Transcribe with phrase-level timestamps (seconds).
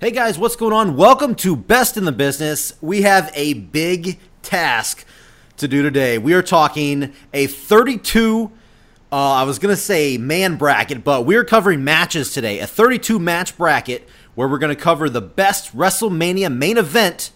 [0.00, 0.94] Hey guys, what's going on?
[0.94, 2.72] Welcome to Best in the Business.
[2.80, 5.04] We have a big task
[5.56, 6.18] to do today.
[6.18, 8.52] We are talking a 32
[9.10, 12.60] uh, I was going to say man bracket, but we're covering matches today.
[12.60, 17.32] A 32 match bracket where we're going to cover the best WrestleMania main event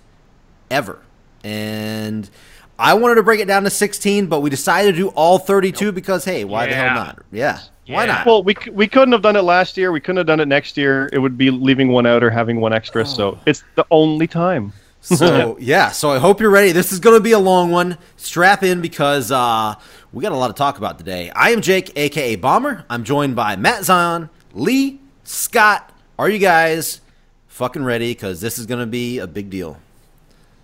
[0.71, 1.01] ever.
[1.43, 2.31] And
[2.79, 5.91] I wanted to break it down to 16, but we decided to do all 32
[5.91, 7.25] because hey, why the hell not?
[7.33, 7.59] Yeah.
[7.87, 8.27] Why not?
[8.27, 9.91] Well, we, we couldn't have done it last year.
[9.91, 11.09] We couldn't have done it next year.
[11.13, 13.03] It would be leaving one out or having one extra.
[13.03, 13.07] Oh.
[13.07, 14.73] So it's the only time.
[15.01, 16.73] So yeah, so I hope you're ready.
[16.73, 17.99] This is going to be a long one.
[18.17, 19.75] Strap in because uh,
[20.13, 21.31] we got a lot to talk about today.
[21.31, 22.85] I am Jake, aka Bomber.
[22.89, 25.93] I'm joined by Matt Zion, Lee, Scott.
[26.19, 27.01] Are you guys
[27.49, 28.13] fucking ready?
[28.13, 29.77] Because this is going to be a big deal.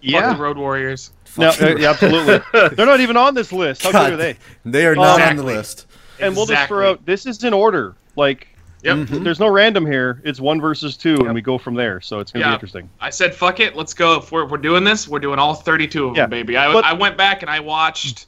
[0.01, 1.11] Yeah, the Road Warriors.
[1.37, 2.41] No, uh, yeah, absolutely.
[2.77, 3.83] They're not even on this list.
[3.83, 4.37] How God, good are they?
[4.65, 5.87] They are not on the list.
[6.21, 7.95] And we'll just throw out this is in order.
[8.17, 8.49] Like,
[8.85, 8.97] Yep.
[8.97, 9.25] Mm-hmm.
[9.25, 10.23] there's no random here.
[10.25, 12.01] It's one versus two, and we go from there.
[12.01, 12.53] So it's going to Yeah.
[12.53, 12.89] be interesting.
[13.01, 14.19] I said, fuck it, let's go.
[14.19, 16.57] If we're, we're doing this, we're doing all 32 of Yeah, them, baby.
[16.57, 18.27] I, but- I went back and I watched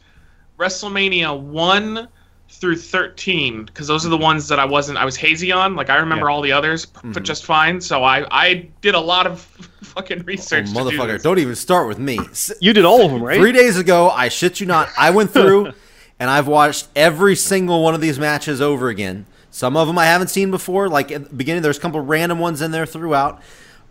[0.59, 2.09] WrestleMania 1
[2.49, 5.77] through 13 because those are the ones that I wasn't, I was hazy on.
[5.77, 6.33] Like, I remember Yeah.
[6.35, 7.81] all the others p- just fine.
[7.81, 9.41] So I, I did a lot of
[9.83, 10.67] fucking Oh, research.
[10.67, 11.23] to do motherfucker, this.
[11.23, 12.19] don't even start with me.
[12.61, 13.39] You did all of them, right?
[13.39, 15.73] Three days ago, I shit you not, I went through
[16.21, 19.27] and I've watched every single one of these matches over again.
[19.51, 20.89] Some of them I haven't seen before.
[20.89, 23.43] Like at the beginning, there's a couple random ones in there throughout.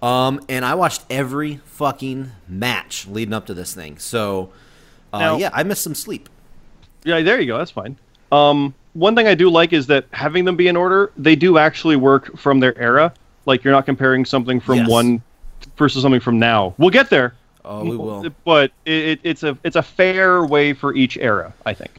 [0.02, 3.98] Um, and I watched every fucking match leading up to this thing.
[3.98, 4.52] So,
[5.12, 6.30] uh, Now- yeah, I missed some sleep.
[7.04, 7.58] Yeah, there you go.
[7.58, 7.98] That's fine.
[8.32, 11.58] Um, one thing I do like is that having them be in order, they do
[11.58, 13.14] actually work from their era.
[13.46, 14.90] Like you're not comparing something from Yes.
[14.90, 15.22] one
[15.78, 16.74] versus something from now.
[16.78, 17.34] We'll get there.
[17.66, 18.26] Oh, we will.
[18.46, 21.92] But it, it, it's a it's a fair way for each era, I think.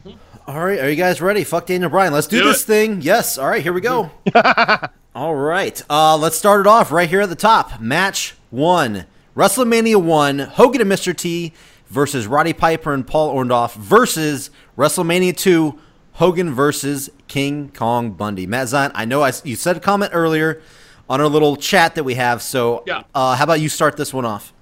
[0.46, 1.44] All right, are you guys ready?
[1.44, 2.12] Fuck Daniel Bryan.
[2.12, 2.66] Let's do, Do this it.
[2.66, 3.00] thing.
[3.02, 3.38] Yes.
[3.38, 4.10] All right, here we go.
[5.14, 5.80] All right.
[5.88, 7.80] Uh, let's start it off right here at the top.
[7.80, 11.16] Match one WrestleMania 1, Hogan and Mr.
[11.16, 11.52] T
[11.88, 15.78] versus Roddy Piper and Paul Orndorff versus WrestleMania 2,
[16.14, 18.46] Hogan versus King Kong Bundy.
[18.46, 20.60] Matt Zion, I know I, you said a comment earlier
[21.08, 22.42] on our little chat that we have.
[22.42, 23.02] So, Yeah.
[23.14, 24.52] uh, how about you start this one off?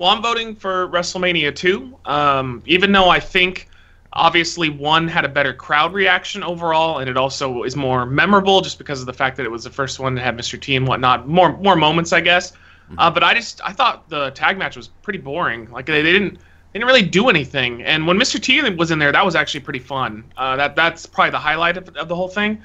[0.00, 1.98] Well, I'm voting for WrestleMania 2.
[2.06, 3.68] Um, even though I think
[4.14, 8.78] obviously one had a better crowd reaction overall, and it also is more memorable just
[8.78, 10.58] because of the fact that it was the first one that had Mr.
[10.58, 11.28] T and whatnot.
[11.28, 12.54] More more moments, I guess.
[12.96, 15.70] Uh, but I just I thought the tag match was pretty boring.
[15.70, 16.36] Like they, they didn't
[16.72, 17.82] they didn't really do anything.
[17.82, 18.40] And when Mr.
[18.40, 20.24] T was in there, that was actually pretty fun.
[20.38, 22.62] Uh, that that's probably the highlight of, of the whole thing.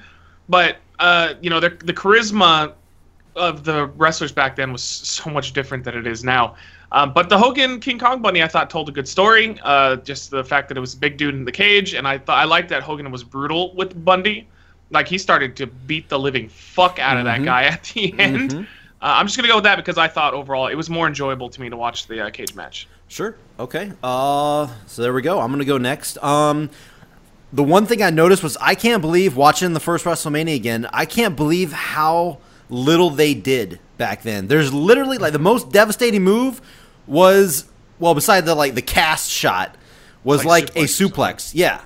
[0.48, 2.72] But uh, you know, the the charisma
[3.34, 6.56] of the wrestlers back then was so much different than it is now.
[6.92, 9.58] Um, but the Hogan King Kong Bundy, I thought told a good story.
[9.62, 12.18] Uh, just the fact that it was a big dude in the cage, and I
[12.18, 14.48] thought I liked that Hogan was brutal with Bundy.
[14.90, 18.54] Like he started to beat the living fuck out of that guy at the end.
[18.54, 18.64] Uh,
[19.00, 21.60] I'm just gonna go with that because I thought overall it was more enjoyable to
[21.60, 22.88] me to watch the uh, cage match.
[23.08, 23.36] Sure.
[23.58, 23.92] Okay.
[24.02, 25.40] Uh, so there we go.
[25.40, 26.22] I'm gonna go next.
[26.22, 26.70] Um,
[27.52, 30.88] the one thing I noticed was I can't believe watching the first WrestleMania again.
[30.92, 32.38] I can't believe how
[32.68, 34.48] little they did back then.
[34.48, 36.60] There's literally like the most devastating move
[37.06, 37.66] was
[37.98, 39.76] well, beside the like the cast shot
[40.24, 41.50] was like, Like a suplex or suplex.
[41.54, 41.80] Yeah,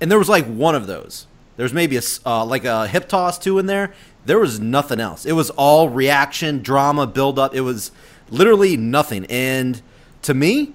[0.00, 1.26] and there was like one of those.
[1.56, 3.94] There's maybe a uh, like a hip toss too in there.
[4.24, 5.26] There was nothing else.
[5.26, 7.54] It was all reaction, drama, build up.
[7.54, 7.92] It was
[8.30, 9.26] literally nothing.
[9.26, 9.80] And
[10.22, 10.72] to me,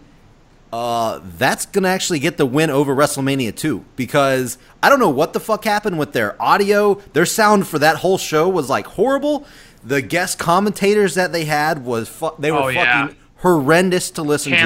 [0.72, 5.34] uh, that's gonna actually get the win over WrestleMania 2 because I don't know what
[5.34, 6.96] the fuck happened with their audio.
[7.14, 9.46] Their sound for that whole show was like horrible.
[9.84, 13.02] The guest commentators that they had was fu- they were Oh, yeah.
[13.08, 14.58] fucking horrendous to listen to.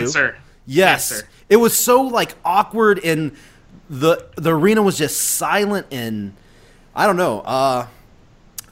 [0.65, 1.09] Yes.
[1.11, 1.27] Cancer.
[1.49, 3.31] It was so like awkward and
[3.89, 6.33] the the arena was just silent and
[6.95, 7.41] I don't know.
[7.41, 7.87] Uh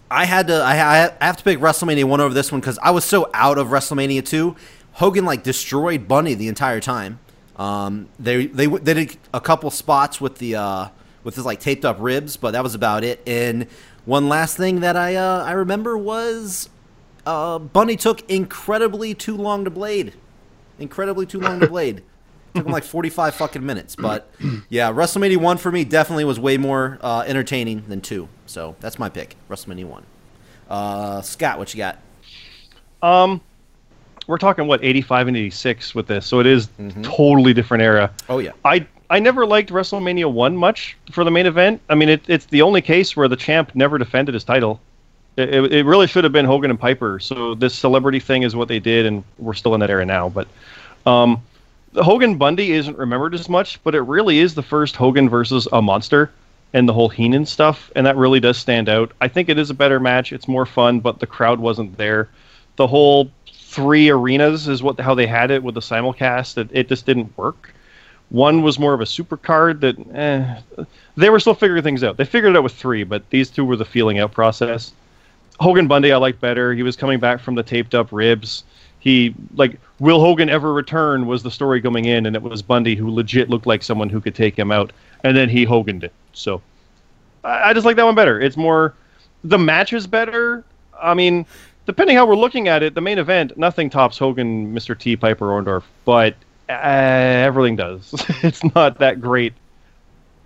[0.10, 0.74] I had to I,
[1.22, 3.68] I have to pick WrestleMania 1 over this one cuz I was so out of
[3.68, 4.56] WrestleMania 2.
[5.02, 7.20] Hogan like destroyed Bundy the entire time.
[7.58, 10.88] Um they they they did a couple spots with the uh
[11.24, 13.22] with his like taped up ribs, but that was about it.
[13.28, 13.68] And
[14.06, 16.70] one last thing that I uh I remember was
[17.26, 20.14] uh Bundy took incredibly too long to blade
[20.82, 22.04] incredibly too long to blade.
[22.54, 23.96] Took him like 45 fucking minutes.
[23.96, 24.30] But
[24.70, 28.28] yeah, WrestleMania 1 for me definitely was way more uh, entertaining than 2.
[28.46, 30.06] So that's my pick, WrestleMania 1.
[30.70, 32.00] Uh, Scott, what you got?
[33.02, 33.42] Um,
[34.28, 36.70] we're talking what 85 and 86 with this, so it is
[37.02, 38.12] totally different era.
[38.30, 38.52] Oh, yeah.
[38.64, 41.82] I I never liked WrestleMania one much for the main event.
[41.90, 44.80] I mean, it, it's the only case where the champ never defended his title.
[45.36, 47.20] It, it, it really should have been Hogan and Piper.
[47.20, 50.30] So this celebrity thing is what they did, and we're still in that era now.
[50.30, 50.48] But
[51.06, 51.42] um,
[51.92, 55.68] the Hogan Bundy isn't remembered as much, but it really is the first Hogan versus
[55.74, 56.32] a monster
[56.74, 59.12] and the whole Heenan stuff, and that really does stand out.
[59.20, 60.32] I think it is a better match.
[60.32, 62.30] It's more fun, but the crowd wasn't there.
[62.78, 63.30] the whole
[63.72, 66.58] three arenas is what how they had it with the simulcast.
[66.58, 67.74] It, it just didn't work.
[68.30, 70.86] One was more of a super card that eh,
[71.16, 72.18] they were still figuring things out.
[72.18, 74.92] They figured it out with three, but these two were the feeling out process.
[75.60, 76.74] Hogan Bundy I liked better.
[76.74, 78.66] He was coming back from the taped up ribs.
[79.00, 82.96] He like will Hogan ever return was the story coming in, and it was Bundy
[82.96, 84.92] who legit looked like someone who could take him out,
[85.24, 86.14] and then he Hoganed it.
[86.34, 86.62] So
[87.46, 88.40] I, I just like that one better.
[88.42, 88.96] It's more
[89.46, 90.66] the match is better.
[91.02, 91.46] I mean,
[91.86, 94.98] depending how we're looking at it, the main event nothing tops Hogan, Mr.
[94.98, 96.36] T, Piper, Orndorff, but
[96.70, 98.14] uh, everything does.
[98.44, 99.54] it's not that great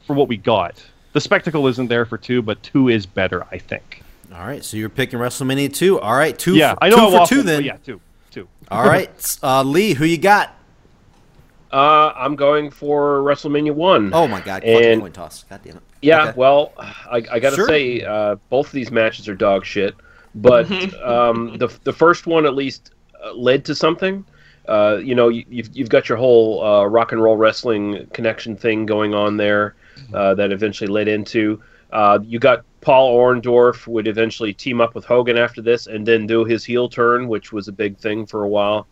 [0.08, 0.84] for what we got.
[1.14, 4.02] The spectacle isn't there for two, but two is better, I think.
[4.34, 6.00] All right, so you're picking WrestleMania two.
[6.00, 6.56] All right, two.
[6.56, 7.64] Yeah, for, I know two I for waffled, two then.
[7.64, 8.48] Yeah, two, two.
[8.72, 10.54] All right, uh, Lee, who you got?
[11.72, 14.12] Uh, I'm going for WrestleMania one.
[14.14, 15.44] Oh my God, And- coin toss.
[15.44, 15.84] God damn it.
[16.02, 16.34] Yeah, Okay.
[16.38, 17.68] well, I, I got to Sure.
[17.68, 19.96] say, uh, both of these matches are dog shit.
[20.36, 20.70] But
[21.04, 22.92] um, the the first one at least
[23.24, 24.26] uh, led to something.
[24.68, 28.56] Uh, you know, you, you've you've got your whole uh, rock and roll wrestling connection
[28.56, 29.76] thing going on there
[30.14, 31.62] uh, that eventually led into.
[31.92, 36.28] Uh, you got Paul Orndorff would eventually team up with Hogan after this, and then
[36.28, 38.88] do his heel turn, which was a big thing for a while.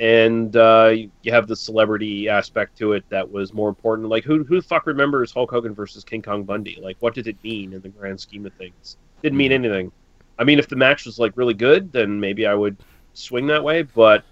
[0.00, 4.08] And uh, you you have the celebrity aspect to it that was more important.
[4.08, 6.78] Like, who who the fuck remembers Hulk Hogan versus King Kong Bundy?
[6.80, 8.96] Like, what did it mean in the grand scheme of things?
[9.22, 9.90] Didn't mean anything.
[10.38, 12.76] I mean, if the match was like really good, then maybe I would
[13.14, 13.82] swing that way.
[13.82, 14.24] But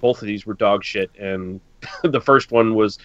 [0.00, 1.60] both of these were dog shit, and
[2.02, 2.98] the first one was,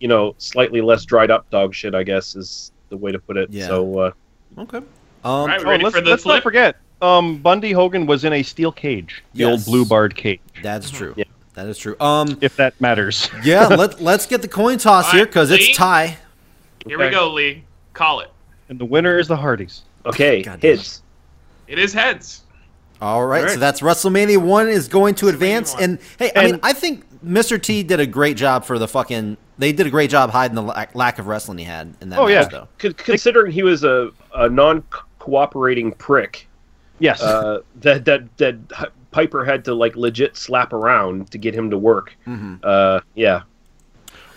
[0.00, 1.94] you know, slightly less dried up dog shit.
[1.94, 3.50] I guess is the way to put it.
[3.50, 3.66] Yeah.
[3.66, 4.12] So uh,
[4.58, 4.78] Okay.
[5.24, 5.64] Um, Right.
[5.64, 9.40] Oh, let's, for let's not forget, um, Bundy Hogan was in a steel cage, the
[9.40, 9.48] Yes.
[9.50, 11.14] old blue barred cage, That's true.
[11.16, 11.24] Yeah.
[11.54, 11.96] That is true.
[12.00, 13.28] Um, if that matters.
[13.44, 13.66] yeah.
[13.66, 16.16] let Let's get the coin toss All here because it's tie.
[16.86, 17.64] Here we go, Lee.
[17.92, 18.30] Call it.
[18.68, 19.82] and the winner is the Hardys.
[20.06, 20.76] okay, God damn.
[20.78, 21.01] hits.
[21.72, 22.42] It is heads.
[23.00, 23.54] All right, All right.
[23.54, 27.04] so that's WrestleMania one is going to advance, and hey, I And- mean, I think
[27.24, 27.60] Mr.
[27.60, 29.36] T did a great job for the fucking.
[29.58, 32.18] They did a great job hiding the lack, lack of wrestling he had in that
[32.18, 32.64] Oh, match, yeah.
[32.80, 32.92] though.
[32.94, 34.82] Considering he was a, a non
[35.18, 36.46] cooperating prick,
[36.98, 37.22] Yes.
[37.22, 38.56] uh, that that that
[39.12, 42.14] Piper had to like legit slap around to get him to work.
[42.26, 42.60] Mhm.
[42.62, 43.42] Uh, yeah.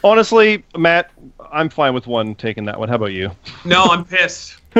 [0.03, 1.11] Honestly, Matt,
[1.51, 2.87] I'm fine with one taking that one.
[2.89, 3.31] How about you?
[3.63, 4.57] No, I'm pissed.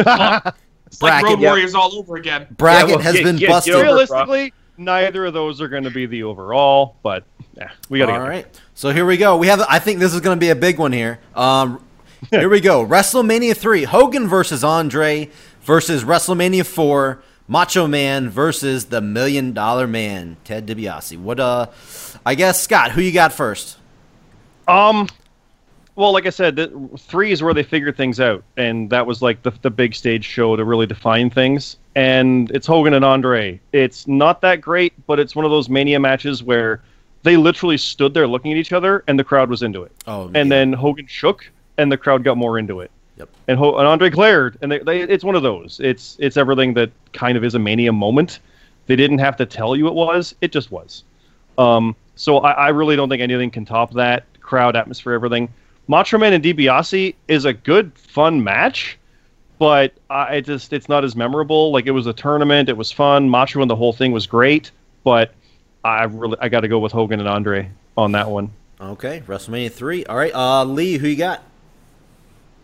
[0.96, 1.08] Fuck.
[1.10, 1.50] It's like Bracket, Road yeah.
[1.50, 2.48] Warriors all over again.
[2.58, 3.74] Bracket Yeah, well, has get- been get- busted.
[3.74, 7.24] get over Realistically, neither of those are going to be the overall, but
[7.58, 8.26] yeah, we got to All go.
[8.28, 9.38] right, so here we go.
[9.38, 9.62] We have.
[9.70, 11.20] I think this is going to be a big one here.
[11.36, 11.82] Um,
[12.32, 12.86] here we go.
[12.86, 15.30] WrestleMania three: Hogan versus Andre
[15.62, 21.18] versus WrestleMania four: Macho Man versus the Million Dollar Man, Ted DiBiase.
[21.20, 21.40] What?
[21.40, 21.68] Uh,
[22.26, 23.78] I guess Scott, who you got first?
[24.68, 25.08] Um,
[25.96, 26.60] well, like I said,
[27.00, 30.26] three is where they figured things out, and that was like the the big stage
[30.26, 31.78] show to really define things.
[31.96, 33.60] And it's Hogan and Andre.
[33.72, 36.82] It's not that great, but it's one of those mania matches where
[37.24, 39.92] they literally stood there looking at each other, and the crowd was into it.
[40.06, 40.44] Oh, and yeah.
[40.44, 42.92] then Hogan shook, and the crowd got more into it.
[43.18, 43.30] Yep.
[43.48, 45.80] And, Ho- and Andre glared, and they, they, it's one of those.
[45.82, 48.40] It's it's everything that kind of is a mania moment.
[48.88, 51.06] They didn't have to tell you it was; it just was.
[51.58, 55.48] Um, so I, I really don't think anything can top that crowd atmosphere, everything.
[55.88, 58.98] Macho Man and DiBiase is a good, fun match,
[59.60, 61.72] but I it just it's not as memorable.
[61.72, 63.30] Like it was a tournament, it was fun.
[63.30, 64.72] Macho and the whole thing was great,
[65.04, 65.34] but
[65.84, 68.52] I really I got to go with Hogan and Andre on that one.
[68.82, 70.06] Okay, WrestleMania three.
[70.06, 71.44] All right, uh, Lee, who you got?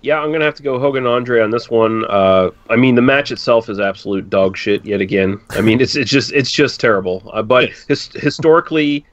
[0.02, 2.06] Yeah, I'm gonna have to go Hogan and Andre on this one.
[2.06, 5.40] Uh, I mean, the match itself is absolute dog shit yet again.
[5.52, 7.30] I mean, it's it's just it's just terrible.
[7.32, 9.06] Uh, but his, historically,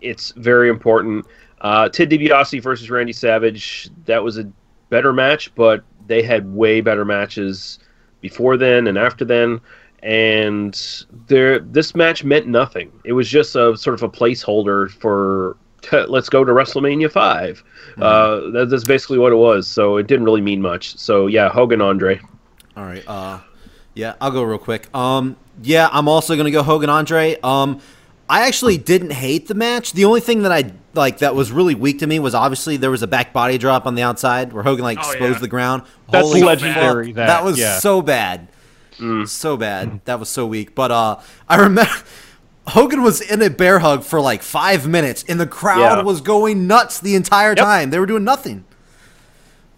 [0.00, 1.26] it's very important.
[1.62, 3.88] Uh, Ted DiBiase versus Randy Savage.
[4.04, 4.50] That was a
[4.90, 7.78] better match, but they had way better matches
[8.20, 9.60] before then and after then.
[10.02, 10.78] And
[11.28, 12.92] there, this match meant nothing.
[13.04, 15.56] It was just a sort of a placeholder for
[16.08, 17.64] let's go to WrestleMania 5
[17.98, 19.66] Uh, that, that's basically what it was.
[19.66, 20.96] So it didn't really mean much.
[20.98, 22.20] So yeah, Hogan Andre.
[22.76, 23.04] All right.
[23.06, 23.40] Uh,
[23.94, 24.94] yeah, I'll go real quick.
[24.94, 27.36] Um, yeah, I'm also gonna go Hogan Andre.
[27.42, 27.80] Um,
[28.32, 29.92] I actually didn't hate the match.
[29.92, 32.90] The only thing that I like that was really weak to me was obviously there
[32.90, 35.40] was a back body drop on the outside where Hogan like Oh, exposed yeah.
[35.40, 35.82] the ground.
[36.10, 37.78] That's Holy legendary, that, that was yeah.
[37.78, 38.48] so bad,
[39.26, 40.00] so bad.
[40.06, 40.74] That was so weak.
[40.74, 41.92] But uh, I remember.
[42.68, 46.02] Hogan was in a bear hug for like five minutes, and the crowd Yeah.
[46.02, 47.90] was going nuts the entire time.
[47.90, 48.64] They were doing nothing.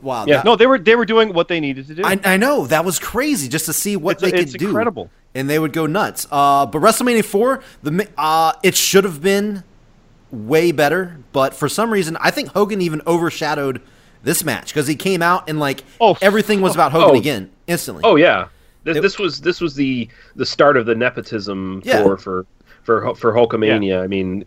[0.03, 0.27] Wow.
[0.27, 0.37] Yeah.
[0.37, 2.03] that- No, they were they were doing what they needed to do.
[2.05, 4.67] I, I know that was crazy just to see what It's- they it's could do.
[4.69, 5.11] incredible.
[5.35, 6.27] And they would go nuts.
[6.31, 9.65] Uh, but WrestleMania four, the ma- uh, it should have been
[10.31, 13.81] way better, but for some reason, I think Hogan even overshadowed
[14.23, 17.19] this match because he came out and like Oh, everything was about Hogan oh.
[17.19, 18.03] again instantly.
[18.05, 18.49] Oh yeah,
[18.85, 22.03] this, It- this was this was the the start of the nepotism Yeah.
[22.03, 22.47] for for
[22.85, 24.03] for for Hulkamania.
[24.03, 24.45] I mean,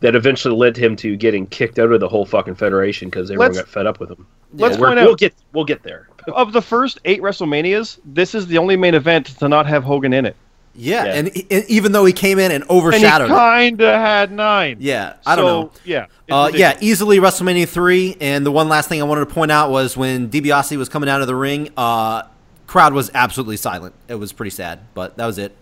[0.00, 3.48] that eventually led him to getting kicked out of the whole fucking federation because everyone
[3.52, 4.26] Let's- got fed up with him.
[4.54, 6.08] Let's We're- point out we'll get we'll get there.
[6.28, 10.12] Of the first eight WrestleManias, this is the only main event to not have Hogan
[10.12, 10.36] in it.
[10.74, 11.14] Yeah, Yeah.
[11.14, 14.32] and, and even though he came in and overshadowed, And he overshadowed kind of had
[14.32, 14.76] nine.
[14.80, 15.72] Yeah, I don't So, know.
[15.84, 16.06] Yeah.
[16.30, 18.16] Uh, yeah, easily WrestleMania three.
[18.20, 21.08] And the one last thing I wanted to point out was when DiBiase was coming
[21.08, 22.22] out of the ring, uh,
[22.68, 23.94] crowd was absolutely silent.
[24.06, 25.56] It was pretty sad, but that was it.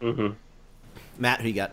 [0.00, 0.34] Mm-hmm.
[1.18, 1.72] Matt, who you got?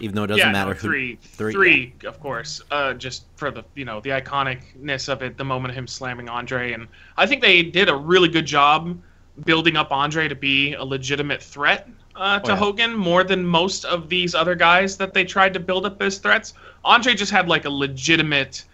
[0.00, 0.70] Even though it doesn't yeah, matter.
[0.70, 2.60] no, who- three, three, three, of course.
[2.70, 6.28] Uh, just for the you know the iconicness of it, the moment of him slamming
[6.28, 8.98] Andre, and I think they did a really good job
[9.44, 12.58] building up Andre to be a legitimate threat uh, to Oh, yeah.
[12.58, 16.18] Hogan more than most of these other guys that they tried to build up as
[16.18, 16.54] threats.
[16.84, 18.64] Andre just had like a legitimate,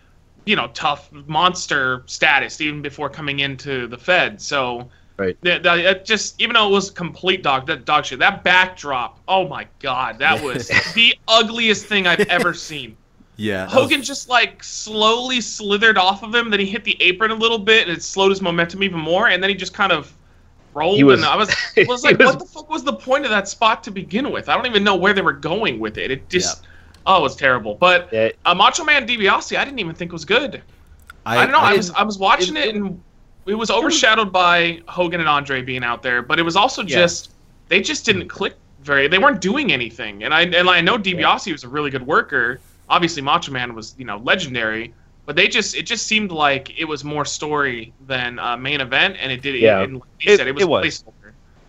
[0.47, 4.41] you know, tough monster status even before coming into the Fed.
[4.41, 4.89] So.
[5.21, 5.37] Right.
[5.43, 9.47] That, that, just even though it was complete dog that dog shit that backdrop oh
[9.47, 12.97] my god that was the ugliest thing I've ever seen.
[13.37, 13.65] Yeah.
[13.65, 17.31] that was- Hogan just like slowly slithered off of him, then he hit the apron
[17.31, 19.93] a little bit, and it slowed his momentum even more, and then he just kind
[19.93, 20.13] of
[20.75, 20.97] rolled.
[20.97, 23.25] He was- and I was he was like, was- what the fuck was the point
[23.25, 24.49] of that spot to begin with?
[24.51, 26.11] I don't even know where they were going with it.
[26.11, 26.65] It just
[27.07, 27.75] oh, it was terrible.
[27.77, 30.63] But Yeah, uh, Macho Man DiBiase, I didn't even think was good.
[31.25, 31.61] I, don't know.
[31.61, 33.03] I, was I was watching it, it- and
[33.51, 36.97] it was overshadowed by Hogan and Andre being out there, but it was also Yeah.
[37.01, 37.33] just
[37.69, 39.09] they just didn't click very.
[39.09, 42.61] They weren't doing anything, and I and I know DiBiase was a really good worker.
[42.89, 44.93] Obviously, Macho Man was you know legendary,
[45.27, 49.17] but they just it just seemed like it was more story than uh, main event,
[49.21, 49.57] and it did.
[49.61, 49.81] Yeah.
[49.83, 51.05] and like It- said, it was, it was.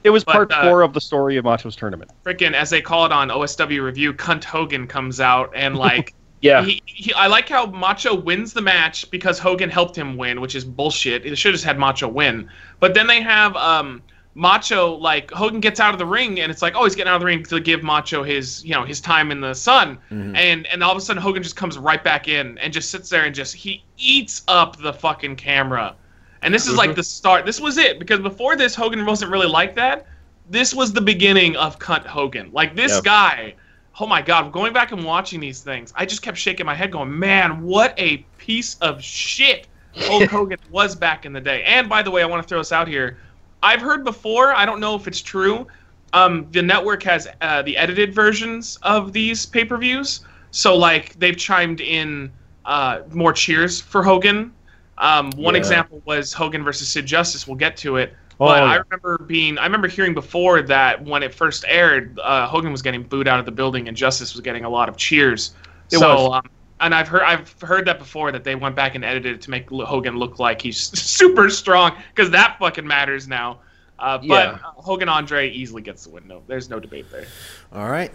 [0.03, 2.09] It was But, part uh, four of the story of Macho's tournament.
[2.25, 6.13] Freaking as they call it on OSW review, Cunt Hogan comes out and like.
[6.41, 6.63] yeah.
[6.63, 10.55] He, he, I like how Macho wins the match because Hogan helped him win, which
[10.55, 11.23] is bullshit.
[11.23, 12.49] They should have just had Macho win.
[12.79, 14.01] But then they have um,
[14.33, 17.15] Macho like Hogan gets out of the ring and it's like, oh, he's getting out
[17.15, 20.35] of the ring to give Macho his you know his time in the sun, Mhm.
[20.35, 23.09] and and all of a sudden Hogan just comes right back in and just sits
[23.09, 25.95] there and just he eats up the fucking camera.
[26.43, 26.95] And this is like Mhm.
[26.95, 27.45] the start.
[27.45, 30.07] This was it because before this Hogan wasn't really like that.
[30.49, 32.49] This was the beginning of cunt Hogan.
[32.51, 33.03] Like this Yep.
[33.03, 33.53] guy
[33.99, 36.91] oh my god going back and watching these things i just kept shaking my head
[36.91, 39.67] going man what a piece of shit
[39.99, 41.63] hulk hogan was back in the day.
[41.63, 43.17] And by the way i want to throw this out here.
[43.61, 45.67] I've heard before i don't know if it's true
[46.13, 50.21] um, the network has uh, the edited versions of these pay-per-views.
[50.51, 52.33] So like they've chimed in
[52.65, 54.53] uh, more cheers for hogan.
[54.97, 55.59] Um, one Yeah.
[55.59, 57.47] example was hogan versus sid justice.
[57.47, 61.21] We'll get to it Oh, but I remember being, I remember hearing before that when
[61.21, 64.41] it first aired, uh, Hogan was getting booed out of the building and Justice was
[64.41, 65.53] getting a lot of cheers.
[65.91, 66.41] It so, was.
[66.43, 69.41] Um, and I've heard, I've heard that before that they went back and edited it
[69.43, 73.59] to make Hogan look like he's super strong because that fucking matters now.
[73.99, 74.57] Uh, but Yeah.
[74.65, 76.27] uh, Hogan Andre easily gets the win.
[76.27, 77.27] No, there's no debate there.
[77.71, 78.11] All right.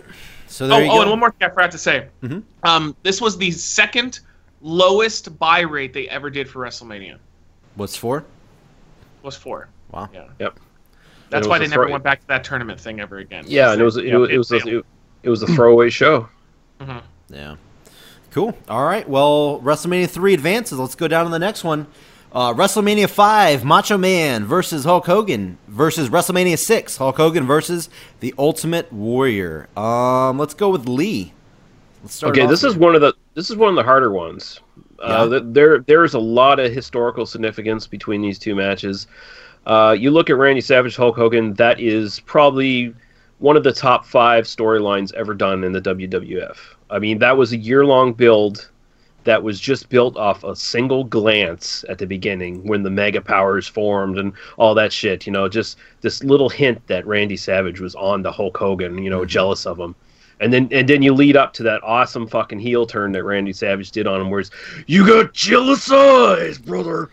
[0.49, 1.00] So Oh, there you oh, go.
[1.02, 2.09] and one more thing I forgot to say.
[2.25, 2.42] Mhm.
[2.64, 4.18] Um, this was the second
[4.61, 7.18] lowest buy rate they ever did for WrestleMania.
[7.76, 8.25] What's four?
[9.23, 9.68] Was four.
[9.92, 10.08] Wow.
[10.12, 10.24] Yeah.
[10.38, 10.60] Yep.
[11.30, 13.44] That's why they never throw- went back to that tournament thing ever again.
[13.48, 14.86] Yeah, and it was it, was it was a, it,
[15.24, 16.28] it was a throwaway show.
[16.80, 17.02] Mhm.
[17.30, 17.56] Yeah.
[18.32, 18.56] Cool.
[18.68, 19.08] All right.
[19.08, 20.78] Well, WrestleMania 3 advances.
[20.78, 21.86] Let's go down to the next one.
[22.32, 27.88] Uh, WrestleMania 5, Macho Man versus Hulk Hogan versus WrestleMania 6, Hulk Hogan versus
[28.20, 29.70] The Ultimate Warrior.
[29.74, 31.32] Um, let's go with Lee.
[32.02, 32.36] Let's start.
[32.36, 32.68] Okay, this here.
[32.68, 34.60] is one of the this is one of the harder ones.
[35.02, 35.38] Uh, Yeah.
[35.40, 39.06] th- there there is a lot of historical significance between these two matches.
[39.66, 41.54] Uh, you look at Randy Savage, Hulk Hogan.
[41.54, 42.94] That is probably
[43.38, 46.56] one of the top five storylines ever done in the WWF.
[46.88, 48.70] I mean, that was a year long build
[49.25, 53.66] that was just built off a single glance at the beginning when the mega powers
[53.66, 55.26] formed and all that shit.
[55.26, 59.02] You know, just this little hint that Randy Savage was on to Hulk Hogan.
[59.02, 59.96] You know, jealous of him.
[60.38, 63.52] And then and then you lead up to that awesome fucking heel turn that Randy
[63.52, 64.50] Savage did on him, where it's
[64.87, 67.11] you got jealous eyes, brother.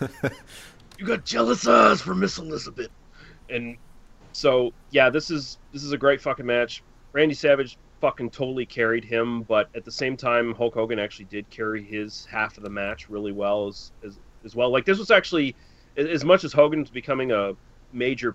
[1.04, 2.88] you got jealous eyes for Miss Elizabeth.
[3.50, 3.76] And
[4.32, 6.82] so yeah, this is this is a great fucking match.
[7.12, 11.48] Randy Savage fucking totally carried him, but at the same time, Hulk Hogan actually did
[11.50, 14.70] carry his half of the match really well as as, as well.
[14.70, 15.54] Like this was actually
[15.96, 17.52] as much as Hogan's becoming a
[17.92, 18.34] major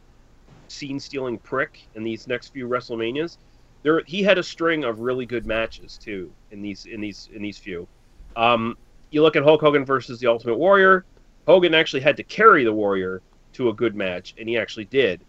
[0.67, 3.37] scene stealing prick in these next few WrestleManias
[3.81, 7.41] there he had a string of really good matches too in these in these in
[7.41, 7.87] these few.
[8.35, 8.77] Um,
[9.09, 11.05] you look at Hulk Hogan versus the Ultimate Warrior.
[11.49, 15.19] Hogan actually had to carry the Warrior to a good match, and he actually did.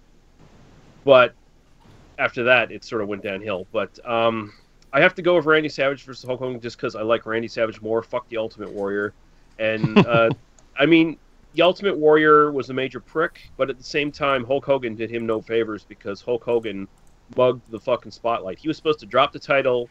[1.03, 1.33] But
[2.19, 3.67] after that, it sort of went downhill.
[3.73, 4.53] But um,
[4.93, 7.49] I have to go with Randy Savage versus Hulk Hogan just because I like Randy
[7.49, 8.03] Savage more.
[8.03, 9.15] Fuck the Ultimate Warrior,
[9.59, 10.29] and uh,
[10.79, 11.17] I mean
[11.55, 15.11] the Ultimate Warrior was a major prick, but at the same time, Hulk Hogan did
[15.11, 16.87] him no favors because Hulk Hogan
[17.35, 18.59] mugged the fucking spotlight.
[18.59, 19.89] He was supposed to drop the title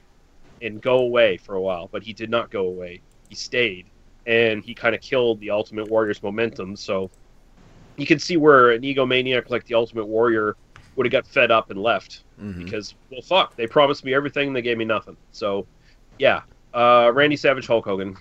[0.61, 3.01] and go away for a while, but he did not go away.
[3.29, 3.87] He stayed,
[4.29, 6.75] and he kind of killed the Ultimate Warrior's momentum.
[6.75, 7.09] So
[7.97, 10.55] you can see where an egomaniac like the Ultimate Warrior
[10.95, 12.63] would have got fed up and left Mhm.
[12.63, 15.17] because well, fuck, they promised me everything, and they gave me nothing.
[15.31, 15.65] So
[16.19, 16.41] yeah,
[16.73, 18.15] uh, Randy Savage, Hulk Hogan.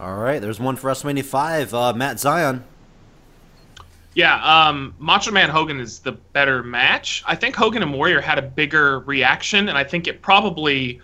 [0.00, 1.74] All right, there's one for WrestleMania five.
[1.74, 2.64] Uh, Matt Zion.
[4.14, 7.22] Yeah, um, Macho Man Hogan is the better match.
[7.26, 11.00] I think Hogan and Warrior had a bigger reaction, and I think it probably,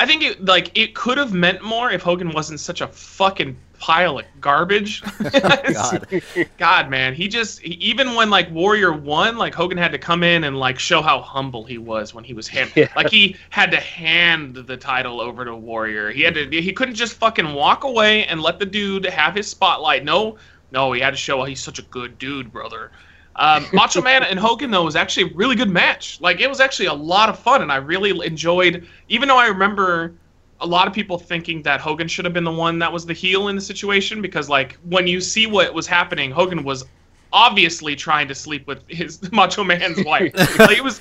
[0.00, 3.56] I think it like it could have meant more if Hogan wasn't such a fucking
[3.80, 5.02] pile of garbage.
[5.32, 6.22] God.
[6.58, 10.22] God, man, he just he, even when like Warrior won, like Hogan had to come
[10.22, 12.88] in and like show how humble he was when he was hand, Yeah.
[12.94, 16.10] like he had to hand the title over to Warrior.
[16.12, 19.48] He had to he couldn't just fucking walk away and let the dude have his
[19.48, 20.04] spotlight.
[20.04, 20.36] No,
[20.70, 22.92] no, he had to show he's such a good dude, brother.
[23.36, 26.20] Um, Macho Man and Hogan though was actually a really good match.
[26.20, 28.86] Like it was actually a lot of fun, and I really enjoyed.
[29.08, 30.14] Even though I remember
[30.60, 33.14] a lot of people thinking that Hogan should have been the one that was the
[33.14, 36.84] heel in the situation because like when you see what was happening, Hogan was
[37.32, 40.32] obviously trying to sleep with his Macho Man's wife.
[40.58, 41.00] like, it was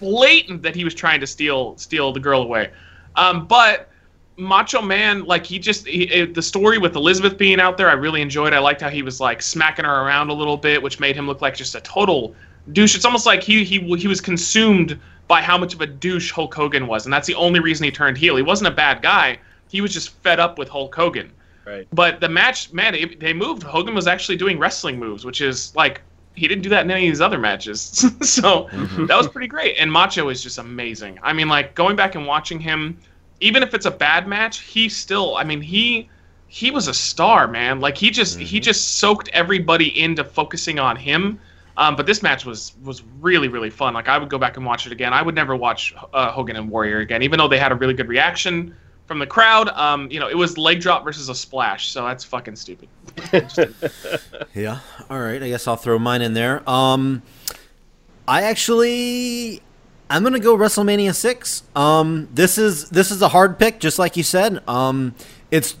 [0.00, 2.70] blatant that he was trying to steal steal the girl away.
[3.14, 3.88] Um, but
[4.36, 7.94] Macho Man, like he just he, it, the story with Elizabeth being out there, I
[7.94, 8.52] really enjoyed.
[8.52, 11.26] I liked how he was like smacking her around a little bit, which made him
[11.26, 12.34] look like just a total
[12.72, 12.94] douche.
[12.94, 16.54] It's almost like he he he was consumed by how much of a douche Hulk
[16.54, 18.36] Hogan was, and that's the only reason he turned heel.
[18.36, 19.38] He wasn't a bad guy.
[19.68, 21.32] He was just fed up with Hulk Hogan.
[21.64, 21.88] Right.
[21.92, 23.64] But the match, man, it, they moved.
[23.64, 26.00] Hogan was actually doing wrestling moves, which is like
[26.36, 27.80] he didn't do that in any of his other matches.
[28.20, 29.06] so mm-hmm.
[29.06, 29.76] that was pretty great.
[29.78, 31.18] And Macho is just amazing.
[31.22, 32.98] I mean, like going back and watching him,
[33.40, 35.36] even if it's a bad match, he still.
[35.36, 36.08] I mean, he
[36.46, 37.80] he was a star, man.
[37.80, 38.62] Like he just he mm-hmm.
[38.62, 41.40] just soaked everybody into focusing on him.
[41.78, 43.94] Um, but this match was was really really fun.
[43.94, 45.12] Like I would go back and watch it again.
[45.12, 47.94] I would never watch uh, Hogan and Warrior again, even though they had a really
[47.94, 48.74] good reaction
[49.06, 49.68] from the crowd.
[49.68, 52.88] Um, you know, it was leg drop versus a splash, so that's fucking stupid.
[54.54, 54.80] Yeah.
[55.10, 55.42] All right.
[55.42, 56.68] I guess I'll throw mine in there.
[56.68, 57.22] Um,
[58.26, 59.60] I actually,
[60.08, 61.62] I'm gonna go WrestleMania six.
[61.76, 64.66] Um, this is this is a hard pick, just like you said.
[64.66, 65.14] Um,
[65.50, 65.76] it's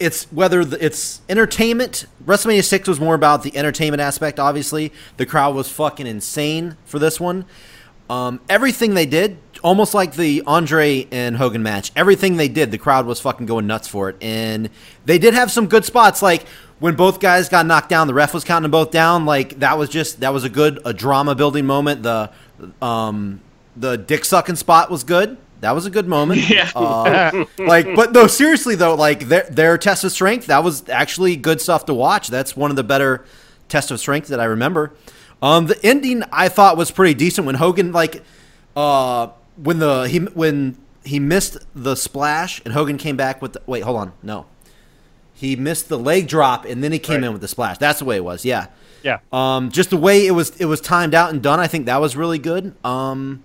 [0.00, 2.06] it's whether the, it's entertainment.
[2.24, 4.40] WrestleMania six was more about the entertainment aspect.
[4.40, 7.44] Obviously, the crowd was fucking insane for this one.
[8.08, 12.78] Um, everything they did, almost like the Andre and Hogan match, everything they did, the
[12.78, 14.16] crowd was fucking going nuts for it.
[14.20, 14.70] And
[15.04, 16.44] they did have some good spots, like
[16.80, 19.26] when both guys got knocked down, the ref was counting them both down.
[19.26, 22.02] Like that was just that was a good a drama building moment.
[22.02, 22.32] The
[22.82, 23.40] um,
[23.76, 25.36] the dick sucking spot was good.
[25.60, 26.40] That was a good moment.
[26.50, 26.70] Yeah.
[26.74, 31.36] Uh, like, but no, seriously though, like their their test of strength, that was actually
[31.36, 32.28] good stuff to watch.
[32.28, 33.24] That's one of the better
[33.68, 34.92] test of strength that I remember.
[35.42, 38.22] Um, the ending I thought was pretty decent when Hogan like,
[38.76, 43.62] uh, when the he when he missed the splash and Hogan came back with the,
[43.66, 44.46] wait, hold on, no,
[45.34, 47.24] he missed the leg drop and then he came Right.
[47.28, 47.78] in with the splash.
[47.78, 48.44] That's the way it was.
[48.44, 48.66] Yeah.
[49.02, 49.20] Yeah.
[49.32, 51.58] Um, just the way it was, it was timed out and done.
[51.58, 52.74] I think that was really good.
[52.84, 53.42] Um,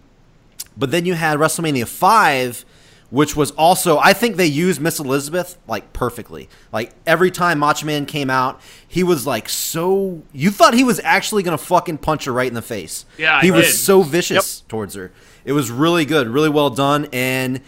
[0.78, 2.66] but then you had WrestleMania five,
[3.10, 6.50] which was also I think they used Miss Elizabeth like perfectly.
[6.72, 10.24] Like every time Macho Man came out, he was like so.
[10.34, 13.06] You thought he was actually gonna fucking punch her right in the face.
[13.18, 13.74] Yeah, I he was did.
[13.76, 15.12] so vicious towards her.
[15.46, 17.62] It was really good, really well done, and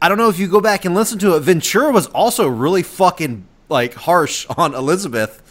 [0.00, 1.40] I don't know if you go back and listen to it.
[1.40, 5.42] Ventura was also really fucking like harsh on Elizabeth.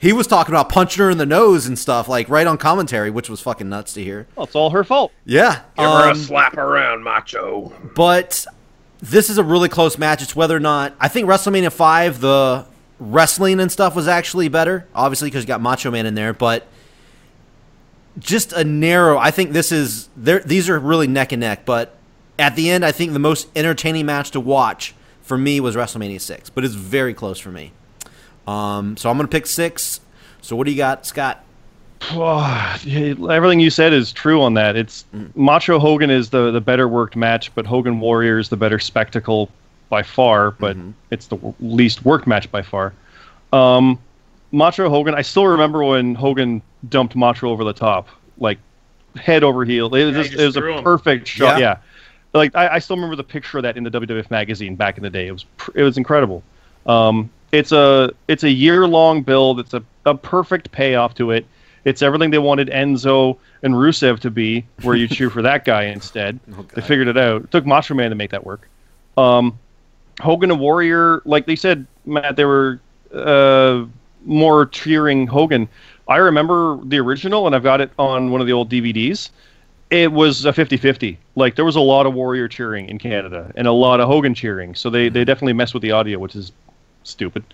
[0.00, 3.10] He was talking about punching her in the nose and stuff, like right on commentary,
[3.10, 4.26] which was fucking nuts to hear.
[4.34, 5.12] Well, it's all her fault.
[5.26, 7.70] Yeah, Give her a um, slap around, Macho.
[7.94, 8.46] but
[9.00, 10.22] this is a really close match.
[10.22, 12.64] It's whether or not I think WrestleMania five, the
[12.98, 16.66] wrestling and stuff was actually better, obviously because you got Macho Man in there, but
[18.18, 19.18] just a narrow.
[19.18, 20.40] I think this is there.
[20.40, 21.96] These are really neck and neck, but
[22.38, 26.20] at the end, I think the most entertaining match to watch for me was WrestleMania
[26.20, 27.72] six, but it's very close for me.
[28.46, 30.00] Um, so I'm gonna pick six.
[30.42, 31.44] So what do you got, Scott?
[32.12, 32.76] Oh,
[33.30, 34.74] everything you said is true on that.
[34.74, 38.78] It's Macho Hogan is the the better worked match, but Hogan Warrior is the better
[38.78, 39.50] spectacle
[39.90, 40.50] by far.
[40.52, 40.78] But
[41.10, 42.94] it's the w- least worked match by far.
[43.52, 43.98] Um,
[44.50, 45.14] Macho Hogan.
[45.14, 48.58] I still remember when Hogan dumped Macho over the top, like
[49.16, 49.94] head over heel.
[49.94, 50.82] It was, Yeah, just, just it was a threw him.
[50.84, 51.58] perfect shot.
[51.60, 51.74] Yeah.
[51.74, 51.76] Yeah.
[52.32, 55.02] Like I, I still remember the picture of that in the WWF magazine back in
[55.02, 55.26] the day.
[55.26, 56.42] It was pr- it was incredible.
[56.86, 59.60] Um, it's a it's a year long build.
[59.60, 61.46] It's a, a perfect payoff to it.
[61.84, 65.84] It's everything they wanted Enzo and Rusev to be, where you cheer for that guy
[65.84, 66.38] instead.
[66.74, 67.44] They figured it out.
[67.44, 68.68] It took Macho Man to make that work.
[69.16, 69.58] Um,
[70.20, 72.80] Hogan and Warrior, like they said, Matt, they were
[73.14, 73.86] uh,
[74.26, 75.68] more cheering Hogan.
[76.06, 79.30] I remember the original, and I've got it on one of the old DVDs.
[79.90, 81.16] it was a 50-50.
[81.34, 84.34] Like there was a lot of Warrior cheering in Canada and a lot of Hogan
[84.34, 86.52] cheering, so they they definitely messed with the audio, which is
[87.04, 87.44] stupid.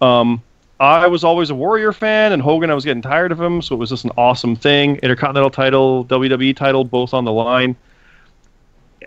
[0.00, 0.42] Um,
[0.78, 3.74] I was always a Warrior fan, and Hogan, I was getting tired of him, so
[3.74, 4.96] it was just an awesome thing.
[4.96, 7.76] Intercontinental title, WWE title, both on the line.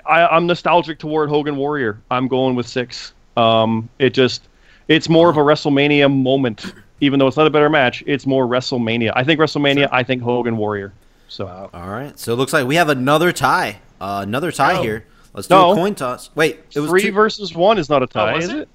[0.05, 1.99] I, I'm nostalgic toward Hogan Warrior.
[2.11, 3.13] I'm going with six.
[3.37, 4.47] Um, it just,
[4.87, 8.03] it's more of a WrestleMania moment, even though it's not a better match.
[8.05, 9.11] It's more WrestleMania.
[9.15, 9.89] I think WrestleMania.
[9.91, 10.93] I think Hogan Warrior.
[11.27, 12.17] So All right.
[12.19, 13.79] So it looks like we have another tie.
[13.99, 14.81] Uh, another tie No.
[14.83, 15.05] here.
[15.33, 15.71] Let's do No.
[15.71, 16.29] a coin toss.
[16.35, 18.57] Wait, it was three two- versus one is not a tie, was is it?
[18.59, 18.69] it?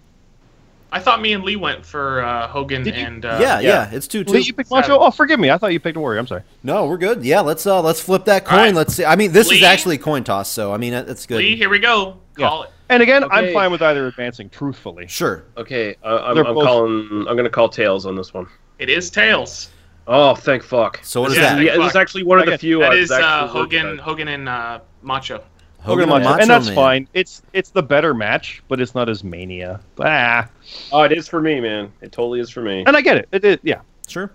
[0.90, 3.03] I thought me and Lee went for uh, Hogan Did you?
[3.03, 3.90] and uh, yeah, yeah, yeah.
[3.92, 4.33] It's two two.
[4.33, 4.98] Lee, you picked Macho.
[4.98, 5.51] Oh, forgive me.
[5.51, 6.18] I thought you picked Warrior.
[6.18, 6.42] I'm sorry.
[6.62, 7.24] No, we're good.
[7.24, 8.59] Yeah, let's uh let's flip that coin.
[8.59, 8.74] All right.
[8.74, 9.05] Let's see.
[9.05, 11.38] I mean, this is actually a coin toss, so I mean that- that's good.
[11.38, 11.57] Lee.
[11.57, 12.18] Here we go.
[12.38, 12.48] Yeah.
[12.48, 12.70] Call it.
[12.90, 14.48] And again, I'm fine with either advancing.
[14.48, 15.44] Truthfully, Sure.
[15.59, 17.07] Okay, uh, I'm, I'm both- calling.
[17.29, 18.46] I'm going to call tails on this one.
[18.79, 19.70] It is tails.
[20.07, 21.01] Oh, thank fuck.
[21.03, 21.62] So what is Yeah, that?
[21.62, 22.79] Yeah, this is actually one of the few.
[22.79, 23.98] That I is was uh, Hogan.
[23.98, 25.44] Hogan and uh, Macho.
[25.88, 26.74] Hogan and Macho, Macho and that's Man.
[26.74, 27.09] fine.
[27.14, 29.81] It's it's the better match, but it's not as Mania.
[30.01, 30.48] Ah,
[30.92, 31.92] Oh, it is for me, man.
[32.01, 32.85] It totally is for me.
[32.87, 33.29] and I get it.
[33.33, 33.81] It, it yeah.
[34.07, 34.31] Sure.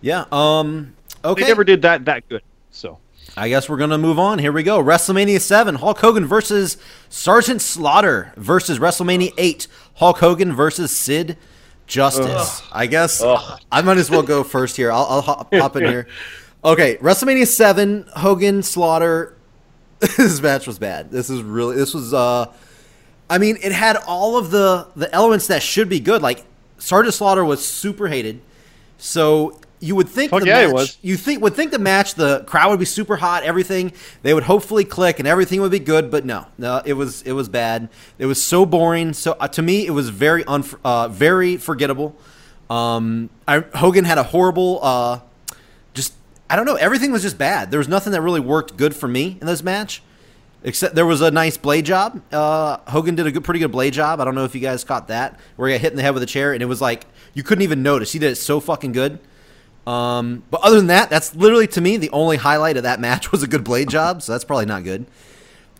[0.00, 0.24] Yeah.
[0.32, 0.94] Um.
[1.24, 1.42] Okay.
[1.42, 2.42] They never did that that good.
[2.70, 2.98] So
[3.36, 4.38] I guess we're gonna move on.
[4.38, 4.82] Here we go.
[4.82, 6.76] WrestleMania seven: Hulk Hogan versus
[7.08, 11.36] Sergeant Slaughter versus WrestleMania eight: Hulk Hogan versus Sid
[11.86, 12.62] Justice.
[12.72, 13.60] I guess Ugh.
[13.72, 14.90] I might as well go first here.
[14.92, 16.06] I'll, I'll hop, hop in here.
[16.64, 19.36] Okay, WrestleMania seven: Hogan Slaughter.
[20.16, 21.10] this match was bad.
[21.10, 21.76] This is really.
[21.76, 22.12] This was.
[22.12, 22.52] uh
[23.28, 26.22] I mean, it had all of the the elements that should be good.
[26.22, 26.44] Like
[26.78, 28.40] Sergeant Slaughter was super hated,
[28.98, 32.42] so you would think Fuck the yeah, match, you think would think the match, the
[32.44, 33.92] crowd would be super hot, everything.
[34.22, 37.32] They would hopefully click and everything would be good, but no, no, it was it
[37.32, 37.88] was bad.
[38.18, 39.12] It was so boring.
[39.12, 42.16] So uh, to me, it was very unf- uh, very forgettable.
[42.70, 45.20] Um, I, Hogan had a horrible, uh,
[46.48, 46.76] I don't know.
[46.76, 47.70] Everything was just bad.
[47.70, 50.02] There was nothing that really worked good for me in this match.
[50.66, 52.22] Except there was a nice blade job.
[52.32, 54.18] Uh, Hogan did a good, pretty good blade job.
[54.18, 56.14] I don't know if you guys caught that, where he got hit in the head
[56.14, 57.04] with a chair, and it was like
[57.34, 58.12] you couldn't even notice.
[58.12, 59.18] He did it so fucking good.
[59.86, 63.30] Um, but other than that, that's literally to me the only highlight of that match
[63.30, 64.22] was a good blade job.
[64.22, 65.04] So that's probably not good.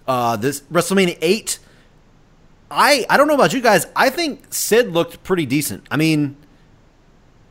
[0.06, 1.58] Uh, this WrestleMania eight,
[2.70, 3.86] I I don't know about you guys.
[3.96, 5.86] I think Sid looked pretty decent.
[5.90, 6.36] I mean,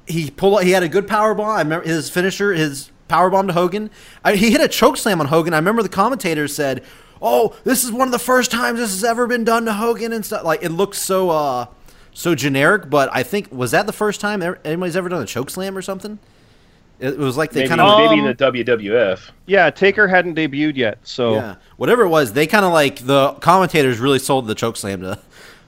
[0.06, 1.50] he pulled he had a good power bomb.
[1.50, 3.92] I remember his finisher, his power bomb to Hogan.
[4.26, 5.54] I, he hit a choke slam on Hogan.
[5.54, 6.84] I remember the commentators said,
[7.22, 10.12] "Oh, this is one of the first times this has ever been done to Hogan
[10.14, 11.66] and stuff." Like it looks so uh
[12.12, 15.50] so generic, but I think was that the first time anybody's ever done a choke
[15.52, 16.18] slam or something?
[17.00, 19.20] It was like they maybe, kind of maybe in Um, the WWF.
[19.46, 22.34] yeah, Taker hadn't debuted yet, so yeah whatever it was.
[22.34, 25.20] They kind of like the commentators really sold the choke slam to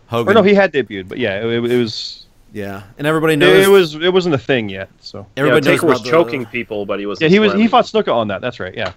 [0.08, 0.31] Hogan.
[0.31, 2.24] or no, he had debuted, but yeah, it, it was
[2.55, 4.89] yeah, and everybody knows it was it wasn't a thing yet.
[5.01, 7.19] So everybody yeah, knows Taker was the- choking people, but he was.
[7.19, 8.39] yeah, he was he fought Snuka on that.
[8.39, 8.73] That's right.
[8.73, 8.93] Yeah.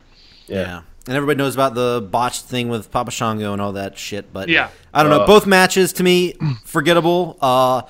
[0.47, 0.83] Yeah.
[1.09, 4.33] And everybody knows about the botched thing with Papa Shango and all that shit.
[4.33, 4.69] But Yeah.
[4.95, 5.23] I don't know.
[5.23, 5.27] Uh.
[5.27, 7.37] Both matches to me forgettable.
[7.43, 7.83] Uh,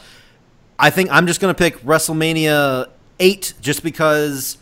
[0.79, 2.89] I think I'm just gonna pick WrestleMania
[3.21, 4.57] eight just because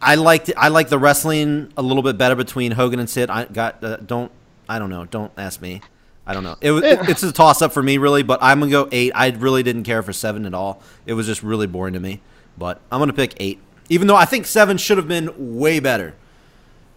[0.00, 3.28] I liked I like the wrestling a little bit better between Hogan and Sid.
[3.28, 4.32] I got uh, don't
[4.68, 5.04] I don't know.
[5.04, 5.82] Don't ask me.
[6.30, 6.56] I don't know.
[6.60, 9.10] It was it, it's a toss up for me really, but I'm gonna go eight.
[9.16, 10.80] I really didn't care for seven at all.
[11.04, 12.20] It was just really boring to me.
[12.56, 16.14] But I'm gonna pick eight, even though I think seven should have been way better.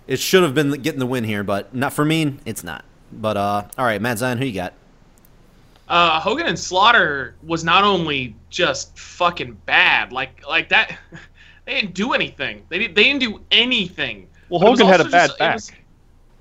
[0.06, 2.38] It should have been getting the win here, but not for me.
[2.46, 2.86] It's not.
[3.12, 4.74] But uh, all right, Matt Zion, who you got?
[5.88, 10.96] Uh, Hogan and Slaughter was not only just fucking bad, like like that.
[11.66, 12.64] They didn't do anything.
[12.68, 12.94] They didn't.
[12.96, 14.28] They didn't do anything.
[14.50, 15.83] Well, But it was Hogan had a bad just- it back.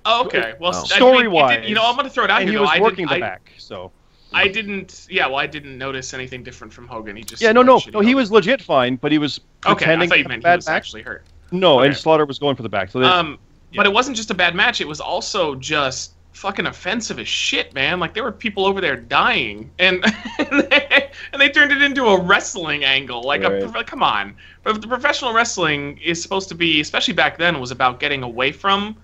[0.04, 0.54] Oh, okay.
[0.58, 0.82] Well, Oh.
[0.82, 2.58] It Story-wise, you know, I'm gonna throw it out and here.
[2.58, 2.70] he though.
[2.70, 3.92] was I working didn't, the I, back, so
[4.32, 5.06] I didn't.
[5.10, 7.16] Yeah, well, I didn't notice anything different from Hogan.
[7.16, 8.00] He just yeah, no, no, no.
[8.00, 9.70] He was legit fine, but he was okay.
[9.70, 10.74] I pretending thought you meant he was back.
[10.74, 11.24] actually hurt.
[11.50, 12.90] No, and Slaughter was going for the back.
[12.90, 13.38] So they, Um,
[13.76, 14.80] but it wasn't just a bad match.
[14.80, 18.00] It was also just fucking offensive as shit, man.
[18.00, 20.02] Like there were people over there dying, and
[20.38, 23.22] and they, and they turned it into a wrestling angle.
[23.22, 23.86] Like, a, Right.
[23.86, 24.34] come on,
[24.64, 28.50] but the professional wrestling is supposed to be, especially back then, was about getting away
[28.50, 28.96] from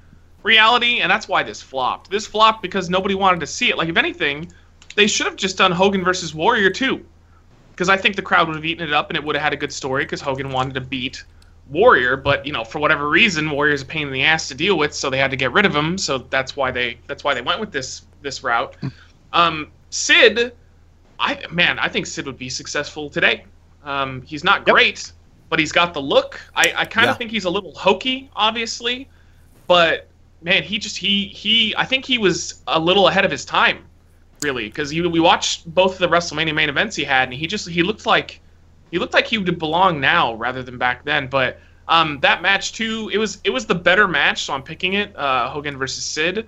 [0.42, 2.11] reality, and that's why this flopped.
[2.11, 3.77] This flopped because nobody wanted to see it.
[3.77, 4.51] Like, if anything,
[4.96, 7.05] they should have just done Hogan versus Warrior too,
[7.72, 9.53] because I think the crowd would have eaten it up, and it would have had
[9.53, 10.05] a good story.
[10.05, 11.24] Because Hogan wanted to beat
[11.66, 14.79] Warrior, but you know, for whatever reason, Warrior's a pain in the ass to deal
[14.79, 15.98] with, so they had to get rid of him.
[15.98, 18.74] So that's why they that's why they went with this this route.
[19.33, 20.53] Um, Sid,
[21.18, 23.44] I man, I think Sid would be successful today.
[23.83, 24.66] Um, he's not Yep.
[24.66, 25.12] great,
[25.51, 26.40] but he's got the look.
[26.55, 27.18] I, I kind of Yeah.
[27.18, 29.09] think he's a little hokey, obviously,
[29.66, 30.11] but
[30.42, 33.85] man, he just he he I think he was a little ahead of his time,
[34.42, 37.68] really, because we watched both of the WrestleMania main events he had, and he just
[37.68, 38.40] he looked like
[38.90, 41.29] he looked like he would belong now rather than back then.
[41.29, 44.92] But Um, that match too, it was it was the better match, so I'm picking
[44.92, 45.16] it.
[45.16, 46.46] Uh, Hogan versus Sid,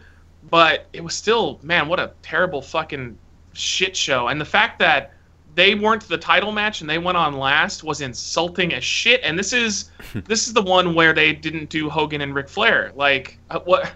[0.51, 3.17] but it was still man, what a terrible fucking
[3.55, 4.29] shit show.
[4.29, 5.15] And the fact that
[5.55, 9.21] they weren't the title match and they went on last was insulting as shit.
[9.25, 12.93] And this is this is the one where they didn't do Hogan and Ric Flair.
[12.95, 13.93] Like uh, what?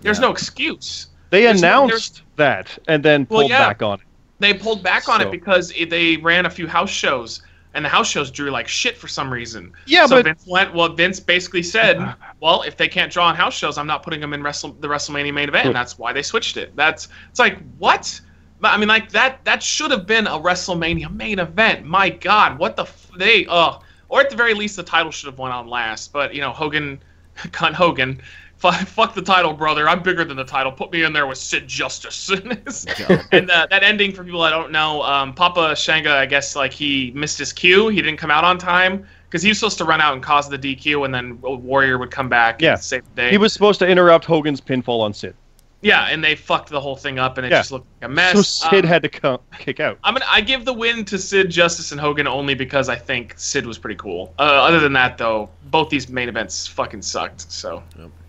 [0.00, 0.26] There's Yeah.
[0.26, 1.08] no excuse.
[1.30, 3.66] They There's no- announced that and then Well, pulled yeah.
[3.68, 4.06] back on it.
[4.38, 7.42] They pulled back on So- it because it, they ran a few house shows,
[7.74, 9.72] and the house shows drew like shit for some reason.
[9.86, 10.74] Yeah, so but Vince went.
[10.74, 11.96] Well, Vince basically said,
[12.40, 14.88] "Well, if they can't draw on house shows, I'm not putting them in Wrestle, the
[14.88, 16.74] WrestleMania main event." And that's why they switched it.
[16.76, 18.20] That's it's like what?
[18.62, 19.44] But, I mean, like that.
[19.44, 21.84] That should have been a WrestleMania main event.
[21.84, 23.44] My God, what the f- they?
[23.46, 26.12] Uh, or at the very least, the title should have went on last.
[26.12, 27.02] But you know, Hogan,
[27.36, 28.22] cunt Hogan.
[28.62, 29.88] Fuck, fuck the title, brother.
[29.88, 30.70] I'm bigger than the title.
[30.70, 32.30] Put me in there with Sid Justice.
[33.32, 36.72] and uh, that ending, for people that don't know, um, Papa Shango, I guess, like
[36.72, 37.88] he missed his cue.
[37.88, 40.48] He didn't come out on time because he was supposed to run out and cause
[40.48, 42.74] the DQ, and then Warrior would come back Yeah.
[42.74, 43.30] and save the day.
[43.32, 45.34] He was supposed to interrupt Hogan's pinfall on Sid.
[45.82, 47.58] Yeah, and they fucked the whole thing up, and it Yeah.
[47.60, 48.32] just looked like a mess.
[48.48, 49.98] So Sid Um, had to co- kick out.
[50.04, 53.34] I'm gonna I give the win to Sid, Justice, and Hogan only because I think
[53.36, 54.32] Sid was pretty cool.
[54.38, 57.50] Uh, other than that, though, both these main events fucking sucked.
[57.52, 57.82] So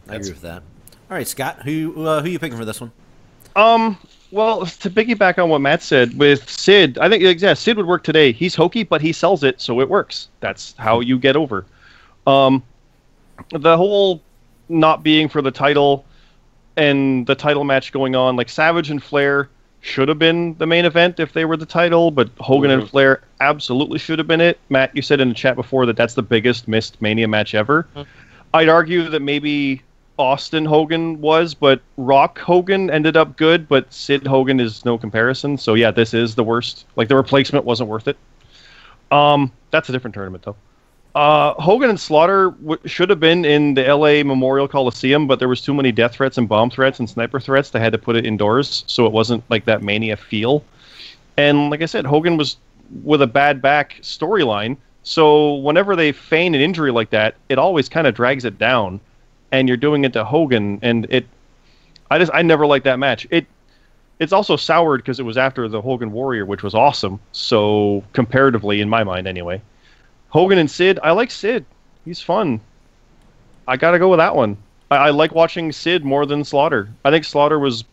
[0.10, 0.64] I agree with that.
[1.12, 2.92] All right, Scott, who uh, who you picking for this one?
[3.56, 3.98] Um,
[4.32, 8.04] well, to piggyback on what Matt said with Sid, I think yeah, Sid would work
[8.04, 8.32] today.
[8.32, 10.30] He's hokey, but he sells it, so it works.
[10.40, 11.66] That's how you get over.
[12.26, 12.64] Um,
[13.52, 14.22] the whole
[14.70, 16.04] not being for the title
[16.78, 19.50] and the title match going on, like Savage and Flair
[19.82, 22.90] should have been the main event if they were the title, but Hogan and Mhm.
[22.90, 24.58] Flair absolutely should have been it.
[24.70, 27.86] Matt, you said in the chat before that that's the biggest missed Mania match ever.
[27.96, 28.06] Mhm.
[28.54, 29.82] I'd argue that maybe
[30.18, 35.58] Austin Hogan was, but Rock Hogan ended up good, but Sid Hogan is no comparison.
[35.58, 36.86] So yeah, this is the worst.
[36.96, 38.16] Like the replacement wasn't worth it.
[39.12, 40.56] Um, that's a different tournament though.
[41.16, 45.48] Uh, Hogan and Slaughter w- should have been in the LA Memorial Coliseum, but there
[45.48, 47.70] was too many death threats and bomb threats and sniper threats.
[47.70, 50.64] They had to put it indoors, so it wasn't like that mania feel.
[51.38, 52.58] And like I said, Hogan was
[53.04, 54.78] with a bad back storyline.
[55.04, 59.00] So whenever they feign an injury like that, it always kind of drags it down,
[59.52, 61.28] and you're doing it to Hogan, and it.
[62.10, 63.28] I just I never liked that match.
[63.30, 63.46] It
[64.20, 67.20] it's also soured because it was after the Hogan Warrior, which was awesome.
[67.34, 69.62] So comparatively, in my mind, anyway.
[70.34, 71.64] Hogan and Sid, I like Sid.
[72.06, 72.60] He's fun.
[73.68, 74.58] I gotta go with that one.
[74.90, 76.90] I, I like watching Sid more than Slaughter.
[77.06, 77.84] I think Slaughter was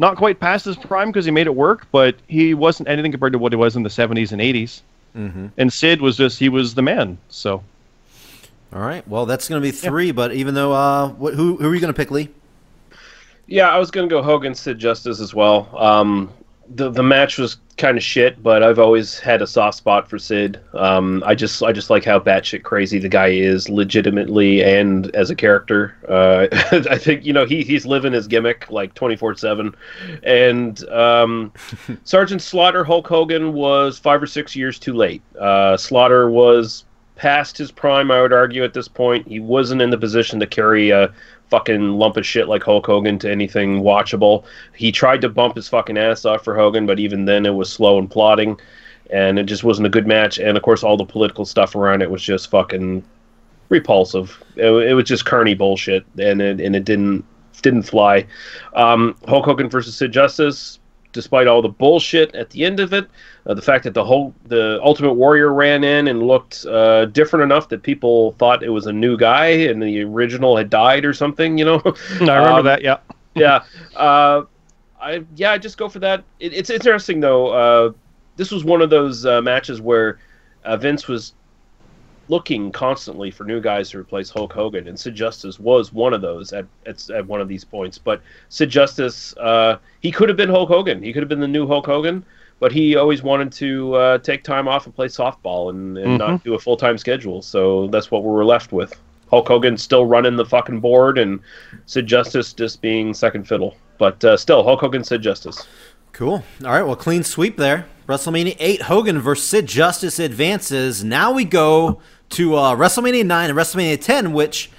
[0.00, 3.32] not quite past his prime because he made it work, but he wasn't anything compared
[3.34, 4.82] to what he was in the 70s and 80s.
[5.16, 5.46] Mm-hmm.
[5.56, 7.18] And Sid was just, he was the man.
[7.28, 7.62] So,
[8.72, 9.06] All right.
[9.06, 10.10] Well, that's going to be three.
[10.10, 12.30] But even though, uh, what, who who are you going to pick, Lee?
[13.46, 15.68] Yeah, I was gonna go Hogan Sid Justice as well.
[15.76, 16.32] Um,
[16.68, 20.18] the the match was kind of shit, but I've always had a soft spot for
[20.18, 20.60] Sid.
[20.74, 25.30] Um, I just I just like how batshit crazy the guy is, legitimately and as
[25.30, 25.96] a character.
[26.08, 26.46] Uh,
[26.90, 29.74] I think you know he he's living his gimmick like twenty four seven,
[30.22, 31.52] and um,
[32.04, 35.22] Sergeant Slaughter Hulk Hogan was five or six years too late.
[35.38, 36.84] Uh, Slaughter was
[37.16, 39.26] past his prime, I would argue at this point.
[39.28, 41.12] He wasn't in the position to carry a
[41.50, 44.44] fucking lump of shit like Hulk Hogan to anything watchable.
[44.74, 47.72] He tried to bump his fucking ass off for Hogan, but even then it was
[47.72, 48.58] slow and plodding,
[49.10, 50.38] and it just wasn't a good match.
[50.38, 53.04] And of course, all the political stuff around it was just fucking
[53.68, 54.42] repulsive.
[54.56, 57.24] It, it was just carny bullshit, and it and it didn't
[57.62, 58.26] didn't fly.
[58.74, 60.78] Um, Hulk Hogan versus Sid Justice.
[61.14, 63.08] Despite all the bullshit at the end of it,
[63.46, 67.44] uh, the fact that the whole the Ultimate Warrior ran in and looked uh, different
[67.44, 71.14] enough that people thought it was a new guy and the original had died or
[71.14, 71.80] something, you know.
[71.86, 72.98] I remember Um, that, yeah.
[73.34, 73.64] yeah.
[73.96, 74.42] Uh,
[75.00, 76.24] I yeah, I just go for that.
[76.40, 77.48] It, it's interesting though.
[77.48, 77.92] Uh,
[78.36, 80.18] this was one of those uh, matches where
[80.64, 81.34] uh, Vince was
[82.28, 86.20] looking constantly for new guys to replace Hulk Hogan, and Sid Justice was one of
[86.20, 87.98] those at at, at one of these points.
[87.98, 91.02] But Sid Justice, uh, he could have been Hulk Hogan.
[91.02, 92.24] He could have been the new Hulk Hogan.
[92.60, 96.44] But he always wanted to uh, take time off and play softball and, and not
[96.44, 97.42] do a full time schedule.
[97.42, 98.98] So that's what we were left with.
[99.28, 101.40] Hulk Hogan still running the fucking board, and
[101.86, 103.76] Sid Justice just being second fiddle.
[103.98, 105.66] But uh, still, Hulk Hogan, Sid Justice.
[106.12, 106.44] Cool.
[106.64, 106.82] All right.
[106.82, 107.86] Well, clean sweep there.
[108.06, 111.02] WrestleMania 8, Hogan versus Sid Justice advances.
[111.02, 112.00] Now we go
[112.34, 114.70] to uh, WrestleMania 9 and WrestleMania 10, which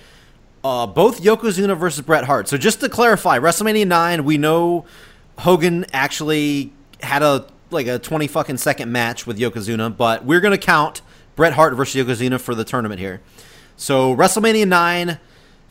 [0.63, 2.47] uh, both Yokozuna versus Bret Hart.
[2.47, 4.85] So just to clarify, WrestleMania 9, we know
[5.39, 10.51] Hogan actually had a like a 20 fucking second match with Yokozuna, but we're going
[10.51, 11.01] to count
[11.35, 13.21] Bret Hart versus Yokozuna for the tournament here.
[13.77, 15.19] So WrestleMania 9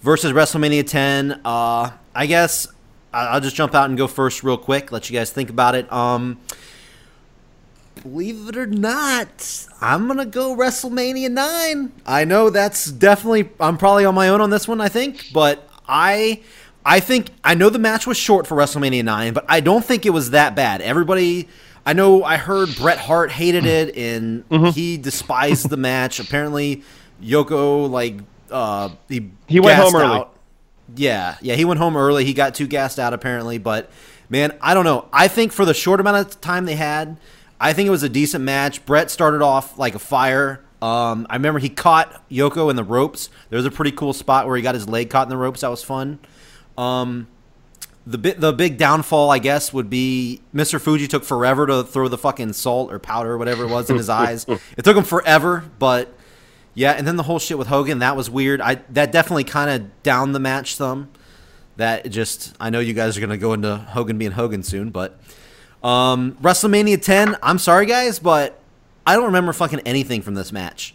[0.00, 1.40] versus WrestleMania 10.
[1.44, 2.66] Uh, I guess
[3.12, 4.92] I'll just jump out and go first real quick.
[4.92, 5.90] Let you guys think about it.
[5.92, 6.40] Um,
[8.02, 11.92] believe it or not, I'm gonna go WrestleMania nine.
[12.06, 15.68] I know that's definitely I'm probably on my own on this one, I think, but
[15.88, 16.42] I
[16.84, 20.04] I think I know the match was short for WrestleMania nine, but I don't think
[20.06, 20.80] it was that bad.
[20.82, 21.48] Everybody
[21.86, 24.66] I know I heard Bret Hart hated it and Mm-hmm.
[24.70, 26.20] he despised the match.
[26.20, 26.82] Apparently
[27.22, 28.16] Yoko like
[28.50, 30.16] uh he He went home early.
[30.18, 30.30] out.
[30.96, 32.24] Yeah, yeah, he went home early.
[32.26, 33.90] He got too gassed out apparently, but
[34.28, 35.08] man, I don't know.
[35.12, 37.16] I think for the short amount of time they had,
[37.60, 38.84] I think it was a decent match.
[38.84, 40.64] Bret started off like a fire.
[40.82, 43.30] Um, I remember he caught Yoko in the ropes.
[43.48, 45.62] There was a pretty cool spot where he got his leg caught in the ropes.
[45.62, 46.18] That was fun.
[46.76, 47.28] Um,
[48.06, 50.78] the bit, the big downfall, I guess, would be Mr.
[50.78, 53.96] Fuji took forever to throw the fucking salt or powder or whatever it was in
[53.96, 54.44] his eyes.
[54.76, 56.12] It took him forever, but
[56.74, 56.92] yeah.
[56.92, 58.60] And then the whole shit with Hogan that was weird.
[58.60, 61.08] I that definitely kind of downed the match some.
[61.76, 65.18] That just I know you guys are gonna go into Hogan being Hogan soon, but
[65.84, 67.36] um, WrestleMania 10.
[67.42, 68.58] I'm sorry guys, but
[69.06, 70.94] I don't remember fucking anything from this match.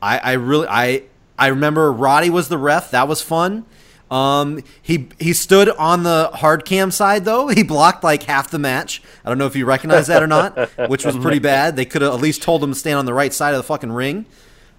[0.00, 1.02] I, I really I
[1.38, 2.90] I remember Roddy was the ref.
[2.92, 3.64] That was fun.
[4.10, 7.48] Um, he he stood on the hard cam side though.
[7.48, 9.02] He blocked like half the match.
[9.24, 10.56] I don't know if you recognize that or not,
[10.88, 11.76] which was pretty bad.
[11.76, 13.64] They could have at least told him to stand on the right side of the
[13.64, 14.26] fucking ring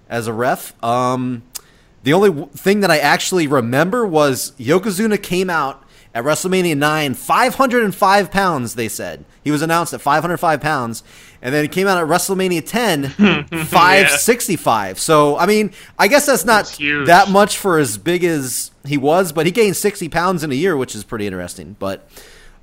[0.08, 0.72] as a ref.
[0.82, 1.42] Um,
[2.02, 7.14] the only w- thing that I actually remember was Yokozuna came out at WrestleMania 9,
[7.14, 9.24] 505 pounds, they said.
[9.44, 11.04] He was announced at 505 pounds.
[11.40, 13.08] And then he came out at WrestleMania 10,
[13.66, 14.98] 565.
[14.98, 16.66] So, I mean, I guess that's not
[17.06, 20.54] that much for as big as he was, but he gained 60 pounds in a
[20.54, 21.76] year, which is pretty interesting.
[21.78, 22.08] But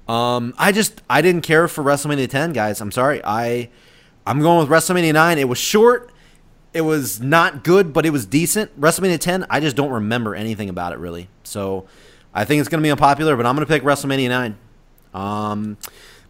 [0.07, 2.81] um, I just, I didn't care for WrestleMania 10, guys.
[2.81, 3.21] I'm sorry.
[3.23, 3.69] I,
[4.25, 5.37] I'm going with WrestleMania 9.
[5.37, 6.11] It was short.
[6.73, 8.79] It was not good, but it was decent.
[8.79, 11.29] WrestleMania 10, I just don't remember anything about it really.
[11.43, 11.87] So
[12.37, 14.57] I think it's going to be unpopular, but I'm going to pick WrestleMania 9.
[15.15, 15.75] Um,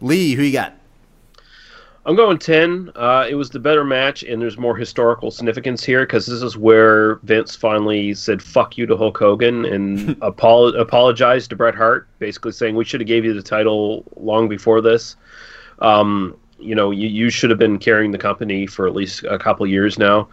[0.00, 0.72] Lee, who you got?
[2.06, 2.92] I'm going 10.
[2.96, 6.56] Uh, it was the better match, and there's more historical significance here because this is
[6.56, 12.08] where Vince finally said "fuck you" to Hulk Hogan and apol- apologized to Bret Hart,
[12.18, 15.14] basically saying we should have gave you the title long before this.
[15.80, 19.38] Um, you know, you, you should have been carrying the company for at least a
[19.38, 20.26] couple years now,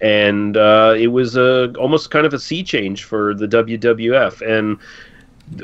[0.00, 4.40] and uh, it was a almost kind of a sea change for the WWF.
[4.40, 4.78] And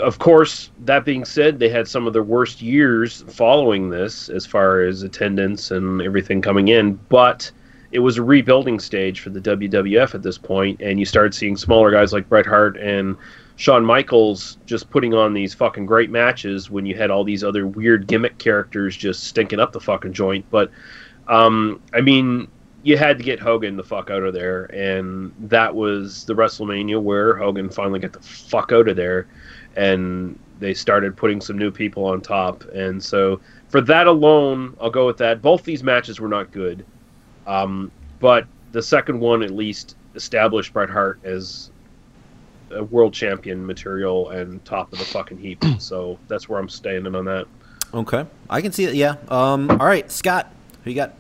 [0.01, 4.47] of course, that being said, they had some of their worst years following this as
[4.47, 7.51] far as attendance and everything coming in, but
[7.93, 11.57] it was a rebuilding stage for the WWF at this point, and you started seeing
[11.57, 13.17] smaller guys like Bret Hart and
[13.57, 17.67] Shawn Michaels just putting on these fucking great matches when you had all these other
[17.67, 20.45] weird gimmick characters just stinking up the fucking joint.
[20.51, 20.71] But,
[21.29, 22.49] um, I mean,
[22.83, 27.01] you had to get Hogan the fuck out of there, and that was the WrestleMania
[27.01, 29.29] where Hogan finally got the fuck out of there
[29.77, 32.65] and they started putting some new people on top.
[32.75, 35.43] And so for that alone, I'll go with that.
[35.43, 36.85] Both these matches were not good,
[37.47, 41.71] um, but the second one at least established Bret Hart as
[42.71, 45.63] a world champion material and top of the fucking heap.
[45.79, 47.47] so that's where I'm standing on that.
[47.93, 48.95] Okay, I can see it.
[48.95, 49.17] Yeah.
[49.29, 49.71] Um.
[49.71, 51.15] All right, Scott, who you got?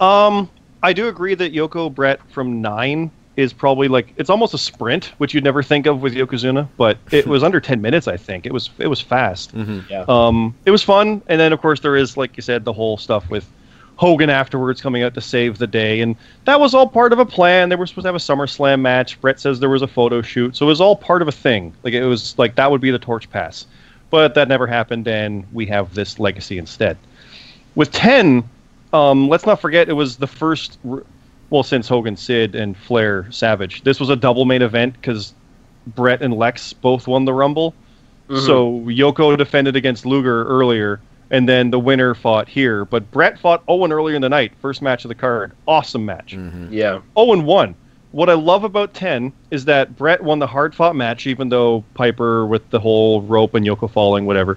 [0.00, 0.50] Um,
[0.82, 5.06] I do agree that Yoko Bret from nine is probably like it's almost a sprint,
[5.18, 8.06] which you'd never think of with Yokozuna, but it was under ten minutes.
[8.08, 9.52] I think it was it was fast.
[9.88, 10.04] Yeah.
[10.08, 12.96] Um, it was fun, and then of course there is, like you said, the whole
[12.98, 13.48] stuff with
[13.96, 17.26] Hogan afterwards coming out to save the day, and that was all part of a
[17.26, 17.68] plan.
[17.68, 19.20] They were supposed to have a SummerSlam match.
[19.20, 21.72] Bret says there was a photo shoot, so it was all part of a thing.
[21.84, 23.66] Like it was like that would be the torch pass,
[24.10, 26.98] but that never happened, and we have this legacy instead.
[27.76, 28.44] With ten,
[28.92, 30.78] um, let's not forget it was the first.
[30.90, 31.02] r-
[31.52, 35.34] Well, since Hogan, Sid, and Flair, Savage, this was a double main event because
[35.86, 37.74] Bret and Lex both won the Rumble.
[38.30, 42.86] So Yoko defended against Luger earlier, and then the winner fought here.
[42.86, 45.52] But Bret fought Owen earlier in the night, first match of the card.
[45.68, 46.32] Awesome match.
[46.70, 47.02] Yeah.
[47.16, 47.74] Owen won.
[48.12, 51.84] What I love about 10 is that Bret won the hard fought match, even though
[51.92, 54.56] Piper with the whole rope and Yoko falling, whatever.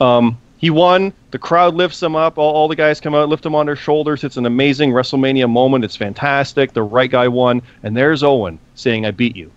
[0.00, 1.12] Um, he won.
[1.32, 2.38] The crowd lifts him up.
[2.38, 4.24] All, all the guys come out, lift him on their shoulders.
[4.24, 5.84] It's an amazing WrestleMania moment.
[5.84, 6.72] It's fantastic.
[6.72, 7.60] The right guy won.
[7.82, 9.50] And there's Owen saying, I beat you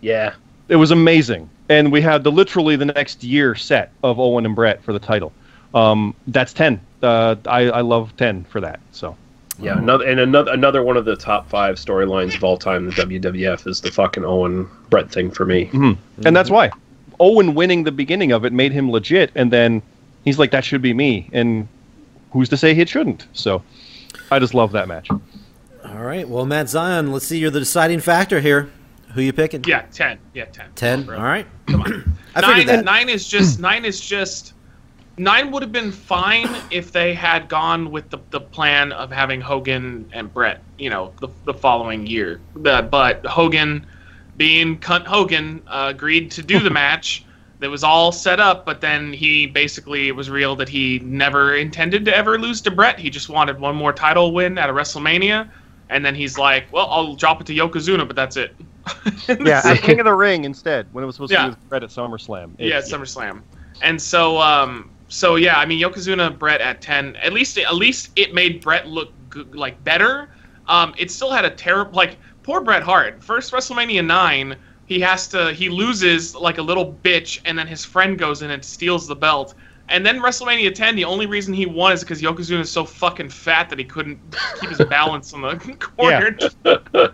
[0.00, 0.32] Yeah.
[0.68, 1.50] it was amazing.
[1.68, 4.98] And we had the literally the next year set of Owen and Bret for the
[5.00, 5.32] title.
[5.74, 6.80] Um, that's ten.
[7.02, 8.78] Uh, I, I love ten for that.
[8.92, 9.16] So
[9.58, 12.86] Yeah, another and another another one of the top five storylines of all time.
[12.86, 15.68] The WWF is the fucking Owen Bret thing for me.
[15.72, 16.70] and that's why
[17.18, 19.32] Owen winning the beginning of it made him legit.
[19.34, 19.82] And then
[20.26, 21.30] he's like, that should be me.
[21.32, 21.66] And
[22.32, 23.26] who's to say it shouldn't?
[23.32, 23.62] So
[24.30, 25.08] I just love that match.
[25.10, 26.28] All right.
[26.28, 27.38] Well, Matt Zion, let's see.
[27.38, 28.70] You're the deciding factor here.
[29.14, 29.64] Who you picking?
[29.64, 30.18] Yeah, ten.
[30.34, 30.70] Yeah, ten.
[30.74, 31.04] Ten.
[31.04, 31.16] Bro.
[31.16, 31.46] All right.
[31.68, 32.18] Come on.
[32.38, 32.84] Nine, that.
[32.84, 34.52] nine is just nine is just
[35.18, 39.40] nine would have been fine if they had gone with the, the plan of having
[39.40, 42.40] Hogan and Bret, you know, the, the following year.
[42.54, 43.86] The, but Hogan,
[44.36, 47.24] being cunt Hogan, uh, agreed to do the match.
[47.60, 51.54] That was all set up, but then he basically it was real that he never
[51.56, 52.98] intended to ever lose to Bret.
[52.98, 55.48] He just wanted one more title win at a WrestleMania,
[55.88, 58.54] and then he's like, "Well, I'll drop it to Yokozuna, but that's it."
[59.44, 61.44] Yeah, at King of the Ring instead, when it was supposed Yeah.
[61.44, 62.52] to be with Bret at SummerSlam.
[62.58, 63.40] It- yeah, at SummerSlam.
[63.82, 67.16] And so, um, so yeah, I mean Yokozuna Bret at ten.
[67.16, 70.28] At least, at least it made Bret look good, like better.
[70.68, 73.22] Um, it still had a terrible, like poor Bret Hart.
[73.24, 77.84] First WrestleMania nine, he has to, he loses like a little bitch, and then his
[77.84, 79.54] friend goes in and steals the belt.
[79.88, 83.28] And then WrestleMania 10, the only reason he won is because Yokozuna is so fucking
[83.28, 84.18] fat that he couldn't
[84.60, 85.56] keep his balance on the
[85.96, 86.36] corner.
[86.64, 87.12] and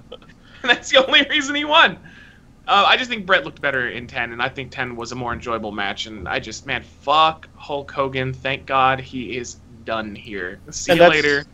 [0.62, 1.98] that's the only reason he won.
[2.68, 5.16] Uh, I just think Bret looked better in 10, and I think 10 was a
[5.16, 6.06] more enjoyable match.
[6.06, 8.32] And I just, man, fuck Hulk Hogan.
[8.32, 10.60] Thank God he is done here.
[10.70, 11.44] See And you later.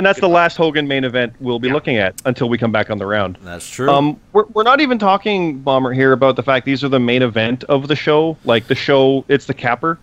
[0.00, 1.74] And that's the last Hogan main event we'll be Yeah.
[1.74, 3.36] looking at until we come back on the round.
[3.42, 3.90] That's true.
[3.90, 7.20] Um, we're, we're not even talking, Bomber, here about the fact these are the main
[7.20, 8.38] event of the show.
[8.46, 9.98] Like the show, it's the capper.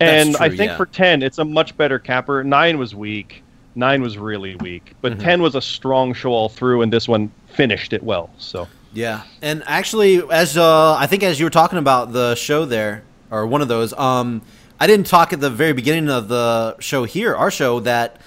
[0.00, 0.76] And That's I think yeah.
[0.76, 2.44] for 10, it's a much better capper.
[2.44, 3.42] 9 was weak.
[3.74, 4.92] 9 was really weak.
[5.00, 5.22] But Mm-hmm.
[5.22, 8.28] 10 was a strong show all through, and this one finished it well.
[8.36, 12.66] So, Yeah, and actually, as uh, I think as you were talking about the show
[12.66, 14.42] there, or one of those, um,
[14.78, 18.20] I didn't talk at the very beginning of the show here, our show, that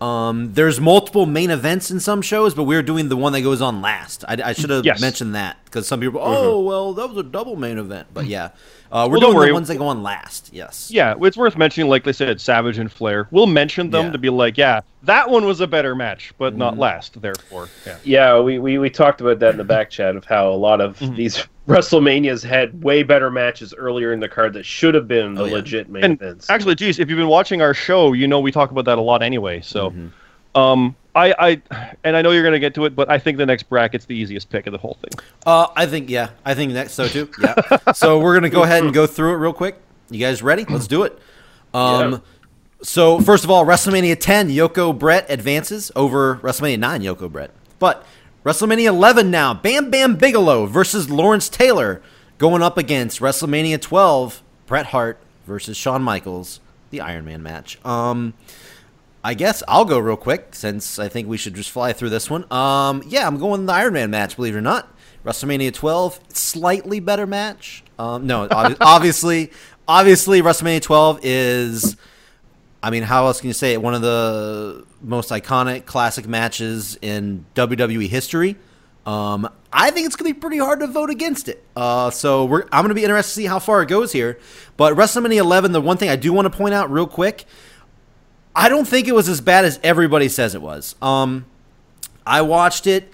[0.00, 3.62] um, there's multiple main events in some shows, but we're doing the one that goes
[3.62, 4.24] on last.
[4.28, 5.00] I, I should have Yes.
[5.00, 8.50] mentioned that because some people, oh, well, that was a double main event, but yeah,
[8.94, 9.46] uh, we're Well, don't doing worry.
[9.48, 10.50] the ones that go on last.
[10.52, 10.88] Yes.
[10.90, 13.26] yeah, it's worth mentioning, like they said, Savage and Flair.
[13.32, 14.12] We'll mention them Yeah.
[14.12, 16.58] to be like, yeah, that one was a better match, but Mm-hmm.
[16.60, 17.68] not last, therefore.
[17.84, 17.96] Yeah.
[18.04, 20.80] Yeah, we, we, we talked about that in the back chat of how a lot
[20.80, 21.16] of Mm-hmm.
[21.16, 25.42] these WrestleManias had way better matches earlier in the card that should have been the
[25.42, 25.52] Oh, yeah.
[25.54, 26.48] legit main And events.
[26.48, 29.02] actually, geez, if you've been watching our show, you know we talk about that a
[29.02, 29.60] lot anyway.
[29.60, 30.58] So, Mm-hmm.
[30.60, 33.38] um, I, I, and I know you're going to get to it, but I think
[33.38, 35.24] the next bracket's the easiest pick of the whole thing.
[35.46, 37.30] Uh, I think yeah, I think next so too.
[37.40, 37.92] Yeah.
[37.92, 39.76] so we're gonna go ahead and go through it real quick.
[40.10, 40.64] You guys ready?
[40.64, 41.18] Let's do it.
[41.72, 42.18] Um, Yeah.
[42.82, 47.50] so first of all, WrestleMania 10, Yoko Bret advances over WrestleMania 9, Yoko Bret.
[47.78, 48.04] But
[48.44, 52.02] WrestleMania 11 now, Bam Bam Bigelow versus Lawrence Taylor
[52.38, 56.60] going up against WrestleMania 12, Bret Hart versus Shawn Michaels,
[56.90, 57.78] the Iron Man match.
[57.84, 58.34] Um,
[59.24, 62.28] I guess I'll go real quick since I think we should just fly through this
[62.28, 62.44] one.
[62.52, 64.94] Um, yeah, I'm going the Iron Man match, believe it or not.
[65.24, 67.82] WrestleMania 12, slightly better match.
[67.98, 69.50] Um, no, obvi- obviously,
[69.88, 71.96] obviously, WrestleMania 12 is.
[72.82, 73.80] I mean, how else can you say it?
[73.80, 78.56] One of the most iconic, classic matches in WWE history.
[79.06, 81.64] Um, I think it's going to be pretty hard to vote against it.
[81.74, 84.38] Uh, so we're, I'm going to be interested to see how far it goes here.
[84.76, 87.46] But WrestleMania 11, the one thing I do want to point out real quick,
[88.56, 90.94] I don't think it was as bad as everybody says it was.
[91.02, 91.46] Um,
[92.26, 93.12] I watched it.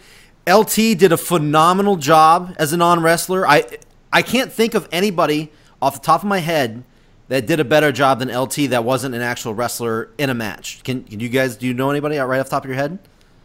[0.49, 3.47] LT did a phenomenal job as a non wrestler.
[3.47, 3.65] I
[4.13, 6.85] I can't think of anybody off the top of my head
[7.29, 10.83] that did a better job than LT that wasn't an actual wrestler in a match.
[10.83, 12.99] Can, can you guys do you know anybody right off the top of your head?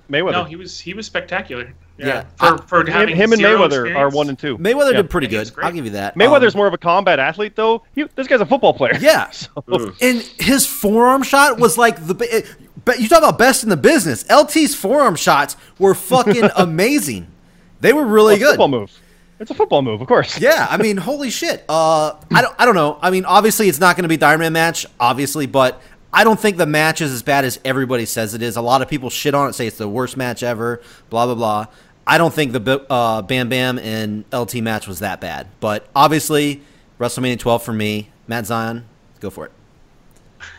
[0.09, 0.31] Mayweather.
[0.31, 1.73] No, he was he was spectacular.
[1.97, 2.23] Yeah, Yeah.
[2.35, 3.97] for for him, having him and Mayweather experience.
[3.97, 4.57] are one and two.
[4.57, 4.97] Mayweather Yeah.
[4.97, 5.63] did pretty Yeah, he was good.
[5.63, 6.17] I'll give you that.
[6.17, 7.83] Mayweather's Um, more of a combat athlete, though.
[7.95, 8.97] He, this guy's a football player.
[8.99, 9.29] Yeah.
[9.31, 12.15] So- And his forearm shot was like the.
[12.37, 12.45] it-
[12.83, 14.25] But you talk about best in the business.
[14.29, 17.27] LT's forearm shots were fucking amazing.
[17.81, 18.49] They were really Well, good.
[18.51, 18.91] Football move.
[19.39, 20.39] It's a football move, of course.
[20.39, 21.65] Yeah, I mean, holy shit.
[21.67, 22.97] Uh, I don't, I don't know.
[23.01, 25.81] I mean, obviously, it's not going to be the Iron Man match, obviously, but
[26.13, 28.55] I don't think the match is as bad as everybody says it is.
[28.55, 31.35] A lot of people shit on it, say it's the worst match ever, blah blah
[31.35, 31.65] blah.
[32.08, 36.62] I don't think the uh, Bam Bam and LT match was that bad, but obviously,
[36.99, 38.10] WrestleMania 12 for me.
[38.28, 38.86] Matt Zion,
[39.20, 39.51] go for it.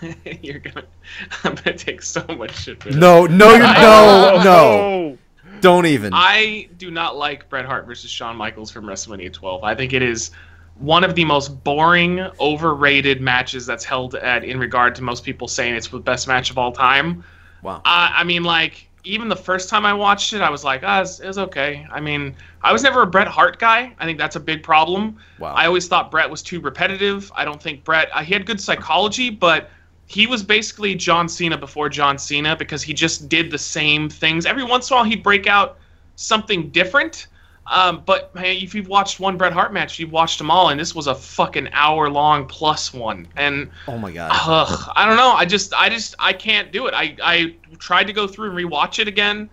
[0.43, 0.87] You're gonna
[1.45, 2.91] I'm gonna take so much shit for.
[2.91, 5.19] No, no, you're, no, no,
[5.61, 6.13] don't even.
[6.15, 9.65] I do not like Bret Hart versus Shawn Michaels from WrestleMania 12.
[9.65, 10.31] I think it is
[10.79, 15.49] one of the most boring, overrated matches that's held at in regard to most people
[15.49, 17.25] saying it's the best match of all time.
[17.63, 17.81] Wow.
[17.85, 21.01] I, I mean, like even the first time I watched it, I was like, ah,
[21.01, 21.87] it's, it's okay.
[21.91, 23.95] I mean, I was never a Bret Hart guy.
[23.99, 25.17] I think that's a big problem.
[25.39, 25.55] Wow.
[25.55, 27.31] I always thought Bret was too repetitive.
[27.35, 28.09] I don't think Bret.
[28.13, 29.71] Uh, he had good psychology, but
[30.07, 34.45] he was basically John Cena before John Cena because he just did the same things.
[34.45, 35.79] Every once in a while, he'd break out
[36.17, 37.29] something different.
[37.69, 40.79] Um, but man, if you've watched one Bret Hart match, you've watched them all, and
[40.79, 43.27] this was a fucking hour long plus one.
[43.37, 44.31] And oh my god.
[44.33, 45.33] Ugh, I don't know.
[45.33, 46.95] I just, I just, I can't do it.
[46.95, 49.49] I, I tried to go through and rewatch it again,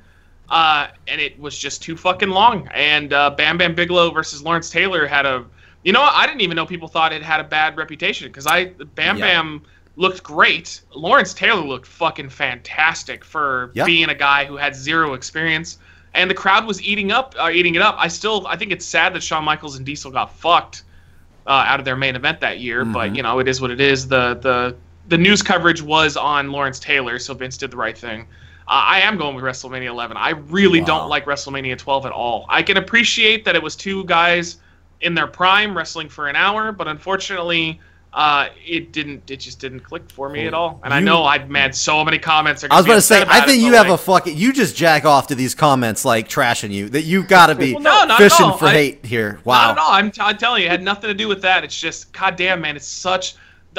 [0.50, 2.68] uh, and it was just too fucking long.
[2.74, 5.46] And uh, Bam Bam Bigelow versus Lawrence Taylor had a
[5.84, 6.14] You know, what?
[6.16, 8.66] I didn't even know people thought it had a bad reputation because I
[8.96, 9.26] Bam Yeah.
[9.26, 9.62] Bam
[9.96, 10.82] looked great.
[10.96, 13.86] Lawrence Taylor looked fucking fantastic for Yeah.
[13.86, 15.78] being a guy who had zero experience,
[16.14, 17.96] and the crowd was eating up, uh, eating it up.
[18.00, 20.84] I still, I think it's sad that Shawn Michaels and Diesel got fucked
[21.46, 22.94] uh, out of their main event that year, Mhm.
[22.94, 24.08] but you know, it is what it is.
[24.08, 24.76] The the
[25.08, 28.22] the news coverage was on Lawrence Taylor, so Vince did the right thing.
[28.68, 30.16] Uh, I am going with WrestleMania 11.
[30.16, 30.86] I really Wow.
[30.88, 32.46] don't like WrestleMania 12 at all.
[32.48, 34.58] I can appreciate that it was two guys
[35.02, 37.82] in their prime wrestling for an hour, but unfortunately,
[38.14, 39.30] uh, it didn't.
[39.32, 40.80] It just didn't click for me at all.
[40.84, 42.64] And I know I've made so many comments.
[42.64, 44.38] are I was about to say, I think it, you have a fucking.
[44.38, 46.90] You just jack off to these comments like trashing you.
[46.90, 49.40] That you got to be Well, no, fishing for I- hate here.
[49.46, 49.72] Wow.
[49.72, 49.92] at all.
[49.92, 51.64] I'm, t- I'm telling you, it had nothing to do with that.
[51.64, 53.34] It's just, goddamn, man, it's such.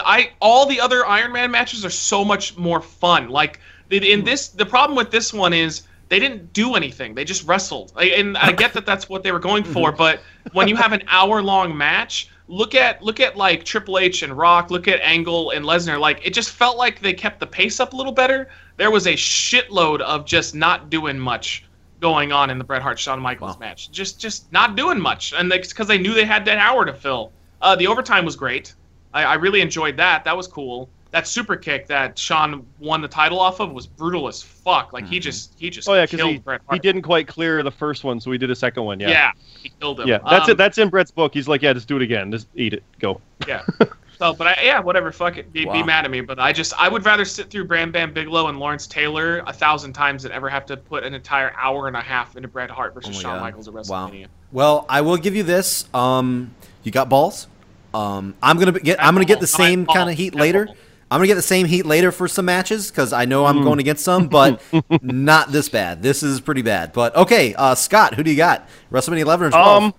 [0.05, 3.29] I all the other Iron Man matches are so much more fun.
[3.29, 7.15] Like in- in this, the problem with this one is they didn't do anything.
[7.15, 7.93] They just wrestled.
[7.99, 10.21] And I get that that's what they were going for, but
[10.53, 14.37] when you have an hour long match, look at look at like Triple H and
[14.37, 15.99] Rock, look at Angle and Lesnar.
[15.99, 18.49] Like it just felt like they kept the pace up a little better.
[18.77, 21.65] There was a shitload of just not doing much
[22.01, 23.61] going on in the Bret Hart Shawn Michaels Wow.
[23.61, 23.91] match.
[23.91, 27.33] Just just not doing much, and because they knew they had that hour to fill.
[27.63, 28.75] Uh, the overtime was great.
[29.15, 30.25] I, I really enjoyed that.
[30.25, 30.91] That was cool.
[31.13, 34.93] That super kick that Shawn won the title off of was brutal as fuck.
[34.93, 37.63] Like he just he just Oh yeah, because killed he, Bret he didn't quite clear
[37.63, 38.99] the first one, so we did a second one.
[38.99, 39.09] yeah.
[39.11, 39.31] Yeah,
[39.63, 40.09] he killed him.
[40.09, 40.19] yeah.
[40.29, 40.57] That's Um, it.
[40.59, 41.33] That's in Bret's book.
[41.33, 42.33] He's like, yeah, just do it again.
[42.33, 42.83] Just eat it.
[42.99, 43.21] Go.
[43.47, 43.63] Yeah.
[44.17, 45.11] So, but I, yeah, whatever.
[45.11, 45.53] Fuck it.
[45.53, 48.13] Be, be mad at me, but I just I would rather sit through Bam Bam
[48.13, 51.89] Bigelow and Lawrence Taylor a thousand times than ever have to put an entire hour
[51.89, 53.43] and a half into Bret Hart versus Oh Shawn God.
[53.43, 53.83] Michaels at Wow.
[54.09, 54.29] WrestleMania.
[54.53, 55.93] Well, I will give you this.
[55.93, 56.55] Um,
[56.85, 57.49] you got balls.
[57.95, 59.03] Um, I'm gonna get.
[59.03, 60.69] I'm gonna get the same kind of heat later.
[61.11, 63.79] I'm gonna get the same heat later for some matches because I know I'm going
[63.79, 64.61] against some, but
[65.03, 66.03] not this bad.
[66.03, 66.93] This is pretty bad.
[66.93, 68.69] But okay, uh, Scott, who do you got?
[68.91, 69.83] WrestleMania 11 or 12?
[69.83, 69.95] Um,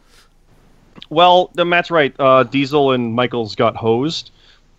[1.09, 2.13] well, the Matt's right.
[2.19, 4.31] Uh, Diesel and Michaels got hosed.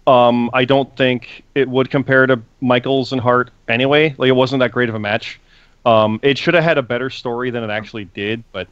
[0.07, 4.15] Um, I don't think it would compare to Michaels and Hart anyway.
[4.19, 5.41] Like it wasn't that great of a match.
[5.85, 8.45] Um, it should have had a better story than it actually did.
[8.53, 8.69] But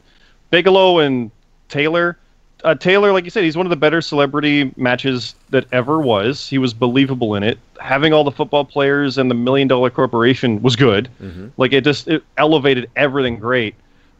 [0.51, 1.31] Bigelow and
[1.67, 2.17] Taylor,
[2.63, 6.47] uh, Taylor, like you said, he's one of the better celebrity matches that ever was.
[6.47, 7.59] He was believable in it.
[7.79, 11.09] Having all the football players and the million dollar corporation was good.
[11.57, 13.75] Like it just it elevated everything great.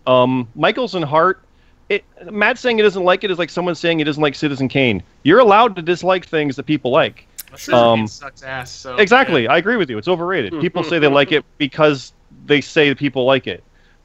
[0.05, 1.41] Um, Michaels and Hart,
[1.89, 4.67] it, Matt saying he doesn't like it is like someone saying he doesn't like Citizen
[4.67, 5.01] Kane.
[5.23, 7.27] You're allowed to dislike things that people like.
[7.51, 8.71] Citizen Um, Kane sucks ass.
[8.71, 9.53] So Exactly, yeah.
[9.53, 9.97] I agree with you.
[9.97, 10.51] It's overrated.
[10.61, 12.13] People say they like it because
[12.45, 13.63] they say that people like it.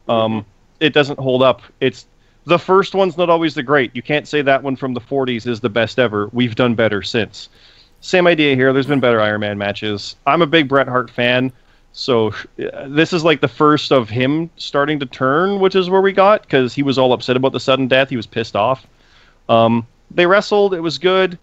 [0.08, 0.46] Um,
[0.78, 1.62] it doesn't hold up.
[1.80, 2.06] It's
[2.47, 3.95] the first one's not always the great.
[3.95, 6.28] You can't say that one from the 40s is the best ever.
[6.32, 7.49] We've done better since.
[8.01, 8.72] Same idea here.
[8.72, 10.16] There's been better Iron Man matches.
[10.26, 11.53] I'm a big Bret Hart fan,
[11.93, 16.01] so uh, this is like the first of him starting to turn, which is where
[16.01, 18.09] we got because he was all upset about the sudden death.
[18.09, 18.86] He was pissed off.
[19.49, 20.72] Um, they wrestled.
[20.72, 21.38] It was good.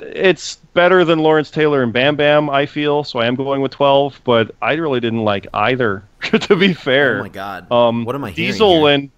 [0.00, 3.04] It's better than Lawrence Taylor and Bam Bam, I feel.
[3.04, 7.20] So I am going with 12, but I really didn't like either, to be fair.
[7.20, 7.70] oh my God.
[7.70, 9.10] Um, what am I Diesel and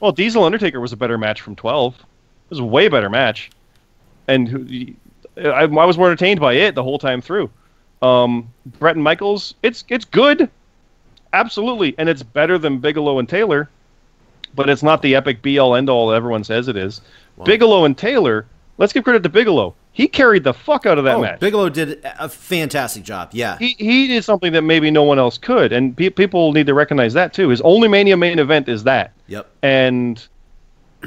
[0.00, 1.94] well, Diesel Undertaker was a better match from 12.
[1.94, 2.04] It
[2.50, 3.50] was a way better match,
[4.26, 4.96] and
[5.36, 7.50] I, I was more entertained by it the whole time through.
[8.02, 10.50] Um, Bret and Michaels, it's it's good,
[11.32, 13.68] absolutely, and it's better than Bigelow and Taylor,
[14.54, 17.02] but it's not the epic be all end all everyone says it is.
[17.36, 17.44] Wow.
[17.44, 18.46] Bigelow and Taylor,
[18.80, 19.76] let's give credit to Bigelow.
[19.92, 23.30] He carried the fuck out of that oh, match Bigelow did a fantastic job.
[23.32, 23.58] Yeah.
[23.58, 26.74] he, he did something that maybe no one else could, and pe- people need to
[26.74, 27.50] recognize that too.
[27.50, 29.48] His only Mania main event is that, Yep.
[29.62, 30.26] and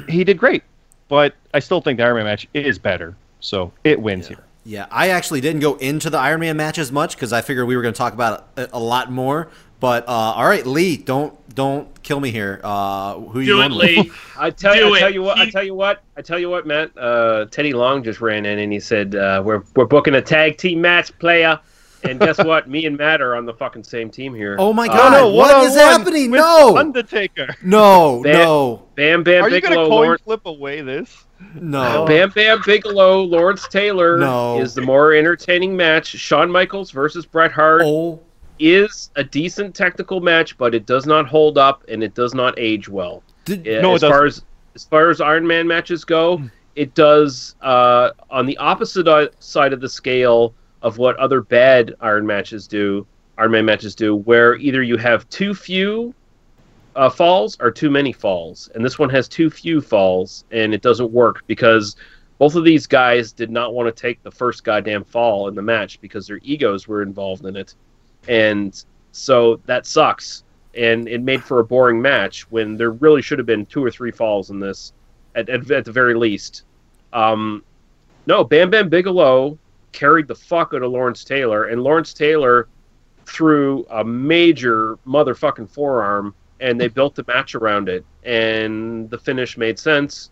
[0.08, 0.62] he did great.
[1.08, 4.42] But I still think the Iron Man match is better, so it wins here.
[4.64, 7.66] Yeah, I actually didn't go into the Iron Man match as much because I figured
[7.66, 9.50] we were going to talk about a lot more.
[9.84, 12.58] But uh, all right, Lee, don't don't kill me here.
[12.64, 14.06] Uh, who you Do it, going with?
[14.06, 14.12] Lee.
[14.38, 15.14] I tell, Do I tell it.
[15.14, 15.36] you what.
[15.38, 16.02] I tell you what.
[16.16, 16.96] I tell you what, Matt.
[16.96, 20.56] Uh, Teddy Long just ran in and he said, uh, "We're we're booking a tag
[20.56, 21.60] team match, player."
[22.02, 22.66] And guess what?
[22.66, 24.56] Me and Matt are on the fucking same team here.
[24.58, 26.30] Oh my Uh, God, no, what one-on-one happening?
[26.30, 27.54] with No, Undertaker.
[27.62, 31.26] no, Bam- no, Bam Bam Are you gonna coin Lawrence, flip away this?
[31.60, 32.06] no.
[32.06, 34.60] Bam Bam Bigelow, Lawrence Taylor No.
[34.60, 36.06] is the more entertaining match.
[36.06, 38.20] Shawn Michaels versus Bret Hart Oh,
[38.58, 42.58] is a decent technical match, but it does not hold up and it does not
[42.58, 43.22] age well.
[43.44, 44.42] did, Yeah, No, as far as
[44.74, 46.42] as far as Iron Man matches go,
[46.74, 51.94] it does uh, on the opposite uh, side of the scale of what other bad
[52.00, 53.06] Iron matches do.
[53.38, 56.14] Iron Man matches do, where either you have too few
[56.96, 60.82] uh, falls or too many falls, and this one has too few falls, and it
[60.82, 61.96] doesn't work because
[62.38, 65.62] both of these guys did not want to take the first goddamn fall in the
[65.62, 67.74] match because their egos were involved in it,
[68.28, 70.44] and so that sucks
[70.74, 73.90] and it made for a boring match when there really should have been two or
[73.90, 74.92] three falls in this
[75.34, 76.64] at, at, at the very least
[77.12, 77.62] Um,
[78.26, 79.58] no, Bam Bam Bigelow
[79.92, 82.68] carried the fuck out of Lawrence Taylor, and Lawrence Taylor
[83.26, 89.56] threw a major motherfucking forearm, and they built the match around it, and the finish
[89.56, 90.30] made sense,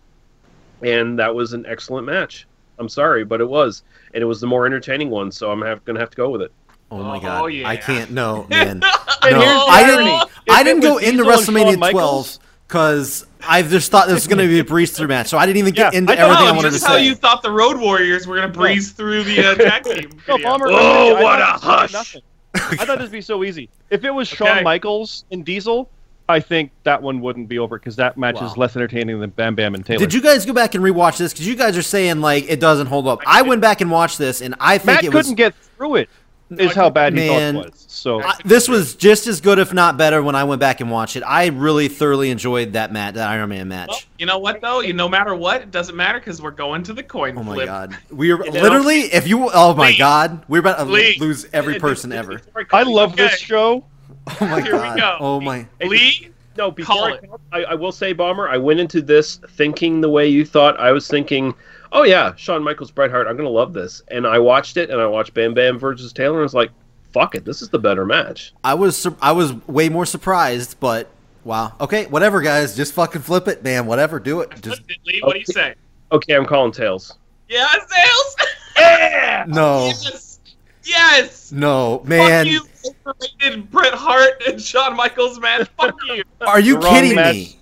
[0.83, 2.47] and that was an excellent match.
[2.79, 3.85] I'm sorry, but it was,
[4.15, 6.43] and it was the more entertaining one, so I'm have, gonna have to go with
[6.43, 6.53] it.
[6.93, 7.69] Oh my Oh, god, yeah.
[7.69, 8.11] I can't.
[8.11, 8.81] No, man.
[8.81, 8.89] no,
[9.23, 10.31] And here's the I didn't.
[10.47, 12.39] If I didn't go into Diesel WrestleMania 12
[12.69, 15.47] because I just thought this was going to be a breeze through match, so I
[15.47, 16.25] didn't even get Yeah, into I know.
[16.25, 16.79] everything I Oh, wanted to say.
[16.79, 20.11] just how you thought the Road Warriors were gonna breeze through the uh, tag team.
[20.29, 20.39] No.
[20.39, 20.67] Bomber.
[20.71, 21.93] Oh, what a this would be hush.
[21.93, 22.23] nothing.
[22.55, 23.69] I thought this would be so easy.
[23.91, 24.45] If it was Okay.
[24.45, 25.89] Shawn Michaels and Diesel,
[26.29, 28.47] I think that one wouldn't be over because that match Wow.
[28.47, 29.99] is less entertaining than Bam Bam and Taylor.
[29.99, 31.33] Did you guys go back and rewatch this?
[31.33, 33.21] Because you guys are saying like it doesn't hold up.
[33.27, 35.37] I went back and watched this, and I think Matt it couldn't was.
[35.37, 36.09] get through it.
[36.57, 37.55] No, Is how bad he Man.
[37.55, 37.85] thought it was.
[37.89, 40.91] So I- this was just as good, if not better, when I went back and
[40.91, 41.23] watched it.
[41.27, 43.89] I really thoroughly enjoyed that match, that Iron Man match.
[43.89, 44.81] Well, you know what though?
[44.81, 47.55] You no matter what, it doesn't matter because we're going to the coin Oh my
[47.55, 47.67] flip.
[47.67, 48.61] god, we are You know?
[48.63, 49.01] literally.
[49.03, 49.99] If you, oh my Lee.
[49.99, 51.17] god, we're about to Lee.
[51.19, 52.41] lose every person ever.
[52.73, 53.25] I love Okay.
[53.29, 53.85] this show.
[54.29, 54.99] Oh my Here we god.
[54.99, 55.17] go.
[55.21, 55.67] Oh my.
[55.83, 57.31] Lee, No, before Call I, it.
[57.53, 60.79] I, I will say, Bomber, I went into this thinking the way you thought.
[60.79, 61.55] I was thinking,
[61.93, 64.03] oh yeah, Shawn Michaels, Bret Hart, I'm gonna love this.
[64.11, 66.71] And I watched it, and I watched Bam Bam versus Taylor, and I was like,
[67.13, 68.53] fuck it, this is the better match.
[68.65, 71.09] I was sur- I was way more surprised, but
[71.45, 71.73] wow.
[71.81, 72.75] Okay, whatever, guys.
[72.77, 73.87] Just fucking flip it, man.
[73.87, 74.51] Whatever, do it.
[74.63, 75.75] Just Lee, what do you say?
[76.11, 77.15] Okay, I'm calling tails.
[77.49, 78.37] Yeah, sales.
[78.75, 79.45] Yeah.
[79.47, 80.41] no, yes,
[80.83, 81.53] yes.
[81.53, 82.47] no, man.
[82.47, 85.69] Fuck you, overrated Bret Hart and Shawn Michaels match.
[85.79, 86.25] Fuck you.
[86.41, 87.59] Are you The kidding me?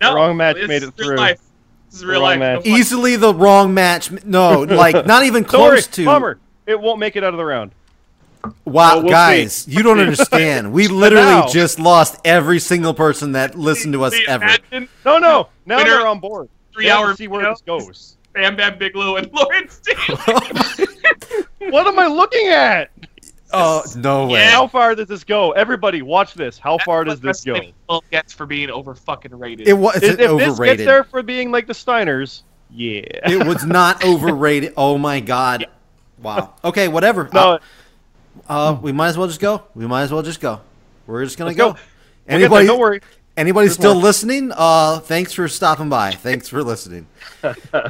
[0.00, 1.16] No, wrong match made it through.
[1.16, 1.40] Life.
[1.90, 2.38] This is real wrong life.
[2.38, 2.66] match.
[2.66, 4.10] Easily the wrong match.
[4.24, 6.04] No, like not even Don't close to.
[6.04, 6.38] Bummer.
[6.66, 7.72] It won't make it out of the round.
[8.44, 10.72] Wow, Well, we'll guys, you don't understand.
[10.72, 14.44] We literally now- just lost every single person that listened to us Lee, ever.
[14.44, 15.48] imagine No, no.
[15.66, 16.48] Now Winner- they're on board.
[16.72, 17.52] Three They have see where video.
[17.54, 18.16] this goes.
[18.34, 20.86] Bam Bam Bigelow and Lawrence Taylor.
[21.70, 22.90] What am I looking at?
[23.52, 24.40] Oh no way!
[24.40, 24.50] Yeah.
[24.50, 25.52] How far does this go?
[25.52, 26.58] Everybody, watch this.
[26.58, 27.54] How far does this go?
[27.88, 29.66] That's gets for being over fucking rated.
[29.68, 33.00] It was If, if this gets there for being like the Steiners, yeah.
[33.30, 34.74] It was not overrated.
[34.76, 35.66] Oh my god!
[36.22, 36.54] Wow.
[36.62, 37.28] Okay, whatever.
[37.32, 37.58] no, Uh,
[38.48, 39.62] uh, we might as well just go.
[39.74, 40.60] We might as well just go.
[41.06, 41.72] We're just gonna Let's go.
[41.72, 41.78] go.
[42.28, 43.00] we'll there, don't worry.
[43.38, 44.50] Anybody still listening?
[44.52, 46.10] Uh, thanks for stopping by.
[46.10, 47.06] Thanks for listening.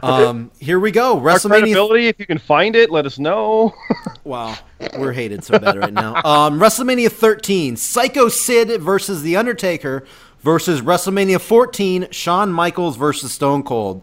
[0.02, 1.16] Um, here we go.
[1.16, 1.48] Our WrestleMania.
[1.60, 3.74] credibility, if you can find it, let us know.
[4.24, 4.56] Wow,
[4.98, 6.16] we're hated so bad right now.
[6.16, 10.04] Um, WrestleMania 13, Psycho Sid versus The Undertaker
[10.40, 14.02] versus WrestleMania 14, Shawn Michaels versus Stone Cold.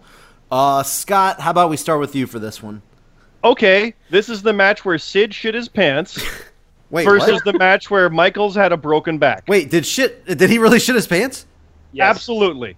[0.49, 2.81] Uh, Scott, how about we start with you for this one?
[3.43, 6.19] okay, this is the match where Sid shit his pants
[6.95, 7.43] Wait, versus what?
[7.45, 9.43] the match where Michaels had a broken back.
[9.47, 10.25] Wait, did shit?
[10.25, 11.45] Did he really shit his pants?
[11.91, 12.09] Yes.
[12.09, 12.77] Absolutely.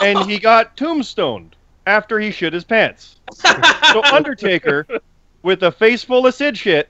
[0.00, 1.56] And he got tombstoned
[1.86, 3.16] after he shit his pants.
[3.32, 4.86] So Undertaker,
[5.42, 6.88] with a face full of Sid shit,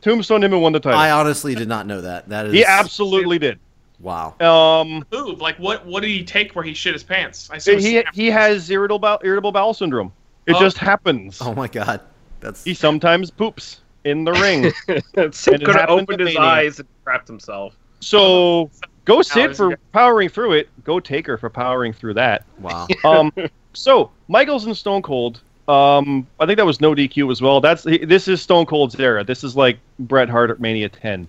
[0.00, 0.98] tombstoned him and won the title.
[0.98, 2.28] I honestly did not know that.
[2.28, 3.58] That is he absolutely did.
[3.98, 4.34] wow.
[4.40, 5.40] Um, move.
[5.40, 5.84] Like what?
[5.86, 7.48] What did he take where he shit his pants?
[7.52, 10.12] I assume he he has irritable bowel, irritable bowel syndrome.
[10.46, 10.60] It Oh.
[10.60, 11.38] just happens.
[11.40, 12.00] Oh my god,
[12.40, 14.72] that's He sometimes poops in the ring.
[15.32, 17.76] Sid And could have opened his eyes and crapped himself.
[18.00, 18.70] So
[19.04, 20.68] go Sid for powering through it.
[20.84, 22.44] Go Taker for powering through that.
[22.60, 22.86] wow.
[23.04, 23.32] Um,
[23.72, 25.40] so Michaels and Stone Cold.
[25.68, 27.60] Um, I think that was no DQ as well.
[27.60, 29.24] That's this is Stone Cold's era.
[29.24, 31.28] This is like Bret Hart at Mania 10.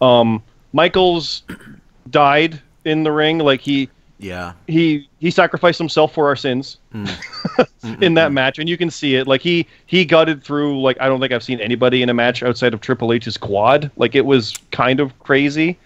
[0.00, 1.44] Um, Michaels
[2.10, 3.38] died in the ring.
[3.38, 3.88] Like he
[4.18, 4.54] Yeah.
[4.66, 6.78] he he sacrificed himself for our sins
[8.00, 9.26] in that match, and you can see it.
[9.26, 10.80] Like he he gutted through.
[10.80, 13.90] Like I don't think I've seen anybody in a match outside of Triple H's quad.
[13.96, 15.78] Like it was kind of crazy.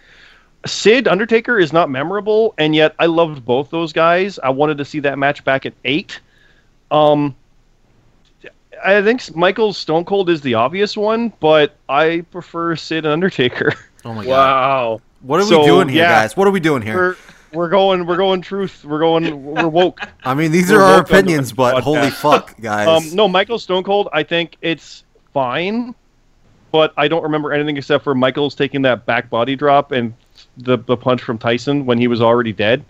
[0.67, 4.39] Sid Undertaker is not memorable, and yet I loved both those guys.
[4.41, 6.21] I wanted to see that match back at eight.
[6.91, 7.35] Um,
[8.85, 13.75] I think Michael's Stone Cold is the obvious one, but I prefer Sid and Undertaker.
[14.05, 14.31] Oh my god.
[14.31, 15.01] Wow.
[15.23, 16.23] What are So, we doing here, yeah.
[16.23, 16.37] guys?
[16.37, 17.17] What are we doing here?
[17.53, 18.85] We're going we're going truth.
[18.85, 20.01] We're going we're woke.
[20.25, 21.83] I mean, these we're are our woke on the opinions, but podcast.
[21.83, 22.89] holy fuck, guys.
[22.89, 24.09] Um, no, Michael Stone Cold.
[24.13, 25.95] I think it's fine,
[26.71, 30.15] but I don't remember anything except for Michael's taking that back body drop and
[30.57, 32.85] the the punch from Tyson when he was already dead.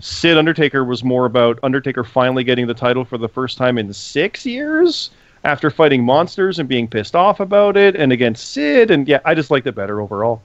[0.00, 3.92] Sid Undertaker was more about Undertaker finally getting the title for the first time in
[3.92, 5.10] six years
[5.44, 8.90] after fighting monsters and being pissed off about it, and against Sid.
[8.90, 10.42] And yeah, I just liked it better overall.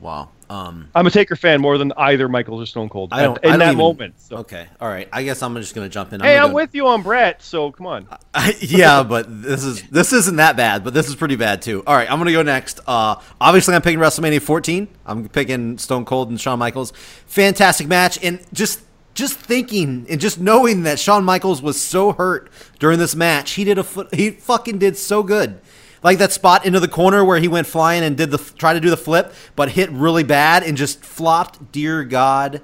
[0.00, 0.28] Wow.
[0.50, 0.88] Um.
[0.94, 3.38] I'm a Taker fan more than either Michaels or Stone Cold I don't.
[3.42, 4.14] in I don't that even- moment.
[4.20, 4.36] So.
[4.38, 4.66] Okay.
[4.80, 5.08] All right.
[5.12, 6.20] I guess I'm just gonna jump in.
[6.20, 7.42] Hey, gonna I'm go- with you on Bret.
[7.42, 8.06] So come on.
[8.60, 11.82] yeah, but this is this isn't that bad, but this is pretty bad too.
[11.86, 12.80] All right, I'm gonna go next.
[12.86, 14.88] Uh, obviously, I'm picking WrestleMania 14.
[15.06, 16.92] I'm picking Stone Cold and Shawn Michaels.
[17.26, 18.80] Fantastic match, and just
[19.14, 23.64] just thinking and just knowing that Shawn Michaels was so hurt during this match, he
[23.64, 23.86] did a.
[24.12, 25.60] He fucking did so good.
[26.04, 28.78] Like that spot into the corner where he went flying and did the try to
[28.80, 31.72] do the flip, but hit really bad and just flopped.
[31.72, 32.60] Dear God,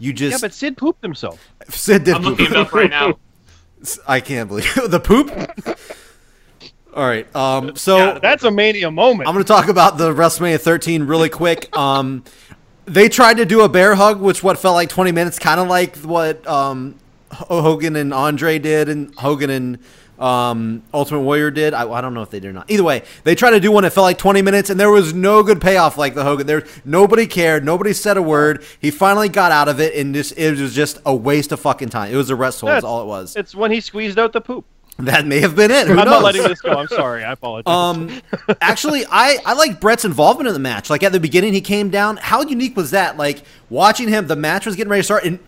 [0.00, 1.40] you just Yeah, but Sid pooped himself.
[1.68, 2.38] Sid did I'm poop.
[2.38, 3.16] looking it up right now.
[4.08, 5.30] I can't believe the poop.
[6.92, 9.28] All right, um, so Yeah, that's a mania moment.
[9.28, 11.74] I'm going to talk about the WrestleMania 13 really quick.
[11.78, 12.24] Um,
[12.86, 15.68] they tried to do a bear hug, which what felt like 20 minutes, kind of
[15.68, 16.96] like what um,
[17.30, 19.78] Hogan and Andre did, and Hogan and
[20.20, 21.72] um, Ultimate Warrior did.
[21.74, 22.70] I, I don't know if they did or not.
[22.70, 25.14] Either way, they tried to do one that felt like 20 minutes, and there was
[25.14, 26.46] no good payoff like the Hogan.
[26.46, 27.64] There, nobody cared.
[27.64, 28.62] Nobody said a word.
[28.80, 31.88] He finally got out of it, and just it was just a waste of fucking
[31.88, 32.12] time.
[32.12, 32.68] It was a wrestle.
[32.68, 33.34] That's all it was.
[33.36, 34.64] It's when he squeezed out the poop.
[34.98, 35.86] That may have been it.
[35.86, 36.06] Who I'm knows?
[36.06, 36.72] not letting this go.
[36.72, 37.24] I'm sorry.
[37.24, 37.72] I apologize.
[37.72, 38.20] Um,
[38.60, 40.90] actually, I I like Bret's involvement in the match.
[40.90, 42.18] Like at the beginning, he came down.
[42.18, 43.16] How unique was that?
[43.16, 45.38] Like watching him, the match was getting ready to start, and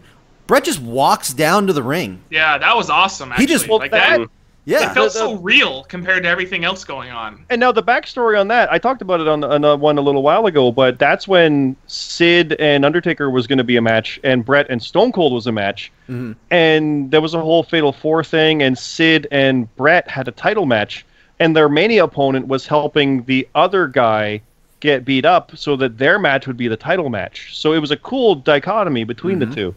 [0.47, 2.23] Bret just walks down to the ring.
[2.31, 3.31] Yeah, that was awesome.
[3.33, 3.47] Actually.
[3.47, 4.29] He just- like that- that.
[4.65, 7.45] Yeah, It felt The- so real compared to everything else going on.
[7.51, 10.01] And now the backstory on that, I talked about it on, on uh, one a
[10.01, 14.21] little while ago, but that's when Sid and Undertaker was going to be a match,
[14.23, 16.37] and Bret and Stone Cold was a match, Mhm.
[16.53, 20.65] and there was a whole Fatal Four thing, and Sid and Bret had a title
[20.67, 21.05] match,
[21.41, 24.43] and their Mania opponent was helping the other guy
[24.79, 27.51] get beat up so that their match would be the title match.
[27.57, 29.75] So it was a cool dichotomy between the two.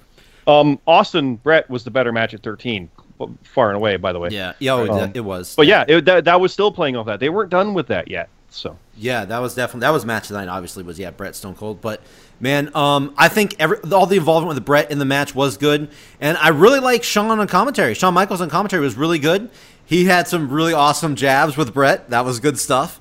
[0.48, 2.90] Um, Austin Bret was the better match at 13,
[3.44, 4.30] far and away, by the way.
[4.30, 4.84] yeah, yeah.
[4.84, 5.56] It, Um, it was.
[5.56, 7.20] But yeah, it, that, that was still playing off that.
[7.20, 8.30] They weren't done with that yet.
[8.50, 10.48] So Yeah, that was definitely that was match of the night.
[10.48, 12.02] Obviously, was yeah Bret Stone Cold, but
[12.40, 15.90] man, um, I think every all the involvement with Bret in the match was good,
[16.22, 17.94] and I really like Shawn on commentary.
[17.96, 19.50] Shawn Michaels on commentary was really good.
[19.86, 22.10] He had some really awesome jabs with Bret.
[22.12, 23.00] That was good stuff.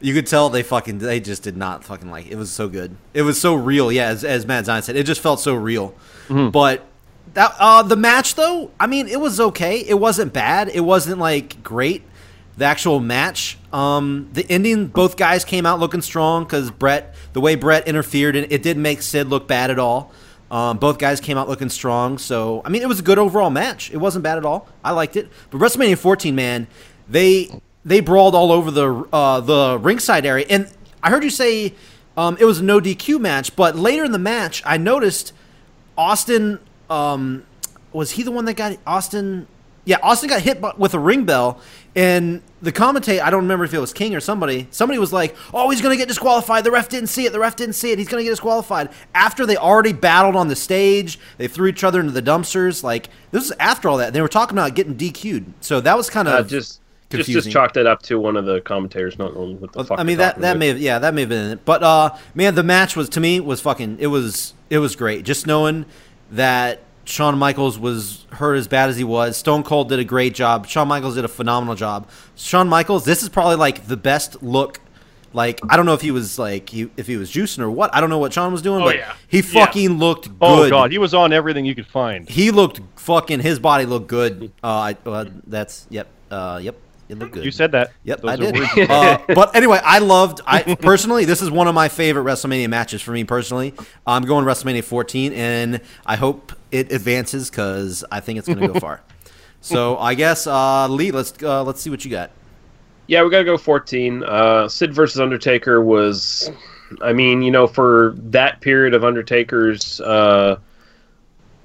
[0.00, 2.32] You could tell they fucking they just did not fucking like it.
[2.32, 2.96] it was so good.
[3.14, 3.90] It was so real.
[3.90, 5.94] Yeah, as, as Matt Zion said, it just felt so real.
[6.28, 6.86] But
[7.34, 9.78] that uh, the match though, I mean, it was okay.
[9.80, 10.68] It wasn't bad.
[10.68, 12.02] It wasn't like great.
[12.56, 17.40] The actual match, um, the ending, both guys came out looking strong because Bret, the
[17.40, 20.12] way Bret interfered, and it didn't make Sid look bad at all.
[20.50, 23.50] Um, both guys came out looking strong, so I mean, it was a good overall
[23.50, 23.90] match.
[23.92, 24.68] It wasn't bad at all.
[24.84, 25.30] I liked it.
[25.50, 26.66] But WrestleMania 14, man,
[27.08, 27.48] they
[27.84, 30.70] they brawled all over the uh, the ringside area, and
[31.02, 31.74] I heard you say
[32.16, 35.32] um, it was a no DQ match, but later in the match, I noticed
[35.96, 36.58] Austin
[36.90, 37.44] um,
[37.92, 39.46] was he the one that got Austin?
[39.86, 41.58] Yeah, Austin got hit with a ring bell,
[41.96, 44.68] and the commentator I don't remember if it was King or somebody.
[44.70, 46.64] Somebody was like, "Oh, he's gonna get disqualified.
[46.64, 47.32] The ref didn't see it.
[47.32, 47.98] The ref didn't see it.
[47.98, 51.98] He's gonna get disqualified." After they already battled on the stage, they threw each other
[51.98, 52.82] into the dumpsters.
[52.84, 54.12] Like this is after all that.
[54.12, 55.54] They were talking about getting DQ'd.
[55.62, 57.34] So that was kind Uh, of just just confusing.
[57.50, 59.98] just chalk that up to one of the commentators not knowing what the fuck.
[59.98, 60.58] I mean that that about.
[60.58, 61.64] may have, yeah that may have been it.
[61.64, 65.24] But uh, man, the match was to me was fucking it was it was great.
[65.24, 65.86] Just knowing
[66.32, 69.36] that Shawn Michaels was hurt as bad as he was.
[69.36, 70.66] Stone Cold did a great job.
[70.66, 72.08] Shawn Michaels did a phenomenal job.
[72.36, 74.80] Shawn Michaels, this is probably like the best look.
[75.32, 77.94] Like I don't know if he was like he, if he was juicing or what.
[77.94, 79.14] I don't know what Shawn was doing, Oh, but yeah.
[79.28, 79.64] he Yeah.
[79.64, 80.36] fucking looked good.
[80.40, 82.28] Oh god, he was on everything you could find.
[82.28, 83.38] He looked fucking.
[83.40, 84.50] His body looked good.
[84.62, 86.08] Uh, I, uh that's yep.
[86.32, 86.74] Uh, yep.
[87.10, 87.44] It looked good.
[87.44, 87.92] You said that.
[88.04, 88.90] Yep, Those I did.
[88.90, 90.40] uh, but anyway, I loved.
[90.46, 93.74] I personally, this is one of my favorite WrestleMania matches for me personally.
[94.06, 98.68] I'm going WrestleMania 14, and I hope it advances because I think it's going to
[98.68, 99.02] go far.
[99.62, 102.30] So I guess uh, Lee, let's uh, let's see what you got.
[103.08, 104.22] Yeah, we gotta go 14.
[104.22, 106.50] Uh, Sid versus Undertaker was,
[107.02, 110.56] I mean, you know, for that period of Undertaker's uh,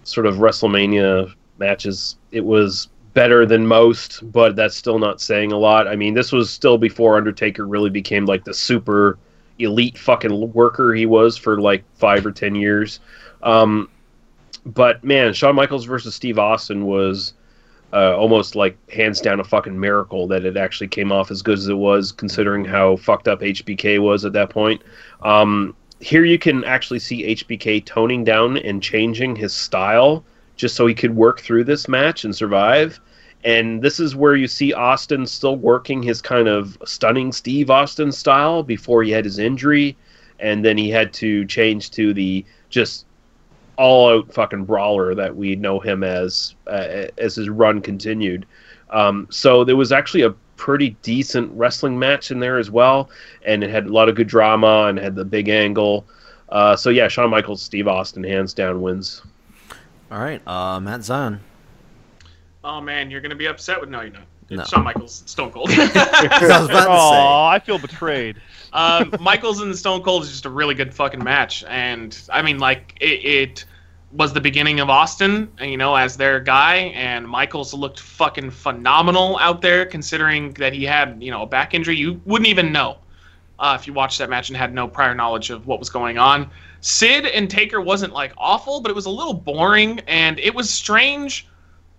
[0.04, 5.58] sort of WrestleMania matches, it was better than most, but that's still not saying a
[5.58, 5.88] lot.
[5.88, 9.18] I mean, this was still before Undertaker really became like the super
[9.58, 13.00] elite fucking worker he was for like five or ten years.
[13.42, 13.90] Um,
[14.66, 17.34] but man, Shawn Michaels versus Steve Austin was
[17.94, 21.58] uh, almost like hands down a fucking miracle that it actually came off as good
[21.58, 24.84] as it was, considering how fucked up HBK was at that point.
[25.22, 30.26] Um, here you can actually see HBK toning down and changing his style
[30.56, 33.00] just so he could work through this match and survive.
[33.44, 38.12] And this is where you see Austin still working his kind of stunning Steve Austin
[38.12, 39.96] style before he had his injury,
[40.40, 43.06] and then he had to change to the just
[43.78, 48.46] all out fucking brawler that we know him as uh, as his run continued.
[48.90, 53.10] Um, so there was actually a pretty decent wrestling match in there as well,
[53.46, 56.08] and it had a lot of good drama and had the big angle.
[56.50, 59.22] Uh, so yeah, Shawn Michaels, Steve Austin, hands down wins.
[60.12, 61.40] All right, uh, Matt Zion.
[62.64, 64.24] Oh man, you're gonna be upset with no, you're not.
[64.48, 64.64] No.
[64.64, 65.70] Shawn Michaels, Stone Cold.
[65.74, 68.40] I was about to Oh, I feel betrayed.
[68.74, 72.60] um, Michaels and Stone Cold is just a really good fucking match, and I mean,
[72.60, 73.66] like it, it
[74.12, 79.38] was the beginning of Austin, you know, as their guy, and Michaels looked fucking phenomenal
[79.40, 81.98] out there, considering that he had, you know, a back injury.
[81.98, 82.98] You wouldn't even know
[83.60, 86.18] uh, if you watched that match and had no prior knowledge of what was going
[86.18, 86.50] on.
[86.86, 90.72] Sid and Taker wasn't like awful, but it was a little boring, and it was
[90.72, 91.48] strange.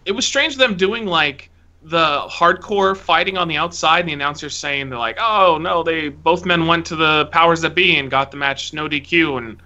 [0.04, 1.50] It was strange them doing like
[1.82, 6.08] the hardcore fighting on the outside, and the announcers saying they're like, "Oh no, they
[6.08, 9.56] both men went to the powers that be and got the match no DQ," and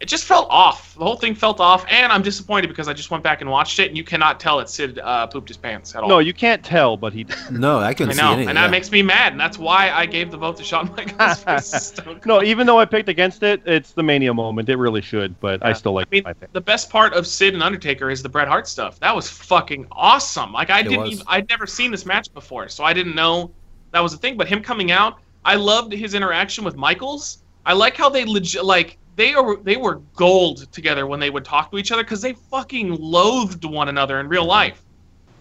[0.00, 0.94] it just felt off.
[0.94, 3.78] The whole thing felt off, and I'm disappointed because I just went back and watched
[3.78, 6.08] it, and you cannot tell that Sid uh, pooped his pants at all.
[6.08, 7.26] No, you can't tell, but he.
[7.50, 8.42] No, I I couldn't see know, any.
[8.42, 8.62] and yeah.
[8.62, 12.00] that makes me mad, and that's why I gave the vote to Shawn Michaels.
[12.26, 14.68] no, even though I picked against it, it's the Mania moment.
[14.68, 17.54] It really should, but I still like I mean, my the best part of Sid
[17.54, 19.00] and Undertaker is the Bret Hart stuff.
[19.00, 20.52] That was fucking awesome.
[20.52, 21.12] Like I didn't, was.
[21.12, 23.50] even, I'd never seen this match before, so I didn't know
[23.92, 24.36] that was a thing.
[24.36, 27.38] But him coming out, I loved his interaction with Michaels.
[27.64, 31.44] I like how they legit, like they are, they were gold together when they would
[31.44, 34.80] talk to each other because they fucking loathed one another in real life.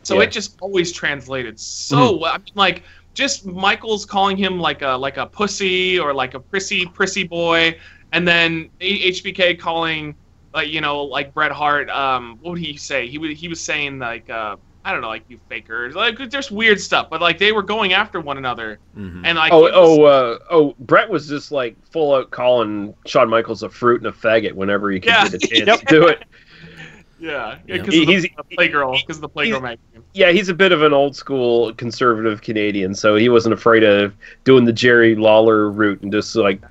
[0.04, 0.24] So Yeah.
[0.24, 2.34] it just always translated so well.
[2.34, 6.40] I mean, like just Michaels calling him like a like a pussy or like a
[6.40, 7.78] prissy prissy boy,
[8.14, 10.16] and then HBK calling
[10.54, 11.90] like you know like Bret Hart.
[11.90, 13.08] Um, what would he say?
[13.08, 14.58] He was he was saying like uh,
[14.88, 15.96] I don't know like you fakers.
[15.96, 19.22] Like there's weird stuff, but like they were going after one another, Mhm.
[19.26, 20.76] and like Oh, was- oh, uh, oh!
[20.80, 24.90] Bret was just like full out calling Shawn Michaels a fruit and a faggot whenever
[24.90, 25.28] he could Yeah.
[25.28, 26.24] get a chance to do it.
[27.20, 27.78] yeah, Yeah.
[27.80, 30.04] because He- of the, he's- the Playgirl, because the Playgirl magazine.
[30.14, 34.14] Yeah, he's a bit of an old school conservative Canadian, so he wasn't afraid of
[34.46, 36.62] doing the Jerry Lawler route and just like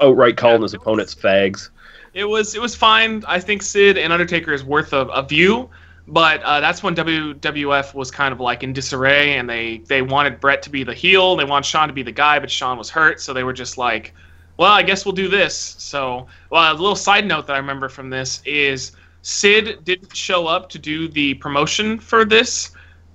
[0.00, 1.70] outright calling his opponents fags.
[2.14, 3.22] It was it was fine.
[3.26, 5.68] I think Sid and Undertaker is worth a, a view,
[6.08, 10.40] but uh, that's when WWF was kind of like in disarray, and they they wanted
[10.40, 12.90] Bret to be the heel, they wanted Shawn to be the guy, but Shawn was
[12.90, 14.14] hurt, so they were just like,
[14.56, 15.56] well, I guess we'll do this.
[15.78, 18.92] So, well, a little side note that I remember from this is
[19.22, 22.70] Sid didn't show up to do the promotion for this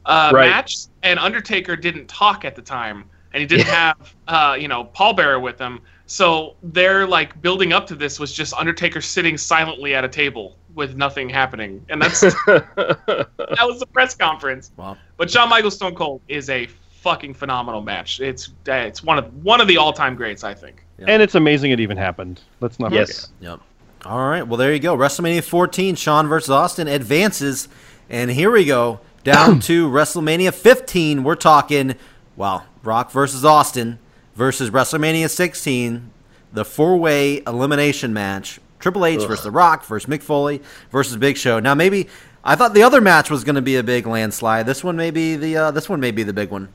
[0.05, 0.45] uh, Right.
[0.49, 4.83] match, and Undertaker didn't talk at the time, and he didn't have uh, you know
[4.85, 5.79] Paul Bearer with him.
[6.07, 10.57] So their like building up to this was just Undertaker sitting silently at a table
[10.75, 14.71] with nothing happening, and that's that was the press conference.
[14.77, 14.97] Wow.
[15.17, 16.67] But Shawn Michaels Stone Cold is a
[17.01, 18.19] fucking phenomenal match.
[18.19, 20.83] It's uh, it's one of one of the all time greats, I think.
[21.07, 22.41] And it's amazing it even happened.
[22.59, 23.29] Let's not yes.
[23.39, 23.59] Yep.
[24.05, 24.43] All right.
[24.43, 24.95] Well, there you go.
[24.95, 27.67] WrestleMania 14, Shawn versus Austin advances,
[28.09, 31.23] and here we go down to WrestleMania 15.
[31.23, 31.95] We're talking,
[32.35, 33.99] well, Rock versus Austin
[34.35, 36.09] versus WrestleMania 16,
[36.51, 38.59] the four-way elimination match.
[38.81, 39.27] Triple H Ugh.
[39.27, 40.61] versus The Rock versus Mick Foley
[40.91, 41.59] versus Big Show.
[41.59, 42.07] Now, maybe
[42.43, 44.65] I thought the other match was going to be a big landslide.
[44.65, 46.69] This one may be the uh, this one may be the big one.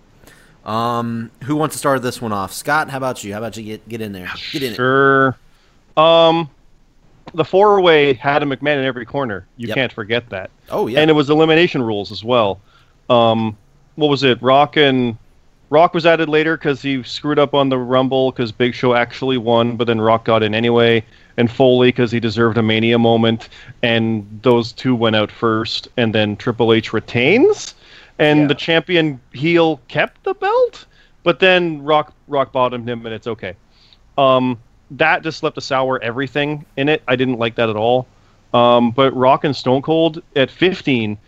[0.64, 2.52] Um, who wants to start this one off?
[2.52, 3.32] Scott, how about you?
[3.32, 4.30] How about you get get in there?
[4.52, 4.76] Get in it.
[4.76, 5.36] Sure.
[5.96, 6.50] Um,
[7.34, 9.46] the four way had a McMahon in every corner.
[9.56, 9.74] You Yep.
[9.74, 10.50] can't forget that.
[10.70, 11.00] Oh yeah.
[11.00, 12.60] And it was elimination rules as well.
[13.08, 13.56] Um,
[13.94, 14.40] what was it?
[14.42, 15.16] Rock and
[15.70, 19.38] Rock was added later because he screwed up on the Rumble because Big Show actually
[19.38, 21.04] won, but then Rock got in anyway,
[21.36, 23.48] and Foley because he deserved a Mania moment,
[23.82, 27.74] and those two went out first, and then Triple H retains,
[28.18, 28.46] and Yeah.
[28.48, 30.86] the champion heel kept the belt,
[31.22, 33.54] but then Rock Rock bottomed him, and it's okay.
[34.18, 34.58] Um,
[34.92, 37.02] that just left a sour everything in it.
[37.08, 38.06] I didn't like that at all.
[38.54, 41.18] Um, but Rock and Stone Cold at 15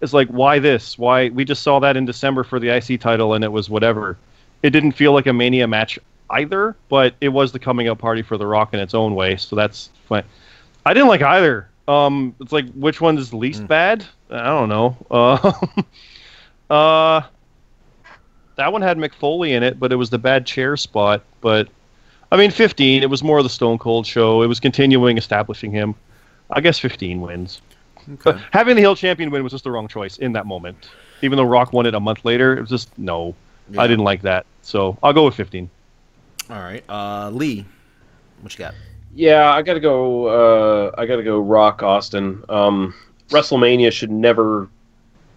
[0.00, 0.98] is like, why this?
[0.98, 4.16] Why we just saw that in December for the IC title and it was whatever.
[4.62, 5.98] It didn't feel like a Mania match
[6.30, 9.36] either, but it was the coming out party for The Rock in its own way,
[9.36, 10.24] so that's fine.
[10.84, 11.68] I didn't like either.
[11.86, 14.04] Um, it's like which one is least bad?
[14.30, 14.96] I don't know.
[15.10, 15.52] Uh,
[16.72, 17.22] uh,
[18.56, 21.22] that one had Mick Foley in it, but it was the bad chair spot.
[21.40, 21.68] But
[22.30, 23.02] I mean, 15.
[23.02, 24.42] It was more of the Stone Cold show.
[24.42, 25.94] It was continuing establishing him.
[26.50, 27.60] I guess 15 wins.
[28.24, 30.90] But having the heel champion win was just the wrong choice in that moment.
[31.20, 33.34] Even though Rock won it a month later, it was just no.
[33.70, 33.82] Yeah.
[33.82, 34.46] I didn't like that.
[34.62, 35.68] So I'll go with 15.
[36.50, 37.66] All right, uh, Lee,
[38.40, 38.74] what you got?
[39.14, 40.26] Yeah, I gotta go.
[40.26, 41.38] Uh, I gotta go.
[41.40, 42.42] Rock Austin.
[42.48, 42.94] Um,
[43.28, 44.68] WrestleMania should never.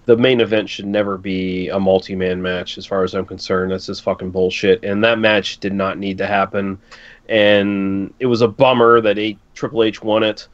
[0.05, 3.71] The main event should never be a multi-man match, as far as I'm concerned.
[3.71, 4.83] That's just fucking bullshit.
[4.83, 6.79] And that match did not need to happen.
[7.29, 10.47] And it was a bummer that a Triple H won it.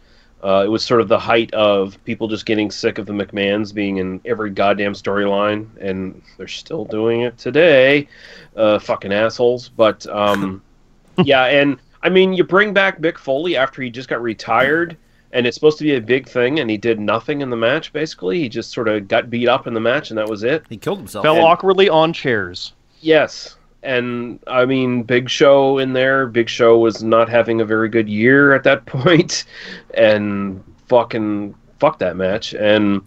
[0.48, 3.74] Uh, it was sort of the height of people just getting sick of the McMahons
[3.74, 8.08] being in every goddamn storyline, and they're still doing it today.
[8.56, 9.68] Uh, fucking assholes.
[9.68, 10.62] But um,
[11.26, 14.96] yeah, and I mean, you bring back Mick Foley after he just got retired,
[15.34, 17.92] and it's supposed to be a big thing, and he did nothing in the match.
[17.92, 20.64] Basically, he just sort of got beat up in the match, and that was it.
[20.70, 21.24] He killed himself.
[21.24, 22.72] Fell And- awkwardly on chairs.
[23.02, 26.28] Yes, and I mean, Big Show in there.
[26.28, 29.46] Big Show was not having a very good year at that point,
[29.94, 32.54] and fucking fuck that match.
[32.54, 33.02] And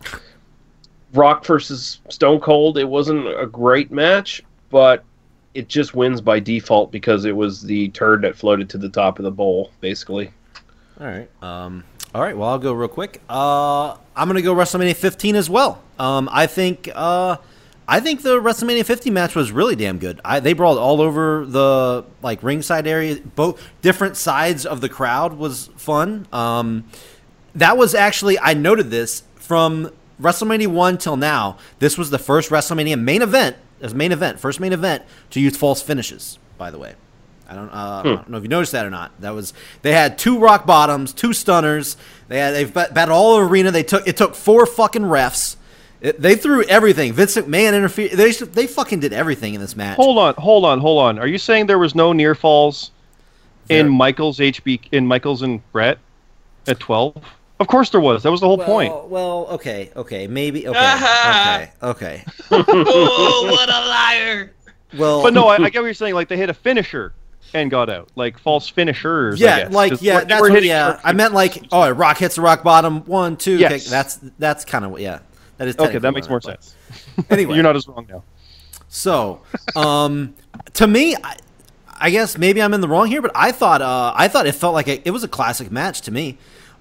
[1.13, 5.05] Rock versus Stone Cold, it wasn't a great match, but
[5.55, 9.19] it just wins by default because it was the turd that floated to the top
[9.19, 10.31] of the bowl, basically.
[11.01, 11.29] All right.
[11.43, 12.37] Um, all right.
[12.37, 13.21] Well, I'll go real quick.
[13.29, 15.83] Uh, I'm gonna go WrestleMania 15 as well.
[15.99, 17.37] Um, I think uh,
[17.93, 20.21] I think the WrestleMania 50 match was really damn good.
[20.25, 23.17] I, they brawled all over the like ringside area.
[23.35, 26.29] Both different sides of the crowd was fun.
[26.33, 26.85] Um,
[27.57, 29.91] that was actually I noted this from
[30.23, 31.59] WrestleMania one till now.
[31.81, 35.57] This was the first WrestleMania main event as main event, first main event to use
[35.57, 36.39] false finishes.
[36.59, 36.95] By the way,
[37.49, 39.21] I don't, uh, I don't know if you noticed that or not.
[39.21, 41.97] That was they had two rock bottoms, two stunners.
[42.29, 43.73] They had they've battled all over arena.
[43.73, 45.57] They took it took four fucking refs.
[46.01, 47.13] It, they threw everything.
[47.13, 48.13] Vince McMahon interfered.
[48.13, 49.97] They they fucking did everything in this match.
[49.97, 51.19] Hold on, hold on, hold on.
[51.19, 52.91] Are you saying there was no near falls
[53.69, 55.99] in Michaels HB in Michaels and Bret
[56.67, 57.23] at twelve?
[57.61, 58.23] Of course there was.
[58.23, 59.09] That was the whole well, point.
[59.09, 60.79] Well, okay, okay, maybe, okay,
[61.29, 62.25] okay, okay.
[62.51, 64.53] oh, what a liar!
[64.97, 66.15] Well, But no, I, I get what you're saying.
[66.15, 67.13] Like they hit a finisher
[67.53, 69.43] and got out, like false finishers.
[69.43, 69.73] I Yeah, guess.
[69.73, 70.93] like 'Cause yeah, that's what, yeah.
[70.93, 73.59] short I meant like oh, rock hits the rock bottom one two.
[73.59, 73.73] Yes.
[73.73, 75.19] Okay, that's that's kind of what yeah.
[75.61, 76.75] That is Okay, that makes more I sense.
[77.31, 78.25] Anyway, You're not as wrong now.
[78.89, 79.43] So,
[79.77, 80.35] um,
[80.73, 81.37] to me, I,
[82.01, 84.55] I guess maybe I'm in the wrong here, but I thought uh, I thought it
[84.55, 86.39] felt like a, it was a classic match to me.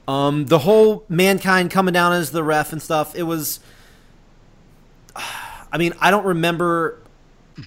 [0.08, 3.16] Um, the whole mankind coming down as the ref and stuff.
[3.16, 3.60] It was.
[5.72, 7.00] I mean, I don't remember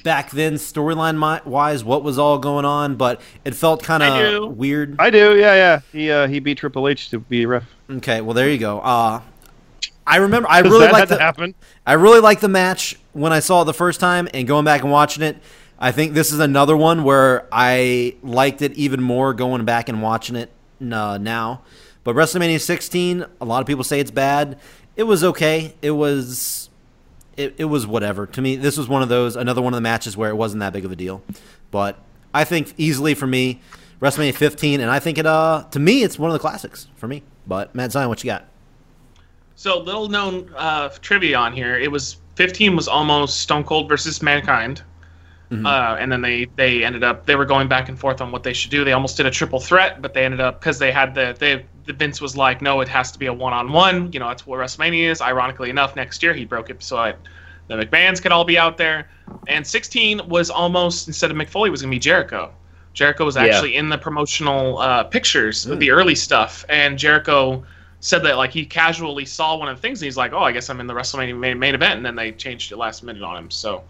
[0.03, 4.97] back then storyline wise what was all going on, but it felt kind of weird.
[4.99, 5.39] I do.
[5.39, 5.81] Yeah, yeah.
[5.93, 7.65] He uh, he beat Triple H to be ref.
[7.91, 8.81] Okay, well there you go.
[8.81, 9.21] Uh,
[10.07, 11.55] I remember I really that liked had to the, happen?
[11.86, 14.82] I really liked the match when I saw it the first time, and going back
[14.82, 15.36] and watching it,
[15.78, 20.03] I think this is another one where I liked it even more going back and
[20.03, 20.50] watching it
[20.80, 21.62] uh, now.
[22.05, 24.59] But WrestleMania 16, a lot of people say it's bad.
[24.96, 25.74] It was okay.
[25.82, 26.70] It was,
[27.36, 28.57] it, it was whatever to me.
[28.57, 30.84] This was one of those another one of the matches where it wasn't that big
[30.84, 31.22] of a deal.
[31.70, 31.98] But
[32.34, 33.61] I think easily for me,
[34.00, 37.07] WrestleMania 15, and I think it uh to me it's one of the classics for
[37.07, 37.22] me.
[37.46, 38.46] But Matt Zion, what you got?
[39.63, 41.79] So little known uh, trivia on here.
[41.79, 44.83] It was 15 was almost Stone Cold versus Mankind,
[45.53, 48.43] uh, and then they they ended up they were going back and forth on what
[48.43, 48.85] they should do.
[48.85, 51.65] They almost did a triple threat, but they ended up because they had the they
[51.87, 54.13] the Vince was like, no, it has to be a one on one.
[54.13, 55.21] You know, that's what WrestleMania is.
[55.23, 57.19] Ironically enough, next year he broke it so that
[57.69, 59.11] the McMahon's could all be out there.
[59.47, 62.53] And 16 was almost instead of Mick Foley was gonna be Jericho.
[62.95, 63.43] Jericho was Yeah.
[63.43, 67.63] actually in the promotional uh, pictures of the early stuff, and Jericho
[68.03, 70.50] said that like he casually saw one of the things and he's like, "Oh, I
[70.53, 73.22] guess I'm in the WrestleMania main, main event," and then they changed it last minute
[73.22, 73.50] on him.
[73.50, 73.84] So,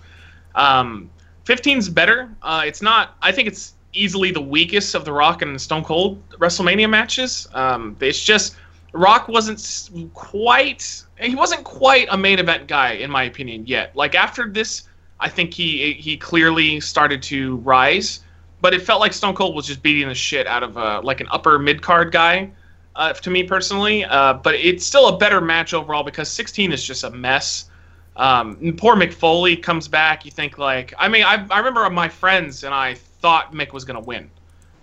[0.55, 1.11] um,
[1.47, 2.31] 15's better.
[2.43, 3.17] Uh, it's not.
[3.23, 7.49] I think it's easily the weakest of the Rock and Stone Cold WrestleMania matches.
[7.55, 8.55] Um, it's just
[8.93, 11.03] Rock wasn't quite.
[11.19, 13.97] He wasn't quite a main event guy in my opinion yet.
[13.97, 14.83] Like after this,
[15.21, 18.21] I think he he clearly started to rise.
[18.61, 21.21] But it felt like Stone Cold was just beating the shit out of uh, like
[21.21, 22.53] an upper mid card guy
[22.97, 24.05] uh, to me personally.
[24.05, 27.71] Uh, but it's still a better match overall because 16 is just a mess.
[28.17, 30.25] Um, poor Mick Foley comes back.
[30.25, 33.85] You think like, I mean, I, I remember my friends and I thought Mick was
[33.85, 34.31] gonna win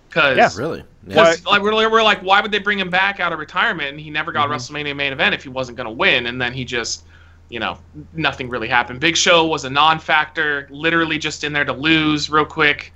[0.08, 0.84] because Yeah, Really?
[1.06, 3.90] because like we're, we're like, why would they bring him back out of retirement?
[3.90, 4.52] And he never got Mhm.
[4.52, 6.26] a WrestleMania main event if he wasn't gonna win.
[6.26, 7.04] And then he just,
[7.48, 7.78] you know,
[8.12, 8.98] nothing really happened.
[9.00, 12.92] Big Show was a non-factor, literally just in there to lose real quick.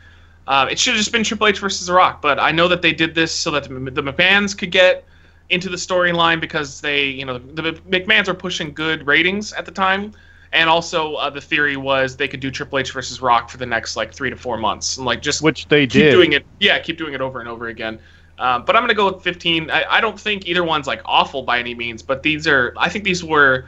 [0.47, 2.83] Uh, it should have just been Triple H versus The Rock, but I know that
[2.83, 5.05] they did this so that the, the McMahons could get
[5.51, 9.73] into the storyline because they, you know, the, McMahons were pushing good ratings at the
[9.73, 10.13] time,
[10.53, 13.67] and also uh, the theory was they could do Triple H versus Rock for the
[13.67, 16.11] next like three to four months, and like just Which they keep did.
[16.11, 16.45] doing it.
[16.61, 17.99] Yeah, keep doing it over and over again.
[18.39, 19.71] Um, but I'm gonna go with 15.
[19.71, 22.75] I, I don't think either one's like awful by any means, but these are.
[22.77, 23.67] I think these were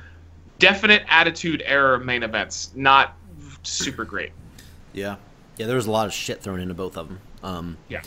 [0.58, 3.16] definite Attitude Era main events, not
[3.62, 4.32] super great.
[4.92, 5.16] Yeah.
[5.56, 7.20] Yeah, there was a lot of shit thrown into both of them.
[7.42, 8.02] Um, Yeah.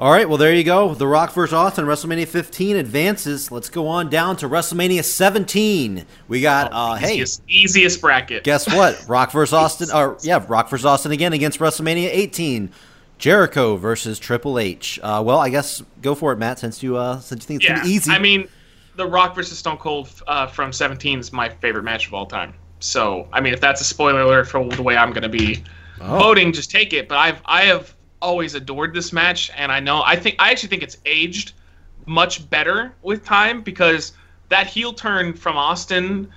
[0.00, 0.92] All right, well, there you go.
[0.92, 3.52] The Rock versus Austin, WrestleMania 15 advances.
[3.52, 6.04] Let's go on down to WrestleMania 17.
[6.26, 8.42] We got, uh, hey, easiest, easiest bracket.
[8.42, 9.04] guess what?
[9.08, 12.72] Rock versus Austin, or yeah, Rock versus Austin again against WrestleMania 18.
[13.18, 14.98] Jericho versus Triple H.
[15.00, 17.70] Uh, well, I guess go for it, Matt, since you uh, since you think it's
[17.70, 18.10] yeah, easy.
[18.10, 18.48] I mean,
[18.96, 22.52] The Rock versus Stone Cold uh, from 17 is my favorite match of all time.
[22.80, 25.62] So, I mean, if that's a spoiler alert for the way I'm going to be
[26.00, 26.18] Oh.
[26.18, 27.08] voting, just take it.
[27.08, 30.70] But I've I have always adored this match, and I know I think I actually
[30.70, 31.52] think it's aged
[32.06, 34.12] much better with time because
[34.48, 36.30] that heel turn from Austin.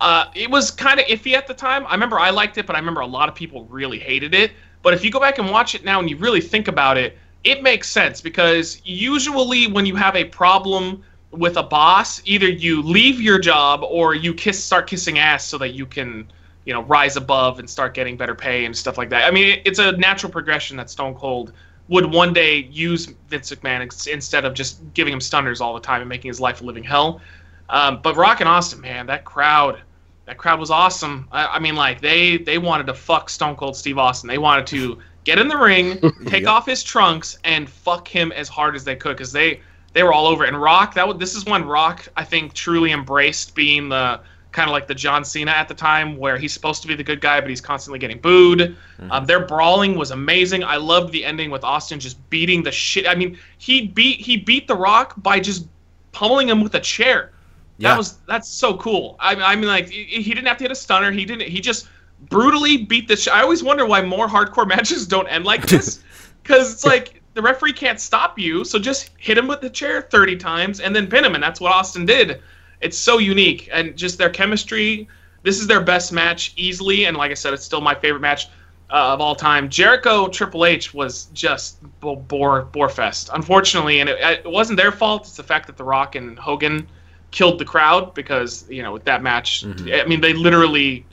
[0.00, 1.86] Uh, it was kind of iffy at the time.
[1.86, 4.52] I remember I liked it, but I remember a lot of people really hated it.
[4.82, 7.18] But if you go back and watch it now and you really think about it,
[7.44, 12.82] it makes sense because usually when you have a problem with a boss, either you
[12.82, 16.30] leave your job or you kiss start kissing ass so that you can,
[16.64, 19.26] you know, rise above and start getting better pay and stuff like that.
[19.26, 21.52] I mean, it's a natural progression that Stone Cold
[21.88, 26.00] would one day use Vince McMahon instead of just giving him stunners all the time
[26.00, 27.20] and making his life a living hell.
[27.68, 29.80] Um, but Rock and Austin, man, that crowd,
[30.26, 31.28] that crowd was awesome.
[31.32, 34.28] I, I mean, like they they wanted to fuck Stone Cold Steve Austin.
[34.28, 38.48] They wanted to get in the ring, take off his trunks, and fuck him as
[38.48, 39.60] hard as they could because they
[39.92, 40.48] they were all over it.
[40.48, 44.20] And Rock, that was, this is when Rock, I think, truly embraced being the
[44.52, 47.04] kind of like the John Cena at the time, where he's supposed to be the
[47.04, 48.76] good guy, but he's constantly getting booed.
[49.10, 50.64] Um, their brawling was amazing.
[50.64, 53.06] I loved the ending with Austin just beating the shit.
[53.06, 55.66] I mean, he beat he beat The Rock by just
[56.12, 57.32] pummeling him with a chair.
[57.78, 57.90] Yeah.
[57.90, 59.16] That was that's so cool.
[59.18, 61.10] I, I mean, like he he didn't have to hit a stunner.
[61.10, 61.48] He didn't.
[61.48, 61.88] He just
[62.28, 63.16] brutally beat the.
[63.16, 66.02] Sh- I always wonder why more hardcore matches don't end like this,
[66.42, 70.02] because it's like the referee can't stop you, so just hit him with the chair
[70.02, 72.42] thirty times and then pin him, and that's what Austin did.
[72.80, 75.08] It's so unique and just their chemistry.
[75.42, 78.48] This is their best match easily, and like I said, it's still my favorite match
[78.90, 79.68] uh, of all time.
[79.68, 84.92] Jericho Triple H was just bo- bore bore fest, unfortunately, and it, it wasn't their
[84.92, 85.22] fault.
[85.22, 86.86] It's the fact that The Rock and Hogan
[87.30, 91.06] killed the crowd because you know with that match, I mean they literally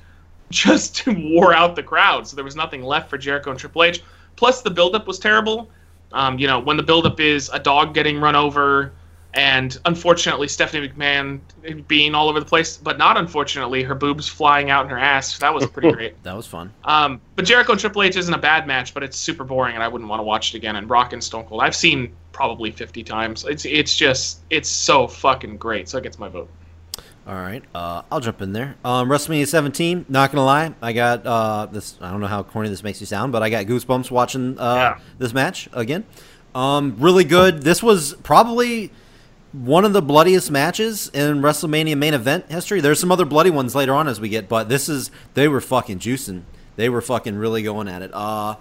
[0.49, 4.01] just wore out the crowd, so there was nothing left for Jericho and Triple H.
[4.35, 5.69] Plus the buildup was terrible.
[6.11, 8.93] Um, you know when the buildup is a dog getting run over.
[9.33, 11.39] And unfortunately, Stephanie McMahon
[11.87, 15.37] being all over the place, but not unfortunately, her boobs flying out in her ass.
[15.37, 16.15] That was pretty great.
[16.23, 16.73] That was fun.
[16.85, 19.83] Um, but Jericho and Triple H isn't a bad match, but it's super boring, and
[19.83, 20.75] I wouldn't want to watch it again.
[20.77, 23.45] And Rock and Stone Cold, I've seen probably 50 times.
[23.45, 25.87] It's it's just it's so fucking great.
[25.89, 26.49] So it gets my vote.
[27.27, 28.75] All right, uh, I'll jump in there.
[28.85, 30.05] Um, WrestleMania 17.
[30.07, 31.97] Not gonna lie, I got uh, this.
[32.01, 34.75] I don't know how corny this makes you sound, but I got goosebumps watching uh,
[34.75, 34.99] Yeah.
[35.19, 36.05] this match again.
[36.55, 37.61] Um, really good.
[37.63, 38.91] This was probably
[39.65, 42.79] one of the bloodiest matches in WrestleMania main event history.
[42.81, 45.61] There's some other bloody ones later on as we get, but this is they were
[45.61, 46.43] fucking juicing.
[46.75, 48.11] They were fucking really going at it.
[48.13, 48.55] Uh,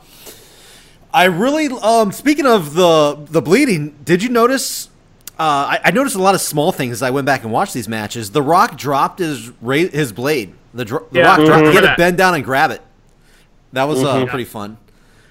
[1.12, 4.88] I really um speaking of the the bleeding, did you notice
[5.38, 7.74] uh, I, I noticed a lot of small things as I went back and watched
[7.74, 8.30] these matches.
[8.30, 10.54] The Rock dropped his ra- his blade.
[10.72, 11.66] The, dro- the Yeah, Rock dropped.
[11.68, 12.80] He had to bend down and grab it.
[13.74, 14.28] That was uh, Mhm.
[14.28, 14.78] pretty fun.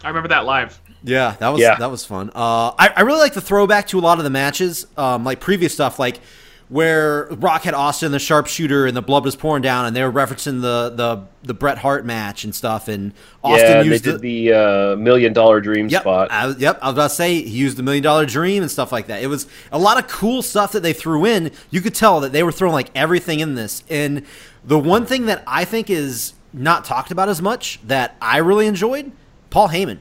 [0.03, 0.79] I remember that live.
[1.05, 1.75] Yeah, that was Yeah.
[1.75, 2.29] that was fun.
[2.35, 5.39] Uh, I, I really like the throwback to a lot of the matches, um, like
[5.39, 6.19] previous stuff, like
[6.67, 10.11] where Rock had Austin the sharpshooter and the blood was pouring down, and they were
[10.11, 12.87] referencing the the, the Bret Hart match and stuff.
[12.87, 16.31] And Austin yeah, they used did the uh, million dollar dream Yep, spot.
[16.31, 16.79] I, yep.
[16.81, 19.21] I was about to say he used the million dollar dream and stuff like that.
[19.21, 21.51] It was a lot of cool stuff that they threw in.
[21.69, 23.83] You could tell that they were throwing like everything in this.
[23.87, 24.25] And
[24.63, 28.65] the one thing that I think is not talked about as much that I really
[28.65, 29.11] enjoyed,
[29.51, 29.99] Paul Heyman.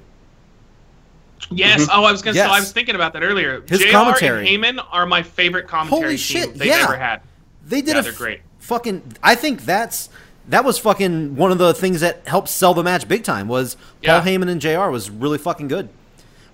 [1.51, 1.89] Yes.
[1.93, 2.37] Oh, I was gonna.
[2.37, 2.47] Yes.
[2.49, 3.63] So I was thinking about that earlier.
[3.69, 3.93] His J.R.
[3.93, 4.55] commentary.
[4.55, 6.85] and Heyman are my favorite commentary Holy team shit, they've yeah.
[6.85, 7.21] ever had.
[7.67, 8.41] They did Yeah, a they're great.
[8.59, 9.17] fucking.
[9.23, 10.09] I think that's
[10.49, 13.49] that was fucking one of the things that helped sell the match big time.
[13.49, 14.21] Was Yeah.
[14.21, 14.91] Paul Heyman and J.R.
[14.91, 15.89] was really fucking good.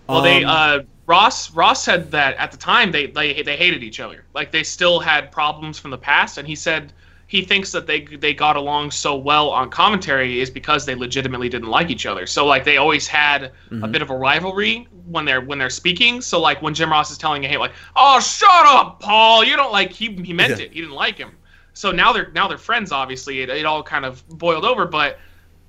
[0.09, 3.82] Well, they Um, uh, Ross Ross said that at the time they, they they hated
[3.82, 4.24] each other.
[4.34, 6.93] Like they still had problems from the past, and he said
[7.31, 11.49] he thinks that they they got along so well on commentary is because they legitimately
[11.49, 12.26] didn't like each other.
[12.26, 13.93] So like they always had a Mm-hmm.
[13.93, 16.20] bit of a rivalry when they're when they're speaking.
[16.20, 19.72] So like when Jim Ross is telling him like, "Oh, shut up, Paul," you don't
[19.72, 20.64] like he he meant Yeah.
[20.64, 20.72] it.
[20.72, 21.31] He didn't like him.
[21.72, 22.91] So now they're now they're friends.
[22.93, 25.18] Obviously, it, it all kind of boiled over, but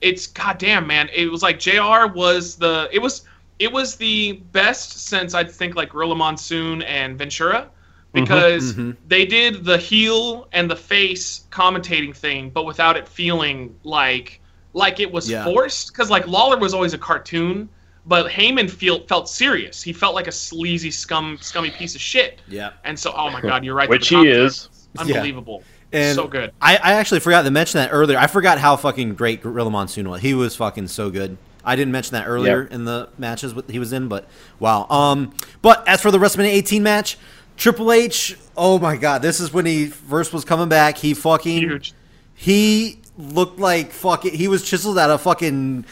[0.01, 1.09] it's goddamn man.
[1.14, 2.07] It was like J.R.
[2.07, 3.22] was the it was
[3.59, 7.70] it was the best since I think like Gorilla Monsoon and Ventura
[8.14, 8.96] because mhm.
[9.08, 14.42] they did the heel and the face commentating thing, but without it feeling like
[14.74, 15.43] like it was Yeah.
[15.43, 15.92] forced.
[15.92, 17.67] Because like Lawler was always a cartoon,
[18.05, 19.82] but Heyman feel, felt serious.
[19.82, 22.39] He felt like a sleazy scum scummy piece of shit.
[22.47, 22.71] Yeah.
[22.83, 23.89] And so, oh my god, you're right.
[23.89, 24.70] Which he is.
[24.97, 25.63] unbelievable.
[25.93, 26.54] And so good.
[26.62, 28.17] I, I actually forgot to mention that earlier.
[28.17, 30.21] I forgot how fucking great Gorilla Monsoon was.
[30.21, 31.38] He was fucking so good.
[31.66, 32.71] I didn't mention that earlier Yep.
[32.71, 34.28] in the matches what he was in, but
[34.59, 34.88] wow.
[34.89, 37.17] Um, but as for the WrestleMania 18 match,
[37.62, 38.36] Triple H.
[38.58, 40.97] Oh my god, this is when he first was coming back.
[40.97, 41.93] He fucking Huge.
[42.33, 44.33] he looked like fucking.
[44.33, 45.86] He was chiseled out of fucking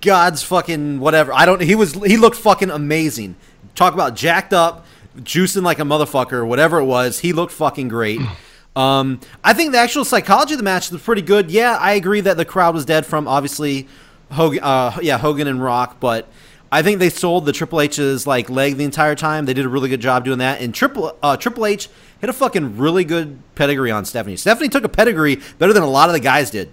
[0.00, 1.32] God's fucking whatever.
[1.32, 1.62] I don't.
[1.62, 1.92] He was.
[1.92, 3.36] He looked fucking amazing.
[3.76, 4.84] Talk about jacked up,
[5.18, 6.44] juicing like a motherfucker.
[6.44, 8.20] Whatever it was, he looked fucking great.
[8.74, 11.50] Um, I think the actual psychology of the match was pretty good.
[11.50, 13.88] Yeah, I agree that the crowd was dead from obviously
[14.30, 14.62] Hogan.
[14.62, 16.28] Uh, yeah, Hogan and Rock, but.
[16.76, 19.46] I think they sold the Triple H's like leg the entire time.
[19.46, 20.60] They did a really good job doing that.
[20.60, 21.88] And Triple uh, Triple H
[22.20, 24.36] hit a fucking really good pedigree on Stephanie.
[24.36, 26.70] Stephanie took a pedigree better than a lot of the guys did.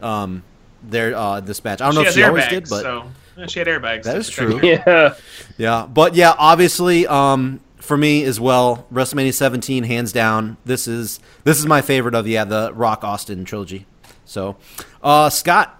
[0.00, 0.42] Um,
[0.82, 1.82] there uh, this match.
[1.82, 3.04] I don't know if has she always airbags, did, but so
[3.36, 4.04] yeah, she had airbags.
[4.04, 4.70] That to is protect true.
[4.70, 5.14] Yeah.
[5.58, 5.86] yeah.
[5.86, 8.86] But yeah, obviously, um, for me as well.
[8.90, 10.56] WrestleMania 17, hands down.
[10.64, 13.84] This is this is my favorite of yeah the Rock Austin trilogy.
[14.24, 14.56] So,
[15.02, 15.78] uh, Scott,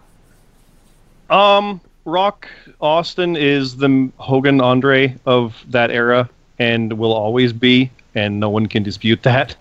[1.30, 2.48] Um, Rock
[2.82, 6.28] Austin is the Hogan Andre of that era
[6.58, 9.56] and will always be, and no one can dispute that.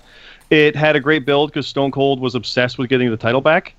[0.50, 3.74] It had a great build because Stone Cold was obsessed with getting the title back.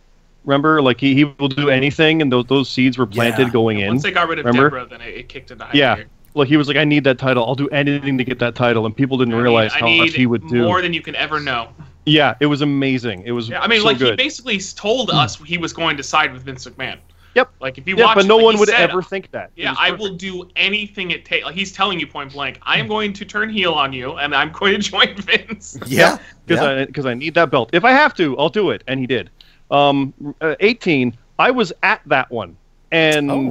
[0.44, 3.52] Remember, like he, he will do anything, and those those seeds were planted Yeah.
[3.52, 3.88] going in.
[3.88, 4.70] Once they got rid of Remember?
[4.70, 5.96] Debra, then it, it kicked into high Yeah.
[5.96, 6.06] gear.
[6.34, 7.44] Like he was like, I need that title.
[7.44, 10.26] I'll do anything to get that title, and people didn't I realize how much he
[10.26, 10.62] would do.
[10.64, 11.68] more than you can ever know.
[12.06, 13.22] yeah, it was amazing.
[13.26, 13.48] It was.
[13.50, 16.42] Yeah, I mean, so like he basically told us he was going to side with
[16.42, 16.98] Vince McMahon.
[17.34, 17.50] Yep.
[17.60, 19.50] Like if you yeah, watch, but no like, one would said, ever think that.
[19.56, 21.44] Yeah, I will do anything it takes.
[21.46, 24.34] Like he's telling you point blank, I am going to turn heel on you, and
[24.34, 25.78] I'm going to join Vince.
[25.86, 26.82] yeah, because yeah.
[26.82, 27.70] I because I need that belt.
[27.72, 29.30] If I have to, I'll do it, and he did.
[29.70, 31.16] Um, uh, 18.
[31.38, 32.56] I was at that one,
[32.90, 33.50] and Oh.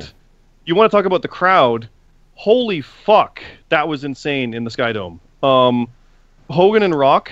[0.66, 1.90] you want to talk about the crowd?
[2.36, 5.20] Holy fuck, that was insane in the Sky Dome.
[5.44, 5.88] Um,
[6.50, 7.32] Hogan and Rock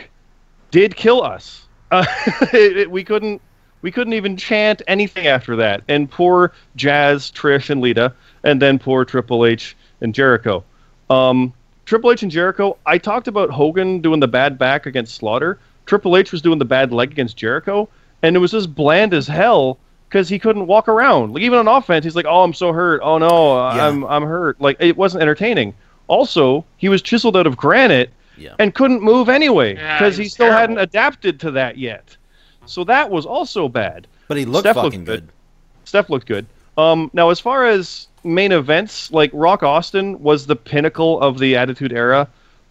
[0.72, 1.68] did kill us.
[1.92, 2.06] Uh,
[2.54, 3.42] it- it- we couldn't
[3.82, 5.82] we couldn't even chant anything after that.
[5.88, 10.64] And poor Jazz, Trish, and Lita, and then poor Triple H and Jericho.
[11.10, 11.54] Um,
[11.86, 12.78] Triple H and Jericho.
[12.86, 15.58] I talked about Hogan doing the bad back against Slaughter.
[15.86, 17.90] Triple H was doing the bad leg against Jericho,
[18.22, 21.34] and it was just bland as hell because he couldn't walk around.
[21.34, 23.02] Like even on offense, he's like, "Oh, I'm so hurt.
[23.04, 23.88] Oh no, Yeah.
[23.88, 25.74] I'm I'm hurt." Like it wasn't entertaining.
[26.08, 28.54] Also, he was chiseled out of granite Yeah.
[28.60, 30.60] and couldn't move anyway because he he still terrible.
[30.60, 32.18] hadn't adapted to that yet.
[32.70, 34.08] So that was also bad.
[34.28, 35.22] but he looked Steph looked fucking good.
[35.22, 35.30] good.
[35.86, 36.46] Steph looked good.
[36.78, 41.56] Um, now, as far as main events, like Rock Austin was the pinnacle of the
[41.56, 42.28] Attitude Era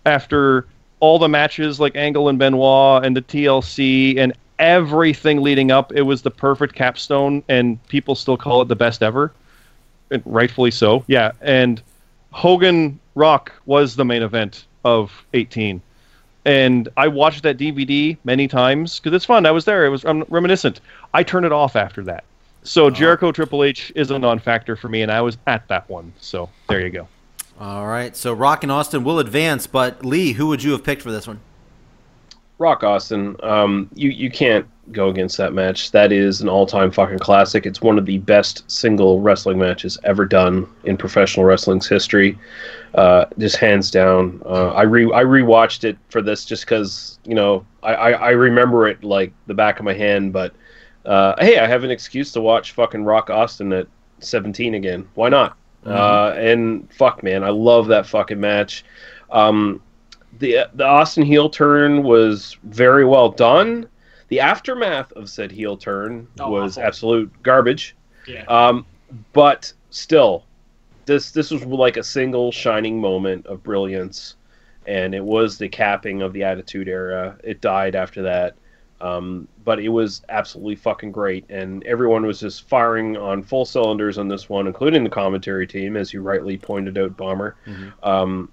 [0.06, 0.66] after
[1.00, 5.92] all the matches like Angle and Benoit and the TLC and everything leading up.
[5.92, 9.32] It was the perfect capstone, and people still call it the best ever,
[10.10, 11.04] and rightfully so.
[11.06, 11.82] Yeah, and
[12.30, 15.82] Hogan Rock was the main event of 18
[16.48, 19.44] and I watched that DVD many times because it's fun.
[19.44, 19.84] I was there.
[19.84, 20.80] It was I'm reminiscent.
[21.12, 22.24] I turned it off after that.
[22.62, 26.10] So Jericho Triple H is a non-factor for me, and I was at that one.
[26.20, 27.06] So there you go.
[27.60, 31.02] All right, so Rock and Austin will advance, but Lee, who would you have picked
[31.02, 31.40] for this one?
[32.59, 35.93] Rock Austin, um, you you can't go against that match.
[35.93, 37.66] That is an all-time fucking classic.
[37.66, 42.39] It's one of the best single wrestling matches ever done in professional wrestling's history.
[42.94, 44.43] Uh, just hands down.
[44.44, 48.30] Uh, I re I rewatched it for this just because you know I, I I
[48.30, 50.32] remember it like the back of my hand.
[50.32, 50.52] But
[51.06, 53.86] uh, hey, I have an excuse to watch fucking Rock Austin at
[54.18, 55.09] 17 again.
[55.14, 55.56] Why not?
[55.86, 58.85] Uh, and fuck, man, I love that fucking match.
[59.30, 59.80] Um,
[60.39, 63.89] the the Austin heel turn was very well done.
[64.28, 66.86] The aftermath of said heel turn Oh, was awful.
[66.86, 67.97] absolute garbage.
[68.27, 68.44] Yeah.
[68.44, 68.85] Um,
[69.32, 70.44] but still,
[71.06, 74.36] this this was like a single shining moment of brilliance,
[74.86, 77.39] and it was the capping of the Attitude Era.
[77.43, 78.55] It died after that,
[79.01, 84.19] um, but it was absolutely fucking great, and everyone was just firing on full cylinders
[84.19, 87.56] on this one, including the commentary team, as you rightly pointed out, Bomber.
[88.02, 88.51] Um,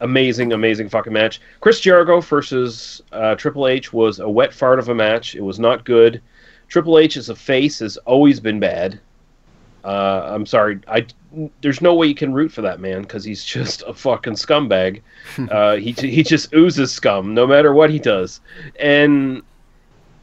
[0.00, 1.40] amazing, amazing fucking match.
[1.60, 5.34] Chris Jericho versus uh, Triple H was a wet fart of a match.
[5.34, 6.20] It was not good.
[6.68, 9.00] Triple H as a face has always been bad.
[9.84, 10.80] Uh, I'm sorry.
[10.88, 11.06] I
[11.60, 15.02] there's no way you can root for that man because he's just a fucking scumbag.
[15.50, 18.40] uh, he he just oozes scum no matter what he does,
[18.78, 19.42] and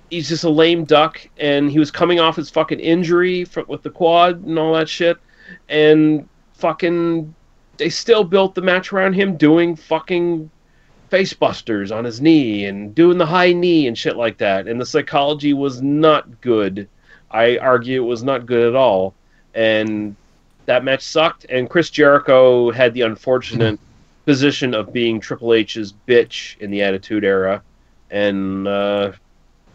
[0.10, 1.20] he's just a lame duck.
[1.38, 4.90] And he was coming off his fucking injury fr with the quad and all that
[4.90, 5.18] shit,
[5.70, 7.34] and fucking
[7.78, 10.50] they still built the match around him doing fucking
[11.10, 14.68] face busters on his knee and doing the high knee and shit like that.
[14.68, 16.88] And the psychology was not good.
[17.32, 19.14] I argue it was not good at all.
[19.54, 20.16] And
[20.66, 21.46] that match sucked.
[21.50, 23.80] And Chris Jericho had the unfortunate
[24.26, 27.62] position of being Triple H's bitch in the Attitude Era.
[28.12, 29.14] And uh,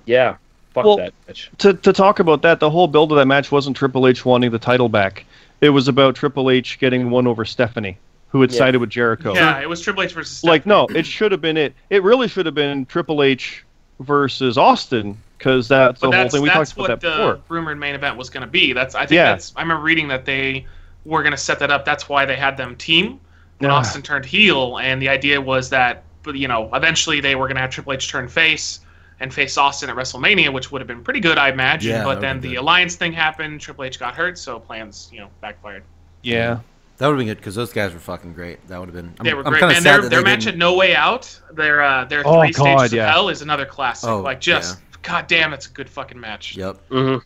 [0.07, 0.37] yeah,
[0.73, 1.51] fuck Well, that match.
[1.59, 4.51] To to talk about that, the whole build of that match wasn't Triple H wanting
[4.51, 5.25] the title back.
[5.63, 7.97] It was about Triple H getting one over Stephanie,
[8.29, 8.59] who had Yeah.
[8.59, 9.33] sided with Jericho.
[9.35, 10.43] Yeah, it was Triple H versus.
[10.45, 11.75] Like no, it should have been it.
[11.89, 13.65] It really should have been Triple H
[14.01, 17.39] versus Austin because that's but the whole thing we talked about what that the before.
[17.49, 18.73] rumored main event was going to be.
[18.73, 19.31] That's I think Yeah.
[19.31, 19.53] that's.
[19.57, 20.67] I remember reading that they
[21.05, 21.85] were going to set that up.
[21.85, 23.21] That's why they had them team
[23.59, 23.77] when Ah.
[23.77, 26.03] Austin turned heel, and the idea was that,
[26.35, 28.81] you know, eventually they were going to have Triple H turn face
[29.23, 31.93] and face Austin at WrestleMania, which would have been pretty good, I imagine.
[31.93, 32.59] Yeah, but then the good.
[32.59, 33.61] alliance thing happened.
[33.61, 35.85] Triple H got hurt, so plans, you know, backfired.
[36.23, 36.59] Yeah.
[36.99, 38.67] That would have been good because those guys were fucking great.
[38.69, 39.15] That would have been.
[39.19, 39.83] I'm, They were I'm great, man.
[39.83, 42.79] Their their they match didn't- at No Way Out, their uh, their Oh, three God,
[42.81, 43.07] stages yeah.
[43.09, 44.09] of hell is another classic.
[44.11, 46.57] Oh, like just, god damn, it's a good fucking match.
[46.57, 46.77] Yep.
[46.91, 47.17] hmm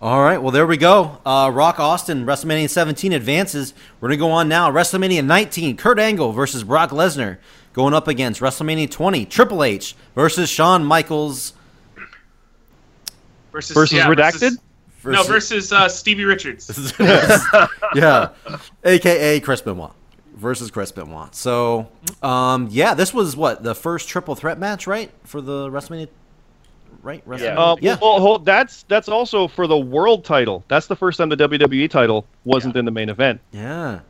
[0.00, 1.18] All right, well there we go.
[1.26, 3.74] Uh, Rock Austin, WrestleMania 17 advances.
[4.00, 4.70] We're gonna go on now.
[4.70, 7.38] WrestleMania 19, Kurt Angle versus Brock Lesnar.
[7.78, 11.52] Going up against WrestleMania 20, Triple H versus Shawn Michaels
[13.52, 14.58] Versus, Versus yeah, Redacted?
[15.04, 16.92] no, versus uh, Stevie Richards.
[17.94, 18.30] yeah,
[18.82, 19.92] aka Chris Benoit
[20.34, 21.32] versus Chris Benoit.
[21.36, 21.88] So,
[22.20, 26.08] um, yeah, this was what the first triple threat match, right, for the WrestleMania,
[27.04, 27.24] right?
[27.28, 27.40] WrestleMania?
[27.40, 27.58] Yeah.
[27.60, 27.98] Uh, yeah.
[28.02, 30.64] Well, hold, that's that's also for the world title.
[30.66, 33.40] That's the first time the WWE title wasn't in the main event.
[33.52, 34.00] yeah.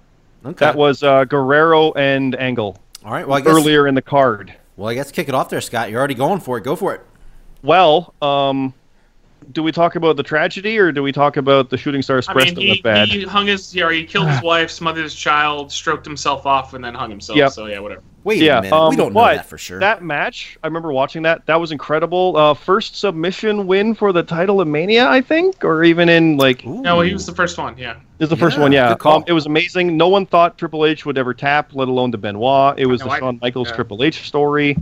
[0.45, 0.65] Okay.
[0.65, 2.79] That was uh, Guerrero and Angle
[3.09, 3.27] all right.
[3.27, 4.55] Well, I guess earlier in the card.
[4.77, 5.89] Well, I guess kick it off there, Scott.
[5.89, 6.61] You're already going for it.
[6.63, 7.01] Go for it.
[7.63, 8.75] Well, um,
[9.53, 12.19] do we talk about the tragedy or do we talk about the shooting star I
[12.19, 13.09] express mean, that he, went bad?
[13.09, 16.85] he hung his, yeah, he killed his wife, smothered his child, stroked himself off, and
[16.85, 17.39] then hung himself.
[17.39, 17.53] Yep.
[17.53, 18.03] So yeah, whatever.
[18.25, 18.77] Wait yeah, a minute.
[18.77, 19.81] um, we don't know but that for sure.
[19.81, 21.47] That match, I remember watching that.
[21.47, 22.37] That was incredible.
[22.37, 26.67] Uh, first submission win for the title of Mania, I think, or even in like
[26.67, 26.83] Ooh.
[26.83, 27.79] No, he was the first one.
[27.79, 27.93] Yeah.
[27.93, 28.73] It was the first Yeah, one.
[28.73, 29.97] Yeah, um, it was amazing.
[29.97, 32.79] No one thought Triple H would ever tap, let alone the Benoit.
[32.79, 33.77] It was No, the I- Shawn Michaels yeah.
[33.77, 34.77] Triple H story.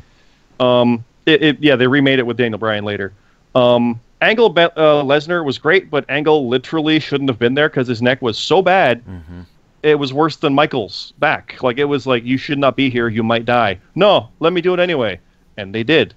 [0.58, 3.12] Um, it, it, yeah, they remade it with Daniel Bryan later.
[3.54, 7.86] Um, Angle Be- uh, Lesnar was great, but Angle literally shouldn't have been there because
[7.86, 9.04] his neck was so bad.
[9.06, 9.40] Mm-hmm.
[9.82, 11.62] It was worse than Michaels' back.
[11.62, 13.08] Like it was like you should not be here.
[13.08, 13.78] You might die.
[13.94, 15.20] No, let me do it anyway,
[15.56, 16.12] and they did.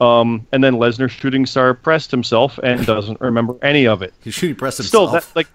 [0.00, 4.12] Um, and then Lesnar shooting star pressed himself and doesn't remember any of it.
[4.20, 5.32] He shooting press Still, himself.
[5.32, 5.48] that like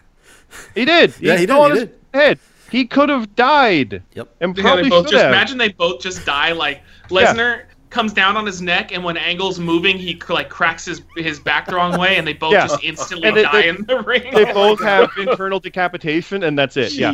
[0.75, 1.13] he did.
[1.19, 1.95] Yeah, he did, he did.
[2.13, 2.39] Head.
[2.71, 4.01] He could have died.
[4.13, 4.29] Yep.
[4.39, 5.33] And Yeah, probably they both should just have.
[5.33, 6.53] imagine they both just die.
[6.53, 11.01] Like Lesnar comes down on his neck, and when Angle's moving, he like cracks his
[11.15, 12.67] his back the wrong way, and they both Yeah.
[12.67, 14.23] just instantly And die they- in the ring.
[14.33, 16.93] They both have internal decapitation, and that's it.
[16.93, 17.13] Yeah.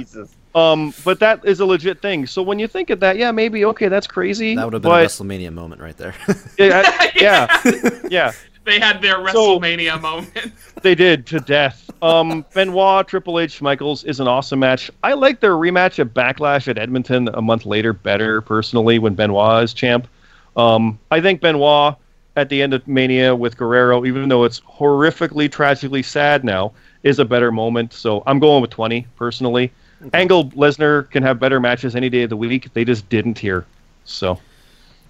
[0.56, 2.28] Um, but that is a legit thing.
[2.28, 4.56] So when you think of that, yeah, maybe okay, that's crazy.
[4.56, 6.14] that would have been but, a WrestleMania moment right there.
[6.60, 7.62] yeah, yeah,
[8.10, 8.32] yeah.
[8.64, 10.32] They had their So- WrestleMania moment.
[10.82, 11.90] They did to death.
[12.02, 14.92] Um, Benoit, Triple H, Michaels is an awesome match.
[15.02, 19.64] I like their rematch at Backlash at Edmonton a month later better, personally, when Benoit
[19.64, 20.10] is champ.
[20.56, 21.96] Um, I think Benoit
[22.36, 26.74] at the end of Mania with Guerrero, even though it's horrifically, tragically sad now,
[27.04, 27.94] is a better moment.
[27.94, 29.72] So I'm going with 20, personally.
[30.14, 32.74] Angle Lesnar can have better matches any day of the week.
[32.74, 33.66] They just didn't here.
[34.06, 34.40] So All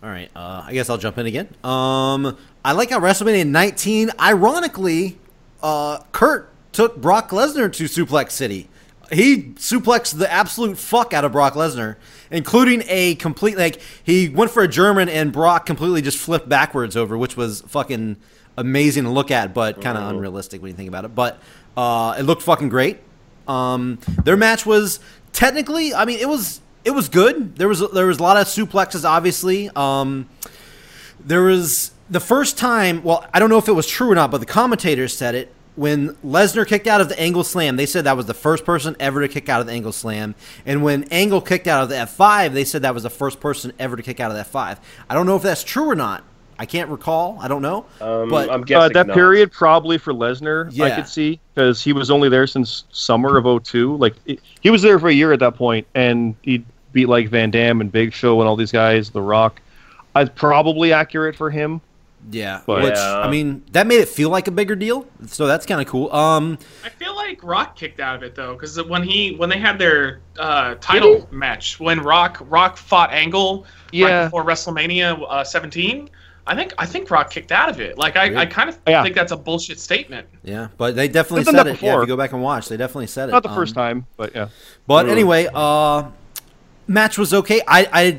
[0.09, 1.47] right, uh, I guess I'll jump in again.
[1.63, 5.17] Um, I like how WrestleMania 19, ironically,
[5.61, 8.69] uh, Kurt took Brock Lesnar to Suplex City.
[9.11, 11.95] He suplexed the absolute fuck out of Brock Lesnar,
[12.31, 16.95] including a complete like he went for a German and Brock completely just flipped backwards
[16.97, 18.17] over, which was fucking
[18.57, 21.15] amazing to look at, but kind of unrealistic when you think about it.
[21.15, 21.39] But
[21.75, 22.99] uh, it looked fucking great.
[23.47, 24.99] Um, their match was
[25.31, 27.55] technically, I mean, it was it was good.
[27.55, 29.69] There was there was a lot of suplexes, obviously.
[29.75, 30.29] Um,
[31.19, 33.03] there was the first time.
[33.03, 35.53] Well, I don't know if it was true or not, but the commentators said it
[35.75, 37.75] when Lesnar kicked out of the Angle Slam.
[37.75, 40.35] They said that was the first person ever to kick out of the Angle Slam,
[40.65, 43.39] and when Angle kicked out of the F five, they said that was the first
[43.39, 44.79] person ever to kick out of the F five.
[45.09, 46.23] I don't know if that's true or not.
[46.59, 47.37] I can't recall.
[47.41, 47.85] I don't know.
[47.99, 49.15] Um, but I'm uh, that not.
[49.15, 53.45] period probably for Lesnar, I could see because he was only there since summer of
[53.63, 53.97] 02.
[53.97, 57.29] Like it- he was there for a year at that point, and he beat like
[57.29, 59.61] Van Dam and Big Show and all these guys, The Rock.
[60.15, 61.81] Uh, probably accurate for him.
[62.31, 63.19] Yeah, But- which Yeah.
[63.19, 65.05] I mean, that made it feel like a bigger deal.
[65.27, 66.11] So that's kind of cool.
[66.13, 69.57] Um, I feel like Rock kicked out of it though, because when he when they
[69.59, 74.05] had their uh, title match, when Rock Rock fought Angle Yeah.
[74.19, 76.09] right before WrestleMania uh, 17,
[76.45, 77.97] I think I think Rock kicked out of it.
[77.97, 79.01] Like I, I kind of Yeah.
[79.03, 80.27] think that's a bullshit statement.
[80.43, 81.81] yeah, but they definitely said that it.
[81.81, 83.31] Yeah, if you go back and watch, they definitely said it.
[83.31, 84.47] Not the Um, first time, but yeah.
[84.87, 85.11] But Mm.
[85.11, 86.03] anyway, uh,
[86.87, 87.61] match was okay.
[87.67, 88.17] I, I,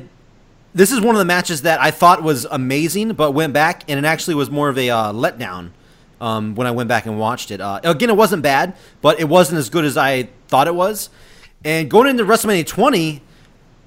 [0.75, 3.97] this is one of the matches that I thought was amazing, but went back and
[3.97, 5.71] it actually was more of a uh, letdown
[6.19, 7.61] um, when I went back and watched it.
[7.61, 11.09] Uh, again, it wasn't bad, but it wasn't as good as I thought it was.
[11.63, 13.21] And going into WrestleMania 20,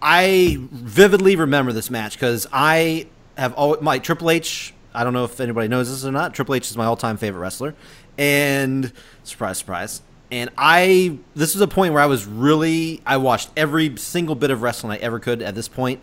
[0.01, 3.06] I vividly remember this match because I
[3.36, 4.73] have always, my Triple H.
[4.94, 6.32] I don't know if anybody knows this or not.
[6.32, 7.74] Triple H is my all-time favorite wrestler,
[8.16, 8.90] and
[9.24, 10.01] surprise, surprise.
[10.31, 14.51] And I, this was a point where I was really, I watched every single bit
[14.51, 16.01] of wrestling I ever could at this point,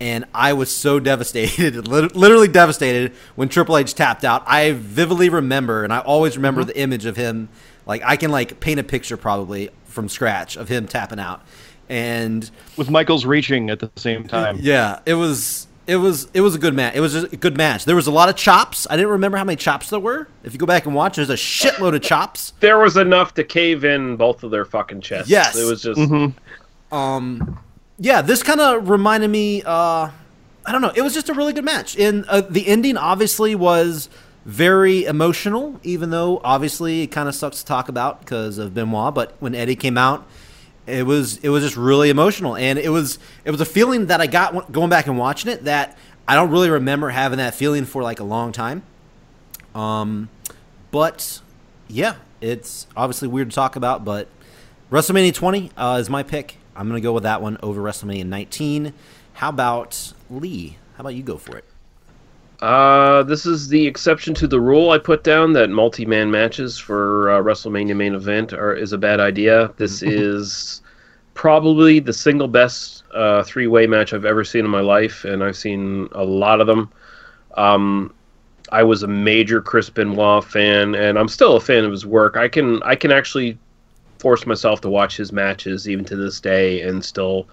[0.00, 4.42] and I was so devastated, literally devastated when Triple H tapped out.
[4.46, 7.48] I vividly remember, and I always remember the image of him.
[7.86, 11.42] Like I can like paint a picture probably from scratch of him tapping out,
[11.88, 14.58] and With Michaels reaching at the same time.
[14.60, 16.96] yeah, it was it was it was a good match.
[16.96, 17.84] It was a good match.
[17.84, 18.86] There was a lot of chops.
[18.90, 20.26] I didn't remember how many chops there were.
[20.42, 22.52] If you go back and watch, there's a shitload of chops.
[22.60, 25.30] There was enough to cave in both of their fucking chests.
[25.30, 25.56] Yes.
[25.56, 26.00] It was just.
[26.00, 26.94] Mm-hmm.
[26.94, 27.58] Um,
[27.98, 29.62] yeah, this kind of reminded me.
[29.64, 30.10] Uh,
[30.68, 30.92] I don't know.
[30.94, 31.96] It was just a really good match.
[31.96, 34.08] And uh, the ending obviously was
[34.44, 39.14] very emotional, even though obviously it kind of sucks to talk about because of Benoit.
[39.14, 40.26] But when Eddie came out
[40.86, 44.20] it was it was just really emotional, and it was it was a feeling that
[44.20, 45.96] I got going back and watching it that
[46.28, 48.82] I don't really remember having that feeling for like a long time.
[49.74, 50.28] Um,
[50.90, 51.40] but
[51.88, 54.28] yeah, it's obviously weird to talk about, but
[54.90, 56.56] WrestleMania 20 uh, is my pick.
[56.76, 58.92] I'm gonna go with that one over WrestleMania 19.
[59.34, 60.76] How about Lee?
[60.96, 61.64] How about you go for it?
[62.60, 67.30] Uh, this is the exception to the rule I put down that multi-man matches for
[67.30, 69.72] uh, WrestleMania main event are is a bad idea.
[69.76, 70.80] This is
[71.34, 75.56] probably the single best uh, three-way match I've ever seen in my life, and I've
[75.56, 76.90] seen a lot of them.
[77.56, 78.14] Um,
[78.72, 82.36] I was a major Chris Benoit fan, and I'm still a fan of his work.
[82.36, 83.58] I can I can actually
[84.18, 87.48] force myself to watch his matches even to this day and still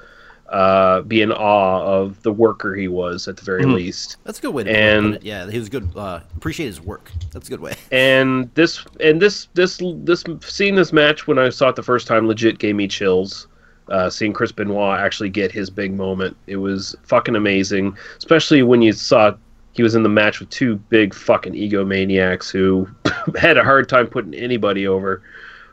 [0.49, 3.73] uh, be in awe of the worker he was at the very Mhm.
[3.73, 4.17] least.
[4.23, 5.23] That's a good way to And- it.
[5.23, 5.89] Yeah, he was good.
[5.95, 7.09] Uh, appreciate his work.
[7.31, 7.73] That's a good way.
[7.91, 12.05] And this and this this this seeing this match when I saw it the first
[12.07, 13.47] time legit gave me chills.
[13.89, 17.97] Uh, seeing Chris Benoit actually get his big moment, it was fucking amazing.
[18.17, 19.33] Especially when you saw
[19.71, 22.87] he was in the match with two big fucking egomaniacs who
[23.37, 25.23] had a hard time putting anybody over.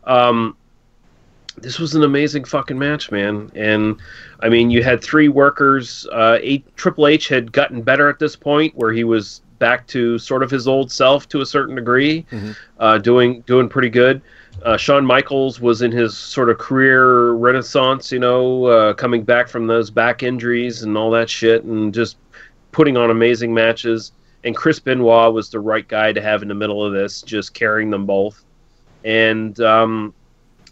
[0.04, 0.56] Um,
[1.62, 3.50] this was an amazing fucking match, man.
[3.54, 3.96] And
[4.40, 6.06] I mean, you had three workers.
[6.12, 10.18] Uh, eight, Triple H had gotten better at this point, where he was back to
[10.18, 12.56] sort of his old self to a certain degree, Mhm.
[12.78, 14.22] uh, doing doing pretty good.
[14.64, 19.48] Uh, Shawn Michaels was in his sort of career renaissance, you know, uh, coming back
[19.48, 22.16] from those back injuries and all that shit, and just
[22.72, 24.12] putting on amazing matches.
[24.44, 27.52] And Chris Benoit was the right guy to have in the middle of this, just
[27.52, 28.42] carrying them both.
[29.04, 30.14] And um,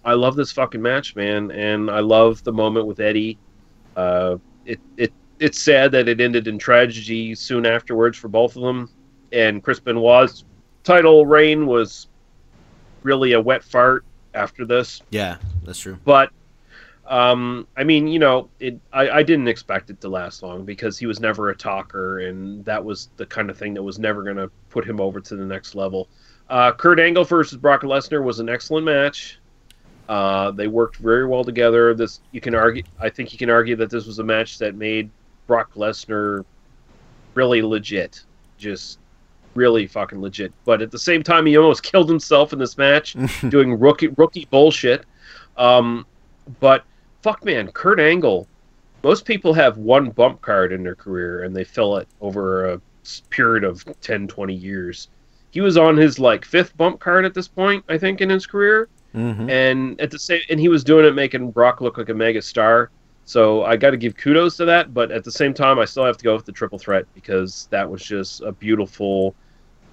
[0.05, 3.39] I love this fucking match, man, and I love the moment with Eddie.
[3.97, 8.63] Uh, it it it's sad that it ended in tragedy soon afterwards for both of
[8.63, 8.91] them,
[9.33, 10.45] and Chris Benoit's
[10.85, 12.09] title reign was
[13.03, 14.05] really a wet fart
[14.35, 15.03] after this.
[15.11, 15.99] Yeah, that's true.
[16.05, 16.31] But
[17.09, 18.79] um, I mean, you know, it.
[18.93, 22.65] I, I didn't expect it to last long because he was never a talker, and
[22.67, 25.37] that was the kind of thing that was never going to put him over to
[25.37, 26.09] the next level.
[26.51, 29.39] Uh, Kurt Angle versus Brock Lesnar was an excellent match.
[30.09, 31.95] Uh, they worked very well together.
[31.95, 32.83] This you can argue.
[32.99, 35.11] I think you can argue that this was a match that made
[35.47, 36.45] Brock Lesnar
[37.35, 38.23] really legit,
[38.57, 38.99] just
[39.55, 40.53] really fucking legit.
[40.65, 43.17] But at the same time, he almost killed himself in this match
[43.49, 45.05] doing rookie rookie bullshit.
[45.57, 46.07] Um,
[46.61, 46.85] but
[47.23, 48.47] fuck, man, Kurt Angle.
[49.05, 52.81] Most people have one bump card in their career and they fill it over a
[53.31, 55.09] period of 10, 20 years.
[55.51, 58.47] He was on his like fifth bump card at this point, I think, in his
[58.47, 58.89] career,
[59.19, 59.51] Mm-hmm.
[59.51, 62.41] and at the same, and he was doing it making Brock look like a mega
[62.41, 62.91] star.
[63.25, 66.05] So I got to give kudos to that, but at the same time, I still
[66.05, 69.35] have to go with the triple threat because that was just a beautiful,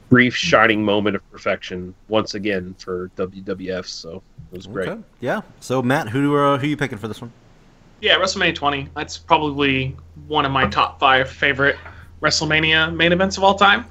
[0.10, 3.88] brief, shining moment of perfection once again for WWF.
[3.88, 4.22] So
[4.52, 4.90] it was great.
[4.90, 5.02] Okay.
[5.22, 5.42] Yeah.
[5.60, 7.34] So Matt, who uh, who you picking for this one?
[8.02, 8.90] Yeah, WrestleMania 20.
[8.96, 9.98] That's probably
[10.28, 11.78] one of my top five favorite
[12.22, 13.86] WrestleMania main events of all time.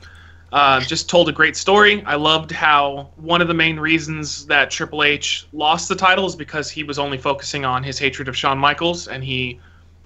[0.54, 2.00] Uh, just told a great story.
[2.06, 6.36] I loved how one of the main reasons that Triple H lost the title is
[6.36, 9.58] because he was only focusing on his hatred of Shawn Michaels, and he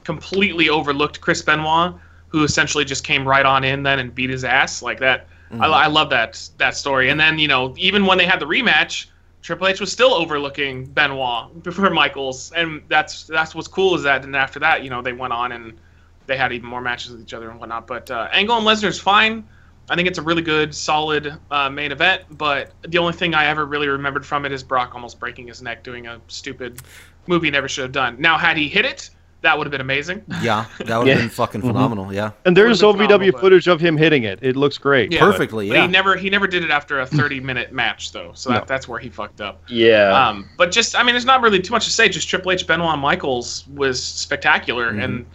[0.04, 1.92] completely overlooked Chris Benoit,
[2.28, 5.26] who essentially just came right on in then and beat his ass like that.
[5.60, 7.10] I, I love that that story.
[7.10, 9.04] And then you know, even when they had the rematch,
[9.42, 14.24] Triple H was still overlooking Benoit before Michaels, and that's that's what's cool is that.
[14.24, 15.78] And after that, you know, they went on and
[16.24, 17.86] they had even more matches with each other and whatnot.
[17.86, 19.46] But uh, Angle and Lesnar's fine.
[19.90, 22.22] I think it's a really good, solid uh, main event.
[22.30, 25.62] But the only thing I ever really remembered from it is Brock almost breaking his
[25.62, 26.80] neck doing a stupid
[27.26, 28.16] movie he never should have done.
[28.18, 29.10] Now, had he hit it,
[29.40, 30.24] that would have been amazing.
[30.42, 31.22] Yeah, that would have Yeah.
[31.22, 32.12] been fucking phenomenal.
[32.12, 32.32] Yeah.
[32.44, 34.40] And there's OVW phenomenal, but- footage of him hitting it.
[34.42, 35.12] It looks great.
[35.12, 35.20] Yeah.
[35.20, 35.68] Perfectly.
[35.68, 35.82] But Yeah.
[35.82, 38.64] he never he never did it after a 30 minute match though, so that, No.
[38.66, 39.62] that's where he fucked up.
[39.68, 40.10] Yeah.
[40.12, 42.08] Um, but just, I mean, there's not really too much to say.
[42.08, 45.04] Just Triple H, Benoit, Michaels was spectacular, Mhm.
[45.04, 45.26] and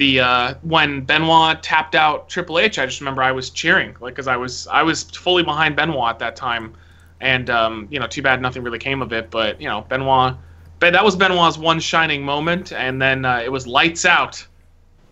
[0.00, 4.14] the uh, when Benoit tapped out Triple H, I just remember I was cheering, like,
[4.14, 6.72] because I was I was fully behind Benoit at that time,
[7.20, 9.30] and um, you know, too bad nothing really came of it.
[9.30, 10.36] But you know, Benoit,
[10.78, 14.44] but that was Benoit's one shining moment, and then uh, it was lights out.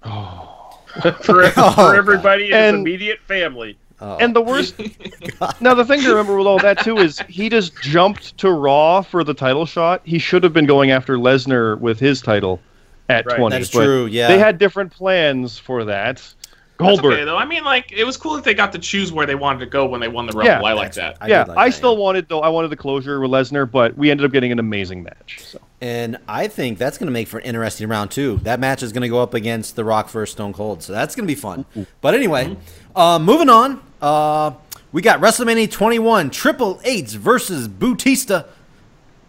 [0.03, 0.09] for,
[1.57, 3.77] Oh, for everybody in his And- immediate family.
[4.01, 4.17] Oh.
[4.19, 4.79] And the worst.
[5.61, 9.03] now the thing to remember with all that too is he just jumped to Raw
[9.03, 10.03] for the title shot.
[10.05, 12.61] He should have been going after Lesnar with his title
[13.09, 13.37] at Right.
[13.37, 13.57] 20.
[13.57, 14.07] That's but true.
[14.07, 14.29] Yeah.
[14.29, 16.17] They had different plans for that.
[16.17, 16.35] That's
[16.77, 17.15] Goldberg.
[17.15, 17.37] okay though.
[17.37, 19.67] I mean, like, it was cool that they got to choose where they wanted to
[19.67, 20.47] go when they won the Rumble.
[20.47, 20.63] Yeah.
[20.63, 21.17] I like that.
[21.21, 21.99] I yeah, like I that, still yeah.
[21.99, 22.41] wanted though.
[22.41, 25.41] I wanted the closure with Lesnar, but we ended up getting an amazing match.
[25.43, 25.61] So.
[25.81, 28.39] And I think that's going to make for an interesting round too.
[28.43, 31.15] That match is going to go up against The Rock versus Stone Cold, so that's
[31.15, 31.65] going to be fun.
[32.01, 32.57] But anyway,
[32.95, 33.83] uh, moving on.
[34.01, 34.53] Uh,
[34.91, 38.45] we got WrestleMania 21, Triple H versus Batista,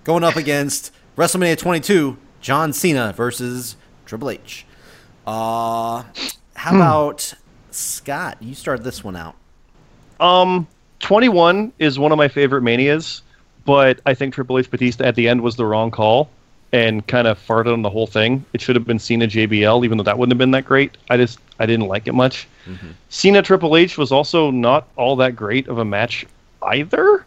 [0.03, 3.75] going up against WrestleMania 22, John Cena versus
[4.05, 4.65] Triple H.
[5.27, 6.03] Uh,
[6.55, 7.33] how about
[7.71, 8.37] Scott?
[8.39, 9.35] You start this one out.
[10.19, 10.67] Um,
[10.99, 13.21] 21 is one of my favorite manias,
[13.65, 16.29] but I think Triple H Batista at the end was the wrong call
[16.71, 18.45] and kind of farted on the whole thing.
[18.53, 20.97] It should have been Cena JBL, even though that wouldn't have been that great.
[21.09, 22.47] I just I didn't like it much.
[23.09, 26.25] Cena Triple H was also not all that great of a match
[26.61, 27.25] either,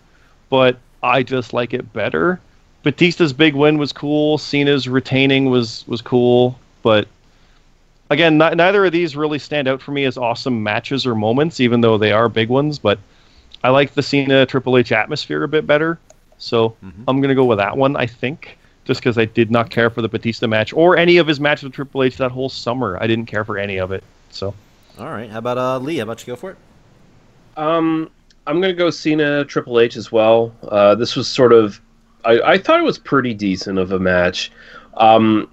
[0.48, 2.40] but I just like it better.
[2.82, 4.38] Batista's big win was cool.
[4.38, 7.06] Cena's retaining was was cool, but
[8.10, 11.60] again, not, neither of these really stand out for me as awesome matches or moments,
[11.60, 12.78] even though they are big ones.
[12.78, 12.98] But
[13.62, 15.98] I like the Cena Triple H atmosphere a bit better,
[16.38, 16.76] so
[17.06, 17.96] I'm gonna go with that one.
[17.96, 21.26] I think just because I did not care for the Batista match or any of
[21.26, 22.98] his matches with Triple H that whole summer.
[23.00, 24.02] I didn't care for any of it.
[24.30, 24.54] So
[24.98, 25.30] All right.
[25.30, 25.98] How about uh, Lee?
[25.98, 26.56] How about you go for it?
[27.56, 28.10] Um,
[28.46, 30.52] I'm gonna go Cena Triple H as well.
[30.62, 31.80] Uh, this was sort of,
[32.24, 34.52] I, I thought it was pretty decent of a match.
[34.94, 35.50] Um,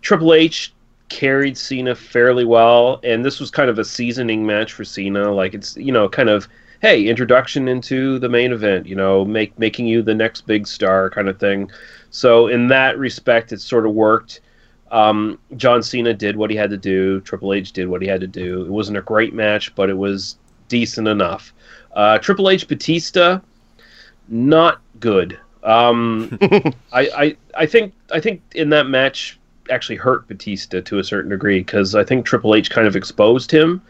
[0.00, 0.72] Triple H
[1.08, 5.32] carried Cena fairly well, and this was kind of a seasoning match for Cena.
[5.32, 6.48] Like it's you know kind of
[6.80, 8.86] hey introduction into the main event.
[8.86, 11.70] You know, make making you the next big star kind of thing.
[12.10, 14.40] So in that respect, it sort of worked.
[14.90, 17.20] Um, John Cena did what he had to do.
[17.20, 18.62] Triple H did what he had to do.
[18.66, 20.36] It wasn't a great match, but it was
[20.68, 21.54] decent enough.
[21.92, 23.40] Uh, Triple H Batista,
[24.28, 25.38] not good.
[25.62, 26.38] Um,
[26.92, 29.38] I, I I think I think in that match
[29.70, 33.50] actually hurt Batista to a certain degree because I think Triple H kind of exposed
[33.50, 33.80] him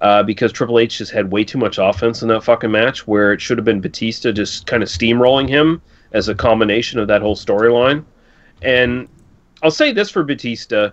[0.00, 3.32] uh, because Triple H just had way too much offense in that fucking match where
[3.32, 5.80] it should have been Batista just kind of steamrolling him
[6.12, 8.04] as a combination of that whole storyline.
[8.62, 9.08] And
[9.62, 10.90] I'll say this for Batista,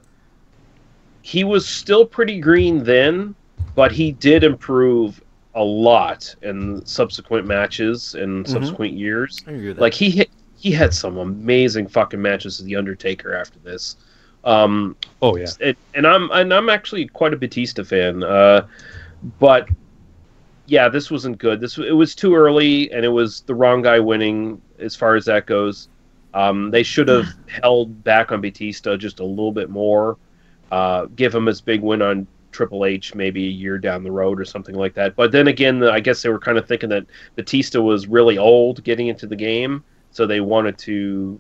[1.22, 3.36] he was still pretty green then,
[3.76, 5.22] but he did improve
[5.58, 9.44] a lot in subsequent matches and subsequent years.
[9.48, 9.74] I agree.
[9.74, 13.98] Like he hit, he had some amazing fucking matches with the Undertaker after this.
[14.44, 18.24] Um, oh yeah, and, and I'm and I'm actually quite a Batista fan.
[18.24, 18.68] Uh,
[19.40, 19.68] but
[20.68, 21.60] yeah, this wasn't good.
[21.60, 25.26] This it was too early, and it was the wrong guy winning as far as
[25.26, 25.90] that goes.
[26.36, 30.18] Um, they should have held back on Batista just a little bit more.
[30.72, 34.40] Uh, give him his big win on Triple H maybe a year down the road
[34.40, 35.16] or something like that.
[35.16, 37.06] But then again, I guess they were kind of thinking that
[37.36, 41.40] Batista was really old getting into the game, so they wanted to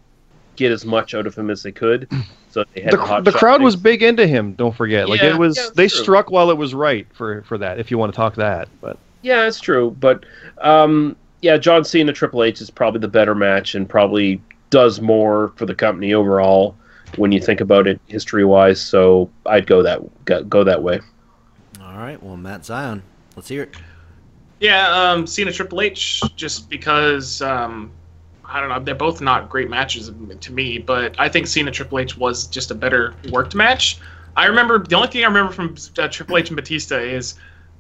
[0.56, 2.10] get as much out of him as they could.
[2.50, 3.66] So they had the, the crowd thing.
[3.66, 4.54] was big into him.
[4.54, 6.02] Don't forget, like it was yeah, they true.
[6.02, 7.80] struck while it was right for for that.
[7.80, 9.96] If you want to talk that, but Yeah, it's true.
[10.00, 10.26] But
[10.60, 15.50] um, yeah, John Cena Triple H is probably the better match and probably does more
[15.56, 16.76] for the company overall
[17.16, 18.82] when you think about it history wise.
[18.82, 21.00] So I'd go that go, go that way.
[21.82, 22.22] All right.
[22.22, 23.02] Well, Matt Zion,
[23.36, 23.76] let's hear it.
[24.60, 27.92] Yeah, um, Cena Triple H, just because um,
[28.44, 32.00] I don't know, they're both not great matches to me, but I think Cena Triple
[32.00, 34.00] H was just a better worked match.
[34.36, 37.36] I remember the only thing I remember from uh, Triple H and Batista is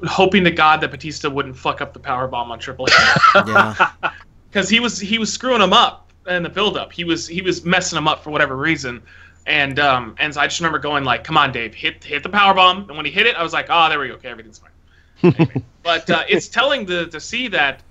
[0.05, 2.93] hoping to God that Batista wouldn't fuck up the power bomb on Triple H
[3.47, 3.91] Yeah.
[4.49, 6.91] because he was he was screwing him up in the build up.
[6.91, 9.01] He was he was messing him up for whatever reason.
[9.45, 12.29] And um and so I just remember going like, "Come on, Dave, hit hit the
[12.29, 14.15] power bomb." And when he hit it, I was like, "Oh, there we go.
[14.15, 14.71] Okay, everything's fine."
[15.23, 17.81] Anyway, but uh, it's telling to to see that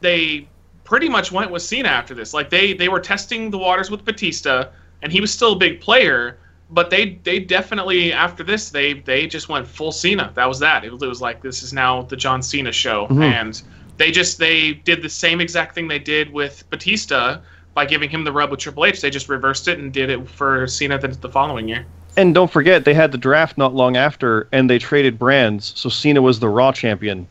[0.00, 0.48] they
[0.84, 2.32] pretty much went with Cena after this.
[2.32, 4.70] Like they they were testing the waters with Batista,
[5.02, 6.38] and he was still a big player.
[6.70, 10.32] But they they definitely after this they they just went full Cena.
[10.34, 10.84] That was that.
[10.84, 13.60] It it was like this is now the John Cena show, and
[13.98, 17.40] they just they did the same exact thing they did with Batista
[17.74, 19.00] by giving him the rub with Triple H.
[19.00, 21.84] They just reversed it and did it for Cena the, the following year.
[22.16, 25.88] and don't forget they had the draft not long after, and they traded brands, so
[25.88, 27.26] Cena was the Raw champion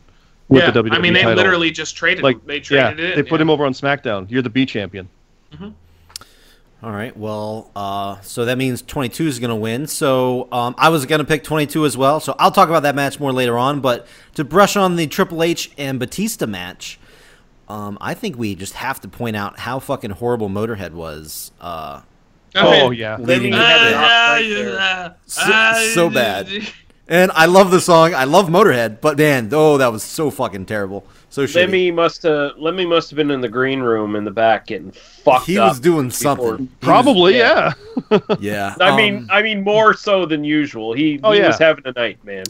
[0.49, 1.38] with yeah, the WWE I mean they title.
[1.38, 2.24] literally just traded.
[2.24, 3.15] like they yeah, traded it.
[3.15, 3.44] they put yeah.
[3.44, 4.30] him over on SmackDown.
[4.30, 5.07] You're the B champion.
[6.84, 7.15] All right.
[7.15, 9.88] Well, uh, so that means 22 is going to win.
[9.88, 12.20] So um, I was going to pick 22 as well.
[12.20, 13.80] So I'll talk about that match more later on.
[13.80, 16.99] But to brush on the Triple H and Batista match,
[17.74, 21.52] um, I think we just have to point out how fucking horrible Motorhead was.
[21.60, 22.02] Uh,
[22.56, 25.12] Oh yeah, leading you up had to- it off right.
[25.26, 26.48] So- so bad.
[27.08, 28.14] and I love the song.
[28.14, 29.02] I love Motorhead.
[29.02, 31.04] But man, oh, that was so fucking terrible.
[31.32, 31.56] So shitty.
[31.56, 34.91] Lemmy must have Lemmy must have been in the green room in the back getting
[34.91, 35.70] fucked he up.
[35.72, 36.58] was doing before- something.
[36.58, 37.74] He was- probably yeah.
[38.40, 38.76] yeah.
[38.80, 40.94] I Um, mean, I mean more so than usual.
[40.94, 41.48] He, Oh, he yeah.
[41.48, 42.44] was having a night, man.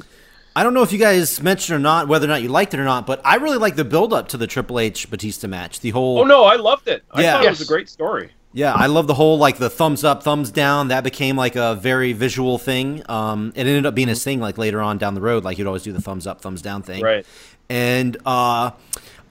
[0.55, 2.79] I don't know if you guys mentioned or not, whether or not you liked it
[2.79, 5.79] or not, but I really like the build up to the Triple H Batista match.
[5.79, 7.03] The whole Oh no, I loved it.
[7.11, 7.33] I Yeah.
[7.33, 8.31] thought it was a great story.
[8.55, 10.89] Yeah, I love the whole like the thumbs up, thumbs down.
[10.89, 13.01] That became like a very visual thing.
[13.09, 15.43] Um, it ended up being his thing like later on down the road.
[15.43, 17.01] Like he'd always do the thumbs up, thumbs down thing.
[17.01, 17.25] Right.
[17.67, 18.69] And uh,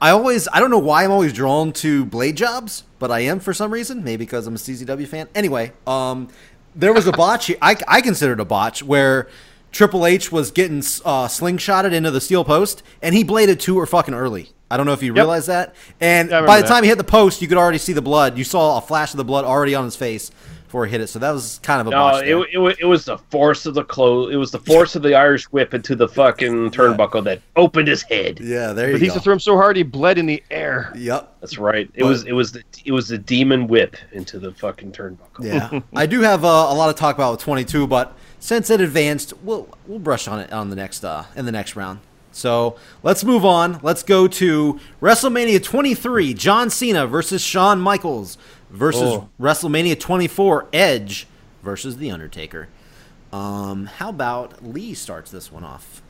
[0.01, 3.39] I always, I don't know why I'm always drawn to blade jobs, but I am
[3.39, 4.03] for some reason.
[4.03, 5.29] Maybe because I'm a CZW fan.
[5.37, 6.27] Anyway, um,
[6.75, 7.53] there was a botch.
[7.63, 9.29] I I considered a botch where
[9.73, 13.87] Triple H was getting uh, slingshotted into the steel post, and he bladed two or
[13.87, 14.51] fucking early.
[14.71, 15.75] I don't know if you realize that.
[16.01, 18.01] And Yeah, by remember the time he hit the post, you could already see the
[18.03, 18.39] blood.
[18.39, 20.31] You saw a flash of the blood already on his face
[20.65, 21.09] before he hit it.
[21.09, 23.85] So that was kind of a No, it, it, it was the force of the
[23.85, 24.33] close.
[24.33, 28.01] It was the force of the Irish whip into the fucking turnbuckle that opened his
[28.03, 28.41] head.
[28.41, 29.23] yeah, there you Batista go.
[29.25, 30.91] threw him so hard he bled in the air.
[30.97, 31.37] Yep.
[31.43, 31.91] That's right.
[31.95, 35.45] It But- was it was the it was the demon whip into the fucking turnbuckle.
[35.45, 38.81] Yeah, I do have uh, a lot of talk about with 22, but since it
[38.81, 42.01] advanced, we'll we'll brush on it on the next uh, in the next round.
[42.33, 43.79] So let's move on.
[43.83, 48.37] Let's go to WrestleMania 23: John Cena versus Shawn Michaels
[48.69, 49.29] versus Oh.
[49.41, 51.29] WrestleMania 24: Edge
[51.63, 52.69] versus The Undertaker.
[53.33, 56.03] Um, how about Lee starts this one off?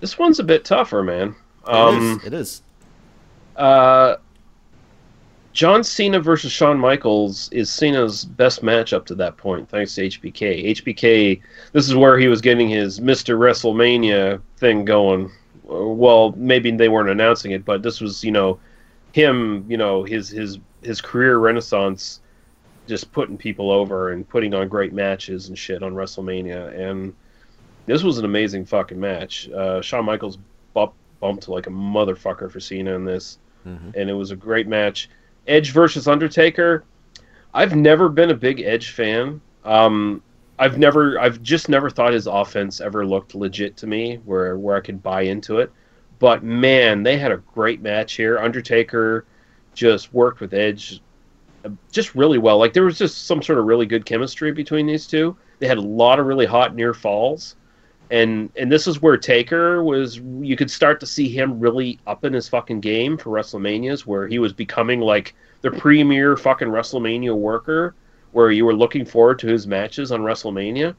[0.00, 1.34] This one's a bit tougher, man.
[1.64, 2.26] Um, is.
[2.26, 2.62] It is.
[3.56, 4.16] uh,
[5.58, 10.02] John Cena versus Shawn Michaels is Cena's best match up to that point, thanks to
[10.02, 10.66] HBK.
[10.66, 11.40] HBK,
[11.72, 13.36] this is where he was getting his Mr.
[13.36, 15.32] WrestleMania thing going.
[15.64, 18.60] Well, maybe they weren't announcing it, but this was, you know,
[19.10, 22.20] him, you know, his his his career renaissance,
[22.86, 26.72] just putting people over and putting on great matches and shit on WrestleMania.
[26.78, 27.12] And
[27.86, 29.50] this was an amazing fucking match.
[29.50, 30.38] Uh, Shawn Michaels
[30.72, 33.96] bump, bumped like a motherfucker for Cena in this Mhm.
[33.96, 35.10] and it was a great match.
[35.48, 36.84] Edge versus Undertaker.
[37.54, 39.40] I've never been a big Edge fan.
[39.64, 40.22] Um,
[40.58, 44.76] I've never, I've just never thought his offense ever looked legit to me, where where
[44.76, 45.72] I could buy into it.
[46.18, 48.38] But man, they had a great match here.
[48.38, 49.24] Undertaker
[49.74, 51.00] just worked with Edge
[51.92, 52.58] just really well.
[52.58, 55.36] Like there was just some sort of really good chemistry between these two.
[55.58, 57.56] They had a lot of really hot near falls
[58.10, 60.18] and and this is where Taker was.
[60.18, 64.26] You could start to see him really up in his fucking game for WrestleManias, where
[64.26, 67.94] he was becoming like the premier fucking WrestleMania worker,
[68.32, 70.94] where you were looking forward to his matches on WrestleMania.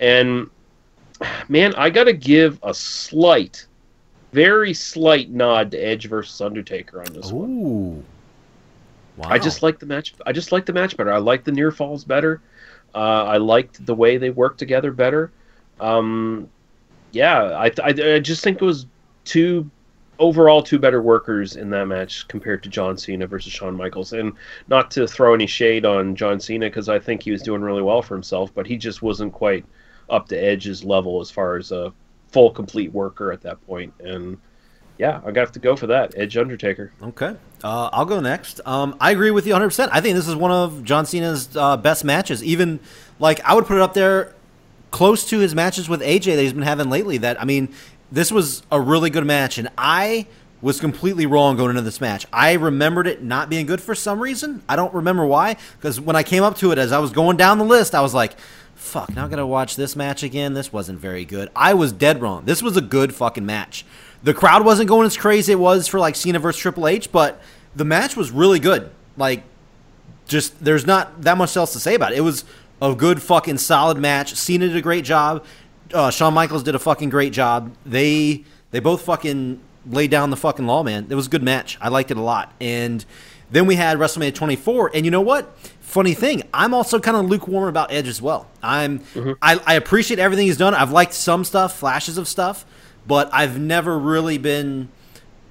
[0.00, 0.50] And
[1.48, 3.66] man, I got to give a slight,
[4.32, 7.50] very slight nod to Edge versus Undertaker on this one.
[7.50, 8.04] Ooh.
[9.16, 9.28] Wow.
[9.28, 10.14] I just like the match.
[10.26, 11.12] I just like the match better.
[11.12, 12.40] I like the near falls better.
[12.94, 15.30] Uh, I liked the way they worked together better.
[15.82, 16.48] Um,
[17.10, 18.86] yeah, I, I I just think it was
[19.24, 19.70] two
[20.18, 24.12] overall two better workers in that match compared to John Cena versus Shawn Michaels.
[24.12, 24.32] And
[24.68, 27.82] not to throw any shade on John Cena because I think he was doing really
[27.82, 29.64] well for himself, but he just wasn't quite
[30.08, 31.92] up to Edge's level as far as a
[32.30, 33.92] full complete worker at that point.
[34.00, 34.38] And
[34.98, 36.92] yeah, I got to go for that Edge Undertaker.
[37.02, 37.34] Okay.
[37.64, 38.60] Uh, I'll go next.
[38.64, 39.88] Um, I agree with you 100%.
[39.90, 42.44] I think this is one of John Cena's uh, best matches.
[42.44, 42.78] Even,
[43.18, 44.34] like, I would put it up there
[44.92, 47.18] close to his matches with AJ that he's been having lately.
[47.18, 47.74] That, I mean,
[48.12, 50.28] this was a really good match, and I
[50.60, 52.24] was completely wrong going into this match.
[52.32, 54.62] I remembered it not being good for some reason.
[54.68, 57.36] I don't remember why, because when I came up to it, as I was going
[57.36, 58.38] down the list, I was like,
[58.76, 60.54] fuck, now I gotta watch this match again.
[60.54, 61.50] This wasn't very good.
[61.56, 62.44] I was dead wrong.
[62.44, 63.84] This was a good fucking match.
[64.22, 67.40] The crowd wasn't going as crazy it was for like Cena versus Triple H, but
[67.74, 68.90] the match was really good.
[69.16, 69.42] Like,
[70.26, 72.18] just there's not that much else to say about it.
[72.18, 72.44] It was
[72.82, 74.34] a good fucking solid match.
[74.34, 75.44] Cena did a great job.
[75.94, 77.72] Uh, Shawn Michaels did a fucking great job.
[77.86, 81.06] They they both fucking laid down the fucking law, man.
[81.08, 81.78] It was a good match.
[81.80, 82.52] I liked it a lot.
[82.60, 83.04] And
[83.50, 85.56] then we had WrestleMania 24, and you know what?
[85.80, 88.48] Funny thing, I'm also kind of lukewarm about Edge as well.
[88.62, 89.02] I'm
[89.42, 90.74] I, I appreciate everything he's done.
[90.74, 92.64] I've liked some stuff, flashes of stuff,
[93.06, 94.88] but I've never really been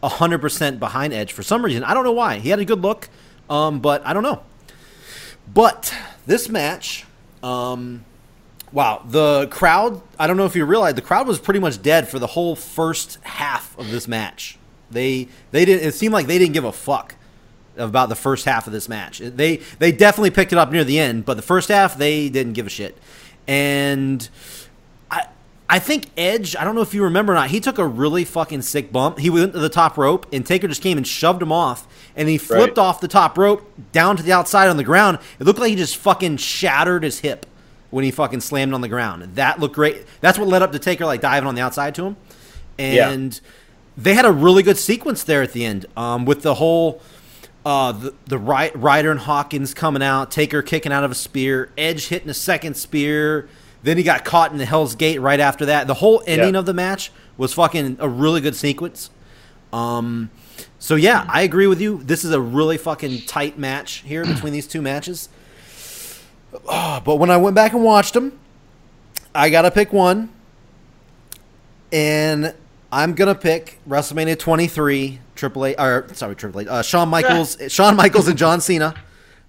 [0.01, 1.83] 100% behind Edge for some reason.
[1.83, 2.39] I don't know why.
[2.39, 3.07] He had a good look,
[3.51, 4.41] um, but I don't know.
[5.53, 5.93] But
[6.25, 7.05] this match,
[7.43, 8.05] um,
[8.71, 12.07] wow, the crowd, I don't know if you realize, the crowd was pretty much dead
[12.07, 14.57] for the whole first half of this match.
[14.89, 17.15] They they didn't it seemed like they didn't give a fuck
[17.77, 19.19] about the first half of this match.
[19.19, 22.53] They they definitely picked it up near the end, but the first half they didn't
[22.53, 22.97] give a shit.
[23.47, 24.27] And
[25.71, 28.25] I think Edge, I don't know if you remember or not, he took a really
[28.25, 29.19] fucking sick bump.
[29.19, 32.27] He went to the top rope and Taker just came and shoved him off and
[32.27, 32.83] he flipped Right.
[32.83, 35.17] off the top rope down to the outside on the ground.
[35.39, 37.45] It looked like he just fucking shattered his hip
[37.89, 39.35] when he fucking slammed on the ground.
[39.35, 40.05] That looked great.
[40.19, 42.17] That's what led up to Taker like diving on the outside to him.
[42.77, 43.39] And
[43.95, 47.01] they had a really good sequence there at the end um, with the whole
[47.65, 51.69] uh, the the Ry- Ryder and Hawkins coming out, Taker kicking out of a spear,
[51.77, 53.47] Edge hitting a second spear.
[53.83, 55.87] Then he got caught in the Hell's Gate right after that.
[55.87, 56.59] The whole ending Yeah.
[56.59, 59.09] of the match was fucking a really good sequence.
[59.73, 60.29] Um,
[60.77, 62.01] so yeah, I agree with you.
[62.03, 65.29] This is a really fucking tight match here between these two matches.
[66.67, 68.37] Oh, but when I went back and watched them,
[69.33, 70.29] I gotta pick one,
[71.91, 72.53] and
[72.91, 77.95] I'm gonna pick WrestleMania 23, Triple H, or sorry, Triple H, uh, Shawn Michaels, Shawn
[77.95, 78.93] Michaels and John Cena.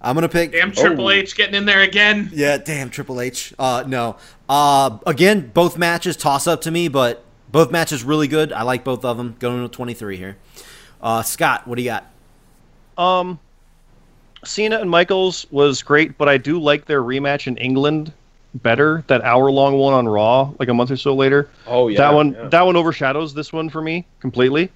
[0.03, 0.51] I'm gonna pick.
[0.51, 1.11] Damn Triple Oh.
[1.11, 2.29] H getting in there again.
[2.33, 3.53] Yeah, damn Triple H.
[3.57, 4.17] Uh, no.
[4.49, 8.51] Uh, again, both matches toss up to me, but both matches really good.
[8.51, 9.35] I like both of them.
[9.39, 10.37] Going with 23 here.
[11.01, 12.09] Uh, Scott, what do you got?
[12.97, 13.39] Um,
[14.43, 18.11] Cena and Michaels was great, but I do like their rematch in England
[18.55, 19.03] better.
[19.07, 21.49] That hour long one on Raw, like a month or so later.
[21.65, 22.47] Oh yeah, that one yeah.
[22.49, 24.69] that one overshadows this one for me completely.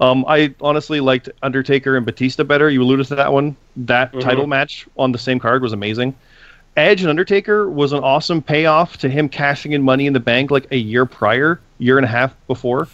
[0.00, 2.70] Um, I honestly liked Undertaker and Batista better.
[2.70, 3.54] You alluded to that one.
[3.76, 4.20] That Mhm.
[4.20, 6.14] title match on the same card was amazing.
[6.76, 10.50] Edge and Undertaker was an awesome payoff to him cashing in Money in the Bank
[10.50, 12.88] like a year prior, year and a half before.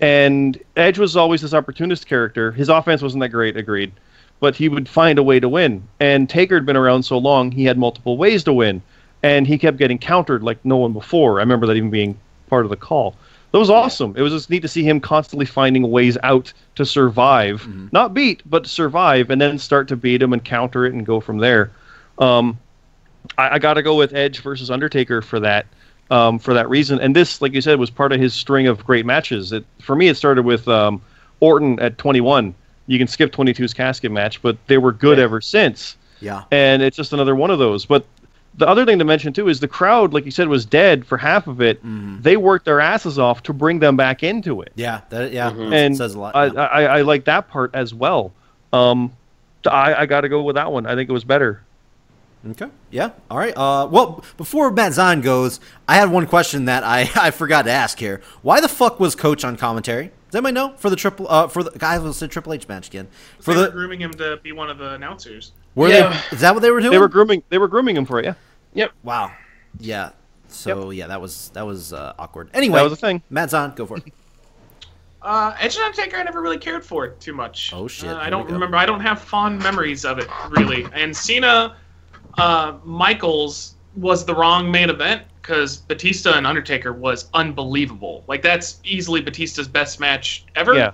[0.00, 2.52] And Edge was always this opportunist character.
[2.52, 3.92] His offense wasn't that great, agreed,
[4.40, 5.84] but he would find a way to win.
[6.00, 8.82] And Taker had been around so long, he had multiple ways to win,
[9.22, 11.38] and he kept getting countered like no one before.
[11.38, 12.16] I remember that even being
[12.50, 13.14] part of the call.
[13.52, 14.14] That was awesome.
[14.16, 18.42] It was just neat to see him constantly finding ways out to survive, not beat,
[18.48, 21.70] but survive, and then start to beat him and counter it and go from there.
[22.18, 22.58] Um,
[23.36, 25.66] I, I got to go with Edge versus Undertaker for that.
[26.10, 28.84] Um, for that reason, and this, like you said, was part of his string of
[28.84, 29.50] great matches.
[29.52, 31.00] It, for me, it started with um,
[31.40, 32.54] Orton at 21.
[32.86, 35.24] You can skip 22's casket match, but they were good Yeah.
[35.24, 36.42] ever since Yeah.
[36.50, 37.86] and it's just another one of those.
[37.86, 38.04] But
[38.56, 41.16] the other thing to mention too is the crowd, like you said, was dead for
[41.18, 41.80] half of it.
[42.22, 45.00] They worked their asses off to bring them back into it, Yeah.
[45.10, 45.50] That, yeah.
[45.50, 45.70] Mhm.
[45.70, 46.36] that and says a lot.
[46.36, 46.60] I, yeah.
[46.60, 48.32] I, I like that part as well.
[48.72, 49.12] Um,
[49.66, 50.86] I, I got to go with that one.
[50.86, 51.62] I think it was better.
[52.50, 52.66] Okay.
[52.90, 53.10] Yeah.
[53.30, 53.56] All right.
[53.56, 57.70] Uh, well, before Matt Zahn goes, I had one question that I, I forgot to
[57.70, 58.20] ask here.
[58.42, 60.06] Why the fuck was Coach on commentary?
[60.30, 61.26] Does anybody know for the triple?
[61.28, 63.06] Uh, for the guy who said Triple H match again?
[63.38, 65.52] For they were the grooming him to be one of the announcers.
[65.74, 66.20] Were Yeah.
[66.30, 66.36] they?
[66.36, 66.92] Is that what they were doing?
[66.92, 67.42] They were grooming.
[67.48, 68.24] They were grooming him for it.
[68.24, 68.34] Yeah,
[68.74, 68.92] Yep.
[69.02, 69.32] Wow.
[69.78, 70.10] Yeah.
[70.48, 72.50] So yeah, that was that was uh, awkward.
[72.54, 73.22] Anyway, that was a thing.
[73.30, 73.74] Matt on.
[73.74, 74.04] go for it.
[75.24, 77.70] Uh, Edge and Undertaker, I never really cared for it too much.
[77.72, 78.76] Oh, shit, Uh, I don't remember.
[78.76, 80.84] I don't have fond memories of it really.
[80.92, 81.76] And Cena,
[82.38, 88.24] uh, Michaels was the wrong main event because Batista and Undertaker was unbelievable.
[88.26, 90.74] Like that's easily Batista's best match ever.
[90.74, 90.90] Yeah.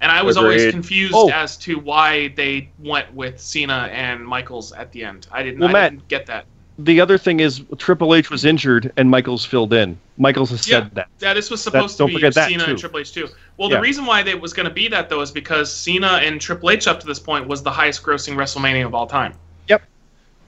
[0.00, 1.28] And I was always confused Oh.
[1.30, 5.26] as to why they went with Cena and Michaels at the end.
[5.32, 5.58] I didn't.
[5.58, 6.44] Well, I Matt- didn't get that.
[6.80, 9.98] The other thing is Triple H was injured and Michaels filled in.
[10.16, 10.82] Michaels has Yeah.
[10.82, 11.08] said that.
[11.20, 12.78] Yeah, this was supposed don't to be forget that, Cena and.
[12.78, 13.28] Triple H too.
[13.56, 13.76] Well, Yeah.
[13.78, 16.70] the reason why it was going to be that though is because Cena and Triple
[16.70, 19.32] H up to this point was the highest grossing WrestleMania of all time.
[19.66, 19.82] Yep.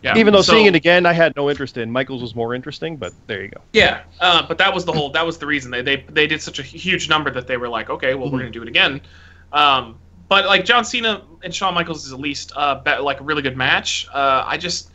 [0.05, 0.17] Yeah.
[0.17, 1.91] Even though so- seeing it again, I had no interest in.
[1.91, 3.61] Michaels was more interesting, but there you go.
[3.73, 5.11] Yeah, uh, but that was the whole.
[5.11, 7.69] That was the reason they they they did such a huge number that they were
[7.69, 8.43] like, okay, well, we're Mhm.
[8.43, 9.01] going to do it again.
[9.53, 9.99] Um,
[10.29, 13.57] but like John Cena and Shawn Michaels is at least uh, like a really good
[13.57, 14.07] match.
[14.13, 14.91] Uh, I just.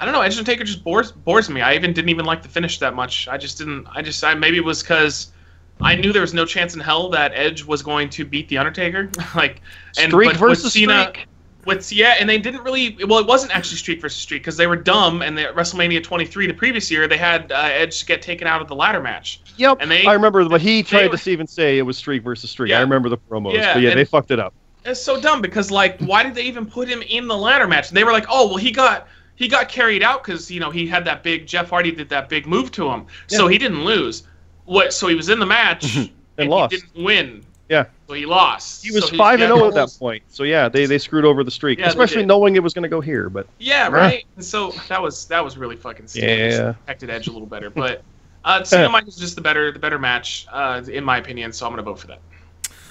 [0.00, 0.20] I don't know.
[0.20, 1.60] Edge and Taker just bores bores me.
[1.60, 3.26] I even didn't even like the finish that much.
[3.26, 3.86] I just didn't.
[3.90, 4.22] I just.
[4.22, 5.32] I maybe it was because
[5.80, 8.58] I knew there was no chance in hell that Edge was going to beat the
[8.58, 9.10] Undertaker.
[9.34, 9.60] like
[9.98, 11.26] and Streak but versus Cena, streak.
[11.68, 12.96] With yeah, and they didn't really.
[13.06, 15.22] Well, it wasn't actually streak versus streak because they were dumb.
[15.22, 18.68] And at WrestleMania 23, the previous year, they had uh, Edge get taken out of
[18.68, 19.42] the ladder match.
[19.58, 19.78] Yep.
[19.80, 22.50] And they- I remember but he tried were- to even say it was streak versus
[22.50, 22.70] streak.
[22.70, 22.78] Yeah.
[22.78, 23.52] I remember the promos.
[23.52, 24.54] Yeah, but yeah, they fucked it up.
[24.84, 27.88] It's so dumb because like, why did they even put him in the ladder match?
[27.88, 30.70] And they were like, oh, well, he got he got carried out because you know
[30.70, 33.84] he had that big Jeff Hardy did that big move to him, so he didn't
[33.84, 34.22] lose.
[34.64, 34.94] What?
[34.94, 36.72] So he was in the match and, lost.
[36.72, 37.44] He didn't win.
[37.68, 37.86] Yeah.
[38.06, 38.84] So he lost.
[38.84, 40.22] He was So five and zero at that point.
[40.28, 42.88] So yeah, they, they screwed over the streak, Yeah, especially knowing it was going to
[42.88, 43.28] go here.
[43.28, 44.24] But Yeah, right.
[44.36, 46.28] And so that was that was really fucking stupid.
[46.28, 46.48] Yeah.
[46.48, 48.02] Just Protected Edge a little better, but
[48.44, 51.52] uh, Cena Michaels is just the better the better match uh, in my opinion.
[51.52, 52.20] So I'm gonna vote for that.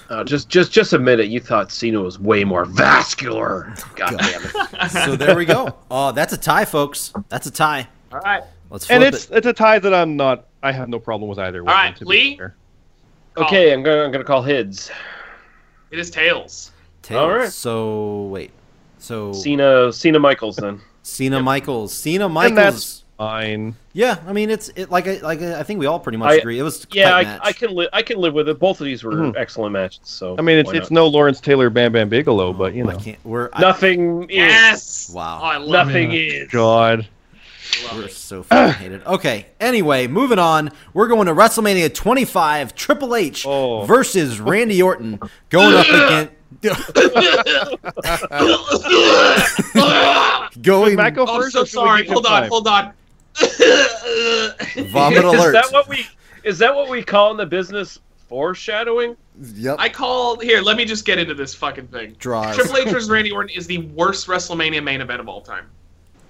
[0.08, 1.26] Uh, just just just admit it.
[1.26, 3.74] You thought Cena was way more vascular.
[3.96, 4.90] God damn it.
[4.90, 5.74] So there we go.
[5.90, 7.12] Oh, that's a tie, folks.
[7.28, 7.88] That's a tie.
[8.12, 8.42] All right.
[8.70, 9.38] Let's flip and it's it.
[9.38, 10.46] it's a tie that I'm not.
[10.62, 11.62] I have no problem with either.
[11.62, 12.40] one, right, to be Lee?
[13.38, 13.46] Fair.
[13.46, 14.90] Okay, I'm gonna I'm gonna call Hids.
[15.90, 16.72] It is tails.
[17.02, 17.18] Tails.
[17.20, 17.48] all right.
[17.50, 18.50] So wait.
[18.98, 20.80] So Cena Cena Michaels then.
[21.02, 21.94] Cena Michaels.
[21.94, 22.56] Cena And Michaels.
[22.56, 23.74] that's fine.
[23.94, 26.34] Yeah, I mean it's it like I like I think we all pretty much I-
[26.36, 26.58] agree.
[26.58, 27.38] It was Yeah, I.
[27.48, 28.58] I can live I can live with it.
[28.58, 29.34] Both of these were Mhm.
[29.36, 30.00] excellent matches.
[30.04, 32.98] So I mean, it's it's no Lawrence Taylor, Bam Bam Bigelow, but you I know,
[32.98, 33.18] can't.
[33.24, 34.24] We're I- nothing.
[34.24, 34.36] is.
[34.36, 35.10] Yes.
[35.14, 35.40] Wow.
[35.42, 36.16] Oh, I love Nothing it.
[36.18, 36.50] is.
[36.50, 37.06] God.
[37.86, 38.12] Love We're it.
[38.12, 39.06] so fucking hated.
[39.06, 39.46] Okay.
[39.60, 40.70] Anyway, moving on.
[40.94, 42.74] We're going to WrestleMania 25.
[42.74, 43.84] Triple H Oh.
[43.84, 45.20] versus Randy Orton
[45.50, 46.32] going up against.
[50.62, 52.06] going Matt go Oh, I'm so or should we sorry.
[52.08, 52.50] Hold on, time?
[52.50, 52.92] hold on.
[54.90, 55.46] vomit alert.
[55.46, 56.06] Is that what we
[56.44, 59.16] is that what we call in the business foreshadowing?
[59.54, 59.76] Yep.
[59.78, 60.60] I call here.
[60.62, 62.16] Let me just get into this fucking thing.
[62.18, 62.56] Draws.
[62.56, 65.66] Triple H versus Randy Orton is the worst WrestleMania main event of all time.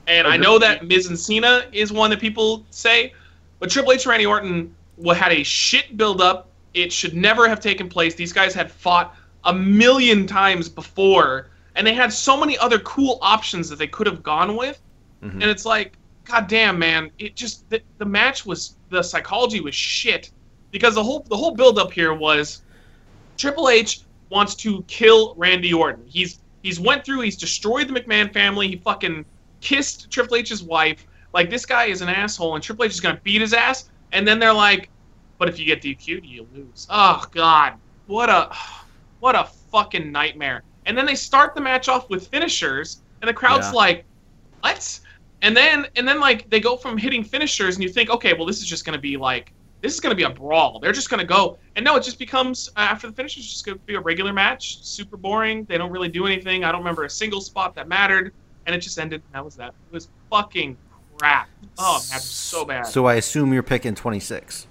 [0.09, 3.13] And I know that Miz and Cena is one that people say,
[3.59, 4.75] but Triple H and Randy Orton
[5.15, 6.49] had a shit build up.
[6.73, 8.15] It should never have taken place.
[8.15, 9.15] These guys had fought
[9.45, 14.07] a million times before, and they had so many other cool options that they could
[14.07, 14.81] have gone with,
[15.23, 15.35] Mhm.
[15.35, 15.93] and it's like,
[16.25, 20.31] god damn, man, it just the, the match was the psychology was shit
[20.71, 22.63] because the whole the whole build up here was
[23.37, 26.05] Triple H wants to kill Randy Orton.
[26.07, 28.69] He's he's went through, he's destroyed the McMahon family.
[28.69, 29.25] He fucking
[29.61, 31.07] kissed Triple H's wife.
[31.33, 33.91] Like this guy is an asshole, and Triple H is gonna beat his ass.
[34.13, 34.89] And then they're like,
[35.39, 37.75] "But if you get DQ'd, you lose." Oh God,
[38.07, 38.51] what a
[39.21, 40.63] what a fucking nightmare.
[40.87, 43.73] And then they start the match off with finishers, and the crowd's Yeah.
[43.73, 44.05] like,
[44.61, 45.01] "What?"
[45.43, 48.47] And then and then like they go from hitting finishers, and you think, "Okay, well
[48.47, 50.81] this is just gonna be like." This is going to be a brawl.
[50.81, 51.57] They're just going to go.
[51.77, 54.01] And no, it just becomes, uh, after the finish, it's just going to be a
[54.01, 54.83] regular match.
[54.83, 55.67] Super boring.
[55.67, 56.65] They don't really do anything.
[56.65, 58.35] I don't remember a single spot that mattered.
[58.69, 59.23] And it just ended.
[59.25, 59.69] And that was that.
[59.91, 60.77] It was fucking
[61.19, 61.49] crap.
[61.79, 62.87] Oh, man, so bad.
[62.87, 64.67] So I assume you're picking 26.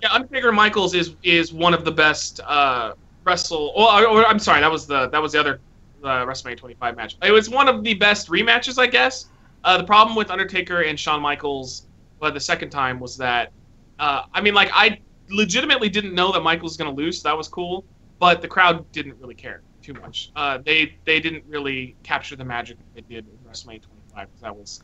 [0.00, 2.94] Yeah, Undertaker Michaels is is one of the best uh,
[3.24, 3.72] wrestle.
[3.76, 5.60] Well, or- I'm sorry, that was the that was the other
[6.04, 7.16] uh, WrestleMania 25 match.
[7.20, 9.26] It was one of the best rematches, I guess.
[9.64, 11.86] Uh, the problem with Undertaker and Shawn Michaels,
[12.20, 13.50] well, the second time was that,
[13.98, 15.00] uh, I mean, like I
[15.30, 17.84] legitimately didn't know that Michaels was going to lose, so that was cool.
[18.20, 20.30] But the crowd didn't really care too much.
[20.36, 24.40] Uh, they they didn't really capture the magic that they did in WrestleMania 25 because
[24.40, 24.82] that was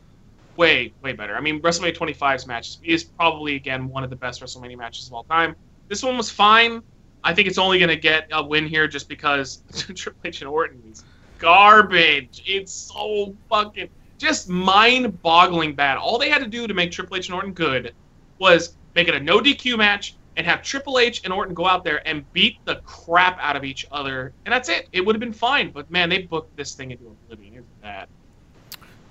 [0.57, 1.35] way way better.
[1.35, 5.13] I mean, WrestleMania 25's match is probably again one of the best WrestleMania matches of
[5.13, 5.55] all time.
[5.87, 6.81] This one was fine.
[7.23, 9.63] I think it's only going to get a win here just because
[9.95, 11.03] Triple H and Orton is
[11.37, 12.43] garbage.
[12.45, 15.97] It's so fucking just mind-boggling bad.
[15.97, 17.93] All they had to do to make Triple H and Orton good
[18.37, 21.83] was make it a no DQ match and have Triple H and Orton go out
[21.83, 24.87] there and beat the crap out of each other, and that's it.
[24.93, 27.55] It would have been fine, but man, they booked this thing into oblivion.
[27.55, 28.07] It was bad.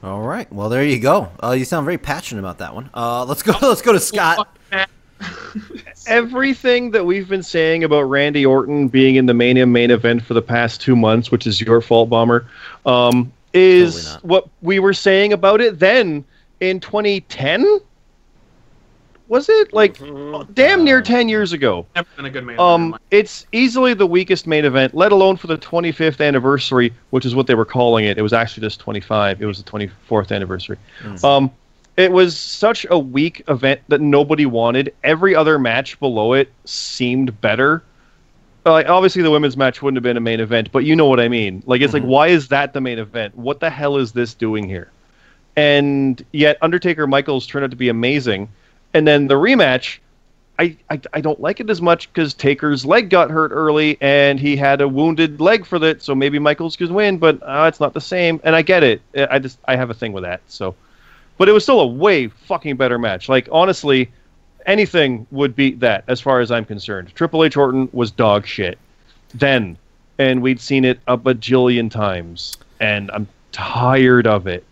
[0.02, 0.50] All right.
[0.50, 1.30] Well, there you go.
[1.42, 2.88] Uh, you sound very passionate about that one.
[2.94, 3.52] Uh, let's go.
[3.60, 4.56] Let's go to Scott.
[6.06, 10.32] Everything that we've been saying about Randy Orton being in the Mania main event for
[10.32, 12.46] the past two months, which is your fault, Bomber,
[12.86, 16.24] um, is Totally what we were saying about it then
[16.60, 17.80] in 2010.
[19.28, 19.98] Was it like
[20.54, 21.86] damn near 10 years ago?
[21.94, 22.58] Never been a good man.
[22.58, 27.34] Um, it's easily the weakest main event, let alone for the 25th anniversary, which is
[27.34, 28.16] what they were calling it.
[28.16, 29.42] It was actually just 25.
[29.42, 30.78] It was the 24th anniversary.
[31.22, 31.50] Um,
[31.98, 34.94] it was such a weak event that nobody wanted.
[35.04, 37.82] Every other match below it seemed better.
[38.64, 41.20] Like obviously the women's match wouldn't have been a main event, but you know what
[41.20, 41.62] I mean.
[41.66, 43.36] Like it's like why is that the main event?
[43.36, 44.90] What the hell is this doing here?
[45.56, 48.48] And yet Undertaker Michaels turned out to be amazing.
[48.94, 49.98] And then the rematch,
[50.58, 54.40] I, I, I don't like it as much because Taker's leg got hurt early and
[54.40, 57.80] he had a wounded leg for that, so maybe Michaels could win, but uh, it's
[57.80, 58.40] not the same.
[58.42, 59.02] And I get it.
[59.30, 60.40] I just I have a thing with that.
[60.48, 60.74] So,
[61.36, 63.28] but it was still a way fucking better match.
[63.28, 64.10] Like honestly,
[64.66, 67.14] anything would beat that as far as I'm concerned.
[67.14, 68.78] Triple H Orton was dog shit
[69.34, 69.76] then,
[70.18, 74.64] and we'd seen it a bajillion times, and I'm tired of it.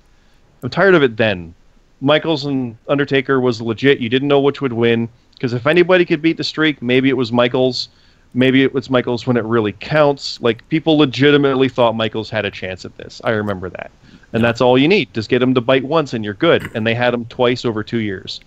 [0.62, 1.54] I'm tired of it then.
[2.00, 4.00] Michaels and Undertaker was legit.
[4.00, 7.16] You didn't know which would win because if anybody could beat the streak, maybe it
[7.16, 7.88] was Michaels.
[8.34, 10.40] Maybe it was Michaels when it really counts.
[10.40, 13.20] Like people legitimately thought Michaels had a chance at this.
[13.24, 13.90] I remember that,
[14.32, 15.12] and that's all you need.
[15.14, 16.70] Just get him to bite once, and you're good.
[16.74, 18.40] And they had him twice over two years,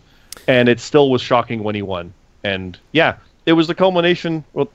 [0.48, 2.14] and it still was shocking when he won.
[2.44, 3.16] And yeah,
[3.46, 4.44] it was the culmination.
[4.54, 4.70] Well,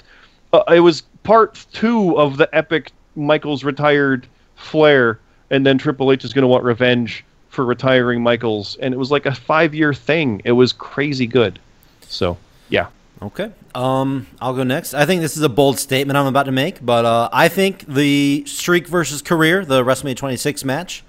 [0.52, 4.26] uh, it was part two of the epic Michaels retired
[4.56, 5.20] Flair,
[5.50, 9.10] and then Triple H is going to want revenge for retiring Michaels, and it was
[9.10, 10.42] like a five year thing.
[10.44, 11.58] It was crazy good.
[12.06, 12.36] So
[12.68, 12.88] yeah,
[13.22, 13.50] Okay.
[13.74, 14.92] Um, I'll go next.
[14.92, 17.86] I think this is a bold statement I'm about to make, but uh, I think
[17.86, 21.04] the streak versus career, the WrestleMania 26 match,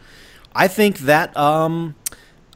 [0.55, 1.95] I think that um,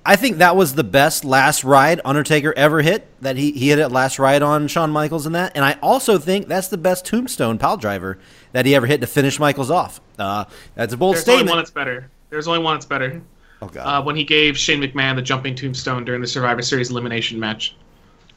[0.05, 3.07] I think that was the best last ride Undertaker ever hit.
[3.21, 6.17] That he he hit it last ride on Shawn Michaels in that, and I also
[6.17, 8.17] think that's the best Tombstone pile driver
[8.53, 9.99] that he ever hit to finish Michaels off.
[10.17, 10.45] Uh,
[10.75, 11.55] that's a bold There's only statement.
[11.55, 12.09] one that's better.
[12.29, 13.21] There's only one that's better.
[13.61, 13.81] Oh God.
[13.85, 17.75] Uh, when he gave Shane McMahon the jumping tombstone during the Survivor Series elimination match.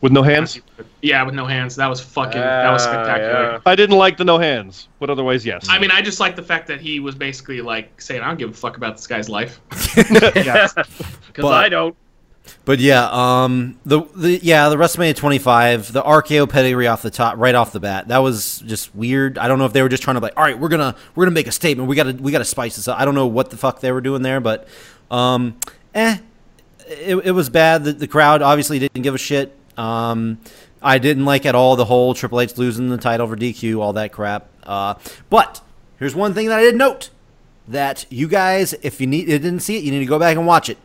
[0.00, 0.60] with no hands.
[1.00, 1.76] Yeah, with no hands.
[1.76, 2.40] That was fucking.
[2.40, 3.52] that was Ah, spectacular.
[3.52, 3.58] yeah.
[3.66, 5.66] I didn't like the no hands, but otherwise yes.
[5.68, 8.36] I mean, I just like the fact that he was basically like saying, "I don't
[8.38, 9.60] give a fuck about this guy's life."
[9.96, 10.72] Because
[11.34, 11.96] But- I don't.
[12.64, 17.36] But yeah, um, the the yeah the WrestleMania 25, the RKO pedigree off the top,
[17.38, 19.38] right off the bat, that was just weird.
[19.38, 21.24] I don't know if they were just trying to like, all right, we're gonna we're
[21.24, 21.88] gonna make a statement.
[21.88, 22.98] We gotta we gotta spice this up.
[22.98, 24.66] I don't know what the fuck they were doing there, but
[25.12, 25.56] um,
[25.94, 26.18] eh,
[26.88, 27.84] it, it was bad.
[27.84, 29.56] The, the crowd obviously didn't give a shit.
[29.76, 30.38] Um,
[30.82, 33.92] I didn't like at all the whole Triple H losing the title for DQ, all
[33.92, 34.48] that crap.
[34.64, 34.94] Uh,
[35.30, 35.60] but
[35.98, 37.10] here's one thing that I did note
[37.68, 40.36] that you guys, if you need, you didn't see it, you need to go back
[40.36, 40.78] and watch it.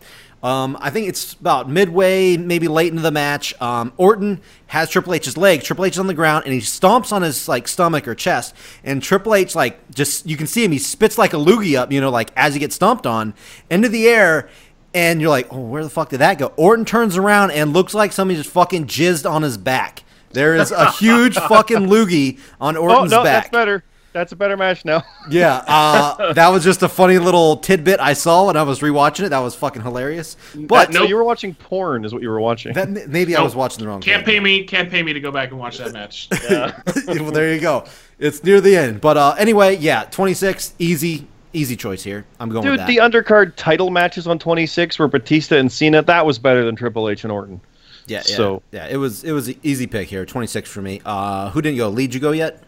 [0.48, 3.54] Um, I think it's about midway, maybe late into the match.
[3.62, 5.62] Um, Orton has Triple H's leg.
[5.62, 8.56] Triple H is on the ground and he stomps on his like stomach or chest.
[8.84, 10.72] And Triple H like just you can see him.
[10.72, 13.34] He spits like a loogie up, you know, like as he gets stomped on
[13.70, 14.48] into the air.
[14.94, 16.48] And you're like, oh, where the fuck did that go?
[16.56, 20.04] Orton turns around and looks like somebody just fucking jizzed on his back.
[20.32, 23.44] There is a huge fucking loogie on Oh Orton's no, back.
[23.44, 23.84] that's better.
[24.18, 25.04] That's a better match now.
[25.30, 29.26] Yeah, uh, that was just a funny little tidbit I saw when I was rewatching
[29.26, 29.30] it.
[29.30, 30.38] That was fucking hilarious.
[30.56, 32.74] But so you were watching porn, is what you were watching.
[32.74, 34.00] that, maybe I was watching the wrong.
[34.02, 34.36] Can't thing.
[34.36, 34.64] pay me.
[34.64, 36.30] Can't pay me to go back and watch that match.
[37.08, 37.86] well, there you go.
[38.20, 42.26] It's near the end, but uh, anyway, yeah, twenty six, easy, easy choice here.
[42.40, 42.88] I'm going with Dude, that.
[42.88, 46.02] the undercard title matches on 26 were Batista and Cena.
[46.02, 47.60] That was better than Triple H and Orton.
[48.08, 50.26] yeah, yeah, so- yeah, it was it was an easy pick here.
[50.26, 51.02] Twenty six for me.
[51.06, 51.90] Uh, who didn't go?
[51.90, 52.64] Lee, did you go yet?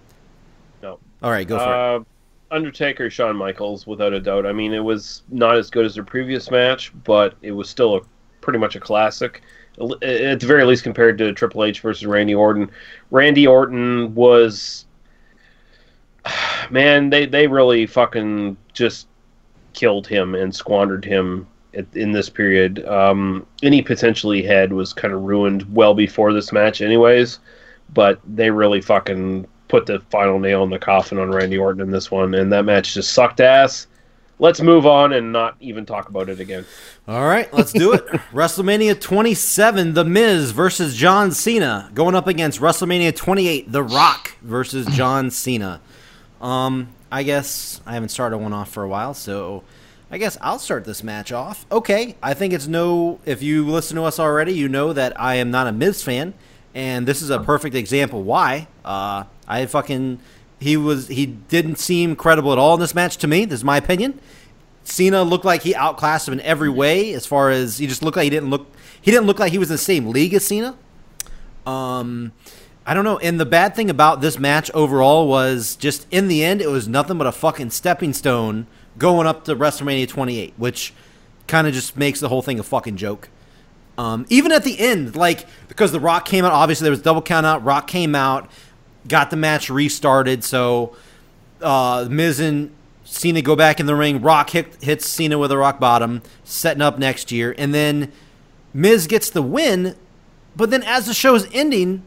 [1.21, 1.67] All right, go for it.
[1.67, 2.03] Uh,
[2.51, 4.45] Undertaker, Shawn Michaels, without a doubt.
[4.45, 7.95] I mean, it was not as good as their previous match, but it was still
[7.95, 8.01] a
[8.41, 9.41] pretty much a classic.
[9.79, 12.69] At the very least, compared to Triple H versus Randy Orton.
[13.11, 14.85] Randy Orton was,
[16.69, 19.07] man, they they really fucking just
[19.73, 21.47] killed him and squandered him
[21.93, 22.85] in this period.
[22.87, 27.39] Um, any potential he had was kind of ruined well before this match, anyways.
[27.93, 31.91] But they really fucking put the final nail in the coffin on Randy Orton in
[31.91, 33.87] this one, and that match just sucked ass.
[34.41, 36.65] Let's move on and not even talk about it again.
[37.07, 38.05] All right, let's do it.
[38.33, 44.87] WrestleMania 27, The Miz versus John Cena, going up against WrestleMania 28, The Rock versus
[44.87, 45.81] John Cena.
[46.41, 49.63] Um, I guess I haven't started one off for a while, so
[50.09, 51.65] I guess I'll start this match off.
[51.71, 53.19] Okay, I think it's no.
[53.25, 56.33] If you listen to us already, you know that I am not a Miz fan,
[56.73, 58.67] and this is a perfect example why.
[58.83, 60.19] Uh, I fucking
[60.59, 63.45] he was he didn't seem credible at all in this match to me.
[63.45, 64.19] This is my opinion.
[64.83, 68.17] Cena looked like he outclassed him in every way, as far as he just looked
[68.17, 68.71] like he didn't look
[69.01, 70.75] he didn't look like he was in the same league as Cena.
[71.65, 72.31] Um,
[72.85, 73.19] I don't know.
[73.19, 76.87] And the bad thing about this match overall was just in the end, it was
[76.87, 78.67] nothing but a fucking stepping stone
[78.97, 80.93] going up to WrestleMania 28, which
[81.47, 83.29] kind of just makes the whole thing a fucking joke.
[83.99, 87.21] Um, even at the end, like because the Rock came out, obviously there was double
[87.21, 87.65] count out.
[87.65, 88.49] Rock came out,
[89.09, 90.45] got the match restarted.
[90.45, 90.95] So
[91.61, 92.73] uh, Miz and
[93.03, 94.21] Cena go back in the ring.
[94.21, 98.13] Rock hit, hits Cena with a rock bottom, setting up next year, and then
[98.73, 99.97] Miz gets the win.
[100.55, 102.03] But then as the show's ending,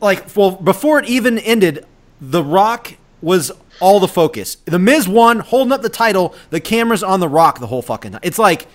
[0.00, 1.86] like well before it even ended,
[2.20, 4.56] The Rock was all the focus.
[4.64, 6.34] The Miz won, holding up the title.
[6.50, 8.20] The camera's on The Rock the whole fucking time.
[8.24, 8.66] It's like,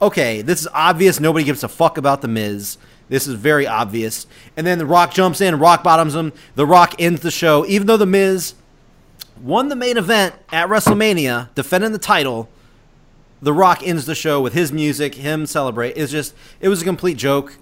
[0.00, 1.20] okay, this is obvious.
[1.20, 2.78] Nobody gives a fuck about The Miz.
[3.08, 4.26] This is very obvious.
[4.56, 6.32] And then The Rock jumps in, Rock bottoms him.
[6.54, 8.54] The Rock ends the show, even though The Miz
[9.40, 12.48] won the main event at WrestleMania, defending the title.
[13.42, 15.96] The Rock ends the show with his music, him celebrate.
[15.96, 17.56] It's just, it was a complete joke.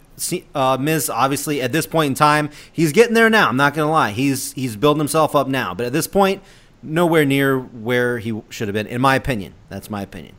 [0.52, 3.48] Uh, Miz, obviously, at this point in time, he's getting there now.
[3.48, 5.74] I'm not gonna lie, he's he's building himself up now.
[5.74, 6.42] But at this point,
[6.82, 9.54] nowhere near where he should have been, in my opinion.
[9.68, 10.34] That's my opinion.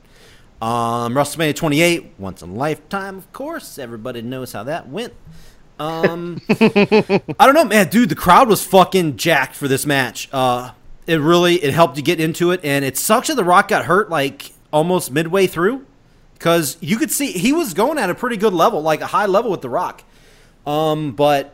[0.62, 3.80] Um, WrestleMania 28, once in a lifetime, of course.
[3.80, 5.14] Everybody knows how that went.
[5.80, 8.10] Um, I don't know, man, dude.
[8.10, 10.28] The crowd was fucking jacked for this match.
[10.34, 10.72] Uh,
[11.08, 13.86] it really it helped you get into it, and it sucks that The Rock got
[13.86, 15.86] hurt like almost midway through,
[16.34, 19.26] because you could see he was going at a pretty good level, like a high
[19.26, 20.04] level with The Rock.
[20.68, 21.54] Um, but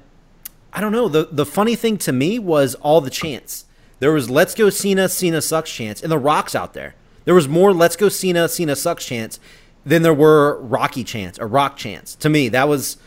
[0.73, 1.07] I don't know.
[1.07, 3.65] The the funny thing to me was all the chants.
[3.99, 6.95] There was "Let's go Cena, Cena sucks" chants, and The Rock's out there.
[7.25, 9.39] There was more "Let's go Cena, Cena sucks" chants
[9.85, 12.15] than there were Rocky chants or Rock chants.
[12.15, 12.97] To me, that was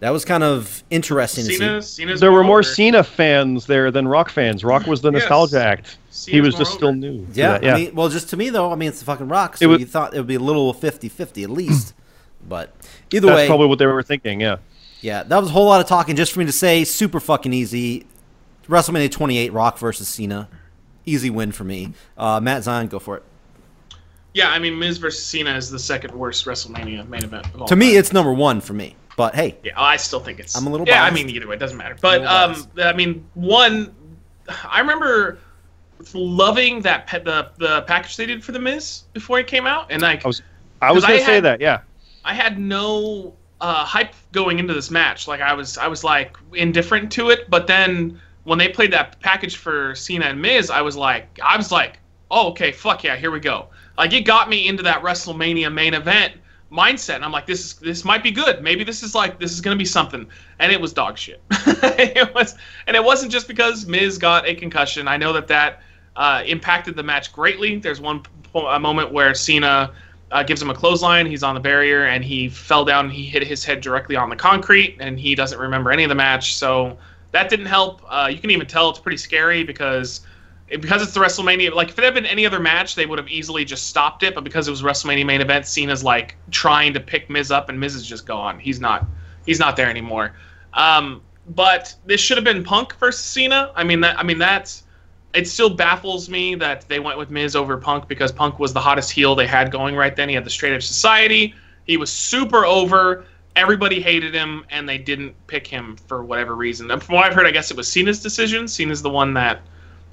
[0.00, 1.56] that was kind of interesting to see.
[1.58, 2.68] Cena, Cena's There were more older.
[2.68, 4.62] Cena fans there than Rock fans.
[4.62, 5.22] Rock was the Yes.
[5.22, 5.96] nostalgia act.
[6.26, 7.26] he was more just still new.
[7.32, 7.74] Yeah, yeah.
[7.74, 9.80] I mean, well, just to me though, I mean, it's the fucking Rock, so was-
[9.80, 11.94] you thought it would be a little 50-50 at least.
[12.48, 12.72] but
[13.12, 13.32] either way.
[13.32, 14.40] That's way, probably what they were thinking.
[14.40, 14.56] Yeah.
[15.00, 16.84] yeah, that was a whole lot of talking just for me to say.
[16.84, 18.06] Super fucking easy.
[18.68, 20.48] WrestleMania 28, Rock versus Cena,
[21.06, 21.92] easy win for me.
[22.16, 23.22] Uh, Matt Zion, go for it.
[24.34, 27.46] Yeah, I mean Miz versus Cena is the second worst WrestleMania main event.
[27.54, 28.94] Of all To me, it's number one for me.
[29.16, 30.56] But hey, Yeah, I still think it's.
[30.56, 31.12] I'm a little Yeah, biased.
[31.12, 31.96] I mean, either way, it doesn't matter.
[32.00, 32.54] But um.
[32.78, 33.94] I mean, one,
[34.68, 35.38] I remember
[36.14, 39.86] loving that pe- the the package they did for the Miz before it came out,
[39.90, 40.42] and like I was
[40.80, 41.60] I was 'Cause I gonna say had- that.
[41.60, 41.80] Yeah.
[42.24, 45.26] I had no uh, hype going into this match.
[45.26, 47.48] Like I was, I was like indifferent to it.
[47.48, 51.56] But then when they played that package for Cena and Miz, I was like, I
[51.56, 51.98] was like,
[52.30, 53.68] oh okay, fuck yeah, here we go.
[53.98, 56.34] Like it got me into that WrestleMania main event
[56.70, 58.62] mindset, and I'm like, this is this might be good.
[58.62, 60.26] Maybe this is like this is gonna be something.
[60.60, 61.42] And it was dog shit.
[61.50, 62.54] it was,
[62.86, 65.08] and it wasn't just because Miz got a concussion.
[65.08, 65.82] I know that that
[66.14, 67.76] uh, impacted the match greatly.
[67.76, 68.22] There's one
[68.54, 69.92] a moment where Cena
[70.30, 71.26] uh, gives him a clothesline.
[71.26, 73.06] He's on the barrier, and he fell down.
[73.06, 76.08] And he hit his head directly on the concrete, and he doesn't remember any of
[76.08, 76.56] the match.
[76.56, 76.96] So
[77.32, 78.02] that didn't help.
[78.08, 80.20] Uh, you can even tell it's pretty scary because
[80.68, 81.72] because it's the WrestleMania.
[81.74, 84.34] Like if it had been any other match, they would have easily just stopped it.
[84.34, 87.80] But because it was WrestleMania main event, Cena's like trying to pick Miz up, and
[87.80, 88.58] Miz is just gone.
[88.58, 89.06] He's not.
[89.46, 90.34] He's not there anymore.
[90.74, 93.72] Um, but this should have been Punk versus Cena.
[93.74, 94.18] I mean that.
[94.18, 94.84] I mean that's.
[95.34, 98.80] It still baffles me that they went with Miz over Punk because Punk was the
[98.80, 100.28] hottest heel they had going right then.
[100.28, 101.54] He had the Straight Edge Society.
[101.84, 103.24] He was super over.
[103.54, 106.90] Everybody hated him, and they didn't pick him for whatever reason.
[106.90, 108.68] And from what I've heard, I guess it was Cena's decision.
[108.68, 109.60] Cena's the one that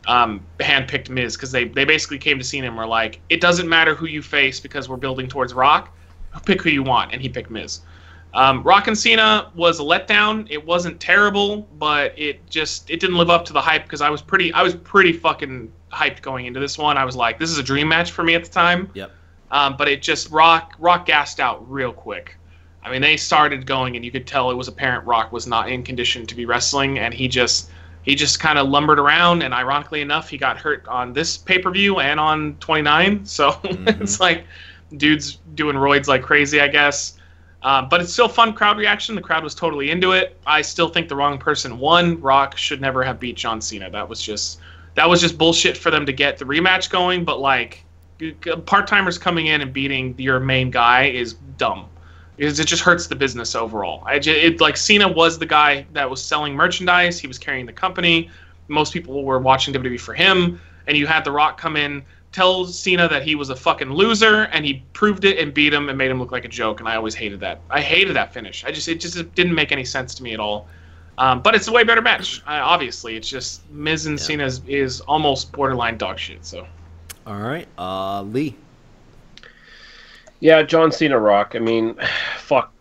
[0.07, 3.67] um, handpicked Miz because they, they basically came to Cena and were like, it doesn't
[3.67, 5.95] matter who you face because we're building towards Rock.
[6.45, 7.79] Pick who you want, and he picked Miz.
[8.33, 10.45] Um, Rock and Cena was a letdown.
[10.49, 14.09] It wasn't terrible, but it just it didn't live up to the hype because I
[14.09, 16.97] was pretty I was pretty fucking hyped going into this one.
[16.97, 18.91] I was like, this is a dream match for me at the time.
[18.93, 19.11] Yep.
[19.51, 22.35] Um, but it just Rock Rock gassed out real quick.
[22.83, 25.69] I mean, they started going, and you could tell it was apparent Rock was not
[25.71, 27.71] in condition to be wrestling, and he just
[28.05, 29.41] he just kind of lumbered around.
[29.41, 33.25] And ironically enough, he got hurt on this pay per view and on 29.
[33.25, 34.01] So Mhm.
[34.01, 34.45] it's like
[34.97, 37.17] dude's doing roids like crazy, I guess.
[37.63, 39.15] Uh, but it's still fun crowd reaction.
[39.15, 40.37] The crowd was totally into it.
[40.45, 42.21] I still think the wrong person won.
[42.21, 43.89] Rock should never have beat John Cena.
[43.89, 44.59] That was just
[44.93, 47.25] that was just bullshit for them to get the rematch going.
[47.25, 47.83] But like
[48.65, 51.87] part timers coming in and beating your main guy is dumb
[52.37, 54.03] because it just hurts the business overall.
[54.05, 57.19] I just, it like Cena was the guy that was selling merchandise.
[57.19, 58.29] He was carrying the company.
[58.67, 62.65] Most people were watching WWE for him, and you had The Rock come in, tell
[62.65, 65.97] Cena that he was a fucking loser, and he proved it and beat him and
[65.97, 66.79] made him look like a joke.
[66.79, 67.61] And I always hated that.
[67.69, 68.65] I hated that finish.
[68.65, 70.67] I just it just didn't make any sense to me at all.
[71.17, 72.41] Um, but it's a way better match.
[72.41, 74.25] Uh, obviously, it's just Miz and Yeah.
[74.25, 76.45] Cena is, is almost borderline dog shit.
[76.45, 76.67] So
[77.25, 78.57] All right, uh, Lee.
[80.45, 81.55] Yeah, John Cena Rock.
[81.55, 81.95] I mean,
[82.37, 82.71] fuck.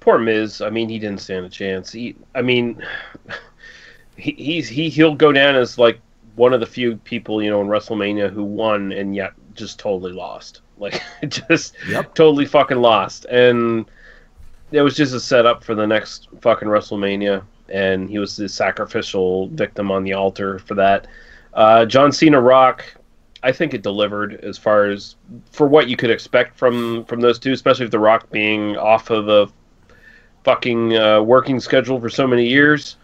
[0.00, 0.60] Poor Miz.
[0.60, 1.90] I mean, he didn't stand a chance.
[1.90, 2.82] He, I mean,
[4.16, 5.98] he, he's he he'll go down as like
[6.36, 10.12] one of the few people you know in WrestleMania who won and yet just totally
[10.12, 10.60] lost.
[10.80, 12.14] Like just Yep.
[12.14, 13.26] totally fucking lost.
[13.26, 13.84] And
[14.72, 17.42] it was just a setup for the next fucking WrestleMania.
[17.68, 21.06] And he was the sacrificial victim on the altar for that.
[21.52, 22.82] Uh, John Cena Rock.
[23.42, 25.16] I think it delivered as far as
[25.50, 29.10] for what you could expect from from those two, especially with The Rock being off
[29.10, 29.48] of the
[30.44, 32.96] fucking uh, working schedule for so many years.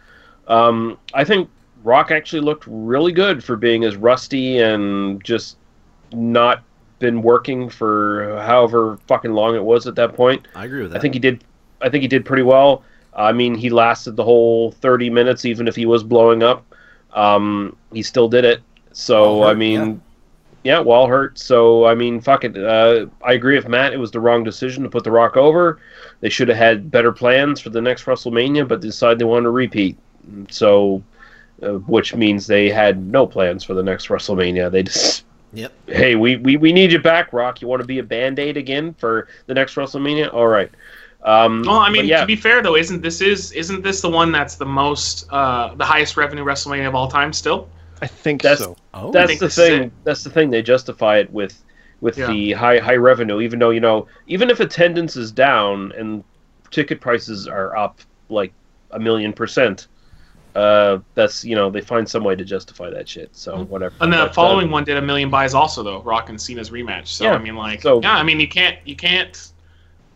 [0.49, 1.49] Um, I think
[1.85, 5.57] Rock actually looked really good for being as rusty and just
[6.13, 6.63] not
[6.99, 10.47] been working for however fucking long it was at that point.
[10.55, 10.99] I agree with that.
[10.99, 11.45] I think he did.
[11.81, 12.83] I think he did pretty well.
[13.15, 16.65] I mean, he lasted the whole thirty minutes, even if he was blowing up.
[17.13, 18.63] Um, he still did it.
[18.93, 20.01] So While I mean,
[20.67, 20.81] yeah.
[20.81, 21.39] while hurt.
[21.39, 22.57] So I mean, fuck it.
[22.57, 23.93] Uh, I agree with Matt.
[23.93, 25.81] It was the wrong decision to put The Rock over.
[26.21, 29.45] They should have had better plans for the next WrestleMania, but they decided they wanted
[29.45, 29.97] to repeat.
[30.51, 31.03] So,
[31.63, 34.71] uh, which means they had no plans for the next WrestleMania.
[34.71, 35.73] They just Yep.
[35.87, 37.63] hey, we, we, we need you back, Rock.
[37.63, 40.35] You want to be a band aid again for the next WrestleMania?
[40.35, 40.71] All right.
[41.23, 44.11] Um, Well, I mean, yeah, to be fair though, isn't this is isn't this the
[44.11, 47.69] one that's the most uh, the highest revenue WrestleMania of all time still?
[48.03, 48.77] I think That's- so.
[48.97, 49.83] Oh, that's the thing.
[49.85, 49.93] it.
[50.05, 50.51] That's the thing.
[50.51, 51.63] They justify it with
[52.01, 52.27] with Yeah.
[52.29, 56.25] the high high revenue, even though you know, even if attendance is down and
[56.71, 58.53] ticket prices are up like
[58.91, 59.89] a million percent.
[60.55, 63.29] Uh, that's you know they find some way to justify that shit.
[63.37, 63.95] So whatever.
[64.01, 67.09] And the But, following one did a million buys also though, Rock and Cena's rematch.
[67.09, 69.53] So Yeah, I mean, like, so- yeah, I mean, you can't you can't.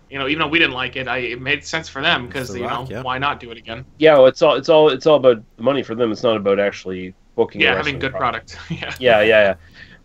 [0.09, 2.48] You know, even though we didn't like it, I, it made sense for them because
[2.48, 3.02] The you Rock, know yeah.
[3.02, 3.85] why not do it again?
[3.98, 6.11] yeah, well, it's all it's all it's all about the money for them.
[6.11, 7.62] It's not about actually booking.
[7.62, 8.56] a Yeah, having good product.
[8.56, 9.00] product.
[9.00, 9.20] yeah.
[9.20, 9.54] Yeah, yeah, yeah.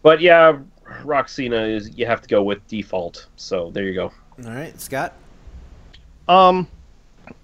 [0.02, 0.58] But yeah,
[1.04, 3.28] Rock Cena is you have to go with default.
[3.36, 4.12] So there you go.
[4.46, 5.14] All right, Scott.
[6.28, 6.68] Um,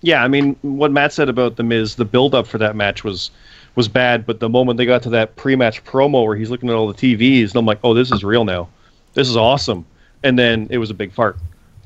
[0.01, 3.03] yeah, I mean, what Matt said about the Miz, the build up for that match
[3.03, 3.31] was
[3.76, 6.76] was bad, but the moment they got to that pre-match promo where he's looking at
[6.76, 8.68] all the TVs, and I'm like, oh, this is real now.
[9.13, 9.85] This is awesome.
[10.23, 11.38] And then it was a big fart.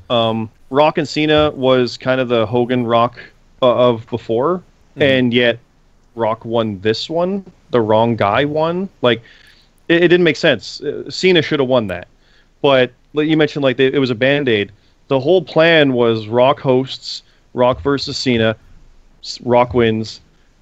[0.10, 3.20] Um, Rock and Cena was kind of the Hogan Rock
[3.62, 4.64] uh, of before,
[4.98, 5.60] and yet
[6.16, 7.46] Rock won this one.
[7.76, 8.88] The wrong guy won.
[9.02, 9.22] Like,
[9.90, 10.80] it, it didn't make sense.
[10.80, 12.08] Uh, Cena should have won that.
[12.62, 14.72] But you mentioned, like they, it was a band aid.
[15.10, 17.24] The whole plan was Rock hosts,
[17.54, 18.56] Rock versus Cena,
[19.44, 20.22] Rock wins,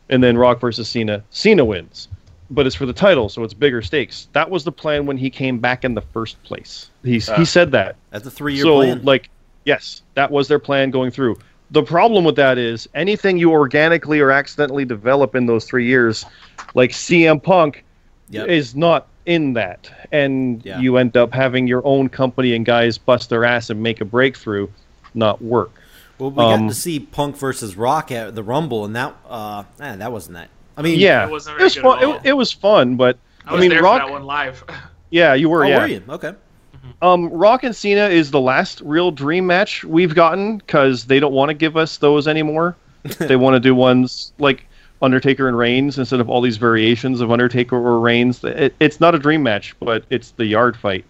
[0.10, 2.08] and then Rock versus Cena, Cena wins.
[2.50, 4.28] But it's for the title, so it's bigger stakes.
[4.34, 6.90] That was the plan when he came back in the first place.
[7.04, 7.36] He's, Ah.
[7.36, 7.96] he said that.
[8.10, 9.02] That's a three-year So, plan.
[9.04, 9.30] like,
[9.66, 11.38] yes, that was their plan going through.
[11.74, 16.24] The problem with that is anything you organically or accidentally develop in those three years,
[16.76, 17.84] like CM Punk,
[18.30, 18.48] Yep.
[18.48, 20.80] is not in that, and Yeah.
[20.80, 24.06] you end up having your own company and guys bust their ass and make a
[24.06, 24.68] breakthrough,
[25.16, 25.72] not work.
[26.20, 29.64] Well, we Um, got to see Punk versus Rock at the Rumble, and that uh,
[29.80, 30.50] eh, that wasn't that.
[30.78, 31.98] I mean, Yeah, It wasn't it was good fun.
[32.00, 32.14] at all.
[32.16, 34.02] It, it was fun, but I I, was mean, there Rock.
[34.02, 34.64] for that one live.
[35.10, 35.64] Yeah, you were.
[35.64, 36.02] Oh, yeah, were you?
[36.10, 36.34] Okay.
[37.02, 41.34] Um, Rock and Cena is the last real dream match we've gotten because they don't
[41.34, 42.76] want to give us those anymore.
[43.20, 44.66] they want to do ones like
[45.02, 48.44] Undertaker and Reigns instead of all these variations of Undertaker or Reigns.
[48.44, 51.04] It, it's not a dream match, but it's the yard fight.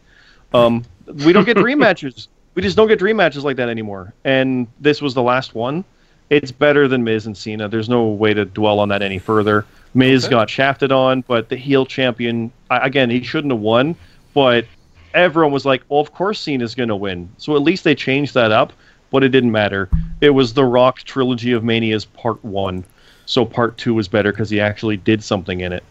[0.54, 0.84] Um,
[1.26, 2.28] we don't get dream matches.
[2.56, 4.14] We just don't get dream matches like that anymore.
[4.24, 5.84] And this was the last one.
[6.30, 7.68] It's better than Miz and Cena.
[7.68, 9.66] There's no way to dwell on that any further.
[9.94, 10.32] Miz Okay.
[10.32, 13.95] got shafted on, but the heel champion I- again, he shouldn't have won.
[14.34, 14.66] But
[15.14, 18.34] everyone was like, "Well, of course Cena's going to win." So at least they changed
[18.34, 18.73] that up,
[19.11, 19.90] but it didn't matter.
[20.22, 22.84] It was the Rock trilogy of Manias Part One,
[23.26, 25.84] so Part Two was better because he actually did something in it.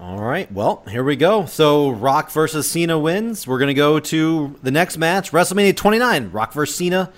[0.00, 0.50] All right.
[0.52, 1.46] Well, here we go.
[1.46, 3.46] So Rock versus Cena wins.
[3.46, 7.12] We're gonna go to the next match, WrestleMania 29, Rock versus Cena,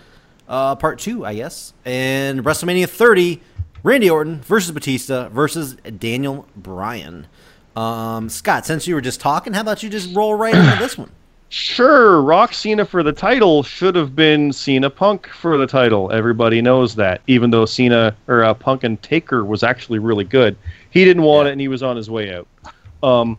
[0.48, 3.40] uh, Part Two, I guess, and WrestleMania 30,
[3.82, 7.26] Randy Orton versus Batista versus Daniel Bryan.
[7.76, 10.96] Um, Scott, since you were just talking, how about you just roll right into this
[10.96, 11.10] one?
[11.48, 16.10] Sure, Rock Cena for the title should have been Cena Punk for the title.
[16.10, 17.20] Everybody knows that.
[17.28, 20.56] Even though Cena or uh, Punk and Taker was actually really good,
[20.90, 21.50] he didn't want Yeah.
[21.50, 22.48] it and he was on his way out.
[23.02, 23.38] Um,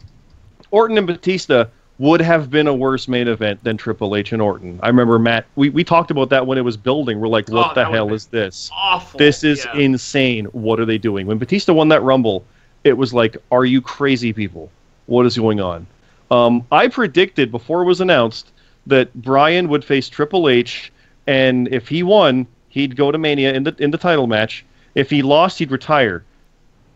[0.72, 1.66] Orton and Batista
[2.00, 4.80] would have been a worse main event than Triple H and Orton.
[4.84, 5.46] I remember Matt.
[5.56, 7.20] We we talked about that when it was building.
[7.20, 8.70] We're like, what Oh, the hell is this?
[8.74, 9.18] Awful.
[9.18, 9.82] This is yeah.
[9.82, 10.46] insane.
[10.46, 11.26] What are they doing?
[11.28, 12.46] When Batista won that Rumble,
[12.88, 14.72] it was like, are you crazy people?
[15.06, 15.88] What is going on?
[16.32, 18.52] Um, I predicted before it was announced
[18.88, 20.92] that Bryan would face Triple H,
[21.26, 24.66] and if he won, he'd go to Mania in the in the title match.
[24.96, 26.24] If he lost, he'd retire.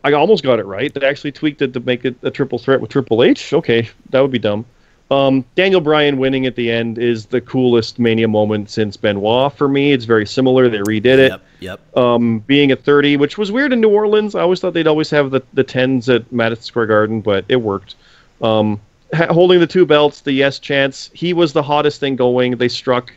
[0.03, 0.93] I almost got it right.
[0.93, 3.53] They actually tweaked it to make it a triple threat with Triple H.
[3.53, 4.65] Okay, that would be dumb.
[5.11, 9.67] Um, Daniel Bryan winning at the end is the coolest Mania moment since Benoit for
[9.67, 9.91] me.
[9.91, 10.69] It's very similar.
[10.69, 11.41] They redid it Yep.
[11.59, 11.97] Yep.
[11.97, 14.35] um, being at 30, which was weird in New Orleans.
[14.35, 17.57] I always thought they'd always have the, the 10s at Madison Square Garden, but it
[17.57, 17.95] worked.
[18.41, 18.79] Um,
[19.13, 22.55] ha- holding the two belts, the yes chance, he was the hottest thing going.
[22.55, 23.11] They struck,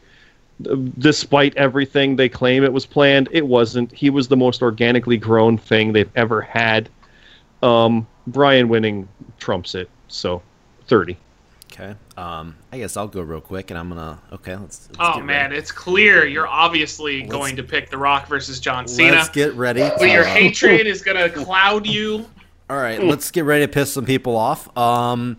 [0.98, 3.92] despite everything they claim it was planned, it wasn't.
[3.92, 6.88] He was the most organically grown thing they've ever had.
[7.62, 9.08] Um, Bryan winning
[9.38, 10.42] trumps it, so
[10.88, 11.16] 30.
[11.74, 11.94] Okay.
[12.16, 14.20] Um, I guess I'll go real quick, and I'm gonna.
[14.32, 14.54] Okay.
[14.56, 14.88] Let's.
[14.90, 15.56] let's Oh get man, ready.
[15.56, 19.16] it's clear you're obviously Let's- going to pick The Rock versus John Cena.
[19.16, 19.80] Let's get ready.
[19.80, 22.26] but your hatred is gonna cloud you.
[22.70, 24.74] All right, let's get ready to piss some people off.
[24.78, 25.36] Um,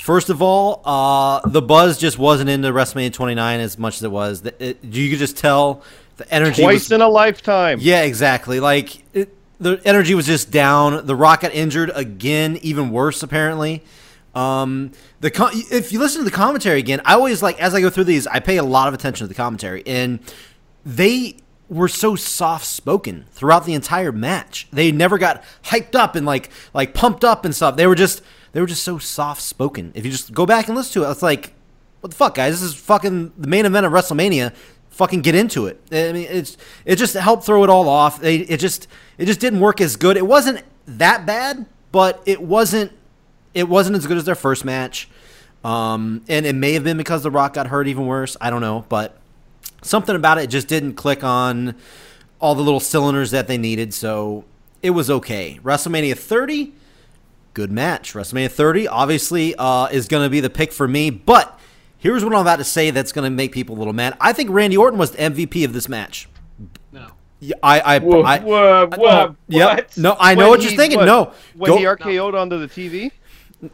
[0.00, 4.10] first of all, uh, the buzz just wasn't into WrestleMania 29 as much as it
[4.10, 4.42] was.
[4.42, 5.82] The- It, you could just tell
[6.16, 6.62] the energy.
[6.62, 7.78] Twice was, in a lifetime.
[7.82, 8.58] yeah, exactly.
[8.60, 11.06] Like it, the energy was just down.
[11.06, 13.82] The Rock got injured again, even worse apparently.
[14.36, 17.80] Um, the com- if you listen to the commentary again, I always like as I
[17.80, 20.20] go through these, I pay a lot of attention to the commentary, and
[20.84, 21.38] they
[21.68, 24.68] were so soft spoken throughout the entire match.
[24.70, 27.76] They never got hyped up and like like pumped up and stuff.
[27.76, 28.22] They were just
[28.52, 29.92] they were just so soft spoken.
[29.94, 31.54] If you just go back and listen to it, it's like,
[32.00, 32.60] what the fuck, guys?
[32.60, 34.54] This is fucking the main event of WrestleMania.
[34.90, 35.80] Fucking get into it.
[35.90, 38.22] I mean, it's it just helped throw it all off.
[38.22, 38.86] It just
[39.16, 40.18] it just didn't work as good.
[40.18, 42.92] It wasn't that bad, but it wasn't
[43.56, 45.08] it wasn't as good as their first match.
[45.64, 48.36] Um, and it may have been because The Rock got hurt even worse.
[48.40, 49.18] I don't know, but
[49.82, 51.74] something about it just didn't click on
[52.38, 53.92] all the little cylinders that they needed.
[53.94, 54.44] So
[54.82, 55.58] it was okay.
[55.64, 56.72] WrestleMania 30,
[57.54, 58.12] good match.
[58.14, 61.58] WrestleMania 30 obviously uh, is going to be the pick for me, but
[61.98, 64.16] here's what I'm about to say that's going to make people a little mad.
[64.20, 66.28] I think Randy Orton was the MVP of this match.
[66.92, 67.06] No.
[67.40, 69.76] Yeah, I, I, Whoa, I, whoa, whoa, oh, yep.
[69.76, 69.98] what?
[69.98, 70.98] No, I know When what you're he- thinking.
[71.00, 73.10] what, no, When go- he RKO'd onto the TV?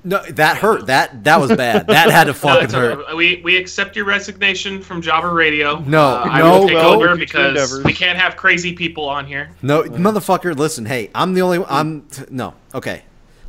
[0.05, 0.87] No, that hurt.
[0.87, 1.87] That that was bad.
[1.87, 2.99] That had to fucking it's hurt.
[2.99, 3.15] okay.
[3.15, 5.79] We we accept your resignation from Java Radio.
[5.81, 6.95] No, Uh, I no, will take no.
[6.95, 7.85] over because endeavors.
[7.85, 9.51] we can't have crazy people on here.
[9.63, 10.57] No, motherfucker.
[10.57, 11.65] Listen, hey, I'm the only.
[11.69, 12.55] I'm no.
[12.75, 13.03] Okay,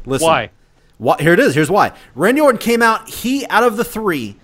[0.05, 0.27] listen.
[0.27, 0.49] Why?
[0.97, 1.19] What?
[1.21, 1.55] Here it is.
[1.55, 1.91] Here's why.
[2.15, 3.09] Randy Orton came out.
[3.09, 4.35] He out of the three,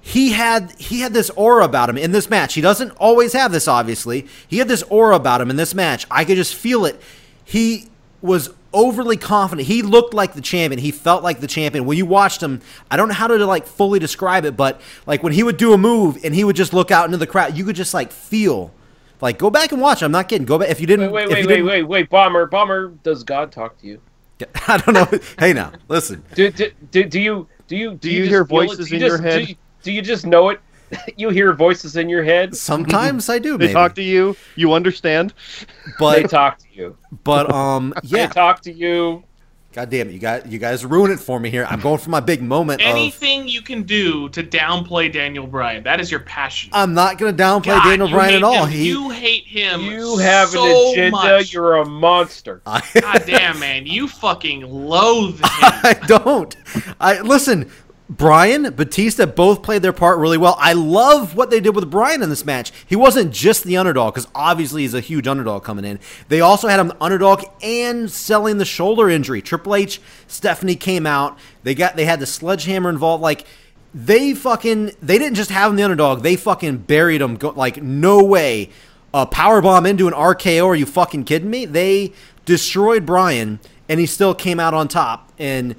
[0.00, 2.54] he had he had this aura about him in this match.
[2.54, 3.68] He doesn't always have this.
[3.68, 6.06] Obviously, he had this aura about him in this match.
[6.10, 7.00] I could just feel it.
[7.44, 7.88] He
[8.20, 9.68] was overly confident.
[9.68, 10.80] He looked like the champion.
[10.80, 11.84] He felt like the champion.
[11.84, 15.22] When you watched him, I don't know how to like fully describe it, but like
[15.22, 17.56] when he would do a move and he would just look out into the crowd,
[17.56, 18.72] you could just like feel.
[19.20, 20.02] Like go back and watch.
[20.02, 20.46] I'm not kidding.
[20.46, 21.12] Go back if you didn't.
[21.12, 22.88] Wait, if wait, you wait, didn't- wait, wait, bomber, bomber.
[23.04, 24.00] Does God talk to you?
[24.66, 25.18] I don't know.
[25.38, 26.24] hey now, listen.
[26.34, 28.66] Do, do, do, do you do you do, you just hear feel it?
[28.66, 29.38] voices you in your head?
[29.38, 30.60] Do you, do you just know it?
[31.16, 32.56] you hear voices in your head.
[32.56, 33.74] Sometimes I do, They maybe.
[33.74, 34.36] talk to you.
[34.56, 35.34] You understand.
[35.98, 36.96] But They talk to you.
[37.24, 39.24] but um yeah, They talk to you.
[39.74, 41.66] God damn it, you guys, you guys ruin it for me here.
[41.66, 42.82] I'm going for my big moment.
[42.82, 46.68] of, Anything you can do to downplay Daniel Bryan, that is your passion.
[46.74, 48.66] I'm not going to downplay God, Daniel Bryan at all.
[48.66, 48.70] him.
[48.70, 49.80] He, you hate him.
[49.80, 51.10] You have so an agenda.
[51.12, 51.54] Much.
[51.54, 52.60] You're a monster.
[52.66, 55.40] God damn, man, you fucking loathe him.
[55.44, 56.54] I don't.
[57.00, 57.70] I listen.
[58.16, 60.54] Bryan, Batista both played their part really well.
[60.58, 62.70] I love what they did with Bryan in this match.
[62.86, 65.98] He wasn't just the underdog because obviously he's a huge underdog coming in.
[66.28, 69.40] They also had him the underdog and selling the shoulder injury.
[69.40, 71.38] Triple H, Stephanie came out.
[71.62, 73.22] They got they had the sledgehammer involved.
[73.22, 73.46] Like
[73.94, 76.22] they fucking they didn't just have him the underdog.
[76.22, 77.36] They fucking buried him.
[77.36, 78.68] Go, like no way.
[79.14, 80.66] A power bomb into an RKO?
[80.66, 81.64] Are you fucking kidding me?
[81.64, 82.12] They
[82.44, 83.58] destroyed Bryan,
[83.88, 85.32] and he still came out on top.
[85.38, 85.76] And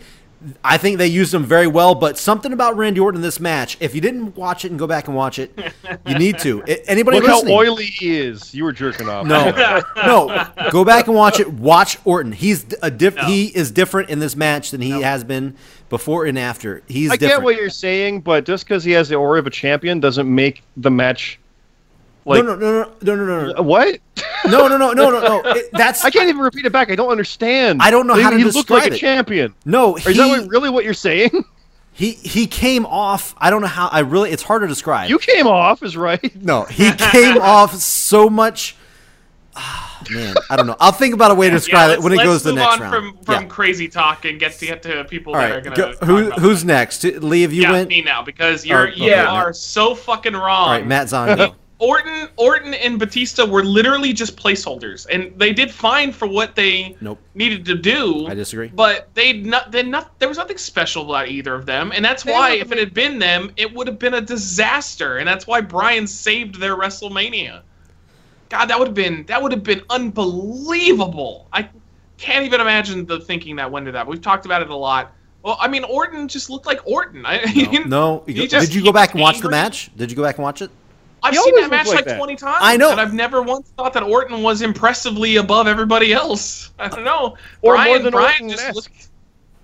[0.63, 1.95] I think they used him very well.
[1.95, 4.87] But something about Randy Orton in this match, if you didn't watch it and go
[4.87, 5.57] back and watch it,
[6.05, 6.63] you need to.
[6.67, 8.53] I- Anybody Look how oily he is.
[8.53, 9.25] You were jerking off.
[9.25, 9.51] No,
[10.05, 10.47] no.
[10.71, 11.51] Go back and watch it.
[11.51, 12.31] Watch Orton.
[12.31, 13.23] He's a diff- No.
[13.23, 15.55] He is different in this match than he has been
[15.89, 16.81] before and after.
[16.87, 17.39] He's I different.
[17.41, 20.33] get what you're saying, but just because he has the aura of a champion doesn't
[20.33, 21.39] make the match
[22.25, 23.99] like no, no, no, no, no, no, no, what?
[24.45, 25.41] no, no, no, no, no, no.
[25.55, 26.89] It- that's I can't even repeat it back.
[26.91, 27.81] I don't understand.
[27.81, 29.53] I don't know He- how to He looked describe like a champion.
[29.65, 29.93] no.
[29.93, 31.31] Or is that what, really what you're saying?
[31.95, 33.35] He he came off.
[33.37, 33.87] I don't know how.
[33.87, 34.31] I really.
[34.31, 35.11] It's hard to describe.
[35.11, 36.35] You came off is right.
[36.43, 38.75] no, he came off so much.
[39.55, 40.75] Ah, man, I don't know.
[40.79, 42.53] I'll think about a way to describe yeah, it when it let's- goes to the
[42.55, 43.05] let's next move round.
[43.05, 43.47] on from, from Yeah.
[43.47, 45.75] crazy talk and get to get to people All that are gonna.
[45.75, 46.67] go, who who's that.
[46.67, 47.03] next?
[47.03, 47.89] Lee, have you yeah, went?
[47.89, 49.27] me now because you're Oh, okay, you Matt.
[49.27, 50.45] are so fucking wrong.
[50.69, 51.53] All right, Matt Zondi.
[51.79, 56.95] Orton, Orton, and Batista were literally just placeholders, and they did fine for what they
[57.01, 57.19] Nope.
[57.35, 58.25] needed to do.
[58.27, 58.67] I disagree.
[58.73, 62.23] But they not, they not there was nothing special about either of them, and that's
[62.23, 65.45] They why if it had been them, it would have been a disaster, and that's
[65.47, 67.61] why Bryan saved their WrestleMania.
[68.49, 71.47] God, that would have been that would have been unbelievable.
[71.51, 71.67] I
[72.17, 74.07] can't even imagine the thinking that went into that.
[74.07, 75.11] We've talked about it a lot.
[75.43, 77.25] Well, I mean, Orton just looked like Orton.
[77.25, 79.89] I, No, He just- did you go back and watch the match?
[79.97, 80.71] Did you go back and watch it?
[81.23, 82.17] I've He seen always that match like, like that.
[82.17, 82.57] 20 times.
[82.59, 82.91] I know.
[82.91, 86.71] And I've never once thought that Orton was impressively above everybody else.
[86.79, 87.37] I don't know.
[87.61, 89.07] Or Bryan, more than Bryan Orton just looked.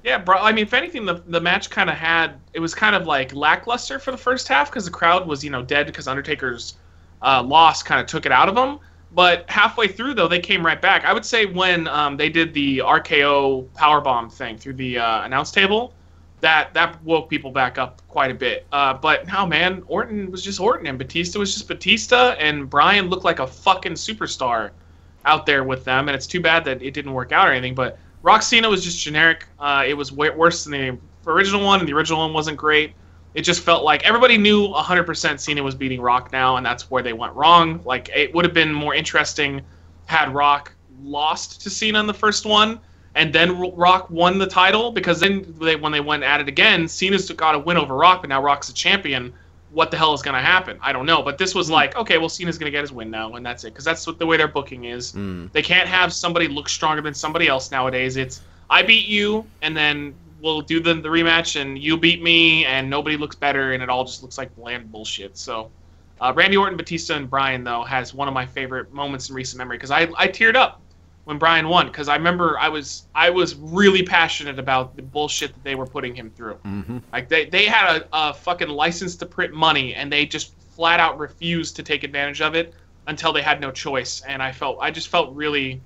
[0.04, 0.38] Yeah, bro.
[0.38, 2.40] I mean, if anything, the, the match kind of had.
[2.54, 5.50] It was kind of like lackluster for the first half because the crowd was, you
[5.50, 6.78] know, dead because Undertaker's
[7.22, 8.80] uh, loss kind of took it out of them.
[9.12, 11.04] But halfway through, though, they came right back.
[11.04, 15.52] I would say when um, they did the RKO powerbomb thing through the uh, announce
[15.52, 15.94] table,
[16.42, 18.66] that that woke people back up quite a bit.
[18.72, 23.10] Uh, but no, man, Orton was just Orton, and Batista was just Batista, and Bryan
[23.10, 24.72] looked like a fucking superstar
[25.26, 26.08] out there with them.
[26.08, 27.76] And it's too bad that it didn't work out or anything.
[27.76, 29.46] But Rock Cena was just generic.
[29.60, 30.98] Uh, it was way worse than the
[31.28, 32.94] original one, and the original one wasn't great.
[33.36, 37.04] It just felt like everybody knew 100% Cena was beating Rock now, and that's where
[37.04, 37.82] they went wrong.
[37.86, 39.62] Like it would have been more interesting
[40.06, 42.80] had Rock lost to Cena in the first one,
[43.16, 46.88] and then Rock won the title because then they, when they went at it again,
[46.88, 49.34] Cena's got a win over Rock, but now Rock's a champion.
[49.72, 50.80] What the hell is going to happen?
[50.82, 51.22] I don't know.
[51.22, 53.64] But this was like, okay, well, Cena's going to get his win now, and that's
[53.64, 55.14] it because that's what the way their booking is.
[55.14, 55.52] Mm.
[55.52, 58.18] They can't have somebody look stronger than somebody else nowadays.
[58.18, 62.66] It's I beat you, and then we'll do the, the rematch, and you beat me,
[62.66, 65.38] and nobody looks better, and it all just looks like bland bullshit.
[65.38, 65.70] So,
[66.22, 69.58] uh, Randy Orton, Batista, and Bryan though has one of my favorite moments in recent
[69.58, 70.82] memory because I I teared up
[71.30, 75.54] when Bryan won because I remember I was I was really passionate about the bullshit
[75.54, 76.56] that they were putting him through.
[76.66, 76.98] Mm-hmm.
[77.14, 81.00] Like they, they had a, a fucking license to print money and they just flat
[81.00, 82.74] out refused to take advantage of it
[83.06, 84.22] until they had no choice.
[84.22, 85.80] And I felt I just felt really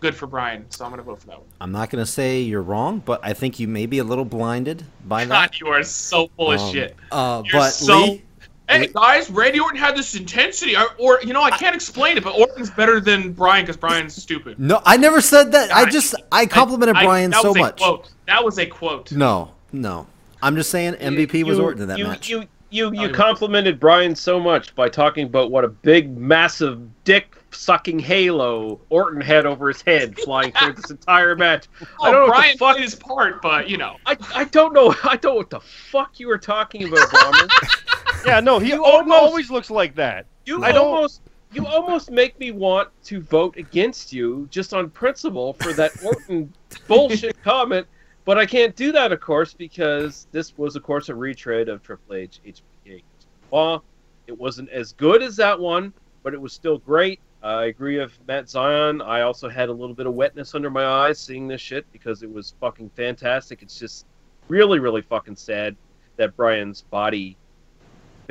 [0.00, 1.48] good for Bryan, so I'm gonna vote for that one.
[1.62, 4.26] I'm not going to say you're wrong, but I think you may be a little
[4.26, 5.50] blinded by that.
[5.52, 6.96] God, you are so full of Um, shit.
[7.10, 8.22] Uh, You're but so- Lee,
[8.70, 12.24] Hey guys, Randy Orton had this intensity, or, or you know I can't explain it,
[12.24, 14.58] but Orton's better than Bryan because Bryan's stupid.
[14.60, 15.72] no, I never said that.
[15.72, 17.80] I just I complimented I- Bryan that so was a much.
[17.80, 18.10] Quote.
[18.26, 19.10] That was a quote.
[19.12, 20.06] No, no.
[20.42, 22.28] I'm just saying MVP was Orton in that you, match.
[22.28, 26.80] You you you you- complimented Bryan so much by talking about what a big, massive
[27.04, 31.66] dick sucking halo Orton had over his head flying through this entire match.
[31.82, 32.76] Oh, I don't know Bryan what the fuck.
[32.78, 33.96] his part, but you know.
[34.06, 34.94] I, I don't know.
[35.02, 37.48] I don't know what the fuck you were talking about, Bomber.
[38.24, 40.26] Yeah, no, he almost- always looks like that.
[40.46, 41.22] You I almost
[41.52, 46.52] you almost make me want to vote against you just on principle for that Orton
[46.88, 47.86] bullshit comment,
[48.24, 51.82] but I can't do that, of course, because this was, of course, a retread of
[51.82, 53.02] Triple H HBK.
[53.50, 53.82] Well,
[54.28, 55.92] it wasn't as good as that one,
[56.22, 57.20] but it was still great.
[57.42, 59.00] I agree with Matt Zion.
[59.00, 62.22] I also had a little bit of wetness under my eyes seeing this shit because
[62.22, 63.62] it was fucking fantastic.
[63.62, 64.06] It's just
[64.48, 65.74] really, really fucking sad
[66.16, 67.36] that Bryan's body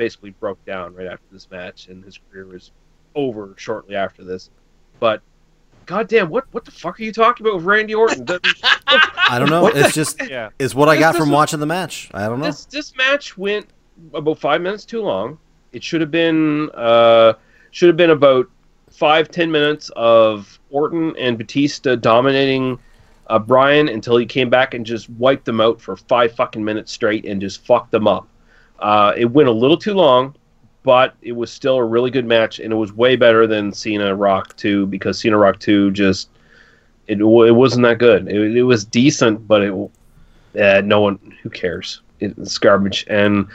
[0.00, 2.70] basically broke down right after this match, and his career was
[3.14, 4.48] over shortly after this.
[4.98, 5.20] But
[5.84, 8.26] goddamn, what what the fuck are you talking about with Randy Orton?
[8.86, 9.66] I don't know.
[9.66, 10.48] It's just Yeah.
[10.58, 12.10] is what I got This- from this- watching the match.
[12.14, 12.46] I don't know.
[12.46, 13.66] this this match went
[14.14, 15.38] about five minutes too long.
[15.72, 17.34] It should have been uh,
[17.72, 18.48] should have been about
[18.90, 22.78] five ten minutes of Orton and Batista dominating
[23.26, 26.90] uh, Bryan until he came back and just wiped them out for five fucking minutes
[26.90, 28.26] straight and just fucked them up.
[28.80, 30.34] Uh, it went a little too long,
[30.82, 34.14] but it was still a really good match and it was way better than Cena
[34.14, 36.30] Rock Two because Cena Rock Two just
[37.06, 37.24] it, it
[37.54, 38.28] wasn't that good.
[38.28, 39.90] It, it was decent, but it
[40.58, 42.00] uh, no one who cares.
[42.20, 43.48] It's garbage, and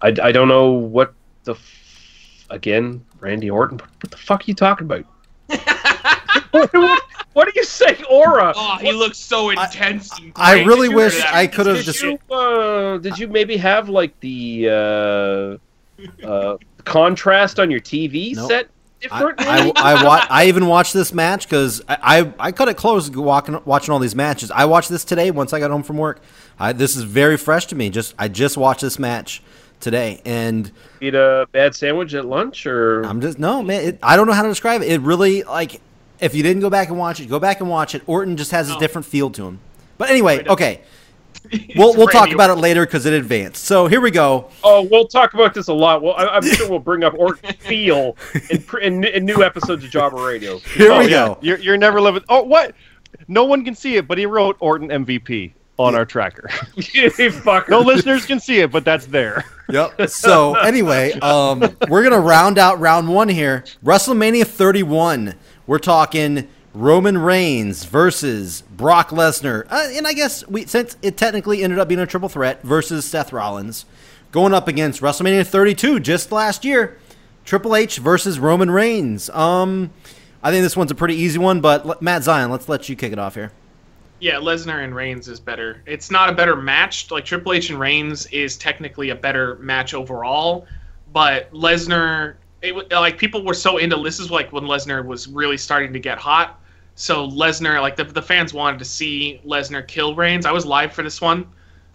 [0.00, 1.12] I, I don't know what
[1.44, 3.78] the f- again Randy Orton.
[3.78, 5.04] What the fuck are you talking about?
[6.52, 7.02] what, what,
[7.32, 8.52] what are you saying, Aura?
[8.56, 10.10] Oh, he looks so intense.
[10.18, 11.24] and I really Did wish?
[11.24, 12.02] I could have just.
[12.02, 18.48] you uh, did you maybe have like the uh, uh, contrast on your TV Nope.
[18.50, 19.46] set I, differently?
[19.46, 23.10] I, I, wa- I even watched this match because I, I, I cut it close
[23.10, 24.50] walking, watching all these matches.
[24.50, 26.20] I watched this today once I got home from work.
[26.58, 27.90] I, this is very fresh to me.
[27.90, 29.42] Just I just watched this match
[29.80, 33.82] today, and Eat a bad sandwich at lunch, or I'm just no man.
[33.82, 34.92] It, I don't know how to describe it.
[34.92, 35.80] It really like
[36.22, 38.02] if you didn't go back and watch it, go back and watch it.
[38.06, 39.60] Orton just has a different feel to him.
[39.98, 40.80] But anyway, Right okay,
[41.76, 43.64] we'll we'll talk about it later because it advanced.
[43.64, 44.50] So here we go.
[44.64, 46.02] Oh, we'll talk about this a lot.
[46.02, 48.16] Well, I, I'm sure we'll bring up Orton feel
[48.50, 50.58] in, in, in new episodes of Jobber Radio.
[50.74, 51.26] Here Oh, we yeah.
[51.28, 51.38] go.
[51.42, 52.22] You're, you're never living.
[52.28, 52.74] Oh, what?
[53.28, 56.48] No one can see it, but he wrote Orton MVP on our tracker.
[56.76, 57.10] you
[57.68, 59.44] no listeners can see it, but that's there.
[59.68, 60.08] Yep.
[60.10, 63.64] So anyway, um, we're gonna round out round one here.
[63.84, 65.34] WrestleMania 31.
[65.72, 71.62] We're talking Roman Reigns versus Brock Lesnar, uh, and I guess we since it technically
[71.62, 73.86] ended up being a triple threat versus Seth Rollins,
[74.32, 76.98] going up against WrestleMania 32 just last year,
[77.46, 79.30] Triple H versus Roman Reigns.
[79.30, 79.90] Um,
[80.42, 83.14] I think this one's a pretty easy one, but Matt Zion, let's let you kick
[83.14, 83.50] it off here.
[84.20, 85.82] Yeah, Lesnar and Reigns is better.
[85.86, 87.10] It's not a better match.
[87.10, 90.66] Like Triple H and Reigns is technically a better match overall,
[91.14, 95.28] but Lesnar, it, wa- like people were so into this is like when Lesnar was
[95.28, 96.60] really starting to get hot.
[96.94, 100.46] So Lesnar, like the, the fans wanted to see Lesnar kill Reigns.
[100.46, 101.46] I was live for this one,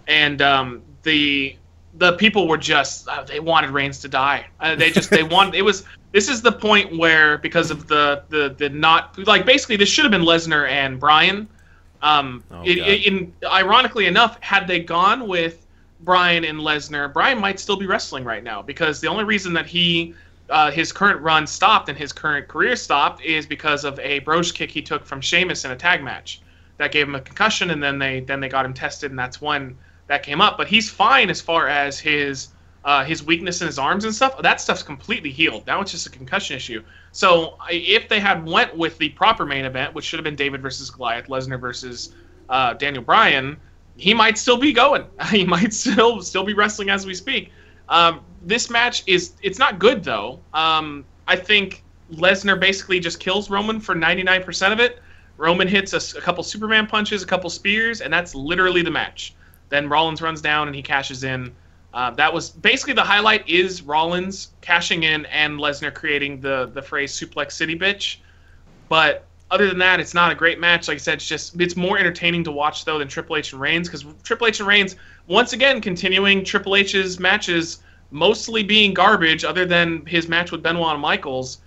[0.07, 1.56] and um, the
[1.98, 4.45] the people were just uh, they wanted Reigns to die.
[4.60, 8.23] Uh, they just they wanted it was this is the point where because of the
[8.30, 11.48] the the not like basically this should have been Lesnar and Bryan.
[12.02, 15.65] Um, Oh, it, it- in ironically enough, had they gone with
[16.02, 19.65] Bryan and Lesnar, Bryan might still be wrestling right now because the only reason that
[19.65, 20.14] he
[20.49, 24.53] uh, his current run stopped and his current career stopped is because of a brogue
[24.53, 26.41] kick he took from Sheamus in a tag match
[26.78, 29.41] that gave him a concussion, and then they then they got him tested, and that's
[29.41, 30.57] when that came up.
[30.57, 32.49] But he's fine as far as his
[32.86, 34.41] uh, his weakness in his arms and stuff.
[34.41, 35.68] That stuff's completely healed.
[35.68, 36.84] Now it's just a concussion issue.
[37.11, 40.61] So if they had went with the proper main event, which should have been David
[40.61, 42.14] versus Goliath, Lesnar versus
[42.48, 43.57] uh, Daniel Bryan,
[43.98, 45.06] he might still be going.
[45.32, 47.52] He might still still be wrestling as we speak.
[47.90, 50.40] Um, this match is it's not good though.
[50.53, 51.84] Um, I think
[52.14, 54.99] Lesnar basically just kills Roman for 99% of it.
[55.36, 59.36] Roman hits a couple Superman punches, a couple spears, and that's literally the match.
[59.69, 61.53] Then Rollins runs down and he cashes in.
[61.94, 66.82] Uh, that was basically the highlight is Rollins cashing in and Lesnar creating the the
[66.82, 68.18] phrase "suplex city bitch."
[68.88, 70.88] But other than that, it's not a great match.
[70.88, 73.61] Like I said, it's just it's more entertaining to watch though than Triple H and
[73.61, 74.95] Reigns because Triple H and Reigns
[75.28, 77.80] once again continuing Triple H's matches
[78.11, 81.59] mostly being garbage, other than his match with Benoit and Michaels.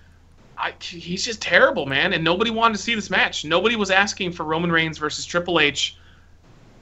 [0.56, 3.44] I, he's just terrible, man, and nobody wanted to see this match.
[3.44, 5.96] Nobody was asking for Roman Reigns versus Triple H.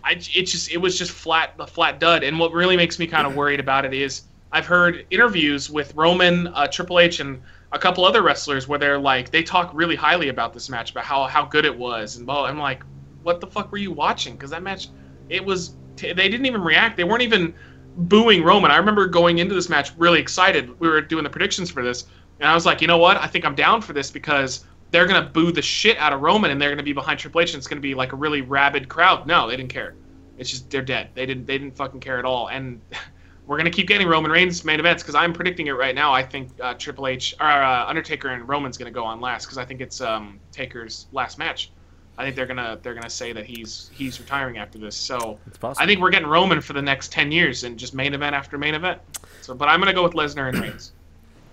[0.03, 2.25] I it just it was just flat a flat dud.
[2.25, 5.95] And what really makes me kind of worried about it is I've heard interviews with
[5.95, 7.41] Roman, uh, Triple H, and
[7.73, 11.05] a couple other wrestlers where they're like they talk really highly about this match, about
[11.05, 12.83] how how good it was, and well, I'm like,
[13.23, 14.35] what the fuck were you watching?
[14.35, 14.89] Because that match,
[15.29, 16.97] it was they didn't even react.
[16.97, 17.55] They weren't even
[17.99, 18.71] booing Roman.
[18.71, 20.79] I remember going into this match really excited.
[20.79, 22.07] We were doing the predictions for this,
[22.41, 23.17] and I was like, you know what?
[23.17, 26.51] I think I'm down for this because they're gonna boo the shit out of Roman,
[26.51, 28.89] and they're gonna be behind Triple H, and it's gonna be like a really rabid
[28.89, 29.27] crowd.
[29.27, 29.95] No, they didn't care.
[30.39, 31.11] It's just they're dead.
[31.15, 32.49] They didn't they didn't fucking care at all.
[32.49, 32.81] And
[33.47, 36.13] we're gonna keep getting Roman Reigns main events because I'm predicting it right now.
[36.13, 39.59] I think uh, Triple H or uh, Undertaker and Roman's gonna go on last because
[39.59, 41.73] I think it's um, Taker's last match.
[42.19, 44.97] I think they're gonna they're gonna say that he's he's retiring after this.
[44.97, 45.39] So
[45.79, 48.59] I think we're getting Roman for the next ten years and just main event after
[48.59, 49.01] main event.
[49.41, 50.93] So, but I'm gonna go with Lesnar and Reigns.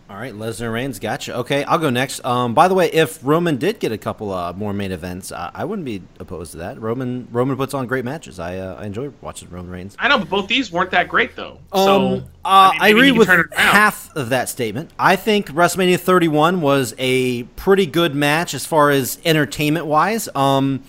[0.07, 1.36] All right, Lesnar Reigns, gotcha.
[1.38, 2.23] Okay, I'll go next.
[2.23, 5.49] Um, by the way, if Roman did get a couple uh, more main events, uh,
[5.52, 6.80] I wouldn't be opposed to that.
[6.80, 8.38] Roman Roman puts on great matches.
[8.40, 9.95] I uh, I enjoy watching Roman Reigns.
[9.98, 11.57] I know, but both these weren't that great though.
[11.72, 13.73] Um, so uh, I, mean, maybe agree with turn it around.
[13.73, 14.91] half of that statement.
[14.99, 20.30] I think WrestleMania 31 was a pretty good match as far as entertainment wise.
[20.36, 20.84] Um,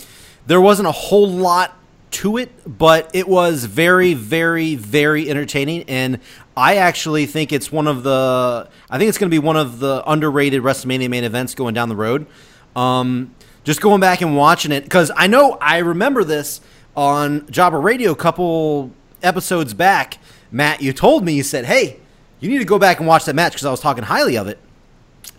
[0.47, 1.75] there wasn't a whole lot
[2.13, 5.85] to it, but it was very, very, very entertaining.
[5.89, 6.21] And
[6.57, 8.69] I actually think it's one of the.
[8.89, 11.89] I think it's going to be one of the underrated WrestleMania main events going down
[11.91, 12.27] the road.
[12.75, 13.35] Um,
[13.65, 16.61] just going back and watching it because I know I remember this
[16.97, 18.91] on Jobber Radio a couple
[19.23, 20.19] episodes back.
[20.51, 21.99] Matt, you told me you said, "Hey,
[22.41, 24.49] you need to go back and watch that match" because I was talking highly of
[24.49, 24.59] it.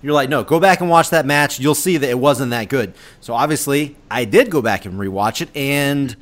[0.03, 1.59] You're like, no, go back and watch that match.
[1.59, 2.93] You'll see that it wasn't that good.
[3.19, 6.15] So obviously, I did go back and rewatch it, and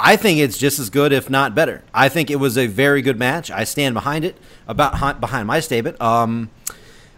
[0.00, 1.82] I think it's just as good, if not better.
[1.92, 3.50] I think it was a very good match.
[3.50, 6.00] I stand behind it, about behind my statement.
[6.00, 6.50] Um,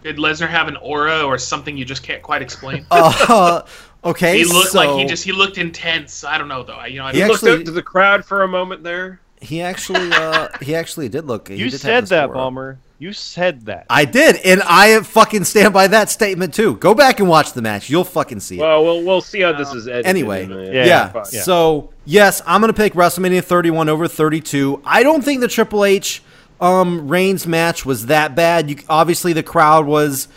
[0.03, 2.85] Did Lesnar have an aura or something you just can't quite explain?
[2.91, 3.61] uh,
[4.03, 6.23] okay, he looked so like he just he looked intense.
[6.23, 6.73] I don't know though.
[6.73, 8.83] I, you know, I He don't Looked actually- out to the crowd for a moment
[8.83, 9.19] there.
[9.41, 11.49] he actually uh, he actually did look.
[11.49, 12.37] he You did have said this that, aura.
[12.37, 12.79] Bomber.
[13.01, 13.87] You said that.
[13.89, 16.75] I did, and I fucking stand by that statement too.
[16.75, 17.89] Go back and watch the match.
[17.89, 18.61] You'll fucking see it.
[18.61, 20.05] Well, we'll we'll see how this is edited.
[20.05, 21.11] Anyway, Yeah, yeah.
[21.15, 21.41] Yeah.
[21.41, 24.83] So yes, I'm gonna pick WrestleMania 31 over 32.
[24.85, 26.21] I don't think the Triple H
[26.59, 28.69] um, Reigns match was that bad.
[28.69, 30.27] You, obviously, the crowd was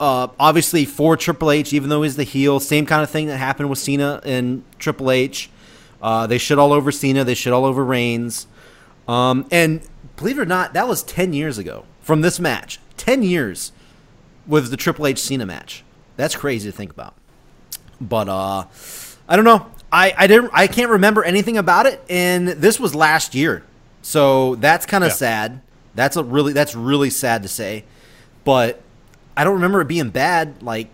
[0.00, 2.60] uh, obviously for Triple H, even though he's the heel.
[2.60, 5.50] Same kind of thing that happened with Cena and Triple H.
[6.00, 7.24] Uh, they shit all over Cena.
[7.24, 8.46] They shit all over Reigns.
[9.06, 9.82] Um, and
[10.16, 12.80] believe it or not, that was 10 years ago from this match.
[12.96, 13.70] 10 years
[14.44, 15.84] with the Triple H Cena match.
[16.16, 17.14] That's crazy to think about.
[18.00, 18.64] But uh
[19.28, 19.66] I don't know.
[19.92, 23.62] I I didn't I can't remember anything about it and this was last year.
[24.02, 25.14] So that's kind of Yeah.
[25.14, 25.60] sad.
[25.94, 27.84] That's a really that's really sad to say.
[28.42, 28.80] But
[29.36, 30.88] I don't remember it being bad like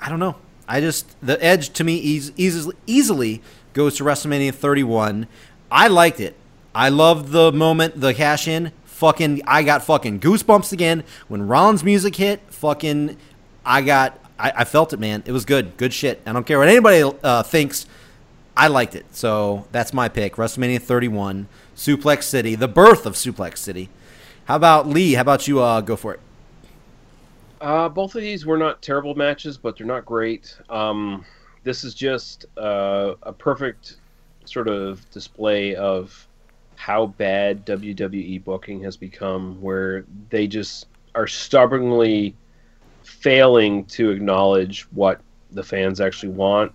[0.00, 0.36] I don't know.
[0.68, 3.42] I just the edge to me eas- easily easily
[3.72, 5.26] goes to WrestleMania 31.
[5.68, 6.36] I liked it.
[6.76, 8.70] I loved the moment, the cash in.
[9.00, 12.42] Fucking, I got fucking goosebumps again when Rollins' music hit.
[12.50, 13.16] Fucking,
[13.64, 15.22] I got, I, I felt it, man.
[15.24, 16.20] It was good, good shit.
[16.26, 17.86] I don't care what anybody uh, thinks.
[18.54, 20.34] I liked it, so that's my pick.
[20.34, 23.88] WrestleMania 31, Suplex City, the birth of Suplex City.
[24.44, 25.14] How about Lee?
[25.14, 25.62] How about you?
[25.62, 26.20] Uh, go for it.
[27.62, 30.54] Uh, both of these were not terrible matches, but they're not great.
[30.68, 31.24] Um,
[31.64, 33.96] this is just uh, a perfect
[34.44, 36.26] sort of display of
[36.80, 42.34] how bad WWE booking has become, where they just are stubbornly
[43.02, 45.20] failing to acknowledge what
[45.50, 46.72] the fans actually want.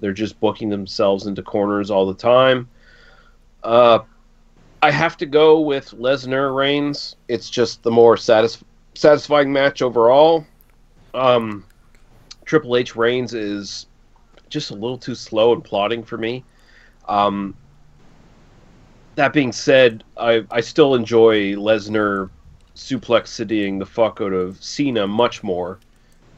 [0.00, 2.68] They're just booking themselves into corners all the time.
[3.62, 4.00] Uh,
[4.82, 7.16] I have to go with Lesnar Reigns.
[7.26, 8.62] It's just the more satis-
[8.92, 10.44] satisfying match overall.
[11.14, 11.64] Um,
[12.44, 13.86] Triple H Reigns is
[14.50, 16.44] just a little too slow and plotting for me.
[17.08, 17.54] Um,
[19.16, 22.30] that being said, I, I still enjoy Lesnar
[22.76, 25.80] suplex citying the fuck out of Cena much more.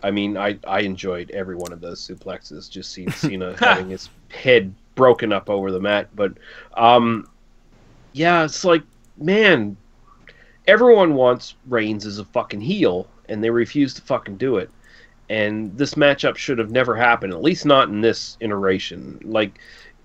[0.03, 4.09] I mean, I, I enjoyed every one of those suplexes, just seeing Cena having his
[4.31, 6.09] head broken up over the mat.
[6.15, 6.35] But
[6.75, 7.29] um,
[8.13, 8.83] yeah, it's like,
[9.17, 9.77] man,
[10.69, 14.71] everyone wants Reigns as a fucking heel, and they refuse to fucking do it.
[15.29, 19.21] And this matchup should have never happened, at least not in this iteration.
[19.25, 19.59] Like,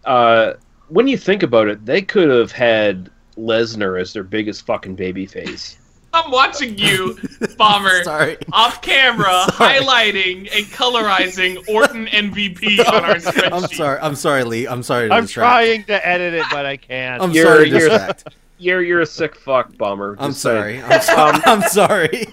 [0.06, 0.54] uh,
[0.94, 5.26] when you think about it, they could have had Lesnar as their biggest fucking baby
[5.26, 5.78] face.
[6.16, 7.18] I'm watching you,
[7.58, 8.38] Bomber, Sorry.
[8.52, 9.80] off camera, Sorry.
[9.80, 13.52] highlighting and colorizing Orton MVP on our spreadsheet.
[13.52, 14.00] I'm sorry.
[14.00, 14.68] I'm sorry, Lee.
[14.68, 15.10] I'm sorry.
[15.10, 15.50] To I'm distract.
[15.50, 17.22] trying to edit it, but I can't.
[17.24, 18.28] I'm You're- sorry to you're- distract.
[18.60, 20.16] You're you're a sick fuck, bomber.
[20.20, 20.80] I'm sorry.
[20.84, 21.34] I'm sorry.
[21.36, 22.28] Um, I'm sorry.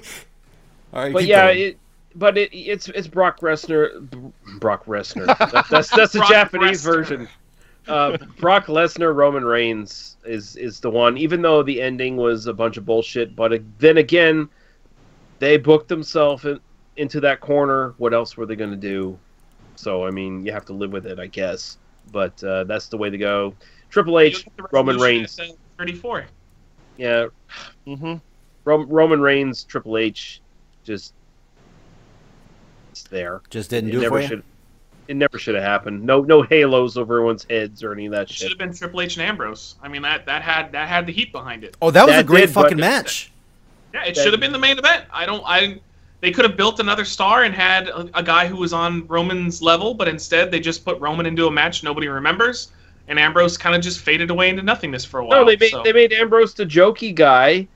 [0.92, 1.78] All right, But yeah, it,
[2.14, 4.08] but it, it's it's Brock Lesnar.
[4.60, 5.26] Brock Lesnar.
[5.26, 6.94] That, that's that's the Brock Japanese Lesnar.
[6.94, 7.28] version.
[7.90, 11.16] Uh, Brock Lesnar, Roman Reigns is is the one.
[11.18, 14.48] Even though the ending was a bunch of bullshit, but uh, then again,
[15.40, 16.60] they booked themselves in,
[16.96, 17.94] into that corner.
[17.98, 19.18] What else were they going to do?
[19.76, 21.78] So I mean, you have to live with it, I guess.
[22.12, 23.54] But uh, that's the way to go.
[23.90, 25.38] Triple H, look at the Roman Reigns.
[25.78, 26.26] 34.
[26.96, 27.26] Yeah,
[27.86, 28.14] Mm-hmm.
[28.64, 30.40] Ro- Roman Reigns, Triple H,
[30.84, 31.14] just
[32.90, 33.40] it's there.
[33.50, 34.28] just didn't it do it never for you.
[34.28, 34.42] should.
[35.10, 36.04] It never should have happened.
[36.04, 38.36] No, no halos over everyone's heads or any of that shit.
[38.38, 39.74] Should have been Triple H and Ambrose.
[39.82, 41.76] I mean, that that had that had the heat behind it.
[41.82, 43.32] Oh, that was a great did, fucking match.
[43.92, 45.06] Yeah, it should have been the main event.
[45.12, 45.42] I don't.
[45.44, 45.80] I.
[46.20, 49.60] They could have built another star and had a, a guy who was on Roman's
[49.60, 52.70] level, but instead they just put Roman into a match nobody remembers,
[53.08, 55.40] and Ambrose kind of just faded away into nothingness for a while.
[55.40, 57.66] No, they made so- they made Ambrose the jokey guy,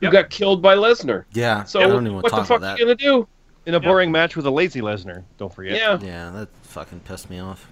[0.00, 0.12] who Yep.
[0.12, 1.24] got killed by Lesnar.
[1.32, 1.64] Yeah.
[1.64, 3.26] So I don't even what to the fuck about are you gonna do?
[3.64, 5.22] In a boring match with a lazy Lesnar.
[5.38, 5.76] Don't forget.
[5.76, 5.98] Yeah.
[6.00, 7.68] Yeah, that fucking pissed me off.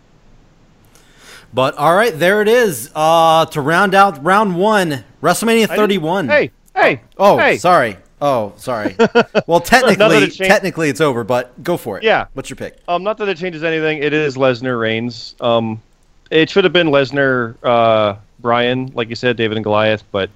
[1.53, 2.91] But all right, there it is.
[2.95, 6.29] Uh, to round out round one, WrestleMania 31.
[6.29, 7.01] Hey, hey.
[7.19, 7.57] Oh, hey.
[7.59, 7.97] sorry.
[8.21, 8.97] Oh, sorry.
[9.47, 12.05] Well, technically, it changed- technically it's over, but go for it.
[12.05, 12.27] Yeah.
[12.35, 12.79] What's your pick?
[12.87, 13.99] Um, not that it changes anything.
[13.99, 15.35] It is Lesnar Reigns.
[15.41, 15.83] Um,
[16.31, 20.31] it should have been Lesnar, uh, Bryan, like you said, David and Goliath, but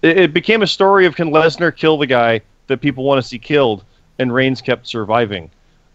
[0.00, 3.28] it, it became a story of can Lesnar kill the guy that people want to
[3.28, 3.84] see killed,
[4.18, 5.50] and Reigns kept surviving.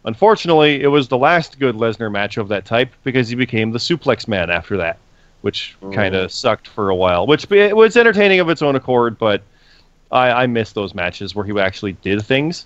[0.06, 3.80] Unfortunately, it was the last good Lesnar match of that type because he became the
[3.80, 4.98] suplex man after that,
[5.41, 7.27] which kind of sucked for a while.
[7.27, 9.43] Which it was entertaining of its own accord, but
[10.11, 12.65] I, I miss those matches where he actually did things.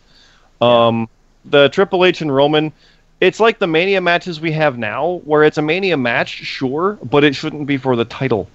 [0.62, 1.10] Um,
[1.44, 2.72] the Triple H and Roman,
[3.20, 7.24] it's like the Mania matches we have now, where it's a Mania match, sure, but
[7.24, 8.48] it shouldn't be for the title.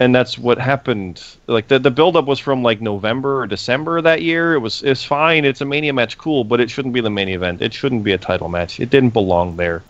[0.00, 1.22] And that's what happened.
[1.46, 4.54] Like the the buildup was from like November or December that year.
[4.54, 5.44] It was it's fine.
[5.44, 7.62] It's a Mania match, cool, but it shouldn't be the main event.
[7.62, 8.80] It shouldn't be a title match.
[8.80, 9.82] It didn't belong there.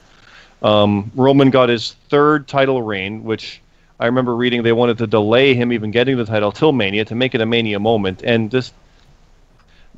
[0.63, 3.61] Um, Roman got his third title reign, which
[3.99, 7.15] I remember reading they wanted to delay him even getting the title till Mania to
[7.15, 8.75] make it a Mania moment, and just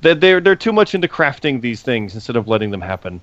[0.00, 3.20] they- they're they're too much into crafting these things instead of letting them happen.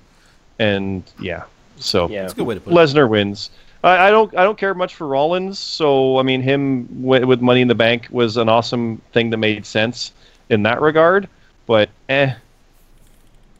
[0.58, 1.44] And yeah,
[1.78, 2.22] so Yeah.
[2.22, 2.76] That's a good way to put it.
[2.76, 3.50] Lesnar wins.
[3.84, 7.40] I, I don't I don't care much for Rollins, so I mean him w- with
[7.40, 10.12] Money in the Bank was an awesome thing that made sense
[10.50, 11.28] in that regard.
[11.66, 12.34] But eh,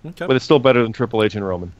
[0.04, 0.26] Okay.
[0.26, 1.72] but it's still better than Triple H and Roman.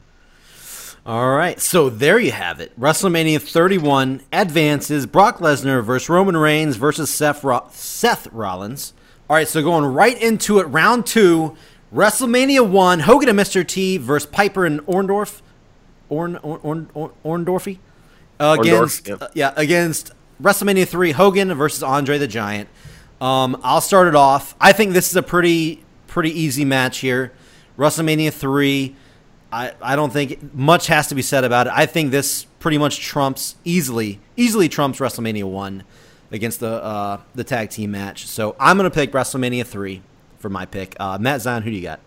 [1.05, 2.79] All right, so there you have it.
[2.79, 8.93] WrestleMania 31 advances Brock Lesnar versus Roman Reigns versus Seth, Ro- Seth Rollins.
[9.29, 11.57] All right, so going right into it, round two,
[11.93, 13.67] WrestleMania 1, Hogan and Mr.
[13.67, 15.41] T versus Piper and Orndorff.
[16.07, 17.11] Orn, Orn, Orn, Orn,
[17.45, 17.79] Orndorffy?
[18.39, 20.11] Against, Orndorff, uh, yeah, against
[20.41, 22.69] WrestleMania 3, Hogan versus Andre the Giant.
[23.21, 24.55] Um, I'll start it off.
[24.59, 27.31] I think this is a pretty pretty easy match here.
[27.77, 28.95] WrestleMania 3,
[29.51, 31.73] I, I don't think much has to be said about it.
[31.75, 35.83] I think this pretty much trumps easily easily trumps WrestleMania 1
[36.31, 38.27] against the uh, the tag team match.
[38.27, 40.01] So I'm going to pick WrestleMania 3
[40.39, 40.95] for my pick.
[40.99, 41.99] Uh, Matt Zion, who do you got?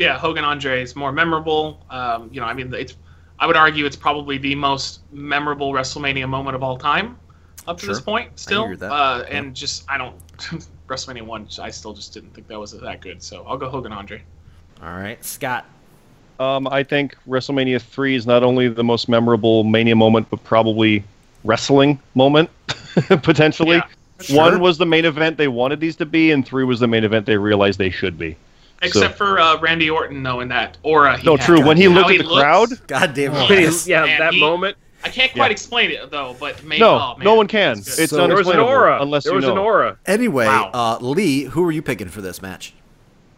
[0.00, 1.84] yeah, Hogan Andre is more memorable.
[1.90, 2.96] Um, you know, I mean, it's
[3.40, 7.18] I would argue it's probably the most memorable WrestleMania moment of all time
[7.66, 8.38] up to this point.
[8.38, 8.92] Still, agree with that.
[8.92, 10.14] Uh, and just I don't
[10.86, 11.48] WrestleMania one.
[11.60, 13.22] I still just didn't think that was that good.
[13.22, 14.22] So I'll go Hogan Andre.
[14.82, 15.64] All right, Scott.
[16.38, 21.02] Um, I think WrestleMania three is not only the most memorable Mania moment, but probably
[21.44, 22.50] wrestling moment
[23.22, 23.76] potentially.
[23.76, 23.86] Yeah,
[24.20, 24.36] sure.
[24.36, 27.04] One was the main event they wanted these to be, and three was the main
[27.04, 28.36] event they realized they should be.
[28.82, 31.18] Except for uh, Randy Orton though, in that aura.
[31.18, 31.44] He No, had.
[31.46, 31.64] true.
[31.66, 33.50] When he How looked at the looks- crowd, God damn it.
[33.50, 33.86] Yes.
[33.86, 34.76] yeah, Man, that he- moment.
[35.02, 35.52] I can't quite Yeah.
[35.52, 37.76] explain it though, but maybe, no, oh, man, no one can.
[37.76, 37.98] that's.
[37.98, 39.00] It's So- There was an aura.
[39.00, 39.52] unless there you was know.
[39.52, 39.96] an aura.
[40.06, 40.70] Anyway, Wow.
[40.74, 42.74] uh, Lee, who are you picking for this match?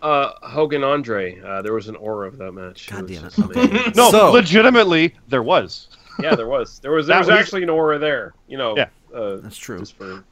[0.02, 1.40] Uh, Hogan Andre.
[1.40, 2.88] Uh, there was an aura of that match.
[2.90, 3.84] God was damn it.
[3.84, 5.86] just No, So- legitimately, there was.
[6.20, 6.80] yeah, there was.
[6.80, 7.06] There was.
[7.08, 8.34] There was was- actually an aura there.
[8.48, 8.76] You know.
[8.76, 8.86] Yeah.
[9.14, 9.78] Uh, That's true.
[9.78, 10.24] Just for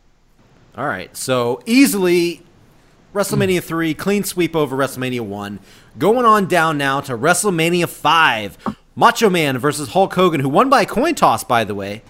[0.76, 2.42] All right, so easily
[3.14, 5.58] WrestleMania 3, clean sweep over WrestleMania 1.
[5.98, 8.76] Going on down now to WrestleMania 5.
[8.94, 12.02] Macho Man versus Hulk Hogan, who won by a coin toss, by the way,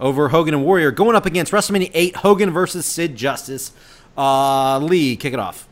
[0.00, 0.90] over Hogan and Warrior.
[0.90, 3.72] Going up against WrestleMania 8, Hogan versus Sid Justice.
[4.16, 5.68] Uh, Lee, kick it off.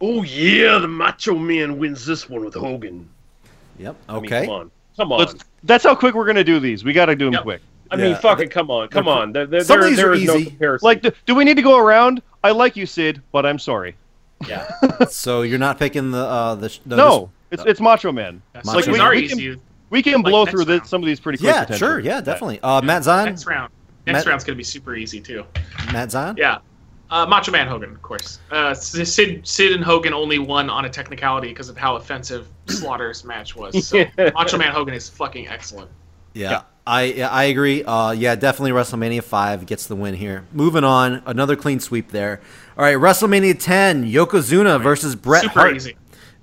[0.00, 3.08] Oh yeah, the Macho Man wins this one with Hogan.
[3.78, 3.96] Yep.
[4.08, 4.46] I mean, Okay.
[4.46, 5.18] come on, come on.
[5.20, 6.84] Let's, that's how quick we're gonna do these.
[6.84, 7.42] We got to do them Yep.
[7.44, 7.62] quick.
[7.90, 8.18] I mean, Yeah.
[8.18, 9.32] fucking come on, come on.
[9.32, 10.50] There, there, some of there, these there are is no easy.
[10.50, 10.86] comparison.
[10.86, 12.22] Like, do, do we need to go around?
[12.44, 13.96] I like you, Sid, but I'm sorry.
[14.48, 14.70] yeah,
[15.08, 18.42] so you're not picking the uh the, sh- the No, it's it's Macho Man.
[18.54, 19.00] Yes, Macho like these Man.
[19.06, 19.60] are We easy.
[19.88, 21.54] We can Like blow through this, some of these pretty quick.
[21.54, 21.78] Yeah, potentially.
[21.88, 22.58] sure, yeah, definitely.
[22.62, 23.72] Uh, Matt Zion, Next round.
[24.06, 25.44] Next Matt- round's gonna be super easy too.
[25.92, 26.34] Matt Zion.
[26.38, 26.58] Yeah.
[27.08, 28.40] Uh, Macho Man Hogan, of course.
[28.50, 33.22] Uh, Sid, Sid and Hogan only won on a technicality because of how offensive Slaughter's
[33.24, 33.86] match was.
[33.86, 35.88] So Macho Man Hogan is fucking excellent.
[36.34, 36.62] Yeah, Yeah.
[36.86, 37.82] I I agree.
[37.82, 40.44] Uh, yeah, definitely WrestleMania five gets the win here.
[40.52, 42.40] Moving on, another clean sweep there.
[42.78, 45.96] All right, WrestleMania ten, Yokozuna versus Bret super Hart easy.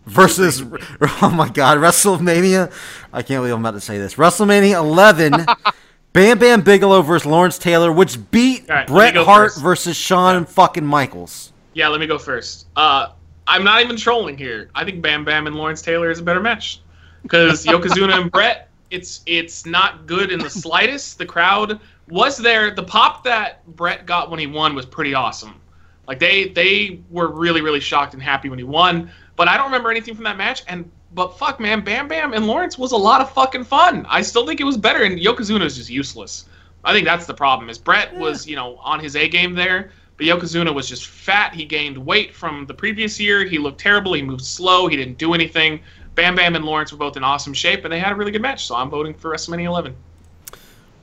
[0.06, 0.62] versus
[1.22, 2.72] oh my God, WrestleMania.
[3.14, 4.16] I can't believe I'm about to say this.
[4.16, 5.46] WrestleMania eleven,
[6.14, 9.62] Bam Bam Bigelow versus Lawrence Taylor, which beat right, Bret Hart first.
[9.62, 11.54] versus Shawn fucking Michaels.
[11.74, 12.68] Yeah, let me go first.
[12.76, 13.10] Uh,
[13.48, 14.70] I'm not even trolling here.
[14.76, 16.82] I think Bam Bam and Lawrence Taylor is a better match
[17.22, 21.18] because Yokozuna and Bret, it's it's not good in the slightest.
[21.18, 22.72] The crowd was there.
[22.72, 25.60] The pop that Bret got when he won was pretty awesome.
[26.08, 29.10] Like they they were really really shocked and happy when he won.
[29.36, 30.64] But I don't remember anything from that match.
[30.68, 34.06] And but fuck man, Bam Bam and Lawrence was a lot of fucking fun.
[34.08, 35.04] I still think it was better.
[35.04, 36.46] And Yokozuna is just useless.
[36.84, 37.70] I think that's the problem.
[37.70, 41.08] Is Bret was you know on his A game there, but But Yokozuna was just
[41.08, 41.56] fat.
[41.56, 43.46] He gained weight from the previous year.
[43.46, 44.14] He looked terrible.
[44.14, 44.88] He moved slow.
[44.88, 45.80] He didn't do anything.
[46.16, 48.42] Bam Bam and Lawrence were both in awesome shape, and they had a really good
[48.42, 48.68] match.
[48.68, 49.96] So I'm voting for WrestleMania 11.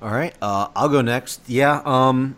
[0.02, 1.40] All right, uh, I'll go next.
[1.47, 2.36] Yeah, um,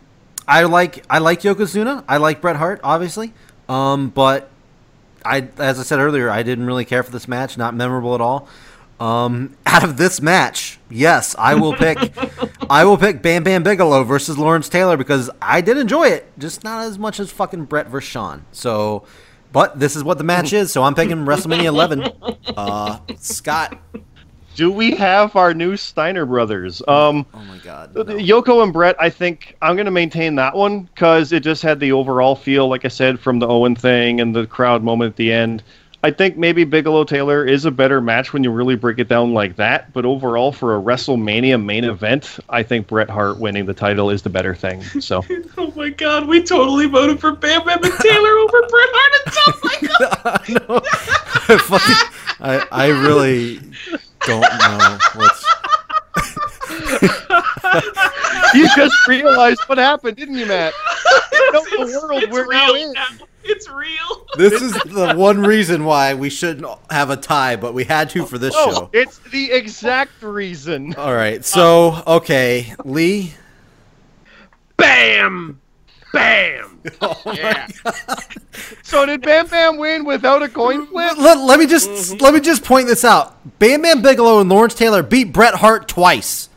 [0.48, 2.04] I like I like Yokozuna.
[2.08, 3.32] I like Bret Hart, obviously.
[3.68, 4.50] Um, but
[5.24, 7.56] I, as I said earlier, I didn't really care for this match.
[7.56, 8.48] Not memorable at all.
[8.98, 12.12] Um, out of this match, yes, I will pick.
[12.70, 16.64] I will pick Bam Bam Bigelow versus Lawrence Taylor because I did enjoy it, just
[16.64, 18.44] not as much as fucking Bret versus Shawn.
[18.52, 19.04] So,
[19.52, 22.10] but this is what the match is, so I'm picking WrestleMania 11.
[22.56, 23.78] Uh, Scott.
[24.54, 26.82] Do we have our new Steiner brothers?
[26.86, 27.96] Um, Oh my God.
[27.96, 28.16] Uh, no.
[28.16, 31.80] Yoko and Bret, I think I'm going to maintain that one because it just had
[31.80, 35.16] the overall feel, like I said, from the Owen thing and the crowd moment at
[35.16, 35.62] the end.
[36.04, 39.32] I think maybe Bigelow Taylor is a better match when you really break it down
[39.34, 39.92] like that.
[39.92, 44.20] But overall, for a WrestleMania main event, I think Bret Hart winning the title is
[44.22, 44.82] the better thing.
[44.82, 45.24] So
[45.58, 49.34] Oh my God, we totally voted for Bam Bam and Taylor over Bret Hart and
[49.34, 50.88] Shawn Michaels.
[51.68, 52.08] Fucking-
[52.40, 53.60] I, I really
[54.26, 55.44] don't know what's.
[58.54, 60.72] you just realized what happened, didn't you, Matt?
[61.52, 62.92] know the world it's we're real now in.
[62.92, 63.06] now.
[63.44, 64.26] It's real.
[64.36, 68.24] This is the one reason why we shouldn't have a tie, but we had to
[68.24, 68.90] for this Oh, show.
[68.92, 70.94] it's the exact reason.
[70.94, 73.34] All right, so okay, Lee.
[74.76, 75.60] Bam!
[76.12, 76.68] Bam!
[77.00, 77.66] Oh Yeah.
[78.82, 81.16] So did Bam Bam win without a coin flip?
[81.16, 82.22] Let, let me just mm-hmm.
[82.22, 83.58] let me just point this out.
[83.58, 86.48] Bam Bam Bigelow and Lawrence Taylor beat Bret Hart twice.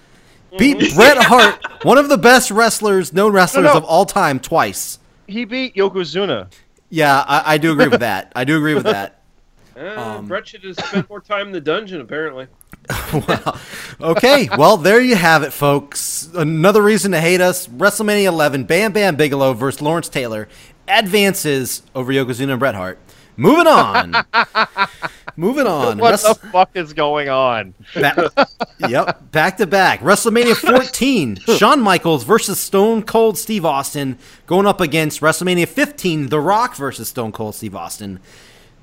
[0.58, 3.74] Beat Bret Hart, one of the best wrestlers, known wrestlers no.
[3.74, 5.00] of all time, twice.
[5.28, 6.52] He beat Yokozuna.
[6.90, 8.32] Yeah, I, I do agree with that.
[8.36, 9.22] I do agree with that.
[9.78, 12.48] Uh, Um, Bret should have spent more time in the dungeon, apparently.
[13.28, 13.60] well,
[14.00, 16.30] okay, well there you have it, folks.
[16.34, 20.48] Another reason to hate us: WrestleMania 11, Bam Bam Bigelow versus Lawrence Taylor
[20.88, 23.00] advances over Yokozuna and Bret Hart.
[23.36, 24.16] Moving on.
[25.38, 25.98] Moving on.
[25.98, 27.74] What Wrest- the fuck is going on?
[27.94, 28.48] Ba-
[28.90, 30.00] yep, back to back.
[30.02, 36.40] WrestleMania 14, Shawn Michaels versus Stone Cold Steve Austin, going up against WrestleMania 15, The
[36.40, 38.20] Rock versus Stone Cold Steve Austin.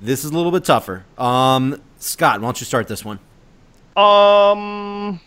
[0.00, 1.04] This is a little bit tougher.
[1.16, 3.18] Um, Scott, why don't you start this one?
[3.96, 5.20] Um,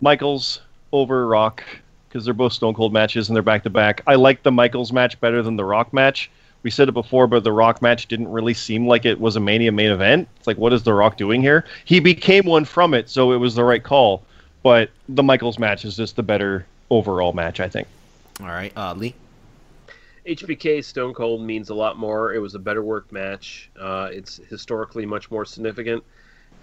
[0.00, 0.60] Michaels
[0.92, 1.62] over Rock
[2.08, 4.02] because they're both Stone Cold matches and they're back to back.
[4.06, 6.30] I like the Michaels match better than the Rock match.
[6.68, 9.40] We said it before, but the Rock match didn't really seem like it was a
[9.40, 10.28] Mania main event.
[10.36, 11.64] It's like, what is the Rock doing here?
[11.86, 14.22] He became one from it, so it was the right call.
[14.62, 17.88] But the Michaels match is just the better overall match, I think.
[18.42, 19.14] All right, uh, Lee.
[20.26, 22.34] HBK Stone Cold means a lot more.
[22.34, 23.70] It was a better worked match.
[23.80, 26.04] Uh, it's historically much more significant.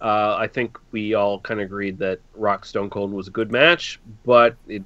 [0.03, 3.51] Uh, I think we all kind of agreed that Rock Stone Cold was a good
[3.51, 4.83] match, but it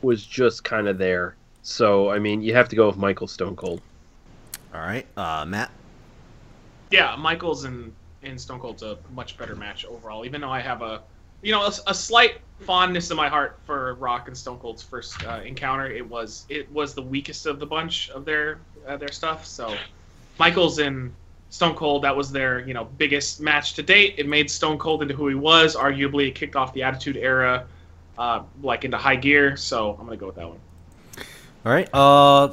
[0.00, 1.36] was just kind of there.
[1.60, 3.82] So, I mean, you have to go with Michael Stone Cold.
[4.74, 5.70] All right, uh, Matt.
[6.90, 7.92] yeah, Michaels and
[8.24, 10.24] and Stone Cold's a much better match overall.
[10.24, 11.02] Even though I have a,
[11.42, 15.24] you know, a, a slight fondness in my heart for Rock and Stone Cold's first
[15.26, 19.12] uh, encounter, it was it was the weakest of the bunch of their uh, their
[19.12, 19.46] stuff.
[19.46, 19.76] So,
[20.38, 21.12] Michaels and
[21.50, 24.14] Stone Cold, that was their you know biggest match to date.
[24.18, 25.76] It made Stone Cold into who he was.
[25.76, 27.66] Arguably, it kicked off the Attitude Era,
[28.18, 29.56] uh, like into high gear.
[29.56, 30.58] So I'm gonna go with that one.
[31.64, 31.88] All right.
[31.94, 32.52] Uh,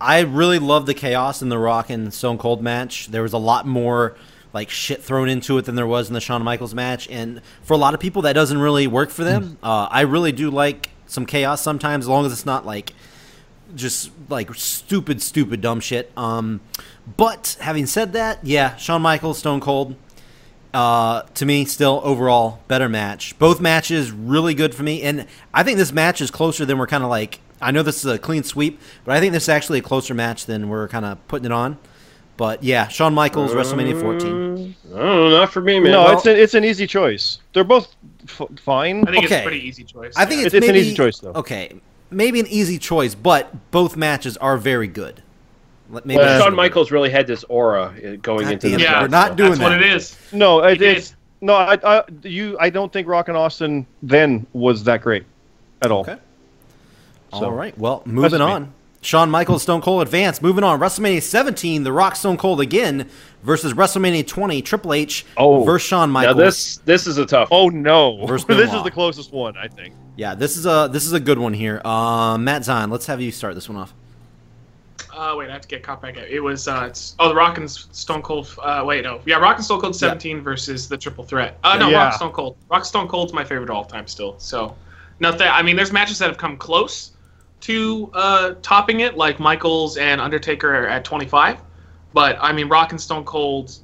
[0.00, 3.08] I really love the chaos in the Rock and Stone Cold match.
[3.08, 4.16] There was a lot more
[4.52, 7.74] like shit thrown into it than there was in the Shawn Michaels match, and for
[7.74, 9.58] a lot of people, that doesn't really work for them.
[9.62, 12.92] Uh, I really do like some chaos sometimes, as long as it's not like
[13.76, 16.10] just like stupid, stupid, dumb shit.
[16.16, 16.60] Um,
[17.16, 19.96] but having said that, yeah, Shawn Michaels, Stone Cold.
[20.72, 23.36] Uh, to me, still overall better match.
[23.38, 26.86] Both matches really good for me, and I think this match is closer than we're
[26.86, 27.40] kind of like.
[27.60, 30.14] I know this is a clean sweep, but I think this is actually a closer
[30.14, 31.78] match than we're kind of putting it on.
[32.36, 34.74] But yeah, Shawn Michaels, WrestleMania 14.
[34.94, 35.92] I don't know, not for me, man.
[35.92, 37.38] no, Well, it's, a, it's an easy choice.
[37.52, 37.94] They're both
[38.26, 39.06] f- fine.
[39.06, 39.40] I think it's Okay.
[39.42, 40.14] a pretty easy choice.
[40.16, 40.46] I think yeah.
[40.46, 41.32] it's, It's an easy choice, though.
[41.32, 41.74] Okay,
[42.10, 45.22] maybe an easy choice, but both matches are very good.
[45.90, 46.56] Let- Maybe well, Shawn what it is.
[46.56, 49.50] Michaels really had this aura uh, going God into the it, yeah, we're not doing
[49.50, 50.16] that's what it is.
[50.32, 51.54] No, it, it's no.
[51.54, 55.24] I, I, you, I don't think Rock and Austin then was that great
[55.82, 56.00] at all.
[56.02, 56.16] Okay.
[57.32, 57.76] So, All right.
[57.78, 58.44] Well, moving me.
[58.44, 58.72] on.
[59.02, 60.42] Shawn Michaels, Stone Cold advance.
[60.42, 60.78] Moving on.
[60.78, 63.08] WrestleMania 17, The Rock, Stone Cold again
[63.42, 65.64] versus WrestleMania 20, Triple H Oh.
[65.64, 66.36] versus Shawn Michaels.
[66.36, 67.48] Now this this is a tough.
[67.50, 68.26] Oh no!
[68.46, 69.94] This is the closest one, I think.
[70.16, 71.80] Yeah, this is a this is a good one here.
[71.84, 73.94] Uh, Matt Zahn, let's have you start this one off.
[75.14, 76.16] Uh, wait, I have to get caught back.
[76.18, 76.24] up.
[76.28, 78.54] It was uh, it's, oh the Rock and Stone Cold.
[78.62, 81.58] Uh, wait, no, yeah, Rock and Stone Cold 17 versus the Triple Threat.
[81.64, 82.04] Uh, no, Yeah.
[82.04, 82.56] Rock Stone Cold.
[82.70, 84.34] Rock Stone Cold's my favorite of all time still.
[84.38, 84.76] So
[85.20, 85.48] nothing.
[85.48, 87.12] I mean, there's matches that have come close,
[87.60, 91.60] to uh, topping it, like Michaels and Undertaker at 25.
[92.12, 93.78] But I mean, Rock and Stone Cold,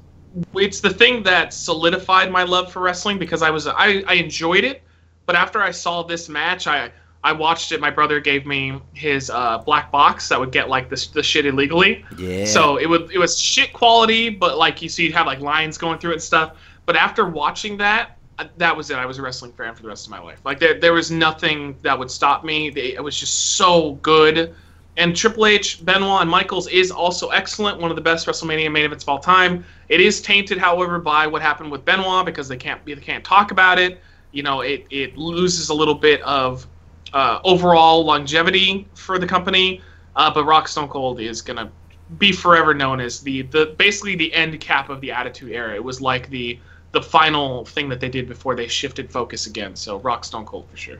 [0.55, 4.63] it's the thing that solidified my love for wrestling because I was I, I enjoyed
[4.63, 4.83] it,
[5.25, 6.91] but after I saw this match, I
[7.23, 7.81] I watched it.
[7.81, 11.45] My brother gave me his uh, black box that would get like the, the shit
[11.45, 12.05] illegally.
[12.17, 12.45] Yeah.
[12.45, 15.77] So it would it was shit quality, but like you see, you'd have like lines
[15.77, 16.57] going through it and stuff.
[16.85, 18.16] But after watching that,
[18.57, 18.97] that was it.
[18.97, 20.39] I was a wrestling fan for the rest of my life.
[20.45, 22.69] Like there, there was nothing that would stop me.
[22.69, 24.55] They, it was just so good.
[24.97, 27.79] And Triple H, Benoit, and Michaels is also excellent.
[27.79, 29.63] One of the best WrestleMania main events of all time.
[29.89, 33.51] It is tainted, however, by what happened with Benoit because they can't they can't talk
[33.51, 34.01] about it.
[34.31, 36.67] You know, it it loses a little bit of
[37.13, 39.81] uh, overall longevity for the company.
[40.15, 41.71] Uh, but Rock Stone Cold is gonna
[42.17, 45.75] be forever known as the the basically the end cap of the Attitude Era.
[45.75, 46.59] It was like the
[46.97, 49.75] the final thing that they did before they shifted focus again.
[49.75, 50.97] So Rock Stone Cold for sure.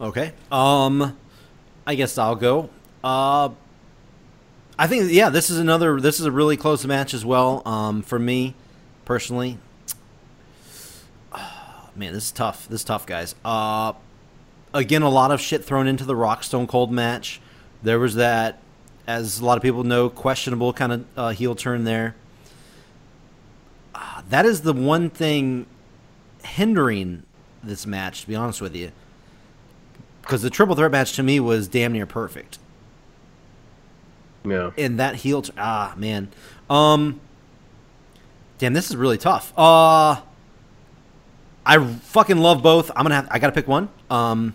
[0.00, 0.32] Okay.
[0.50, 1.16] Um,
[1.86, 2.68] I guess I'll go.
[3.04, 3.50] Uh,
[4.76, 6.00] I think yeah, this is another.
[6.00, 7.62] This is a really close match as well.
[7.64, 8.54] Um, for me,
[9.04, 9.58] personally.
[11.94, 12.66] man, this is tough.
[12.68, 13.36] This is tough, guys.
[13.44, 13.92] Uh,
[14.72, 17.40] again, a lot of shit thrown into the Rock Stone Cold match.
[17.84, 18.58] There was that,
[19.06, 22.16] as a lot of people know, questionable kind of uh, heel turn there.
[24.28, 25.66] That is the one thing
[26.42, 27.24] hindering
[27.62, 28.92] this match, to be honest with you.
[30.22, 32.58] Because the triple threat match to me was damn near perfect.
[34.44, 34.70] Yeah.
[34.76, 36.28] And that heel, t- ah man,
[36.68, 37.20] um,
[38.58, 39.52] damn, this is really tough.
[39.56, 40.20] Uh,
[41.66, 42.90] I fucking love both.
[42.94, 43.88] I'm gonna have, I gotta pick one.
[44.10, 44.54] Um,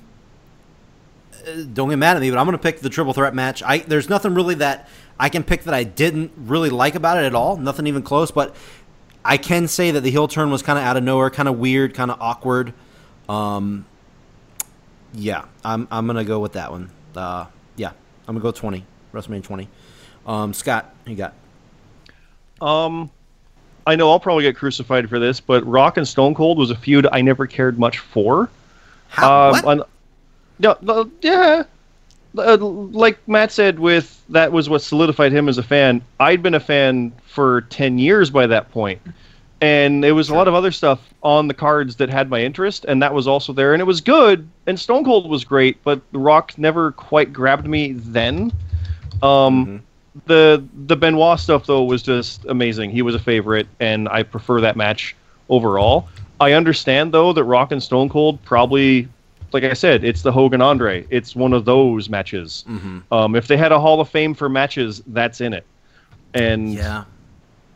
[1.33, 3.63] uh, don't get mad at me, but I'm gonna pick the triple threat match.
[3.63, 4.87] I there's nothing really that
[5.19, 7.57] I can pick that I didn't really like about it at all.
[7.57, 8.31] Nothing even close.
[8.31, 8.55] But
[9.23, 11.57] I can say that the heel turn was kind of out of nowhere, kind of
[11.59, 12.73] weird, kind of awkward.
[13.27, 13.85] Um,
[15.13, 16.89] yeah, I'm I'm gonna go with that one.
[17.15, 17.91] Uh, yeah,
[18.27, 19.67] I'm gonna go 20 WrestleMania 20.
[20.25, 21.33] Um, Scott, you got?
[22.61, 23.09] Um,
[23.87, 26.75] I know I'll probably get crucified for this, but Rock and Stone Cold was a
[26.75, 28.49] feud I never cared much for.
[29.07, 29.83] How, um, on-
[30.59, 31.63] no, no, yeah.
[32.37, 36.01] Uh, like Matt said, with that was what solidified him as a fan.
[36.19, 39.01] I'd been a fan for ten years by that point,
[39.61, 42.85] and there was a lot of other stuff on the cards that had my interest,
[42.87, 44.47] and that was also there, and it was good.
[44.67, 48.51] And Stone Cold was great, but The Rock never quite grabbed me then.
[49.23, 49.81] Um,
[50.25, 52.91] the the Benoit stuff though was just amazing.
[52.91, 55.15] He was a favorite, and I prefer that match
[55.49, 56.07] overall.
[56.39, 59.07] I understand though that Rock and Stone Cold probably,
[59.51, 61.05] like I said, it's the Hogan Andre.
[61.09, 62.63] It's one of those matches.
[62.69, 63.03] Mhm.
[63.11, 65.65] Um, if they had a Hall of Fame for matches, that's in it,
[66.33, 67.03] and yeah.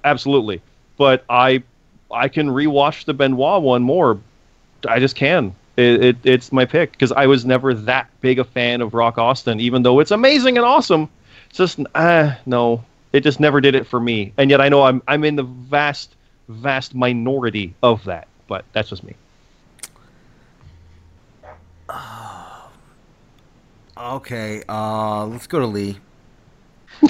[0.04, 0.62] absolutely.
[0.98, 1.64] But I
[2.12, 4.20] I can rewatch the Benoit one more.
[4.88, 5.56] I just can.
[5.76, 9.18] It, it, it's my pick because I was never that big a fan of Rock
[9.18, 11.10] Austin, even though it's amazing and awesome.
[11.50, 14.34] It's just ah no, it just never did it for me.
[14.38, 16.16] And yet I know I'm I'm in the vast
[16.48, 19.16] vast minority of that, but that's just me.
[23.98, 24.64] Okay.
[24.68, 25.98] Uh, let's go to Lee.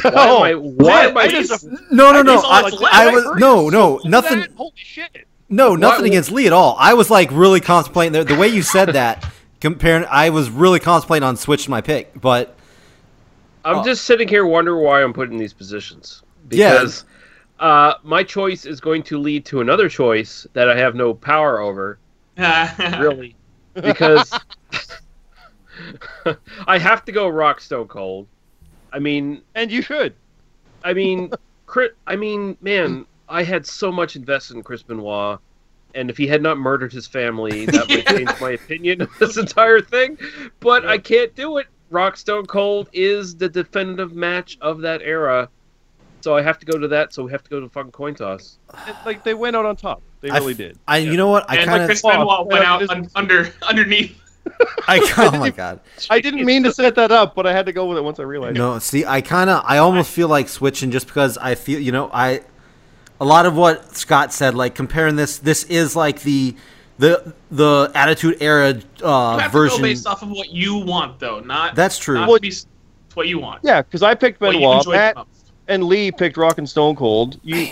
[0.02, 0.54] Why am I?
[0.56, 1.22] Why am I?
[1.24, 2.40] I just- No, no, no.
[2.40, 4.46] I, I I was no, no, nothing.
[4.56, 5.28] Holy shit!
[5.50, 6.76] No, nothing Why- against Lee at all.
[6.80, 9.30] I was like really contemplating the, the way you said that.
[9.60, 12.56] Comparing, I was really contemplating on switching my pick, but
[13.64, 13.84] I'm Oh.
[13.84, 16.22] just sitting here wondering why I'm put in these positions
[16.52, 16.74] Yeah.
[16.74, 17.06] because
[17.60, 21.60] uh, my choice is going to lead to another choice that I have no power
[21.62, 21.98] over,
[22.38, 23.36] really,
[23.74, 24.32] because
[26.68, 28.28] I have to go Rock Stone Cold.
[28.92, 30.16] I mean, And you should.
[30.84, 31.32] I mean,
[31.66, 35.40] Chris, I mean, man, I had so much invested in Chris Benoit,
[35.96, 39.38] and if he had not murdered his family, that would change my opinion of this
[39.38, 40.18] entire thing.
[40.60, 41.68] But I can't do it.
[41.90, 45.50] Rock Stone Cold is the definitive match of that era,
[46.22, 47.14] so I have to go to that.
[47.14, 48.58] So we have to go to fucking coin toss.
[48.88, 50.02] It- like they went out on top.
[50.24, 50.80] They I really f- did.
[50.88, 54.20] I, you know what, I and kind like Chris Benoit went out un- under underneath.
[54.88, 55.80] I, oh my god,
[56.10, 58.20] I didn't mean to set that up, but I had to go with it once
[58.20, 58.58] I realized.
[58.58, 58.78] no.
[58.80, 62.10] See, I kind of, I almost feel like switching just because I feel, you know,
[62.12, 62.42] I,
[63.22, 66.56] a lot of what Scott said, like comparing this, this is like the,
[67.00, 69.78] the, the Attitude Era You uh, have to version.
[69.78, 71.40] go based off of what you want, though.
[71.40, 72.16] Not That's true.
[72.16, 72.54] Not Well- to be
[73.14, 73.62] what you want.
[73.64, 74.86] Yeah, because I picked Benoit.
[74.88, 75.16] Matt
[75.70, 77.40] and Lee picked Rock and Stone Cold.
[77.44, 77.70] You,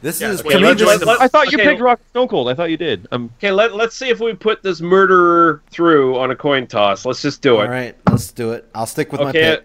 [0.00, 0.62] This Yeah, is okay, me.
[0.64, 1.70] let's- This let's- is, let's- I thought you okay.
[1.70, 2.48] picked Rock and Stone Cold.
[2.48, 3.08] I thought you did.
[3.10, 7.04] Um, Okay, let let's see if we put this murderer through on a coin toss.
[7.04, 7.68] Let's just do it.
[7.68, 8.68] right, let's do it.
[8.74, 9.64] I'll stick with my Okay, pick.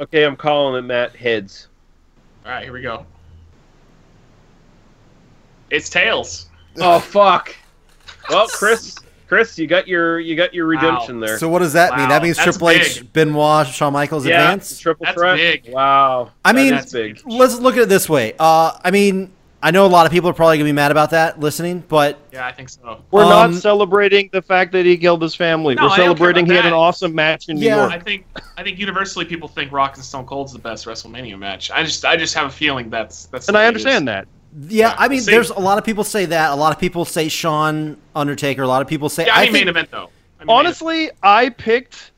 [0.00, 1.68] okay, I'm calling it Matt heads.
[2.44, 3.06] All right, here we go.
[5.70, 6.46] It's tails.
[6.78, 7.54] Oh fuck.
[8.30, 8.94] Well, Chris,
[9.26, 10.70] Chris, you got your you got your Wow.
[10.70, 11.36] redemption there.
[11.36, 12.08] So what does that mean?
[12.08, 13.12] That means that's Triple H, big.
[13.12, 14.78] Benoit, Shawn Michaels yeah, advance.
[14.78, 15.36] triple That's threat.
[15.36, 15.68] big.
[15.72, 16.30] Wow.
[16.44, 17.20] I mean, that's big.
[17.26, 18.34] Let's look at it this way.
[18.38, 19.32] Uh, I mean,
[19.62, 22.18] I know a lot of people are probably gonna be mad about that listening, but
[22.32, 23.02] Yeah, I think so.
[23.10, 25.74] We're Um, not celebrating the fact that he killed his family.
[25.74, 27.76] No, We're I don't care celebrating he had an awesome match in New Yeah.
[27.76, 27.92] York.
[27.92, 28.24] I think
[28.56, 31.70] I think universally people think Rock and Stone Cold's the best WrestleMania match.
[31.70, 34.26] I just I just have a feeling that's that's And I understand that.
[34.68, 35.30] yeah, Yeah, I mean, we'll see.
[35.32, 36.52] there's a lot of people say that.
[36.52, 38.62] A lot of people say Shawn Undertaker.
[38.62, 40.08] A lot of people say Yeah, I I mean think main event though.
[40.40, 42.12] I mean, Honestly, I picked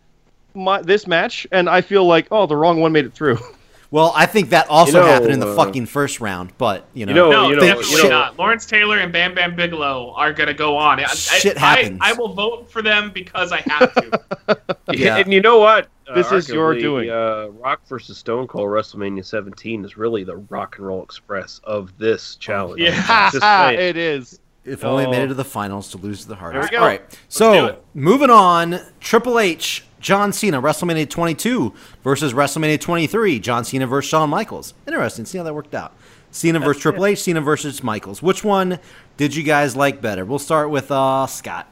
[0.55, 3.39] my, this match, and I feel like, oh, the wrong one made it through.
[3.93, 6.87] Well, I think that also You know, happened in the uh, fucking first round, but
[6.95, 7.31] you know, you know.
[7.31, 8.39] No, you know, definitely you know, not.
[8.39, 10.99] Lawrence Taylor and Bam Bam Bigelow are gonna go on.
[10.99, 11.99] I- I- Shit I, happens.
[12.01, 14.67] I, will vote for them because I have to.
[14.93, 15.19] Yeah.
[15.19, 15.89] And you know what?
[16.09, 17.09] Uh, This is your doing.
[17.11, 21.97] Uh, Rock versus Stone Cold WrestleMania 17 is really the Rock and Roll Express of
[21.99, 22.81] this challenge.
[22.81, 23.31] Yeah.
[23.73, 24.41] It is.
[24.65, 25.25] if only it made Oh.
[25.25, 26.71] it to the finals to lose to the hardest.
[26.71, 26.83] There we go.
[26.83, 31.73] All right, so moving on, Triple H, John Cena, WrestleMania 22
[32.03, 34.75] versus WrestleMania 23, John Cena versus Shawn Michaels.
[34.87, 35.25] Interesting.
[35.25, 35.95] See how that worked out.
[36.33, 38.21] Cena versus Triple H, Cena versus Michaels.
[38.21, 38.81] Which one
[39.17, 40.25] did you guys like better?
[40.25, 41.69] We'll start with uh, Scott.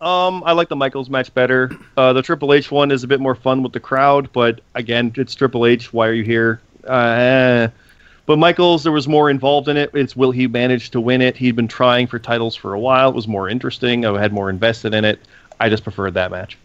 [0.00, 1.70] Um, I like the Michaels match better.
[1.96, 5.12] Uh, the Triple H one is a bit more fun with the crowd, but again,
[5.16, 5.92] it's Triple H.
[5.92, 6.60] Why are you here?
[6.86, 7.68] Uh, eh.
[8.26, 9.90] But Michaels, there was more involved in it.
[9.94, 11.36] It's will he manage to win it?
[11.36, 13.08] He'd been trying for titles for a while.
[13.08, 14.04] It was more interesting.
[14.04, 15.18] I had more invested in it.
[15.58, 16.58] I just preferred that match.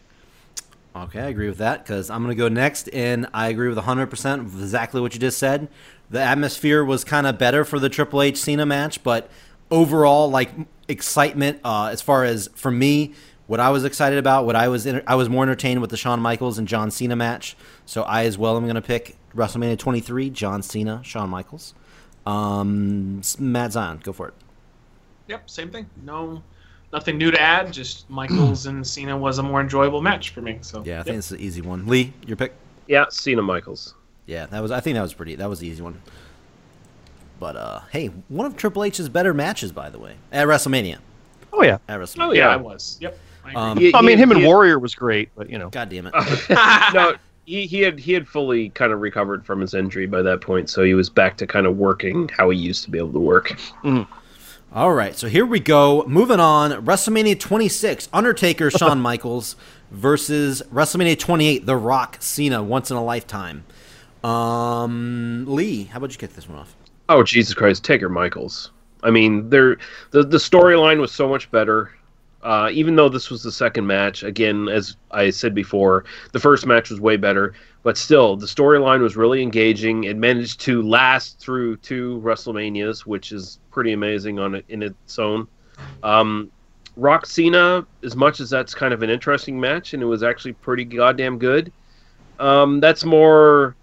[0.93, 3.77] Okay, I agree with that because I'm going to go next, and I agree with
[3.77, 5.69] 100% exactly what you just said.
[6.09, 9.29] The atmosphere was kind of better for the Triple H Cena match, but
[9.69, 10.51] overall, like
[10.89, 13.13] excitement, uh, as far as for me,
[13.47, 15.97] what I was excited about, what I was enter- I was more entertained with the
[15.97, 17.55] Shawn Michaels and John Cena match.
[17.85, 21.73] So I as well am going to pick WrestleMania 23, John Cena, Shawn Michaels.
[22.25, 24.33] Um, Matt Zion, go for it.
[25.27, 25.89] Yep, same thing.
[26.03, 26.43] No,
[26.93, 27.71] nothing new to add.
[27.71, 30.59] Just Michaels and Cena was a more enjoyable match for me.
[30.61, 31.05] So Yeah, I yep.
[31.05, 31.85] think it's an easy one.
[31.87, 32.53] Lee, your pick.
[32.87, 33.95] Yeah, Cena Michaels.
[34.25, 34.71] Yeah, that was.
[34.71, 35.35] I think that was pretty.
[35.35, 36.01] That was the easy one.
[37.39, 40.99] But uh, hey, one of Triple H's better matches, by the way, at WrestleMania.
[41.53, 41.79] Oh yeah.
[41.87, 42.27] At WrestleMania.
[42.27, 42.53] Oh yeah, Yeah.
[42.53, 42.97] I was.
[43.01, 43.17] Yep.
[43.43, 43.55] I agree.
[43.61, 45.69] Um, He- I mean, he- him and he- Warrior was great, but you know.
[45.69, 46.13] God damn it.
[46.93, 50.41] no, he, he had he had fully kind of recovered from his injury by that
[50.41, 53.11] point, so he was back to kind of working how he used to be able
[53.13, 53.57] to work.
[54.73, 56.05] All right, so here we go.
[56.07, 59.57] Moving on, WrestleMania 26, Undertaker, Shawn Michaels
[59.91, 63.65] versus WrestleMania 28, The Rock, Cena, once in a lifetime.
[64.23, 66.73] Um, Lee, how about you kick this one off?
[67.09, 68.71] Oh Jesus Christ, Taker Michaels.
[69.03, 69.75] I mean, there
[70.11, 71.91] the the storyline was so much better.
[72.41, 76.65] Uh, even though this was the second match, again, as I said before, the first
[76.65, 77.55] match was way better.
[77.83, 80.03] But still, the storyline was really engaging.
[80.03, 85.17] It managed to last through two WrestleManias, which is pretty amazing on it in its
[85.17, 85.47] own.
[86.03, 86.51] Um,
[86.95, 90.53] Rock Cena, as much as that's kind of an interesting match, and it was actually
[90.53, 91.71] pretty goddamn good.
[92.39, 93.75] Um, that's more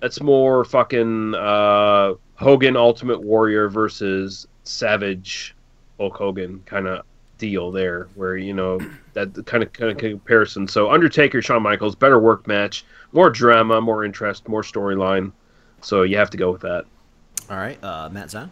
[0.00, 5.54] that's more fucking uh, Hogan Ultimate Warrior versus Savage
[5.98, 7.04] Hulk Hogan kind of
[7.38, 8.80] deal there, where you know
[9.12, 10.66] that kind of kind of comparison.
[10.66, 15.32] So Undertaker, Shawn Michaels, better work match, more drama, more interest, more storyline.
[15.80, 16.84] So you have to go with that.
[17.50, 18.50] All right, uh, Matt Zion.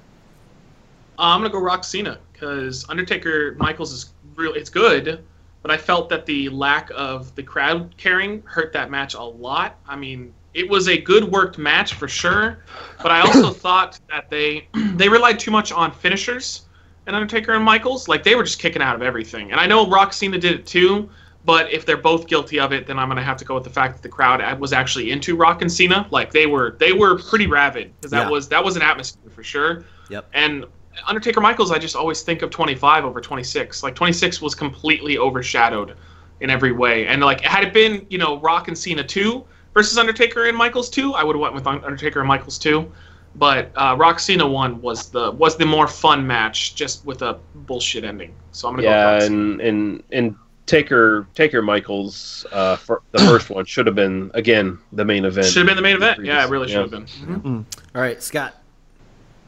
[1.18, 4.52] Uh, I'm gonna go Rock Cena because Undertaker Michaels is real.
[4.55, 5.24] It's good,
[5.62, 9.76] but I felt that the lack of the crowd caring hurt that match a lot.
[9.86, 12.64] I mean, it was a good worked match for sure,
[13.02, 16.62] but I also thought that they they relied too much on finishers
[17.06, 18.08] and Undertaker and Michaels.
[18.08, 19.52] Like they were just kicking out of everything.
[19.52, 21.08] And I know Rock Cena did it too.
[21.44, 23.70] But if they're both guilty of it, then I'm gonna have to go with the
[23.70, 26.07] fact that the crowd was actually into Rock and Cena.
[26.10, 28.31] Like they were, they were pretty rabid because that Yeah.
[28.31, 29.85] was that was an atmosphere for sure.
[30.09, 30.28] Yep.
[30.35, 30.67] And
[31.07, 33.83] Undertaker Michaels, I just always think of 25 over 26.
[33.83, 35.97] Like 26 was completely overshadowed
[36.41, 37.07] in every way.
[37.07, 40.91] And like had it been, you know, Rock and Cena 2 versus Undertaker and Michaels
[40.91, 42.91] 2, I would have went with Undertaker and Michaels 2.
[43.36, 47.39] But uh, Rock Cena 1 was the was the more fun match just with a
[47.55, 48.35] bullshit ending.
[48.51, 50.40] So I'm going to go Yeah, with Rock and and and
[50.70, 55.47] Taker Taker Michaels, uh, for the first one should have been again the main event.
[55.49, 56.18] Should have been the main event.
[56.18, 56.74] Previous- Yeah, it really yeah.
[56.82, 57.07] should have been.
[57.40, 57.65] Mhm.
[57.94, 58.55] All right, Scott.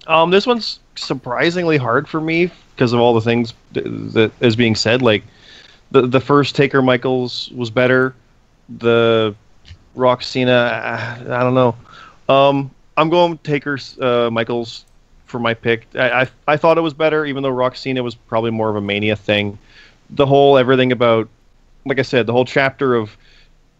[0.08, 4.74] Um, this one's surprisingly hard for me because of all the things that is being
[4.74, 5.00] said.
[5.00, 5.22] Like
[5.92, 8.14] the the first Taker Michaels was better.
[8.78, 9.34] The
[9.94, 11.76] Rock Cena, I, I don't know.
[12.28, 14.86] Um, I'm going Taker uh, Michaels
[15.26, 15.86] for my pick.
[15.94, 18.74] I, I I thought it was better, even though Rock Cena was probably more of
[18.76, 19.56] a mania thing.
[20.12, 21.28] The whole everything about,
[21.84, 23.16] like I said, the whole chapter of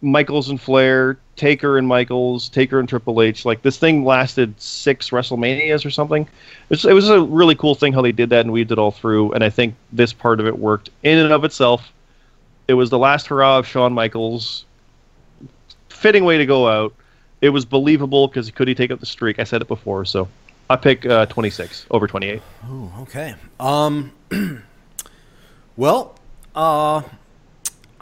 [0.02, 3.44] Michaels and Flair, Taker and Michaels, Taker and Triple H.
[3.44, 6.22] Like this thing lasted six WrestleManias or something.
[6.22, 6.28] It
[6.70, 8.90] was, it was a really cool thing how they did that and weaved it all
[8.90, 9.32] through.
[9.32, 11.92] And I think this part of it worked in and of itself.
[12.66, 14.64] It was the last hurrah of Shawn Michaels.
[15.88, 16.92] Fitting way to go out.
[17.40, 19.38] It was believable because could he take up the streak?
[19.38, 20.28] I said it before, so
[20.68, 22.40] I pick uh, 26 over 28.
[22.68, 23.34] Ooh, okay.
[23.58, 24.12] Um.
[25.76, 26.14] well,
[26.54, 26.96] uh,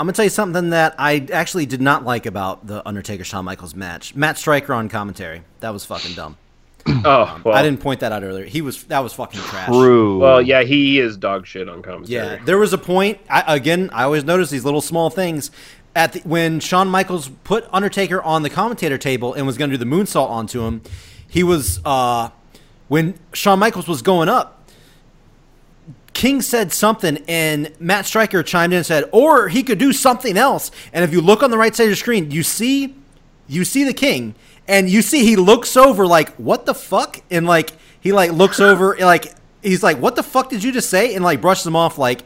[0.00, 3.44] I'm gonna tell you something that I actually did not like about the Undertaker Shawn
[3.44, 4.14] Michaels match.
[4.14, 5.42] Matt Striker on commentary.
[5.60, 6.36] That was fucking dumb.
[7.04, 8.46] Oh, well, I didn't point that out earlier.
[8.46, 9.68] He was that was fucking trash.
[9.68, 10.18] True.
[10.18, 12.14] Well, yeah, he is dog shit on commentary.
[12.14, 13.18] Yeah, there was a point.
[13.28, 15.50] I, again, I always notice these little small things.
[15.94, 19.76] At the, when Shawn Michaels put Undertaker on the commentator table and was going to
[19.76, 20.82] do the moonsault onto him,
[21.28, 22.30] he was uh,
[22.88, 24.59] when Shawn Michaels was going up.
[26.20, 30.36] King said something, and Matt Striker chimed in and said, "Or he could do something
[30.36, 32.94] else." And if you look on the right side of the screen, you see,
[33.48, 34.34] you see the King,
[34.68, 37.70] and you see he looks over like, "What the fuck?" And like
[38.02, 39.32] he like looks over, like
[39.62, 42.22] he's like, "What the fuck did you just say?" And like brushes him off like.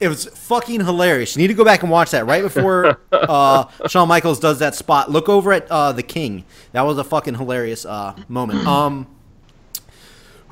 [0.00, 1.34] It was fucking hilarious.
[1.34, 4.76] You need to go back and watch that right before uh, Shawn Michaels does that
[4.76, 5.10] spot.
[5.10, 6.44] Look over at uh, the King.
[6.70, 8.60] That was a fucking hilarious uh, moment.
[8.66, 9.08] Um,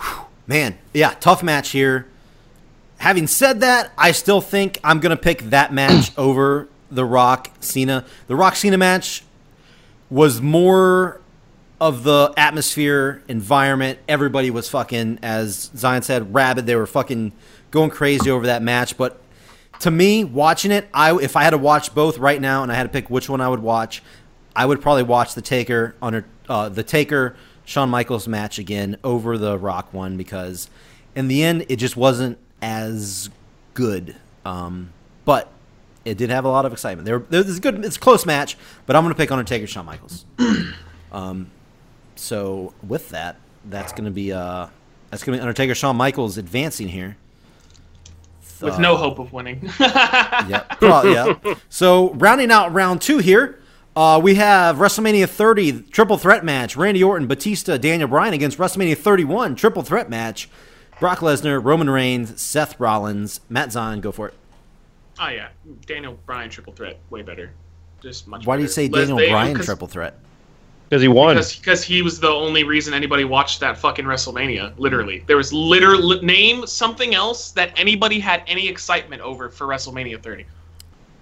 [0.00, 2.08] whew, man, yeah, tough match here.
[2.98, 8.04] Having said that, I still think I'm gonna pick that match over the Rock Cena.
[8.26, 9.22] The Rock Cena match
[10.10, 11.20] was more
[11.80, 13.98] of the atmosphere, environment.
[14.08, 16.66] Everybody was fucking, as Zion said, rabid.
[16.66, 17.32] They were fucking
[17.70, 18.96] going crazy over that match.
[18.96, 19.20] But
[19.80, 22.74] to me, watching it, I if I had to watch both right now and I
[22.74, 24.02] had to pick which one I would watch,
[24.54, 29.36] I would probably watch the Taker under uh, the Taker Shawn Michaels match again over
[29.36, 30.70] the Rock one because
[31.14, 33.30] in the end it just wasn't as
[33.74, 34.16] good.
[34.44, 34.92] Um,
[35.24, 35.50] but
[36.04, 37.04] it did have a lot of excitement.
[37.04, 37.84] There, it's good.
[37.84, 40.24] It's a close match, but I'm going to pick Undertaker Shawn Michaels.
[41.12, 41.50] um,
[42.14, 44.68] so with that, that's going to be uh,
[45.10, 47.16] that's going to be Undertaker Shawn Michaels advancing here.
[48.60, 49.68] with Uh, no hope of winning.
[49.80, 51.54] yeah, pro- yeah.
[51.68, 53.60] So rounding out round two here,
[53.96, 58.96] uh, we have WrestleMania 30 triple threat match: Randy Orton, Batista, Daniel Bryan against WrestleMania
[58.96, 60.48] 31 triple threat match:
[61.00, 64.00] Brock Lesnar, Roman Reigns, Seth Rollins, Matt Zahn.
[64.00, 64.34] Go for it.
[65.20, 65.48] oh yeah,
[65.86, 67.50] Daniel Bryan triple threat, way better.
[68.02, 68.46] Just much.
[68.46, 70.18] Why do you say Les- Daniel they- Bryan 'cause- triple threat?
[70.88, 71.34] Because he won.
[71.34, 74.72] Because because he was the only reason anybody watched that fucking WrestleMania.
[74.78, 80.22] Literally, there was literally name something else that anybody had any excitement over for WrestleMania
[80.22, 80.46] 30.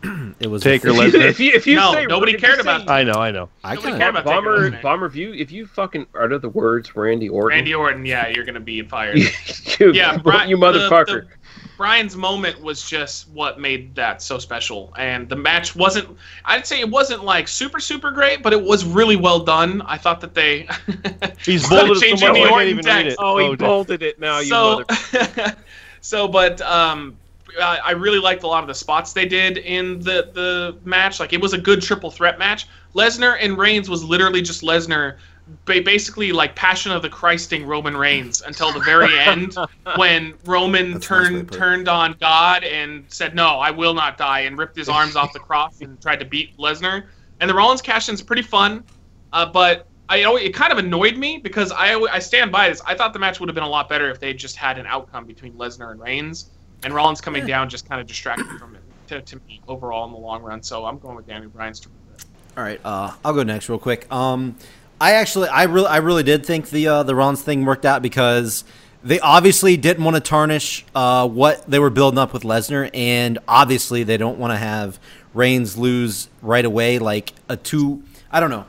[0.41, 1.25] It was Taker If you, Lesnar.
[1.29, 3.31] if you, if you No, say, nobody if you cared say about I know, I
[3.31, 3.49] know.
[3.63, 4.83] I Nobody kind cared of about Taker Bomber, Lesnar.
[4.83, 5.07] bomber.
[5.07, 8.61] If you, if you fucking utter the words Randy Orton, Randy Orton, yeah, you're gonna
[8.61, 9.19] be fired.
[9.81, 11.07] you, yeah, Bri- you motherfucker.
[11.07, 11.29] the-
[11.77, 16.09] Bryan's moment was just what made that so special, and the match wasn't.
[16.45, 19.83] I'd say it wasn't like super super great, but it was really well done.
[19.83, 20.69] I thought that they.
[21.45, 23.13] He's bolded changing the Orton even text.
[23.15, 23.17] it.
[23.19, 23.59] oh, he dude.
[23.59, 24.39] bolted it now.
[24.39, 25.57] You so, mother.
[26.01, 27.17] so, but um,
[27.61, 31.21] I I really liked a lot of the spots they did in the the match.
[31.21, 32.67] Like it was a good triple threat match.
[32.95, 35.17] Lesnar and Reigns was literally just Lesnar,
[35.65, 39.57] ba- basically like Passion of the Christing Roman Reigns until the very end
[39.97, 44.17] when Roman That's a nice turned turned on God and said, "No, I will not
[44.17, 47.07] die," and ripped his arms off the cross and tried to beat Lesnar.
[47.41, 48.85] And the Rollins cash in's pretty fun,
[49.33, 49.87] uh, but.
[50.07, 52.83] I, you know, it kind of annoyed me because I, I stand by this.
[52.87, 54.85] I thought the match would have been a lot better if they just had an
[54.87, 56.51] outcome between Lesnar and Reigns,
[56.85, 60.13] and Rollins coming down just kind of distracted from it to, to me overall in
[60.13, 60.63] the long run.
[60.63, 62.25] So I'm going with Daniel Bryan's triple threat.
[62.57, 64.11] All right, uh, I'll go next real quick.
[64.13, 64.57] Um,
[65.01, 68.01] I actually, I really, I really did think the uh, the Rollins thing worked out
[68.01, 68.65] because
[69.03, 73.39] they obviously didn't want to tarnish uh, what they were building up with Lesnar, and
[73.49, 74.99] obviously they don't want to have
[75.35, 78.03] Reigns lose right away, like a two.
[78.31, 78.67] I don't know.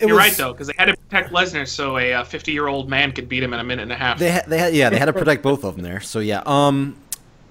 [0.00, 2.88] You're was- right though, because they had to protect Lesnar so a 50 year old
[2.88, 4.18] man could beat him in a minute and a half.
[4.18, 6.00] They had, they had, yeah, they had to protect both of them there.
[6.00, 6.96] So yeah, um,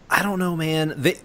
[0.09, 0.93] I don't know, man.
[0.97, 1.17] They,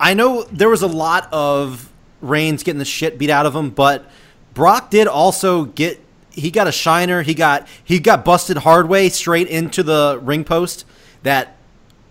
[0.00, 3.70] I know there was a lot of Reigns getting the shit beat out of him,
[3.70, 4.10] but
[4.54, 6.00] Brock did also get.
[6.30, 7.22] He got a shiner.
[7.22, 10.84] He got he got busted hard way straight into the ring post.
[11.22, 11.56] That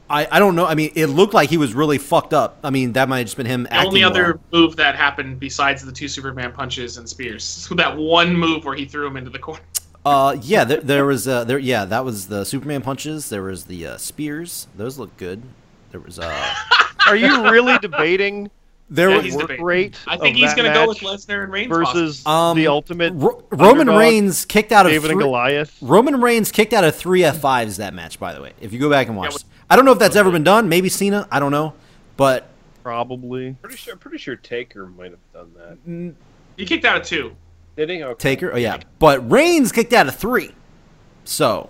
[0.10, 0.66] I, I don't know.
[0.66, 2.60] I mean, it looked like he was really fucked up.
[2.64, 3.64] I mean, that might have just been him.
[3.64, 4.61] the acting only other well.
[4.61, 8.76] move that happened besides the two Superman punches and spears, so that one move where
[8.76, 9.61] he threw him into the corner.
[10.06, 11.60] Uh, yeah, there, there was uh, there.
[11.60, 13.30] Yeah, that was the Superman punches.
[13.30, 14.68] There was the uh, spears.
[14.77, 15.44] Those look good.
[15.92, 16.53] There was uh,
[17.06, 18.50] Are you really debating
[18.90, 19.66] there Yeah, was he's work debating.
[19.66, 22.68] rate I think he's going to go with match Lesnar and Reigns versus Um, the
[22.68, 25.77] ultimate Ro- Roman Reigns kicked out of David and Goliath?
[25.82, 28.53] Roman Reigns kicked out of three F5s that match, by the way.
[28.61, 29.38] If you go back and watch, Yeah,
[29.70, 30.70] I don't know if that's ever been done.
[30.70, 31.74] Maybe Cena, I don't know,
[32.16, 32.50] but
[32.84, 33.56] probably.
[33.62, 36.16] Pretty sure, pretty sure Taker might have done that.
[36.56, 37.36] He kicked out of two.
[37.76, 38.04] Did he?
[38.04, 38.36] Okay.
[38.36, 40.52] Taker, oh yeah, but Reigns kicked out of three.
[41.26, 41.70] So,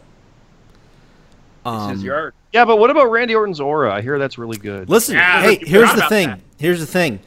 [1.66, 2.35] This um, is your art.
[2.53, 3.93] Yeah, but what about Randy Orton's aura?
[3.93, 4.90] I hear that's really good.
[4.90, 5.16] listen.
[5.16, 6.27] Yeah, hey, here's the thing.
[6.30, 6.40] that.
[6.59, 7.19] Here's the thing.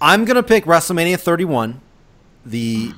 [0.00, 1.80] I'm gonna pick WrestleMania 31,
[2.44, 2.92] the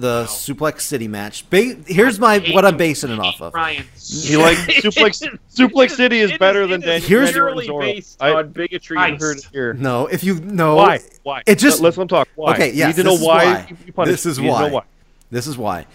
[0.00, 1.48] the Suplex City match.
[1.50, 3.54] Ba- here's my what I'm basing it off of.
[3.54, 3.84] Ryan.
[3.98, 5.38] You like Suplex?
[5.54, 8.48] Suplex City is It better it than Daniel Here's- Randy Orton's purely based I on
[8.50, 8.96] bigotry.
[8.96, 9.10] Nice.
[9.12, 9.74] and heard it here.
[9.74, 11.00] No, if you no, Why?
[11.22, 11.42] Why?
[11.46, 12.28] It just- Let, us let talk.
[12.34, 12.52] Why?
[12.54, 13.44] Okay, You need to know this is why.
[13.44, 13.66] why.
[13.70, 14.46] you- you punish This is me.
[14.46, 14.82] You need to know why.
[15.30, 15.86] This is why.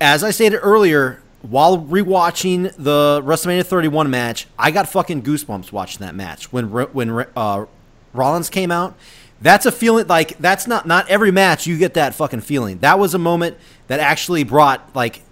[0.00, 6.00] As I stated earlier, while rewatching the WrestleMania 31 match, I got fucking goosebumps watching
[6.06, 7.66] that match when when uh,
[8.12, 8.96] Rollins came out.
[9.40, 12.78] That's a feeling like that's not not every match you get that fucking feeling.
[12.78, 15.22] That was a moment that actually brought like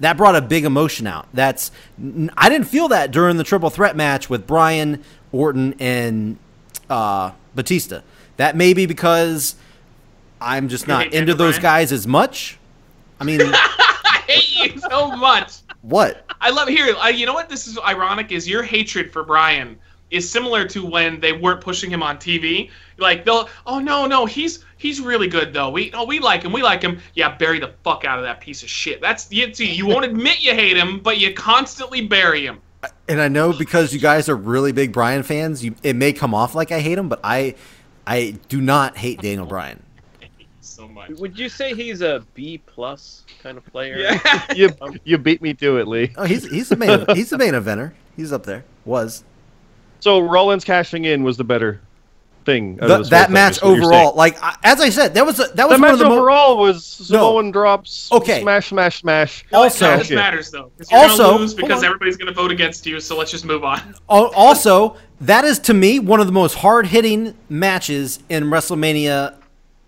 [0.00, 1.26] that brought a big emotion out.
[1.34, 1.72] That's
[2.36, 6.38] I didn't feel that during the triple threat match with Bryan Orton and
[6.88, 8.02] uh, Batista.
[8.36, 9.56] That may be because
[10.40, 11.62] I'm just not into Daniel those Bryan?
[11.62, 12.58] guys as much.
[13.18, 15.54] I mean, I hate you so much.
[15.82, 16.24] what?
[16.40, 16.94] I love here.
[16.98, 17.48] I, you know what?
[17.48, 18.30] This is ironic.
[18.30, 19.78] Is your hatred for Bryan
[20.10, 22.70] is similar to when they weren't pushing him on TV.
[22.98, 25.70] Like they'll, oh no, no, he's he's really good though.
[25.70, 27.00] We oh we like him, we like him.
[27.14, 29.00] Yeah, bury the fuck out of that piece of shit.
[29.00, 32.60] That's you see, you won't admit you hate him, but you constantly bury him.
[33.08, 36.34] And I know because you guys are really big Bryan fans, you, it may come
[36.34, 37.54] off like I hate him, but I,
[38.06, 39.82] I do not hate Daniel Bryan.
[40.60, 41.10] So much.
[41.10, 43.98] Would you say he's a B plus kind of player?
[43.98, 44.42] Yeah.
[44.54, 44.70] You
[45.04, 46.12] you beat me to it, Lee.
[46.16, 47.92] Oh, he's he's the main he's the main eventer.
[48.16, 48.64] He's up there.
[48.84, 49.24] Was
[50.00, 51.80] So Rollins cashing in was the better
[52.44, 52.78] thing.
[52.80, 54.14] out The- that whole thing, match is what you're overall?
[54.14, 56.04] Like I, as I said, that was a, that was The one match of the
[56.04, 57.18] mo- overall was No.
[57.18, 58.08] Samoan drops.
[58.12, 58.42] Okay.
[58.42, 59.44] Smash, smash, smash.
[59.52, 60.08] Also- None of Shit.
[60.10, 60.70] this matters though.
[60.78, 63.00] 'cause You're Also- gonna lose because everybody's gonna vote against you.
[63.00, 63.80] So let's just move on.
[64.08, 69.34] Also, that is to me one of the most hard hitting matches in WrestleMania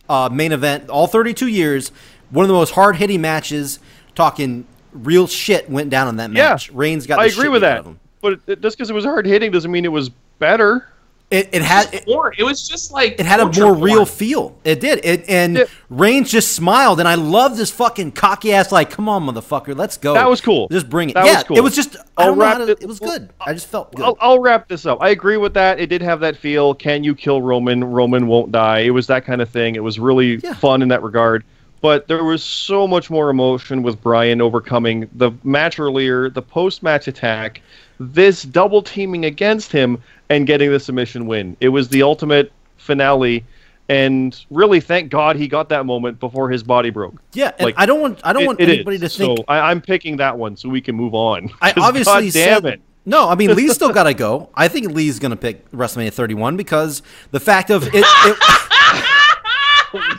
[0.08, 1.92] uh, main event all 32 years.
[2.30, 3.78] One of the most hard hitting matches.
[4.14, 6.38] Talking real shit went down in that match.
[6.38, 6.48] Yeah.
[6.50, 6.72] match.
[6.72, 7.20] Reigns got.
[7.20, 7.94] I agree shit with beat out that.
[8.22, 8.40] Of him.
[8.46, 10.88] But it, just because it was hard hitting doesn't mean it was better.
[11.30, 13.80] It, it had it, Or it was just like it had a more porn.
[13.82, 14.56] real feel.
[14.64, 15.04] It did.
[15.04, 15.64] It and Yeah.
[15.90, 18.72] Reigns just smiled, and I love this fucking cocky ass.
[18.72, 20.14] Like, come on, motherfucker, let's go.
[20.14, 20.68] That was cool.
[20.68, 21.14] Just bring it.
[21.14, 21.58] That yeah, was cool.
[21.58, 21.96] it was just.
[22.16, 23.28] I I'll don't know how wrap to, it- it was good.
[23.42, 24.06] I just felt good.
[24.06, 25.02] I'll, I'll wrap this up.
[25.02, 25.78] I agree with that.
[25.78, 26.72] It did have that feel.
[26.74, 27.84] Can you kill Roman?
[27.84, 28.78] Roman won't die.
[28.78, 29.74] It was that kind of thing.
[29.76, 30.54] It was really Yeah.
[30.54, 31.44] fun in that regard.
[31.82, 36.82] But there was so much more emotion with Bryan overcoming the match earlier, the post
[36.82, 37.60] match attack,
[38.00, 41.56] this double teaming against him, and getting the submission win.
[41.60, 43.44] It was the ultimate finale.
[43.90, 47.14] And really, thank God he got that moment before his body broke.
[47.32, 48.20] yeah, and like, I don't want.
[48.22, 49.02] I don't It- want anybody is.
[49.02, 49.38] to think.
[49.38, 51.48] So I, I'm picking that one so we can move on.
[51.62, 52.62] I 'Cause obviously God said.
[52.64, 52.80] damn it.
[53.06, 54.50] No, I mean Lee's still got to go.
[54.54, 58.04] I think Lee's going to pick WrestleMania 31 because the fact of it.
[58.04, 58.04] it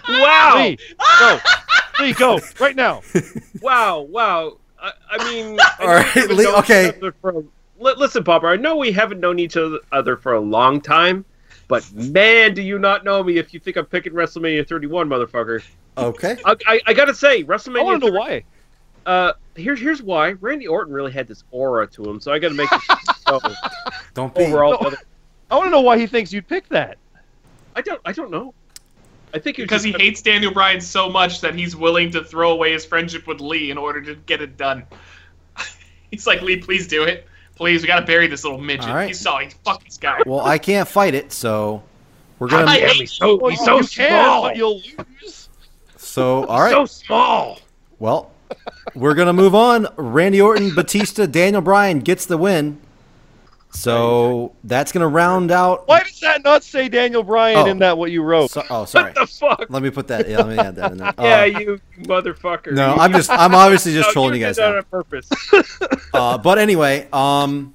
[0.09, 0.55] Wow!
[0.65, 0.77] Lee,
[1.19, 1.39] go.
[1.99, 3.03] Lee, go right now.
[3.61, 3.99] Wow!
[4.01, 4.57] Wow!
[4.81, 6.89] I, I mean, I All know right, we haven't Lee- okay.
[6.89, 7.13] each
[7.79, 8.47] other for a- li- listen, Papa.
[8.47, 11.25] I know we haven't known each other- other for a long time,
[11.67, 15.61] but man, do you not know me if you think I'm picking WrestleMania 31, motherfucker.
[15.97, 16.37] okay.
[16.45, 17.79] I, I, I gotta say, WrestleMania.
[17.79, 17.83] I WrestleMania.
[17.85, 18.43] want to know why.
[19.05, 20.31] Uh, here's here's why.
[20.33, 22.83] Randy Orton really had this aura to him, so I gotta make this
[23.27, 23.39] so
[24.13, 24.43] Don't be.
[24.43, 24.77] overall.
[24.81, 24.91] No.
[25.51, 26.97] I want to know why he thinks you'd pick that.
[27.75, 28.53] I don't I don't know.
[29.33, 32.71] I think because he hates Daniel Bryan so much that he's willing to throw away
[32.73, 34.83] his friendship with Lee in order to get it done.
[36.11, 37.27] he's like, Lee, please do it.
[37.59, 38.87] Please, we gotta bury this little midget.
[38.87, 39.09] All right.
[39.09, 39.49] He's sorry.
[39.65, 40.21] Fuck this guy.
[40.25, 41.83] Well, I can't fight it, so
[42.39, 42.65] we're gonna.
[42.71, 44.43] I hate he's so Well, he's so you can, small.
[44.43, 44.81] but you'll
[45.21, 45.49] lose.
[45.97, 46.71] So all right.
[46.71, 47.59] So small.
[47.99, 48.31] Well,
[48.95, 49.87] we're gonna move on.
[49.97, 52.79] Randy Orton, Batista, Daniel Bryan gets the win.
[53.71, 55.87] So that's gonna round out.
[55.87, 57.65] Why does that not say Daniel Bryan Oh.
[57.67, 58.49] in that what you wrote?
[58.51, 59.11] So, oh, sorry.
[59.13, 59.65] What the fuck?
[59.69, 60.27] Let me put that.
[60.27, 61.13] Yeah, let me add that in there.
[61.19, 62.71] yeah, Uh, you motherfucker.
[62.73, 63.29] no, I'm just.
[63.31, 64.77] I'm obviously just no, trolling you guys did that now.
[64.77, 65.29] on purpose.
[66.11, 67.73] Uh, but anyway, um,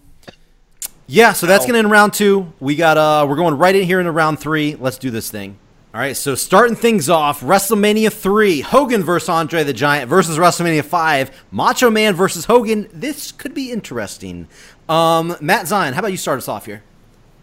[1.06, 1.32] yeah.
[1.32, 2.52] So that's gonna end round two.
[2.60, 2.96] We got.
[2.98, 4.74] Uh, we're going right in here into round three.
[4.74, 5.56] Let's do this thing.
[5.94, 6.16] All right.
[6.16, 11.90] So starting things off, WrestleMania three: Hogan versus Andre the Giant versus WrestleMania five: Macho
[11.90, 12.88] Man versus Hogan.
[12.92, 14.48] This could be interesting.
[14.88, 16.82] Um, Matt Zion, how about you start us off here?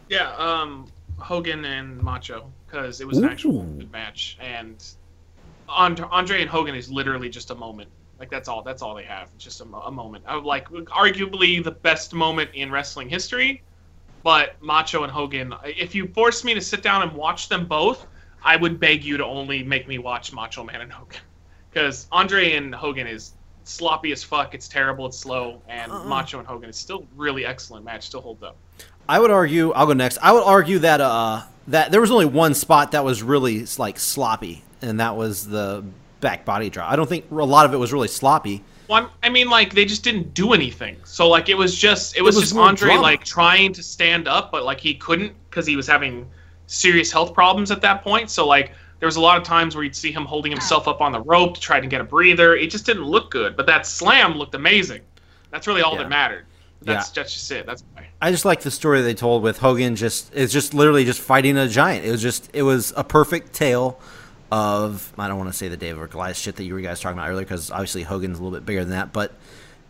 [0.09, 0.87] Yeah, um,
[1.17, 3.77] Hogan and Macho because it was an actual Ooh.
[3.79, 4.83] good match, and
[5.69, 7.89] And- Andre and Hogan is literally just a moment.
[8.19, 8.61] Like that's all.
[8.61, 9.29] That's all they have.
[9.35, 10.23] It's just a, a moment.
[10.27, 13.63] I would like arguably the best moment in wrestling history.
[14.23, 18.05] But Macho and Hogan, if you forced me to sit down and watch them both,
[18.43, 21.19] I would beg you to only make me watch Macho Man and Hogan,
[21.71, 24.53] because Andre and Hogan is sloppy as fuck.
[24.53, 25.05] It's terrible.
[25.05, 26.03] It's slow, and Uh-uh.
[26.05, 28.05] Macho and Hogan is still really excellent match.
[28.07, 28.55] Still holds up.
[29.09, 29.71] I would argue.
[29.71, 30.17] I'll go next.
[30.21, 33.99] I would argue that uh that there was only one spot that was really like
[33.99, 35.83] sloppy, and that was the
[36.19, 36.91] back body drop.
[36.91, 38.63] I don't think a lot of it was really sloppy.
[38.87, 40.97] One, I mean, like they just didn't do anything.
[41.03, 43.01] So like it was just it was, was just Andre drama.
[43.01, 46.29] like trying to stand up, but like he couldn't because he was having
[46.67, 48.29] serious health problems at that point.
[48.29, 51.01] So like there was a lot of times where you'd see him holding himself up
[51.01, 52.55] on the rope to try to get a breather.
[52.55, 53.57] It just didn't look good.
[53.57, 55.01] But that slam looked amazing.
[55.51, 56.03] That's really all Yeah.
[56.03, 56.45] that mattered.
[56.83, 57.13] That's Yeah.
[57.23, 57.65] that's just it.
[57.65, 58.07] That's why.
[58.21, 59.95] I just like the story they told with Hogan.
[59.97, 62.05] Just it's just literally just fighting a giant.
[62.05, 63.99] It was just it was a perfect tale
[64.51, 66.99] of I don't want to say the David or Goliath shit that you were guys
[66.99, 69.33] talking about earlier because obviously Hogan's a little bit bigger than that, but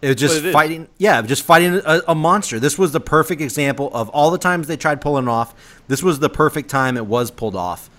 [0.01, 0.53] it was just But it is.
[0.53, 0.88] fighting.
[0.98, 2.59] Yeah, just fighting a, a monster.
[2.59, 5.53] This was the perfect example of all the times they tried pulling off.
[5.88, 7.90] This was the perfect time it was pulled off.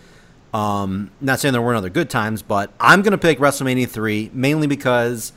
[0.52, 4.66] Um, not saying there weren't other good times, but I'm gonna pick WrestleMania three mainly
[4.66, 5.32] because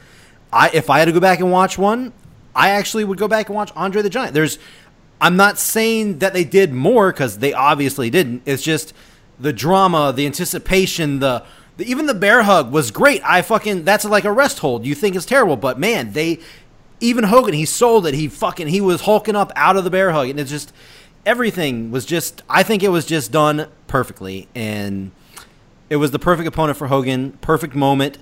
[0.51, 2.11] I if I had to go back and watch one,
[2.55, 4.33] I actually would go back and watch Andre the Giant.
[4.33, 4.57] There's,
[5.19, 8.43] I'm not saying that they did more because they obviously didn't.
[8.45, 8.93] It's just
[9.39, 11.43] the drama, the anticipation, the,
[11.77, 13.21] the even the bear hug was great.
[13.25, 14.85] I fucking that's like a rest hold.
[14.85, 16.39] You think it's terrible, but man, they
[17.01, 18.13] even Hogan he sold it.
[18.13, 20.71] He fucking he was hulking up out of the bear hug, and it's just
[21.25, 22.41] everything was just.
[22.49, 25.11] I think it was just done perfectly, and
[25.89, 27.33] it was the perfect opponent for Hogan.
[27.41, 28.17] Perfect moment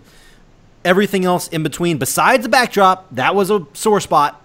[0.85, 4.41] everything else in between, besides the backdrop, that was a sore spot.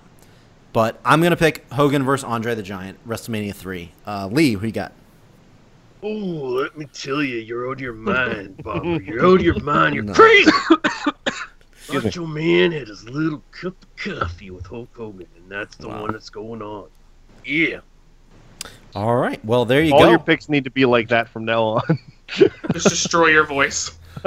[0.73, 3.91] But I'm gonna pick Hogan versus Andre the Giant, WrestleMania three.
[4.07, 4.93] Uh, Lee, who you got?
[6.01, 9.03] Oh, let me tell you, you're out of your mind, Bobber.
[9.03, 9.97] You're out of your mind.
[9.97, 10.13] You're No.
[10.13, 10.51] crazy.
[11.93, 12.01] me.
[12.05, 16.03] Macho Man had his little cup of coffee with Hulk Hogan, and that's the Wow.
[16.03, 16.87] one that's going on.
[17.45, 17.81] Yeah.
[18.95, 20.11] All right, well there you All go.
[20.11, 21.99] your picks need to be like that from now on.
[22.73, 23.91] Just destroy your voice.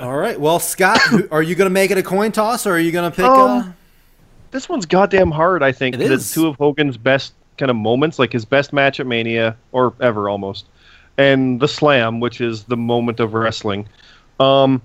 [0.00, 1.00] All right, well Scott,
[1.30, 3.24] are you gonna make it a coin toss or are you gonna pick?
[3.24, 3.76] uh, Um,
[4.52, 5.62] this one's goddamn hard.
[5.62, 8.72] I think It 'cause it's two of Hogan's best kind of moments, like his best
[8.72, 10.66] match at Mania or ever almost,
[11.18, 13.86] and the Slam, which is the moment of wrestling.
[14.38, 14.80] Um,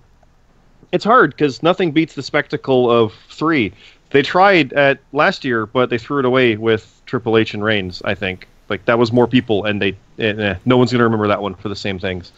[0.92, 3.72] it's hard because nothing beats the spectacle of three.
[4.12, 8.02] They tried at last year, but they threw it away with Triple H and Reigns.
[8.06, 11.28] I think like that was more people, and they eh, eh, no one's gonna remember
[11.28, 12.32] that one for the same things.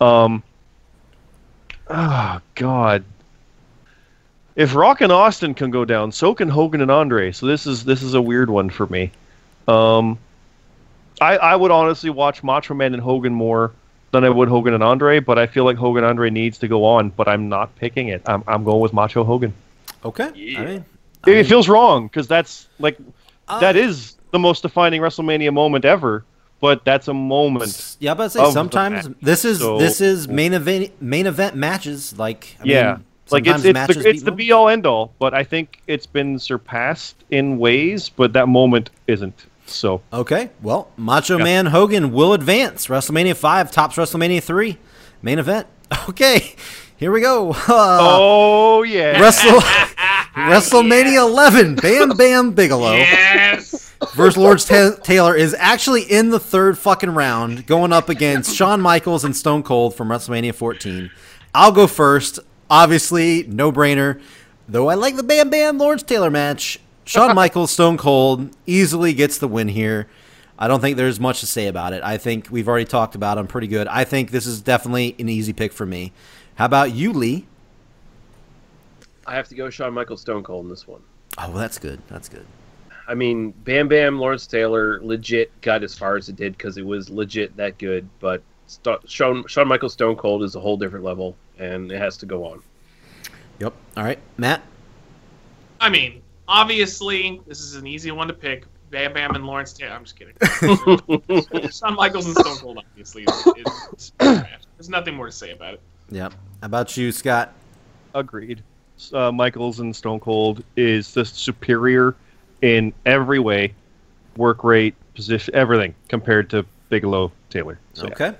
[0.00, 0.42] Um,
[1.88, 3.04] oh God,
[4.54, 7.32] if Rock and Austin can go down, so can Hogan and Andre.
[7.32, 9.10] So this is this is a weird one for me.
[9.68, 10.18] Um,
[11.20, 13.72] I I would honestly watch Macho Man and Hogan more
[14.10, 16.84] than I would Hogan and Andre, but I feel like Hogan Andre needs to go
[16.84, 17.10] on.
[17.10, 18.22] But I'm not picking it.
[18.26, 19.54] I'm I'm going with Macho Hogan.
[20.04, 20.60] okay, Yeah.
[20.60, 20.84] I mean,
[21.26, 22.98] It, it feels wrong because that's like
[23.48, 26.24] uh, that is the most defining WrestleMania moment ever.
[26.60, 27.96] But that's a moment.
[27.98, 32.16] Yeah, but I say sometimes this is So- this is main event main event matches.
[32.18, 32.92] Like I yeah.
[32.94, 36.06] mean, like it's it's the, it's the be all end all, but I think it's
[36.06, 39.46] been surpassed in ways, but that moment isn't.
[39.66, 41.44] So Okay, well, Macho Yeah.
[41.44, 42.86] Man Hogan will advance.
[42.88, 44.78] WrestleMania 5 tops WrestleMania 3
[45.22, 45.66] main event.
[46.08, 46.54] Okay,
[46.96, 47.50] here we go.
[47.68, 49.20] Uh, Oh yeah.
[49.20, 49.60] Wrestle,
[50.34, 53.94] Ah, WrestleMania 11, Bam Bam Bigelow Yes.
[54.14, 58.80] versus Lawrence Ta- Taylor is actually in the third fucking round, going up against Shawn
[58.80, 61.10] Michaels and Stone Cold from WrestleMania 14.
[61.54, 62.38] I'll go first.
[62.70, 64.20] Obviously, no brainer.
[64.66, 69.36] Though I like the Bam Bam Lawrence Taylor match, Shawn Michaels, Stone Cold easily gets
[69.36, 70.08] the win here.
[70.58, 72.02] I don't think there's much to say about it.
[72.02, 73.86] I think we've already talked about him pretty good.
[73.88, 76.12] I think this is definitely an easy pick for me.
[76.54, 77.46] How about you, Lee?
[79.26, 81.02] I have to go Shawn Michaels Stone Cold in this one.
[81.38, 82.00] Oh, well, that's good.
[82.08, 82.46] That's good.
[83.08, 86.86] I mean, Bam Bam Lawrence Taylor legit got as far as it did because it
[86.86, 88.08] was legit that good.
[88.20, 92.16] But St- Shawn Shawn Michaels Stone Cold is a whole different level, and it has
[92.18, 92.62] to go on.
[93.58, 93.74] Yep.
[93.96, 94.62] All right, Matt.
[95.80, 98.66] I mean, obviously, this is an easy one to pick.
[98.90, 99.94] Bam Bam and Lawrence Taylor.
[99.94, 100.34] I'm just kidding.
[101.70, 103.24] Shawn Michaels and Stone Cold, obviously.
[103.24, 103.46] Is,
[103.96, 105.80] is, there's nothing more to say about it.
[106.10, 106.32] Yep.
[106.60, 107.54] How about you, Scott?
[108.14, 108.62] Agreed.
[109.12, 112.14] Uh, Michaels and Stone Cold is the superior
[112.60, 113.74] in every way,
[114.36, 117.78] work rate, position, everything compared to Bigelow Taylor.
[117.94, 118.12] So, yeah.
[118.12, 118.34] Okay.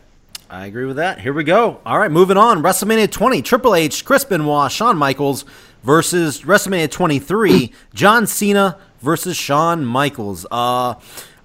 [0.51, 1.19] I agree with that.
[1.19, 1.81] Here we go.
[1.87, 2.63] All right, moving on.
[2.63, 5.47] WrestleMania 20, Triple H, Chris Benoit, Shawn Michaels
[5.83, 10.45] versus WrestleMania 23, John Cena versus Shawn Michaels.
[10.51, 10.95] Uh,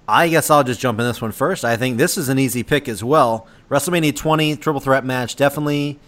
[0.06, 1.64] I guess I'll just jump in this one first.
[1.64, 3.46] I think this is an easy pick as well.
[3.70, 5.98] WrestleMania 20, triple threat match, definitely.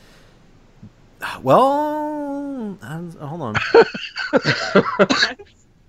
[1.43, 2.30] Well,
[2.79, 3.55] hold on.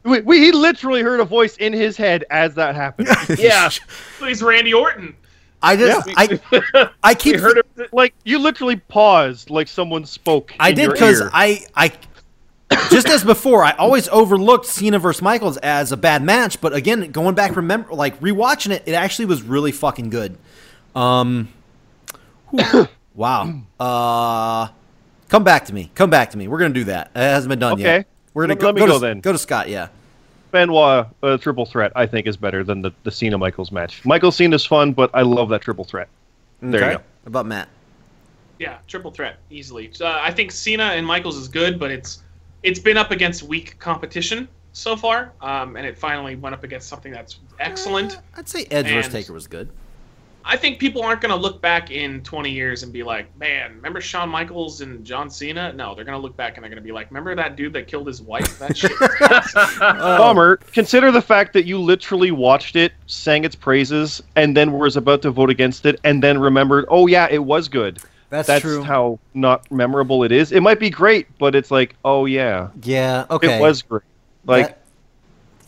[0.03, 3.09] We, we he literally heard a voice in his head as that happened.
[3.37, 3.69] Yeah.
[4.17, 5.15] Please, Randy Orton.
[5.63, 7.93] I just, I, I keep heard it.
[7.93, 10.53] like you literally paused like someone spoke.
[10.59, 11.21] I in did because.
[11.31, 11.93] I I
[12.89, 17.11] just as before, I always overlooked Cena versus Michaels as a bad match, but again,
[17.11, 20.35] going back, remember, like rewatching it, it actually was really fucking good.
[20.95, 21.49] Um,
[23.13, 23.61] wow.
[23.79, 24.69] Uh,
[25.31, 25.89] come back to me.
[25.95, 26.47] Come back to me.
[26.47, 27.09] We're gonna do that.
[27.15, 27.81] It hasn't been done Okay.
[27.83, 28.07] yet.
[28.35, 29.19] We're gonna Let- go, let me go go to, then.
[29.21, 29.67] Go to Scott.
[29.69, 29.87] Yeah.
[30.51, 34.03] Benoit uh, triple threat, I think, is better than the, the Cena Michaels match.
[34.05, 36.09] Michaels Cena's fun, but I love that triple threat.
[36.61, 37.03] There you go.
[37.03, 37.69] How about Matt?
[38.59, 39.89] Yeah, triple threat easily.
[39.99, 42.21] Uh, I think Cena and Michaels is good, but it's
[42.63, 46.87] it's been up against weak competition so far, um, and it finally went up against
[46.87, 48.17] something that's excellent.
[48.17, 49.69] Uh, I'd say Edge versus Taker was good.
[50.43, 53.75] I think people aren't going to look back in 20 years and be like, "Man,
[53.75, 56.81] remember Shawn Michaels and John Cena?" No, they're going to look back and they're going
[56.81, 58.59] to be like, "Remember that dude that killed his wife?
[58.59, 59.11] That shit." was
[59.55, 60.57] awesome." Bummer.
[60.73, 65.21] Consider the fact that you literally watched it, sang its praises, and then was about
[65.23, 67.99] to vote against it, and then remembered, oh yeah, it was good.
[68.29, 68.81] That's, That's true.
[68.81, 70.53] how not memorable it is.
[70.53, 73.25] It might be great, but it's like, oh yeah, yeah.
[73.29, 73.57] Okay.
[73.57, 74.03] it was great.
[74.45, 74.80] Like That-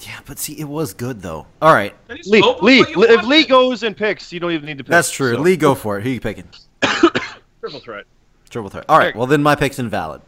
[0.05, 1.45] yeah, but see, it was good though.
[1.61, 1.93] All right.
[2.09, 4.91] I just Lee, Lee, if Lee goes and picks, you don't even need to pick.
[4.91, 5.35] That's true.
[5.35, 5.41] so.
[5.41, 6.03] Lee, go for it.
[6.03, 6.47] Who you picking?
[6.81, 8.05] Triple threat.
[8.49, 8.85] Triple threat.
[8.89, 9.05] All right.
[9.05, 9.15] Eric.
[9.15, 10.21] Well, then my pick's invalid.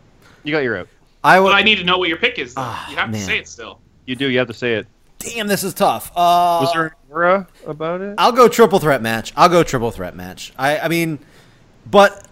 [0.43, 0.87] you got your out.
[1.23, 1.49] I would.
[1.49, 2.53] But I need to know what your pick is.
[2.53, 2.61] Though.
[2.63, 3.19] Ah, you have man.
[3.19, 3.79] to say it still.
[4.05, 4.29] You do.
[4.29, 4.87] You have to say it.
[5.19, 6.11] Damn, this is tough.
[6.11, 8.15] Uh, Was there an aura about it?
[8.17, 9.33] I'll go triple threat match.
[9.35, 10.53] I'll go triple threat match.
[10.57, 11.17] I, I mean,
[11.89, 12.27] but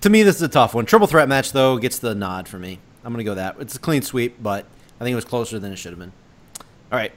[0.00, 0.84] to me, this is a tough one.
[0.84, 2.80] Triple threat match though gets the nod for me.
[3.04, 3.56] I'm gonna go that.
[3.60, 4.66] It's a clean sweep, but
[5.00, 6.12] I think it was closer than it should have been.
[6.90, 7.12] All right.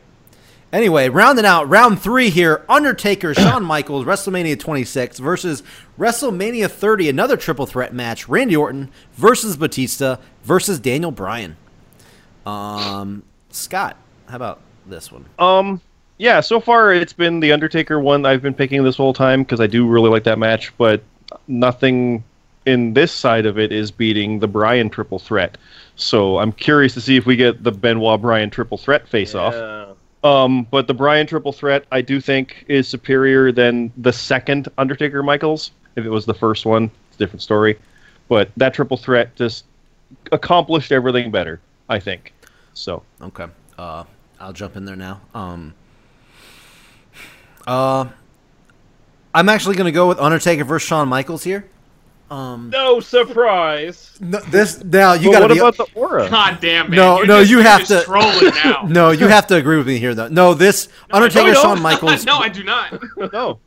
[0.73, 5.63] Anyway, rounding out round three here: Undertaker, Shawn Michaels, WrestleMania 26 versus
[5.99, 11.57] WrestleMania 30, another triple threat match: Randy Orton versus Batista versus Daniel Bryan.
[12.45, 15.25] Um, Scott, how about this one?
[15.39, 15.81] Um,
[16.17, 16.39] yeah.
[16.39, 18.25] So far, it's been the Undertaker one.
[18.25, 21.03] I've been picking this whole time because I do really like that match, but
[21.47, 22.23] nothing
[22.65, 25.57] in this side of it is beating the Bryan triple threat.
[26.01, 29.53] So I'm curious to see if we get the Benoit Bryan triple threat face off.
[29.53, 29.93] Yeah.
[30.23, 35.21] Um, but the Bryan triple threat, I do think, is superior than the second Undertaker
[35.23, 35.71] Michaels.
[35.95, 37.79] If it was the first one, it's a different story.
[38.27, 39.65] But that triple threat just
[40.31, 42.33] accomplished everything better, I think.
[42.73, 43.47] So Okay.
[43.77, 44.03] Uh,
[44.39, 45.21] I'll jump in there now.
[45.33, 45.73] Um,
[47.67, 48.05] uh,
[49.33, 51.65] I'm actually going to go with Undertaker versus Shawn Michaels here.
[52.31, 54.17] Um, No surprise.
[54.21, 55.59] no, this now you But got what to be.
[55.59, 56.29] about the aura?
[56.29, 56.95] God damn man.
[56.95, 58.83] No, You're no, just- you have to- trolling now.
[58.87, 60.29] no, you have to agree with me here, though.
[60.29, 61.61] No, this Undertaker no.
[61.61, 62.25] Shawn Michaels.
[62.25, 62.99] no, I do not.
[63.33, 63.59] no,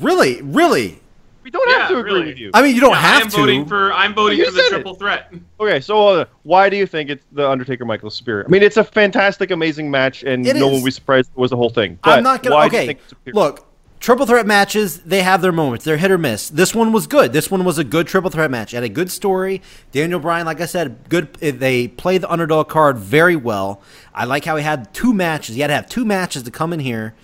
[0.00, 1.00] Really, really.
[1.42, 2.26] we don't Yeah, have to agree really.
[2.26, 2.52] with you.
[2.54, 3.36] I mean, you don't Yeah, I'm to.
[3.36, 3.92] voting for.
[3.92, 4.70] I'm voting You for the said it.
[4.70, 5.32] triple threat.
[5.58, 8.46] Okay, so uh, why do you think it's the Undertaker Michaels Spirit?
[8.46, 10.62] I mean, it's a fantastic, amazing match, and It no is.
[10.64, 11.98] one will be surprised it was the whole thing.
[12.04, 12.54] But I'm not gonna.
[12.54, 13.66] why do you okay, think it's look,
[14.04, 15.82] triple threat matches they have their moments.
[15.82, 16.50] They're hit or miss.
[16.50, 17.32] This one was good.
[17.32, 18.74] This one was a good triple threat match.
[18.74, 19.62] It had a good story.
[19.92, 21.38] Daniel Bryan, like I said, good.
[21.40, 23.80] eh, They played the underdog card very well.
[24.14, 25.54] I like how he had two matches.
[25.54, 27.14] He had to have two matches to come in here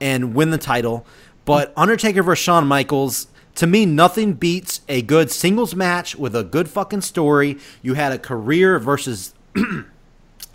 [0.00, 1.04] and win the title.
[1.44, 3.26] But Undertaker versus Shawn Michaels.
[3.56, 7.58] To me, nothing beats a good singles match with a good fucking story.
[7.82, 9.34] You had a career versus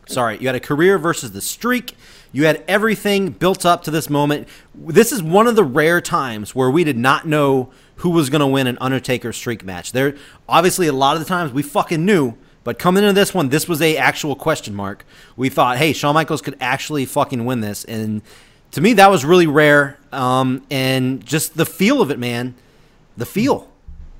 [0.06, 1.98] sorry, you had a career versus the streak.
[2.34, 4.50] You had everything built up to this moment.
[4.76, 8.42] This is one of the rare times where we did not know who was going
[8.42, 9.92] to win an Undertaker streak match.
[9.92, 10.16] There,
[10.50, 13.70] obviously, a lot of the times we fucking knew, but coming into this one, this
[13.70, 15.06] was a actual question mark.
[15.38, 18.24] We thought, hey, Shawn Michaels could actually fucking win this, and
[18.72, 20.00] to me, that was really rare.
[20.12, 22.56] Um, and just the feel of it, man,
[23.16, 23.70] the feel,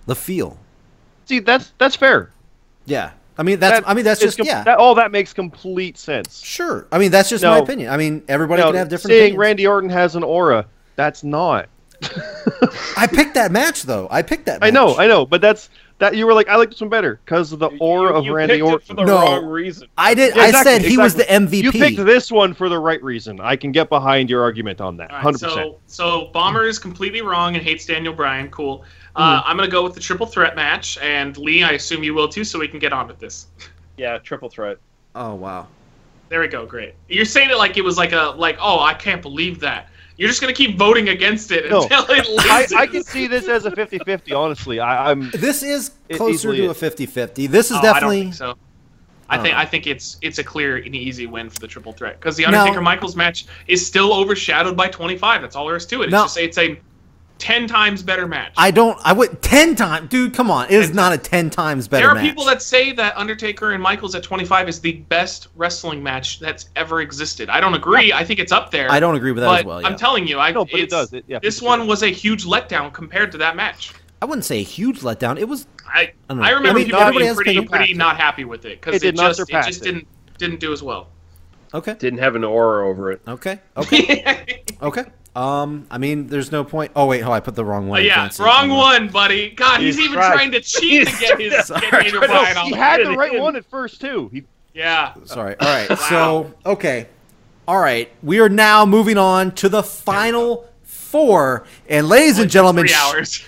[0.06, 0.60] the feel.
[1.26, 2.30] see, that's that's fair.
[2.86, 4.64] Yeah, I mean that's That I mean that's just com- yeah.
[4.64, 6.42] That, all that makes complete sense.
[6.44, 6.88] Sure.
[6.92, 7.90] I mean, that's just my opinion.
[7.92, 9.38] I mean, everybody Now, can have different saying opinions.
[9.40, 11.70] Randy Orton has an aura, that's not.
[12.98, 14.08] I picked that match though.
[14.12, 14.60] I picked that.
[14.62, 14.68] Match.
[14.68, 16.16] I know, I know, but that's that.
[16.16, 18.56] You were like, I like this one better because of the aura you, of Randy
[18.56, 18.88] picked it Orton.
[18.88, 19.16] for the No.
[19.16, 19.88] wrong reason.
[19.98, 20.36] I did.
[20.36, 21.24] Yeah, I exactly, said he was the.
[21.24, 21.64] MVP.
[21.64, 23.40] You picked this one for the right reason.
[23.40, 25.12] I can get behind your argument on that.
[25.12, 25.56] All right, Hundred percent.
[25.56, 28.50] so so Bomber is completely wrong and hates Daniel Bryan.
[28.50, 28.84] Cool.
[29.16, 29.50] Uh, Mm-hmm.
[29.50, 32.44] I'm gonna go with the triple threat match, and Lee, I assume you will too,
[32.44, 33.48] so we can get on with this.
[33.96, 34.78] Yeah, triple threat.
[35.14, 35.68] oh wow.
[36.30, 36.66] There we go.
[36.66, 36.96] Great.
[37.10, 39.90] You're saying it like it was like a like oh I can't believe that.
[40.18, 41.84] You're just gonna keep voting against it No.
[41.84, 42.74] until it I, loses.
[42.74, 45.30] I can see this as a 50-50, Honestly, I, I'm.
[45.30, 46.78] This is closer easily to a is.
[46.78, 47.48] 50-50.
[47.50, 48.18] This is Oh, definitely.
[48.22, 48.56] I don't think so.
[49.30, 52.20] I think I think it's it's a clear and easy win for the triple threat
[52.20, 55.42] because the Now- Undertaker Michaels match is still overshadowed by 25.
[55.44, 56.06] That's all there is to it.
[56.06, 56.80] It's Now- just it's a
[57.44, 58.54] ten times better match.
[58.56, 58.98] I don't.
[59.04, 60.34] I would ten times, dude.
[60.34, 62.24] Come on, it is not a ten times better there are match.
[62.24, 66.70] people that say that Undertaker and Michaels at 25 is the best wrestling match that's
[66.78, 67.50] ever existed.
[67.50, 68.14] I don't agree.
[68.14, 68.90] I think it's up there.
[68.90, 69.82] I don't agree with that but as well.
[69.82, 69.88] Yeah.
[69.88, 71.12] I'm telling you, I No, but it does.
[71.12, 71.64] It- yeah, this 50-50.
[71.66, 73.92] one was a huge letdown compared to that match.
[74.22, 75.38] I wouldn't say a huge letdown.
[75.38, 76.44] It was I don't know.
[76.46, 79.08] I remember I mean, people everybody being pretty pretty not happy with it because It
[79.08, 79.84] it, did just it just it.
[79.84, 80.08] didn't
[80.38, 81.10] didn't do as well.
[81.74, 81.96] okay.
[82.00, 83.22] Didn't have an aura over it.
[83.28, 83.60] Okay.
[83.76, 84.64] Okay.
[84.82, 85.04] okay.
[85.36, 86.92] Um, I mean, there's no point.
[86.96, 88.04] Oh wait, oh, I put the wrong Oh, one.
[88.06, 88.44] yeah, Can't see.
[88.44, 89.50] wrong one, buddy.
[89.50, 90.34] God, he's, He's even tried.
[90.34, 91.82] trying to cheat to get his Sorry.
[91.82, 92.66] get Nader Bryan on.
[92.66, 94.30] He the- had the right one at first too.
[94.32, 94.44] He
[94.76, 95.14] Yeah.
[95.26, 95.56] Sorry.
[95.60, 95.98] All right.
[95.98, 97.08] So okay.
[97.68, 98.12] All right.
[98.22, 103.44] We are now moving on to the final four, and ladies and gentlemen, Three hours.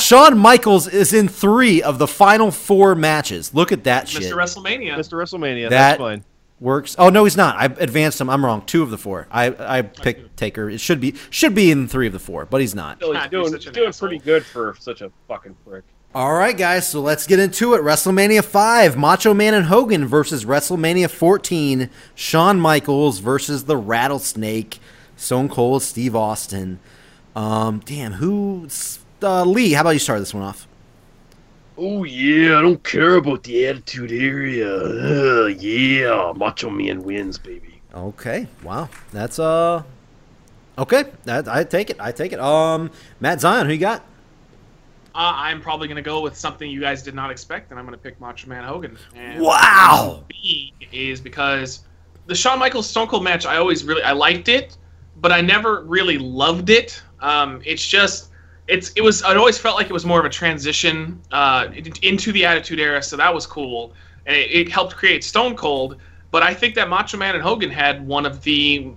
[0.02, 3.52] Shawn Michaels is in three of the final four matches.
[3.54, 4.22] Look at that shit.
[4.22, 4.36] Mr.
[4.36, 4.94] WrestleMania.
[4.96, 5.12] Mr.
[5.18, 5.64] WrestleMania.
[5.70, 6.24] That- that's fine.
[6.60, 6.96] Works.
[6.98, 7.56] Oh no, he's not.
[7.56, 8.28] I advanced him.
[8.28, 8.62] I'm wrong.
[8.66, 9.28] Two of the four.
[9.30, 10.68] I I picked Taker.
[10.68, 12.96] It should be should be in three of the four, but he's not.
[12.96, 14.08] Still, he's doing, such an doing asshole.
[14.08, 15.84] pretty good for such a fucking prick.
[16.16, 16.88] All right, guys.
[16.88, 17.82] So let's get into it.
[17.82, 24.80] WrestleMania five: Macho Man and Hogan versus WrestleMania 14: Shawn Michaels versus the Rattlesnake,
[25.16, 26.80] Stone Cold Steve Austin.
[27.36, 28.14] Um, damn.
[28.14, 29.74] who's Uh, Lee.
[29.74, 30.66] How about you start this one off?
[31.80, 35.44] Oh yeah, I don't care about the Attitude Era.
[35.44, 37.80] Uh, yeah, Macho Man wins, baby.
[37.94, 38.48] Okay.
[38.64, 38.88] Wow.
[39.12, 39.84] That's uh.
[40.76, 41.04] Okay.
[41.24, 41.96] That I take it.
[42.00, 42.40] I take it.
[42.40, 42.90] Um,
[43.20, 43.66] Matt Zion.
[43.66, 44.00] Who you got?
[45.14, 47.86] Uh, I'm probably going to go with something you guys did not expect, and I'm
[47.86, 48.96] going to pick Macho Man Hogan.
[49.16, 50.24] And Wow.
[50.28, 51.84] B is because
[52.26, 54.76] the Shawn Michaels Stone Cold match, I always really I liked it,
[55.20, 57.00] but I never really loved it.
[57.20, 58.27] Um, it's just
[58.68, 61.68] it's it was I always felt like it was more of a transition uh,
[62.02, 63.94] into the Attitude Era, so that was cool,
[64.26, 65.96] and it, it helped create Stone Cold.
[66.30, 68.92] But I think that Macho Man and Hogan had one of the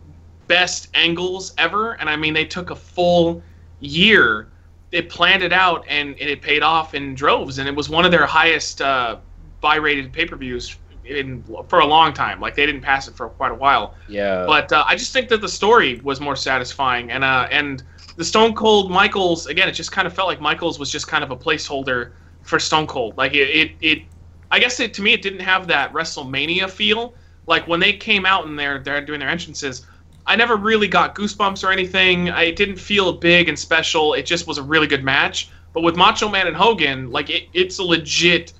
[0.48, 3.41] best angles ever, and I mean they took a full
[3.80, 4.50] year.
[4.91, 8.03] They planned it out, and, and it paid off in droves, and it was one
[8.03, 9.19] of their highest uh,
[9.61, 10.75] buy-rated pay-per-views
[11.06, 12.41] in for a long time.
[12.41, 13.95] Like they didn't pass it for quite a while.
[14.09, 17.82] Yeah, But uh, I just think that the story was more satisfying, and uh, and
[18.15, 21.23] the Stone Cold Michaels again, it just kind of felt like Michaels was just kind
[21.23, 23.17] of a placeholder for Stone Cold.
[23.17, 24.03] Like it, it, it
[24.49, 27.14] I guess it to me it didn't have that WrestleMania feel.
[27.48, 29.85] Like when they came out and they're they're doing their entrances,
[30.25, 32.30] I never really got goosebumps or anything.
[32.30, 34.14] I it didn't feel big and special.
[34.14, 35.49] It just was a really good match.
[35.73, 38.53] But with Macho Man and Hogan, like it, it's a legit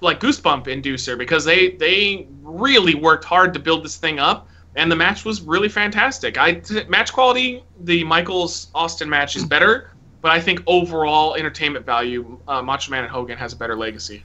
[0.00, 4.90] like goosebump inducer because they they really worked hard to build this thing up and
[4.90, 9.90] the match was really fantastic i t- match quality the michaels austin match is better
[10.20, 14.24] but i think overall entertainment value uh, macho man and hogan has a better legacy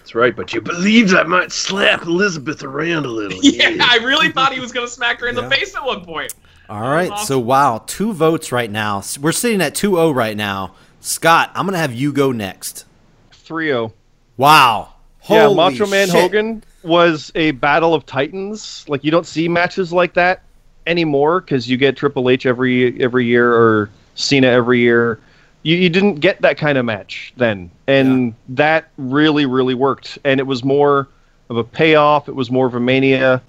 [0.00, 0.34] that's right.
[0.34, 3.40] But you believed I might slap Elizabeth around a little.
[3.42, 5.42] yeah i really thought he was going to smack her in Yeah.
[5.42, 6.32] the face at one point
[6.70, 7.10] All right.
[7.10, 7.26] awesome.
[7.26, 9.02] So wow, two votes right now.
[9.20, 10.74] We're sitting at 2-0 right now.
[11.00, 12.86] Scott, I'm gonna have you go next.
[13.32, 13.92] 3-0.
[14.38, 14.94] Wow.
[15.28, 16.16] Yeah, Holy Macho Man shit.
[16.20, 18.84] Hogan was a battle of titans.
[18.88, 20.42] Like you don't see matches like that
[20.86, 25.20] anymore because you get Triple H every every year or Cena every year.
[25.62, 30.18] You, you didn't get that kind of match then, and that really really worked.
[30.24, 31.08] And it was more
[31.50, 32.28] of a payoff.
[32.28, 33.42] It was more of a mania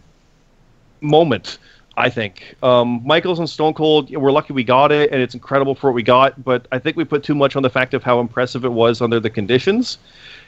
[1.02, 1.58] moment.
[1.98, 4.10] I think um, Michaels and Stone Cold.
[4.16, 6.44] We're lucky we got it, and it's incredible for what we got.
[6.44, 9.02] But I think we put too much on the fact of how impressive it was
[9.02, 9.98] under the conditions.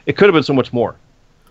[0.06, 0.96] It could have been so much more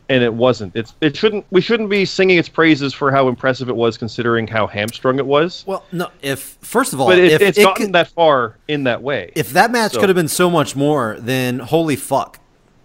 [0.10, 0.76] and it wasn't.
[0.76, 4.48] It's it shouldn't we shouldn't be singing its praises for how impressive it was considering
[4.48, 5.64] how hamstrung it was.
[5.68, 6.10] Well, no.
[6.22, 9.02] If first of all, But it, if it's it gotten could- that far in that
[9.02, 9.32] way.
[9.36, 12.40] if that match So- could have been so much more, then holy fuck,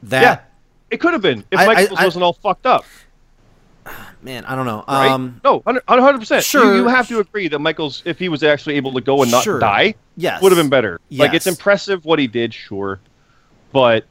[0.04, 0.38] that yeah,
[0.90, 2.84] it could have been if I- Michaels I- wasn't all fucked up,
[4.22, 4.84] man, I don't know.
[4.88, 5.10] right?
[5.10, 6.44] Um, no, hundred percent.
[6.44, 6.76] sure.
[6.76, 9.30] you, you have to agree that Michaels, if he was actually able to go and
[9.30, 9.58] not Sure.
[9.58, 11.00] die, yes, would have been better.
[11.10, 13.00] Like it's impressive what he did, sure,
[13.72, 14.04] but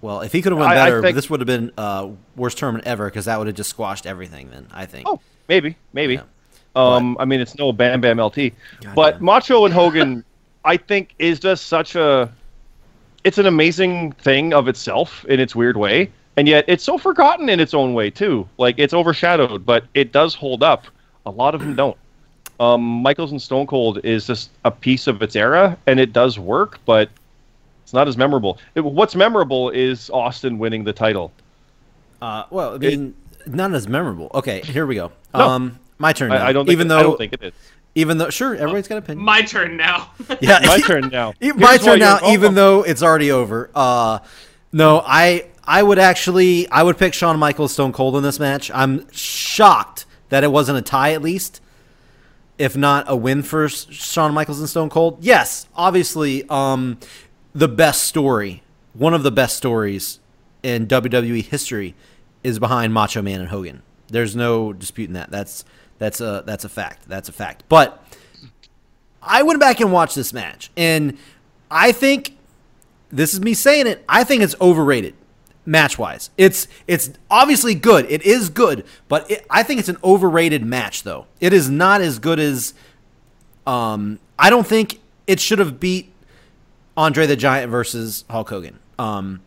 [0.00, 2.08] Well, if he could have went I- I better, think- this would have been uh,
[2.36, 4.50] worst tournament ever because that would have just squashed everything.
[4.50, 5.08] Then I think.
[5.08, 6.14] Oh, maybe, maybe.
[6.14, 6.22] Yeah.
[6.76, 9.24] Um, I mean, it's no Bam Bam LT, God but damn.
[9.24, 10.24] Macho and Hogan,
[10.64, 12.30] I think, is just such a.
[13.24, 17.48] It's an amazing thing of itself in its weird way, and yet it's so forgotten
[17.48, 18.48] in its own way too.
[18.58, 20.84] Like it's overshadowed, but it does hold up.
[21.26, 21.96] A lot of them don't.
[22.60, 26.38] Um, Michaels and Stone Cold is just a piece of its era, and it does
[26.38, 27.08] work, but
[27.88, 28.58] it's not as memorable.
[28.74, 31.32] It- what's memorable is Austin winning the title.
[32.20, 33.14] Uh, well, I mean,
[33.46, 34.30] not as memorable.
[34.34, 35.10] Okay, here we go.
[35.32, 35.40] No.
[35.48, 36.28] Um, my turn.
[36.28, 36.36] Now.
[36.44, 36.66] I, I don't.
[36.66, 37.54] Think even it- though, I don't think it is.
[37.94, 39.24] even though, sure, everybody's got a opinion.
[39.24, 40.10] my turn now
[40.42, 41.32] yeah, My turn now.
[41.40, 43.70] Here's My turn now, even though it's already over.
[43.74, 44.18] Uh,
[44.70, 48.70] no, I I would actually I would pick Shawn Michaels Stone Cold in this match.
[48.74, 51.62] I'm shocked that it wasn't a tie at least,
[52.58, 55.24] if not a win for S- Shawn Michaels and Stone Cold.
[55.24, 56.98] Yes, obviously, um,
[57.58, 58.62] the best story,
[58.92, 60.20] one of the best stories
[60.62, 61.94] in WWE history,
[62.44, 63.82] is behind Macho Man and Hogan.
[64.06, 65.30] There's no disputing that.
[65.30, 65.64] That's
[65.98, 67.08] that's a that's a fact.
[67.08, 67.64] That's a fact.
[67.68, 68.02] But
[69.20, 71.18] I went back and watched this match, and
[71.70, 72.36] I think
[73.10, 74.04] this is me saying it.
[74.08, 75.14] I think it's overrated
[75.66, 76.30] match wise.
[76.38, 78.06] It's it's obviously good.
[78.08, 81.26] It is good, but it, I think it's an overrated match though.
[81.40, 82.72] It is not as good as
[83.66, 86.12] um I don't think it should have beat
[86.98, 88.78] Andre the Giant versus Hulk Hogan.
[88.98, 89.40] Um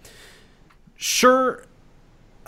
[0.96, 1.66] sure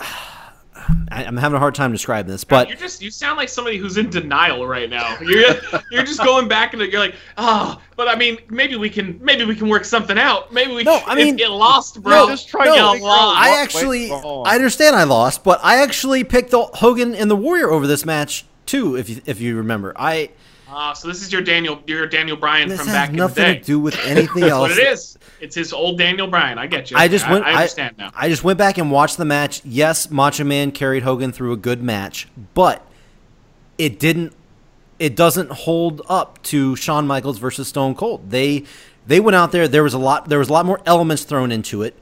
[1.10, 3.78] I, I'm having a hard time describing this, but you just you sound like somebody
[3.78, 5.16] who's in denial right now.
[5.20, 5.54] You're
[5.90, 9.44] you're just going back and you're like, oh, but I mean, maybe we can maybe
[9.44, 10.52] we can work something out.
[10.52, 12.24] Maybe we No, can, I mean- get lost, bro.
[12.24, 13.38] No, just try no, to Get lost.
[13.38, 14.24] I actually, went.
[14.46, 18.04] I understand I lost, but I actually picked the Hogan and the Warrior over this
[18.04, 18.96] match too.
[18.96, 20.30] If you, if you remember, I
[20.76, 23.42] Ah, so this is your Daniel your Daniel Bryan this from back in the day.
[23.42, 24.70] nothing to do with anything That's else.
[24.70, 25.16] what it is.
[25.40, 26.58] It's his old Daniel Bryan.
[26.58, 26.96] I get you.
[26.96, 27.44] I just went.
[27.44, 28.10] I, understand now.
[28.12, 29.62] I just went back and watched the match.
[29.64, 32.84] Yes, Macho Man carried Hogan through a good match, but
[33.78, 34.32] it didn't.
[34.98, 38.30] It doesn't hold up to Shawn Michaels versus Stone Cold.
[38.30, 38.64] They
[39.06, 39.68] they went out there.
[39.68, 40.28] There was a lot.
[40.28, 41.96] There was a lot more elements thrown into it.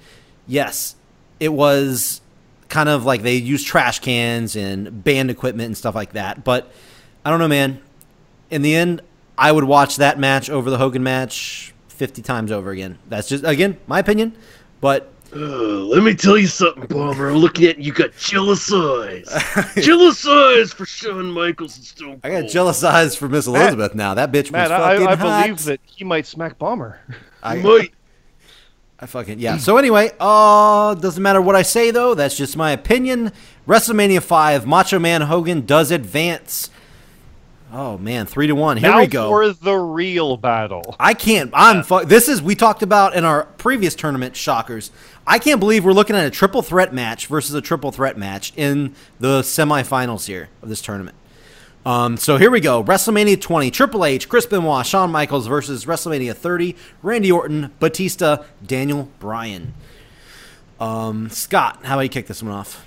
[0.47, 0.97] Yes,
[1.39, 2.23] it was
[2.71, 6.43] kind of like they used trash cans and band equipment and stuff like that.
[6.43, 6.73] But
[7.23, 7.83] I don't know, man.
[8.53, 9.01] In the end,
[9.39, 12.99] I would watch that match over the Hogan match fifty times over again.
[13.09, 14.35] That's just again my opinion.
[14.81, 17.31] But Uh, let me tell you something, Bomber.
[17.31, 17.93] I'm looking at you.
[17.93, 19.27] Got jealous eyes.
[19.81, 22.25] jealous eyes for Shawn Michaels and Stone Cold.
[22.25, 24.13] I got jealous eyes for Miss Elizabeth now.
[24.15, 25.45] That bitch was fucking I, I hot.
[25.47, 27.01] believe that he might smack Bomber.
[27.43, 27.95] I, Might.
[29.01, 29.57] I fucking yeah.
[29.57, 32.15] So anyway, uh, doesn't matter what I say though.
[32.15, 33.33] That's just my opinion.
[33.67, 36.69] WrestleMania five, Macho Man Hogan does advance.
[37.75, 38.77] Oh man, three to one.
[38.77, 39.29] Here now we go.
[39.31, 40.95] for the real battle.
[41.01, 41.51] I can't.
[41.55, 41.83] I'm.
[41.83, 44.37] Fu- this is we talked about in our previous tournament.
[44.37, 44.91] Shockers.
[45.27, 48.53] I can't believe we're looking at a triple threat match versus a triple threat match
[48.57, 51.17] in the semifinals here of this tournament.
[51.87, 52.85] Um, so here we go.
[52.85, 59.09] WrestleMania 20, Triple H, Chris Benoit, Shawn Michaels versus WrestleMania 30, Randy Orton, Batista, Daniel
[59.19, 59.75] Bryan.
[60.79, 62.85] Um, Scott, how about you kick this one off?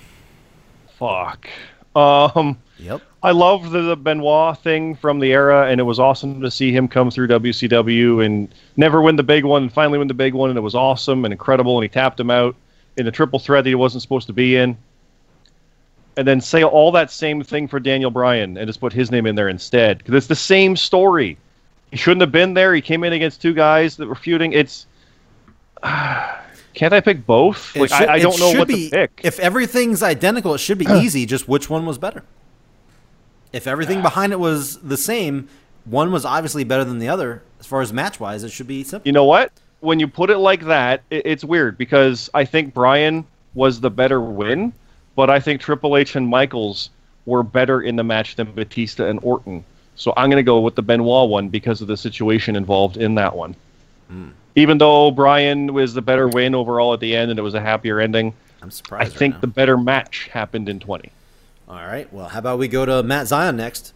[0.98, 1.46] Fuck.
[1.94, 3.02] Um, Yep.
[3.26, 6.70] I love the, the Benoit thing from the era, and it was awesome to see
[6.70, 10.32] him come through WCW and never win the big one, and finally win the big
[10.32, 12.54] one, and it was awesome and incredible, and he tapped him out
[12.96, 14.78] in a triple threat that he wasn't supposed to be in.
[16.16, 19.26] And then say all that same thing for Daniel Bryan and just put his name
[19.26, 21.36] in there instead, because it's the same story.
[21.90, 22.74] He shouldn't have been there.
[22.76, 24.52] He came in against two guys that were feuding.
[24.52, 24.86] It's
[25.82, 27.74] can't I pick both?
[27.74, 29.20] Like should- I, I don't know what be- to pick.
[29.24, 31.26] If everything's identical, it should be easy.
[31.26, 32.22] Just which one was better?
[33.56, 35.48] If everything behind it was the same,
[35.86, 37.42] one was obviously better than the other.
[37.58, 39.08] As far as match wise, it should be simple.
[39.08, 39.50] You know what?
[39.80, 43.90] When you put it like that, it, it's weird because I think Bryan was the
[43.90, 44.74] better win,
[45.14, 46.90] but I think Triple H and Michaels
[47.24, 49.64] were better in the match than Batista and Orton.
[49.94, 53.14] So I'm going to go with the Benoit one because of the situation involved in
[53.14, 53.56] that one.
[54.08, 54.28] Hmm.
[54.54, 57.60] Even though Bryan was the better win overall at the end and it was a
[57.60, 59.12] happier ending, I'm I surprised.
[59.12, 61.10] right think the better match happened in 20.
[61.68, 62.10] All right.
[62.12, 63.92] Well, how about we go to Matt Zion next?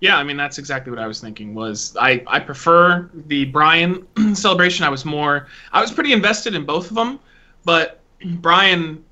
[0.00, 1.54] Yeah, I mean that's exactly what I was thinking.
[1.54, 4.84] Was I I prefer the Bryan celebration?
[4.84, 7.18] I was more I was pretty invested in both of them,
[7.64, 9.02] but Bryan,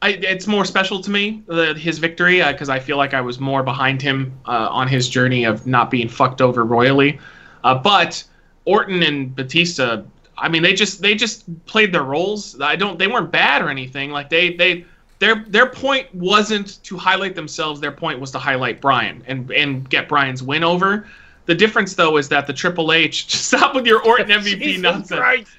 [0.00, 3.40] I, it's more special to me the, his victory because I feel like I was
[3.40, 7.18] more behind him uh, on his journey of not being fucked over royally.
[7.64, 8.22] Uh, but
[8.64, 10.02] Orton and Batista,
[10.36, 12.60] I mean they just they just played their roles.
[12.60, 14.10] I don't they weren't bad or anything.
[14.10, 14.86] Like they they
[15.18, 17.80] their their point wasn't to highlight themselves.
[17.80, 21.08] Their point was to highlight Bryan and and get Bryan's win over.
[21.46, 25.20] The difference though is that the Triple H just stop with your Orton MVP nonsense.
[25.20, 25.50] Christ.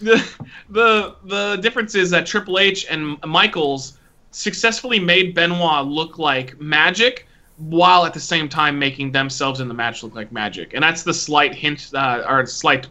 [0.00, 3.98] The, the the difference is that Triple H and Michaels
[4.30, 9.74] successfully made Benoit look like magic while at the same time making themselves in the
[9.74, 10.74] match look like magic.
[10.74, 12.86] And that's the slight hint uh, or slight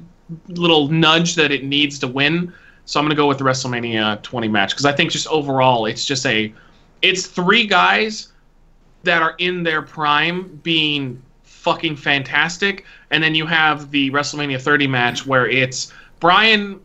[0.49, 2.53] little nudge that it needs to win.
[2.88, 5.85] So I'm going to go with the WrestleMania 20 match because I think just overall
[5.85, 6.51] it's just a
[7.01, 8.30] it's three guys
[9.03, 14.88] that are in their prime being fucking fantastic and then you have the WrestleMania 30
[14.88, 16.80] match where it's Bryan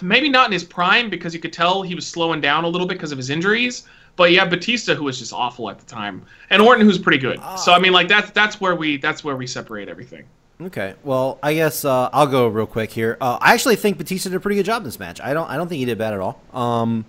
[0.00, 2.86] maybe not in his prime because you could tell he was slowing down a little
[2.86, 3.86] bit because of his injuries.
[4.14, 7.16] But you have Batista who was just awful at the time, and Orton who's pretty
[7.16, 7.38] good.
[7.40, 7.56] Ah.
[7.56, 10.24] So I mean, like that's that's where we that's where we separate everything.
[10.66, 10.94] Okay.
[11.02, 13.16] Well, I guess uh, I'll go real quick here.
[13.20, 15.20] Uh, I actually think Batista did a pretty good job in this match.
[15.20, 15.48] I don't.
[15.48, 16.40] I don't think he did bad at all.
[16.52, 17.04] Um,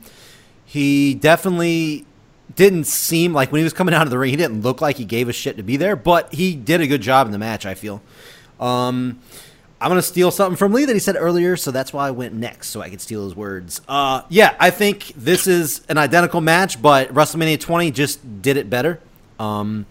[0.65, 2.05] he definitely
[2.55, 4.97] didn't seem like when he was coming out of the ring, he didn't look like
[4.97, 5.95] he gave a shit to be there.
[5.95, 7.65] But he did a good job in the match.
[7.65, 8.01] I feel.
[8.59, 9.19] Um,
[9.79, 12.33] I'm gonna steal something from Lee that he said earlier, so that's why I went
[12.33, 13.81] next, so I could steal his words.
[13.87, 18.69] Uh, yeah, I think this is an identical match, but WrestleMania 20 just did it
[18.69, 19.01] better.
[19.39, 19.85] Um,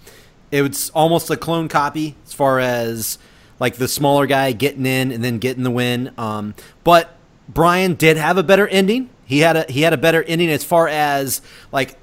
[0.51, 3.19] it was almost a clone copy as far as
[3.63, 6.13] like the smaller guy getting in and then getting the win.
[6.19, 7.15] Um, but
[7.49, 9.09] Bryan did have a better ending.
[9.25, 11.97] He had a he had a better ending as far as like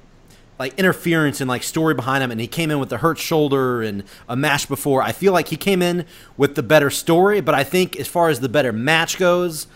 [0.58, 3.82] like interference and like story behind him and he came in with a hurt shoulder
[3.82, 5.02] and a match before.
[5.02, 6.06] I feel like he came in
[6.38, 9.66] with the better story, but I think as far as the better match goes,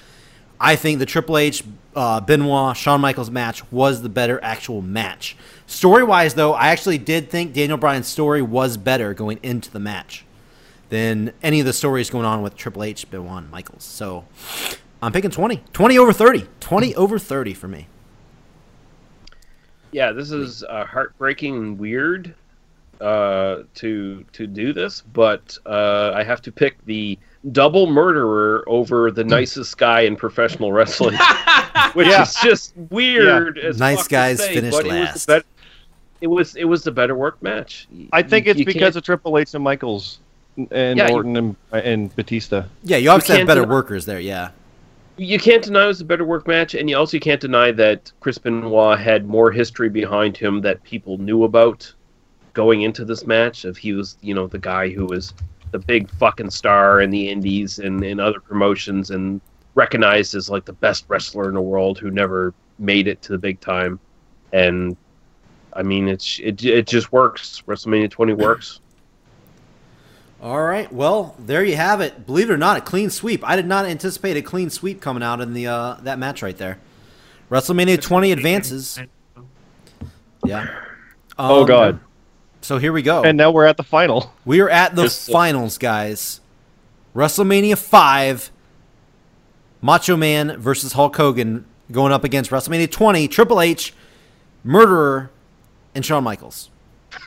[0.59, 1.65] I think the Triple H
[1.95, 5.37] uh, Benoit Shawn Michaels match was the better actual match.
[5.67, 9.81] Story wise, though, I actually did think Daniel Bryan's story was better going into the
[9.81, 10.25] match
[10.89, 13.85] than any of the stories going on with Triple H, Benoit, Michaels.
[13.85, 14.25] So
[15.03, 15.63] I'm picking 20.
[15.73, 16.47] 20 over 30.
[16.61, 17.89] 20 over 30 for me.
[19.93, 22.35] Yeah, this is uh, heartbreaking and weird
[23.01, 27.19] uh, to to do this, but uh, I have to pick the
[27.53, 31.17] double murderer over the nicest guy in professional wrestling,
[31.93, 32.23] which Yeah.
[32.23, 33.59] is just weird.
[33.59, 35.45] As Nice guys say, finish but it was the last.
[36.21, 37.87] It was it was the better work match.
[38.13, 40.19] I think You- it's you because can't- of Triple H and Michaels
[40.57, 42.65] and Yeah, you- Orton and, and Batista.
[42.83, 44.20] Yeah, you obviously have better deny- workers there.
[44.20, 44.50] Yeah.
[45.16, 48.10] you can't deny it was a better work match, and you also can't deny that
[48.20, 51.92] Chris Benoit had more history behind him that people knew about
[52.52, 53.65] going into this match.
[53.65, 55.33] If he was, you know, the guy who was
[55.70, 59.41] the big fucking star in the Indies and in other promotions, and
[59.76, 63.39] recognized as like the best wrestler in the world who never made it to the
[63.39, 63.99] big time,
[64.52, 64.97] and
[65.74, 67.62] I mean, it's it it just works.
[67.66, 68.81] WrestleMania 20 works.
[70.44, 70.92] All right.
[70.92, 72.26] Well, there you have it.
[72.26, 73.42] Believe it or not, a clean sweep.
[73.48, 76.56] I did not anticipate a clean sweep coming out in the uh, that match right
[76.56, 76.78] there.
[77.50, 79.00] WrestleMania 20 advances.
[80.44, 80.68] Yeah.
[81.39, 82.00] Oh Um, God!
[82.60, 83.24] So here we go.
[83.24, 84.34] And now we're at the final.
[84.44, 86.40] we are at the Just, finals, guys.
[87.16, 88.50] WrestleMania 5.
[89.81, 93.28] Macho Man versus Hulk Hogan going up against WrestleMania 20.
[93.28, 93.94] Triple H,
[94.62, 95.31] Murderer,
[95.94, 96.70] and Shawn Michaels.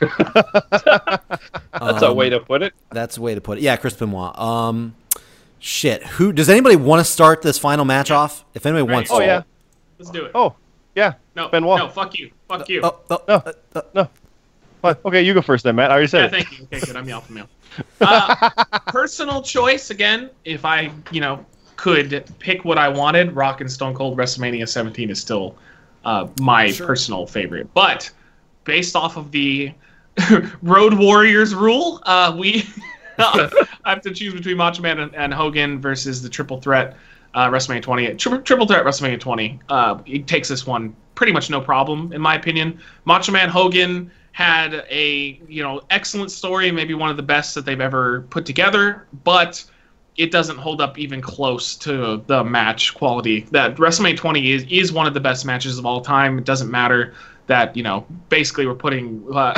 [0.80, 2.72] That's a Um, way to put it.
[2.90, 3.62] That's a way to put it.
[3.62, 4.38] Yeah, Chris Benoit.
[4.38, 4.94] Um,
[5.58, 6.02] shit.
[6.04, 8.44] Who does anybody want to start this final match off?
[8.54, 8.94] If anybody Right.
[8.94, 9.10] wants.
[9.10, 9.24] Oh to.
[9.24, 9.42] yeah.
[9.98, 10.32] Let's do it.
[10.34, 10.54] Oh
[10.94, 11.14] yeah.
[11.36, 11.78] no, Benoit.
[11.78, 12.80] no, fuck you, fuck you.
[12.82, 13.34] Oh, oh, No.
[13.34, 14.08] uh, uh, No.
[14.82, 14.94] Fine.
[15.04, 15.90] Okay, you go first then, Matt.
[15.90, 16.30] I already yeah, said it.
[16.30, 16.64] thank you.
[16.72, 16.94] Okay, good.
[16.96, 17.48] I'm the alpha male.
[18.00, 18.48] Uh,
[18.86, 20.30] personal choice again.
[20.44, 21.44] If I, you know,
[21.74, 25.56] could pick what I wanted, Rock and Stone Cold WrestleMania 17 is still
[26.04, 26.86] uh, my Sure.
[26.86, 27.72] personal favorite.
[27.74, 28.08] But
[28.68, 29.72] based off of the
[30.62, 32.64] Road Warriors rule, uh, we
[33.18, 33.50] I
[33.84, 36.96] have to choose between Macho Man and, and Hogan versus the Triple Threat
[37.34, 38.14] uh, WrestleMania 20.
[38.14, 39.60] Tri- Triple Threat WrestleMania 20.
[39.68, 42.78] Uh, it takes this one pretty much no problem, in my opinion.
[43.06, 47.64] Macho Man Hogan had a you know excellent story, maybe one of the best that
[47.64, 49.64] they've ever put together, but
[50.16, 53.46] it doesn't hold up even close to the match quality.
[53.50, 56.38] That WrestleMania 20 is is one of the best matches of all time.
[56.38, 57.14] It doesn't matter
[57.48, 59.52] that you know basically we're putting uh,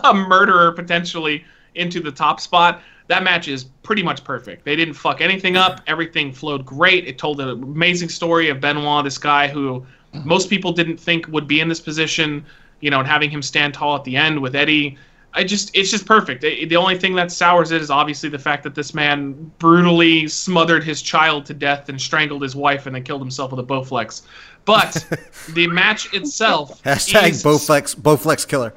[0.04, 1.44] a murderer potentially
[1.74, 2.80] into the top spot.
[3.08, 4.64] That match is pretty much perfect.
[4.64, 5.80] They didn't fuck anything up.
[5.88, 7.08] Everything flowed great.
[7.08, 9.84] It told an amazing story of Benoit, this guy who
[10.24, 12.44] most people didn't think would be in this position.
[12.80, 14.96] You know, and having him stand tall at the end with Eddie.
[15.32, 16.42] I just, it's just perfect.
[16.44, 20.26] It- the only thing that sours it is obviously the fact that this man brutally
[20.26, 23.62] smothered his child to death and strangled his wife and then killed himself with a
[23.62, 24.22] Bowflex.
[24.70, 25.04] But
[25.54, 28.72] the match itself Hashtag is Bowflex, Bowflex killer.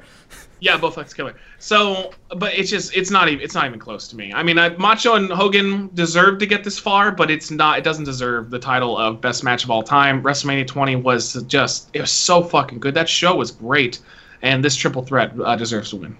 [0.58, 1.36] yeah, Bowflex killer.
[1.60, 4.32] So, but it's just it's not even it's not even close to me.
[4.32, 7.78] I mean, I, Macho and Hogan deserved to get this far, but it's not.
[7.78, 10.20] It doesn't deserve the title of best match of all time.
[10.20, 12.94] WrestleMania 20 was just it was so fucking good.
[12.94, 14.00] That show was great,
[14.42, 16.16] and this triple threat uh, deserves to win.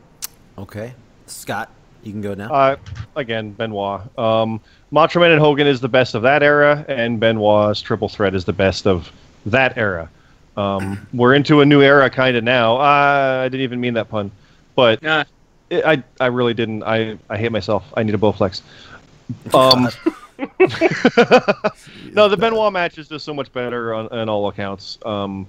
[0.57, 0.95] Okay,
[1.27, 1.69] Scott,
[2.05, 2.55] you can go now.
[2.55, 2.77] Uh,
[3.17, 4.03] again, Benoit.
[4.17, 4.61] Um,
[4.93, 8.45] Macho Man and Hogan is the best of that era, and Benoit's Triple Threat is
[8.45, 9.11] the best of
[9.47, 10.11] that era.
[10.57, 12.77] Um, we're into a new era kind of now.
[12.77, 14.31] Uh, I didn't even mean that pun,
[14.77, 15.25] but Yeah,
[15.71, 16.83] it, I I really didn't.
[16.85, 17.85] I I hate myself.
[17.97, 18.63] I need a Bowflex.
[19.53, 19.89] Um,
[22.13, 24.99] no, the Benoit match is just so much better on, on all accounts.
[25.05, 25.47] Um,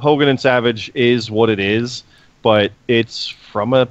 [0.00, 2.02] Hogan and Savage is what it is,
[2.42, 3.88] but it's from a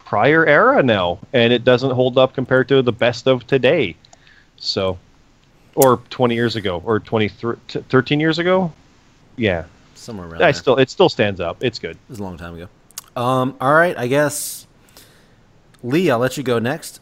[0.00, 3.96] prior era now, and it doesn't hold up compared to the best of today.
[4.56, 4.98] So,
[5.74, 8.72] or 20 years ago, or 20, 13 years ago.
[9.38, 10.52] Yeah, Somewhere around I there.
[10.54, 11.62] still it still stands up.
[11.62, 11.92] It's good.
[11.96, 12.68] It was a long time ago.
[13.16, 14.66] Um, all right, I guess.
[15.82, 17.00] Lee, I'll let you go next.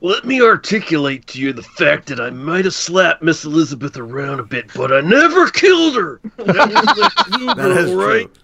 [0.00, 4.38] Let me articulate to you the fact that I might have slapped Miss Elizabeth around
[4.38, 6.20] a bit, but I never killed her.
[6.36, 8.22] That was the blue That is girl, right?
[8.34, 8.42] true.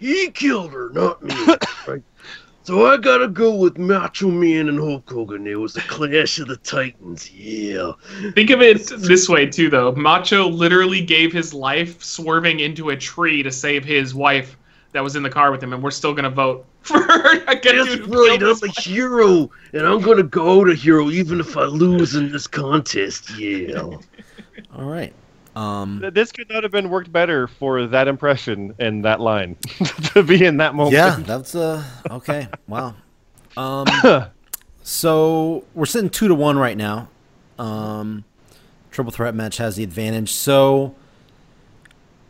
[0.00, 1.34] He killed her, not me.
[1.86, 2.02] Right?
[2.68, 5.46] So I gotta go with Macho Man and Hulk Hogan.
[5.46, 7.30] It was the Clash of the Titans.
[7.30, 7.92] Yeah.
[8.34, 9.92] think of it this way too, though.
[9.92, 14.58] Macho literally gave his life swerving into a tree to save his wife
[14.92, 17.86] that was in the car with him, and we're still gonna vote for a good
[17.86, 18.38] That's who right.
[18.38, 22.30] killed I'm a hero, and I'm gonna go to hero even if I lose in
[22.30, 23.30] this contest.
[23.38, 23.80] Yeah.
[24.76, 25.14] All right.
[25.58, 29.56] Um, This could not have been worked better for that impression and that line
[30.14, 30.94] to be in that moment.
[30.94, 32.48] yeah, that's uh okay.
[32.68, 32.94] Wow.
[33.56, 33.86] Um,
[34.82, 37.08] so we're sitting two to one right now.
[37.58, 38.24] Um,
[38.92, 40.32] triple threat match has the advantage.
[40.32, 40.94] So,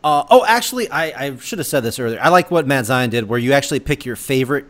[0.03, 2.19] uh, oh, actually, I, I should have said this earlier.
[2.19, 4.65] I like what Matt Zion did, where you actually pick your favorite,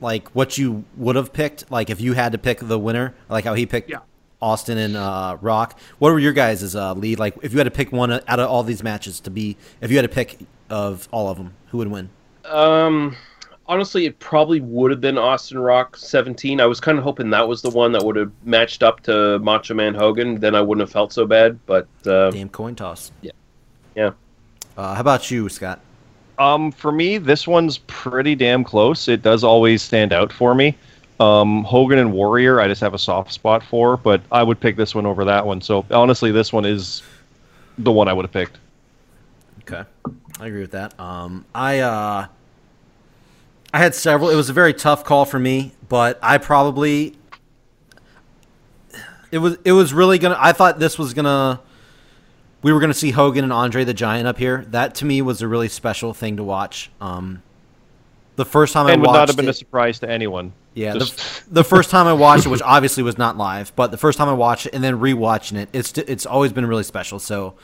[0.00, 3.44] like what you would have picked, like if you had to pick the winner, like
[3.44, 3.98] how he picked Yeah.
[4.40, 5.78] Austin and uh, Rock.
[5.98, 7.18] What were your guys' uh, lead?
[7.18, 9.90] Like if you had to pick one out of all these matches to be, if
[9.90, 10.38] you had to pick
[10.70, 12.10] of all of them, who would win?
[12.44, 13.16] Um,
[13.66, 16.60] honestly, it probably would have been Austin Rock 17.
[16.60, 19.38] I was kind of hoping that was the one that would have matched up to
[19.40, 20.38] Macho Man Hogan.
[20.40, 21.58] Then I wouldn't have felt so bad.
[21.66, 23.12] But uh, Damn coin toss.
[23.22, 23.32] Yeah.
[23.94, 24.12] Yeah.
[24.76, 25.80] Uh, how about you, Scott?
[26.38, 29.08] Um, for me, this one's pretty damn close.
[29.08, 30.76] It does always stand out for me.
[31.18, 34.76] Um, Hogan and Warrior, I just have a soft spot for, but I would pick
[34.76, 35.60] this one over that one.
[35.60, 37.02] So honestly, this one is
[37.78, 38.58] the one I would have picked.
[39.62, 39.82] Okay,
[40.38, 40.98] I agree with that.
[41.00, 42.26] Um, I uh,
[43.72, 44.30] I had several.
[44.30, 47.16] It was a very tough call for me, but I probably
[49.30, 50.36] it was it was really gonna.
[50.38, 51.60] I thought this was gonna.
[52.62, 54.64] We were gonna see Hogan and Andre the Giant up here.
[54.68, 56.90] That to me was a really special thing to watch.
[57.00, 57.42] Um,
[58.36, 60.52] the first time I and would watched not have been it, a surprise to anyone.
[60.74, 63.90] yeah, Just- the, the first time I watched it, which obviously was not live, but
[63.90, 66.82] the first time I watched it and then rewatching it, it's it's always been really
[66.84, 67.18] special.
[67.18, 67.54] So,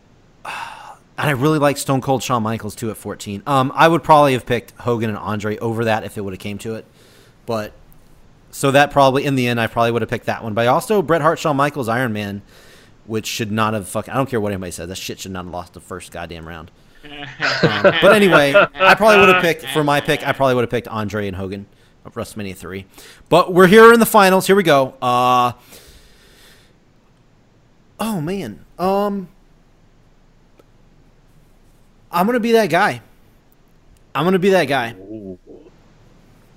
[0.44, 3.42] and I really like Stone Cold Shawn Michaels too at 14.
[3.46, 6.40] Um, I would probably have picked Hogan and Andre over that if it would have
[6.40, 6.84] came to it,
[7.46, 7.72] but
[8.50, 10.54] so that probably in the end I probably would have picked that one.
[10.54, 12.40] But also Bret Hart, Shawn Michaels, Iron Man,
[13.06, 14.12] which should not have fucking.
[14.12, 14.88] I don't care what anybody says.
[14.88, 16.70] That shit should not have lost the first goddamn round.
[17.04, 20.26] Um, but anyway, I probably would have picked for my pick.
[20.26, 21.66] I probably would have picked Andre and Hogan
[22.04, 22.86] of WrestleMania three.
[23.28, 24.46] But we're here in the finals.
[24.46, 24.94] Here we go.
[25.00, 25.52] Uh,
[28.00, 29.28] oh man, um,
[32.10, 33.02] I'm gonna be that guy.
[34.14, 34.94] I'm gonna be that guy.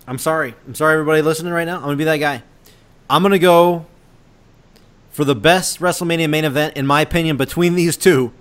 [0.08, 0.56] I'm sorry.
[0.66, 1.76] I'm sorry, everybody listening right now.
[1.78, 2.44] I'm gonna be that guy.
[3.10, 3.86] I'm gonna go
[5.12, 8.32] for the best WrestleMania main event, in my opinion, between these two.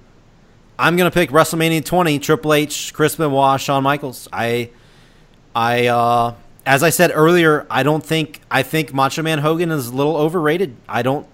[0.81, 4.29] I'm gonna pick WrestleMania 20, Triple H, Chris Benoit, Shawn Michaels.
[4.33, 4.71] I,
[5.55, 6.35] I, uh,
[6.65, 10.17] as I said earlier, I don't think I think Macho Man Hogan is a little
[10.17, 10.77] overrated.
[10.89, 11.27] I don't.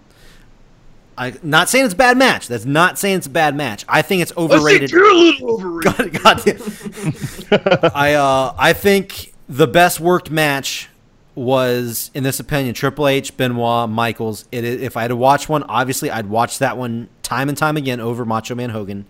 [1.17, 2.49] I not saying it's a bad match.
[2.49, 3.85] That's not saying it's a bad match.
[3.89, 4.91] I think it's I think overrated.
[4.91, 6.23] you're a little overrated.
[6.23, 7.91] God, God damn.
[7.95, 10.89] I uh, I think the best worked match
[11.37, 14.47] was, in this opinion, Triple H, Benoit, Michaels.
[14.51, 17.77] It, if I had to watch one, obviously I'd watch that one time and time
[17.77, 19.07] again over Macho Man Hogan.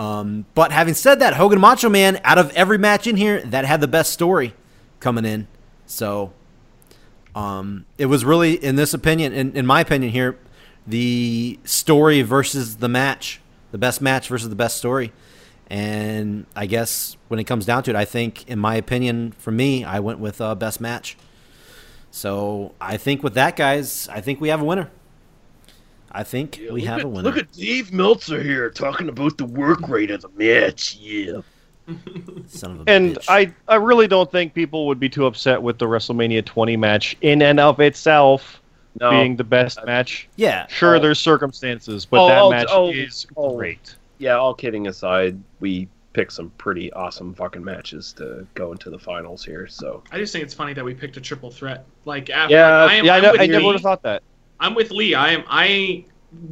[0.00, 3.66] Um, but having said that, Hogan Macho Man, out of every match in here, that
[3.66, 4.54] had the best story
[4.98, 5.46] coming in.
[5.84, 6.32] So
[7.34, 10.38] um, it was really, in this opinion, in, in my opinion here,
[10.86, 15.12] the story versus the match, the best match versus the best story.
[15.68, 19.50] And I guess when it comes down to it, I think, in my opinion, for
[19.50, 21.18] me, I went with uh, best match.
[22.10, 24.90] So I think with that, guys, I think we have a winner.
[26.12, 27.28] I think Yeah, we have at, a winner.
[27.28, 30.96] Look at Dave Meltzer here talking about the work rate of the match.
[30.96, 31.40] Yeah.
[32.46, 33.26] Son of a And bitch.
[33.28, 37.16] I, I really don't think people would be too upset with the WrestleMania 20 match
[37.20, 38.60] in and of itself
[39.00, 39.10] no.
[39.10, 40.28] being the best match.
[40.36, 40.98] yeah, Sure, Oh.
[41.00, 43.56] there's circumstances, but Oh, that oh, match oh, is oh.
[43.56, 43.94] great.
[44.18, 48.98] yeah, all kidding aside, we picked some pretty awesome fucking matches to go into the
[48.98, 49.68] finals here.
[49.68, 51.84] So I just think it's funny that we picked a triple threat.
[52.04, 54.22] Like, after, Yeah, I am, Yeah, I, I'm know, I never would have thought that.
[54.60, 55.14] I'm with Lee.
[55.14, 55.44] I am.
[55.48, 56.04] I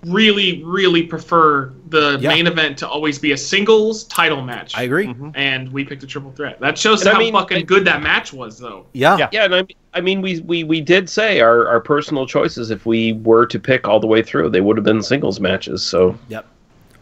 [0.06, 2.30] really, really prefer the Yeah.
[2.30, 4.76] main event to always be a singles title match.
[4.76, 5.06] I agree.
[5.06, 5.30] Mhm.
[5.36, 6.58] and we picked a triple threat.
[6.60, 8.86] That shows And I how mean, fucking I- good that match was, though.
[8.92, 9.16] Yeah.
[9.18, 9.28] Yeah.
[9.30, 9.64] yeah, and I,
[9.94, 12.70] I mean, we, we we did say our, our personal choices.
[12.72, 15.82] If we were to pick all the way through, they would have been singles matches.
[15.84, 16.44] So Yep.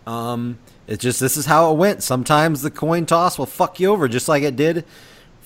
[0.06, 2.02] Um, it's just this is how it went.
[2.02, 4.84] Sometimes the coin toss will fuck you over, just like it did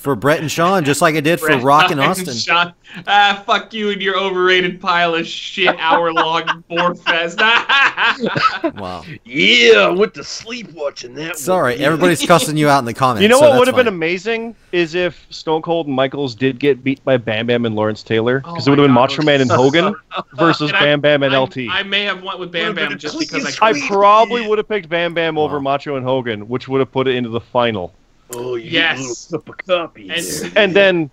[0.00, 2.34] for Bret and Shawn, just like it did for Rock and Hart Austin.
[2.34, 2.74] Shawn.
[3.06, 7.38] Ah, fuck you and your overrated pile of shit hour long bore fest.
[8.76, 9.04] Wow.
[9.24, 11.38] Yeah, I went to sleep watching that.
[11.38, 11.58] Sorry, one.
[11.58, 11.78] all right.
[11.78, 11.86] Yeah.
[11.86, 13.22] Everybody's cussing you out in the comments.
[13.22, 16.58] You know so what would have been amazing is if Stone Cold and Michaels did
[16.58, 19.22] get beat by Bam Bam and Lawrence Taylor Oh because it would have been Macho
[19.22, 19.94] Man and Hogan
[20.34, 21.56] versus And I- Bam Bam and I, LT.
[21.70, 23.68] I may have went with Bam Bam just because I.
[23.70, 27.06] I probably would have picked Bam Bam over Macho and Hogan, which would have put
[27.06, 27.92] it into the final.
[28.32, 29.30] Oh, you Yes.
[29.30, 30.10] little cup of copy.
[30.10, 31.10] And- And then,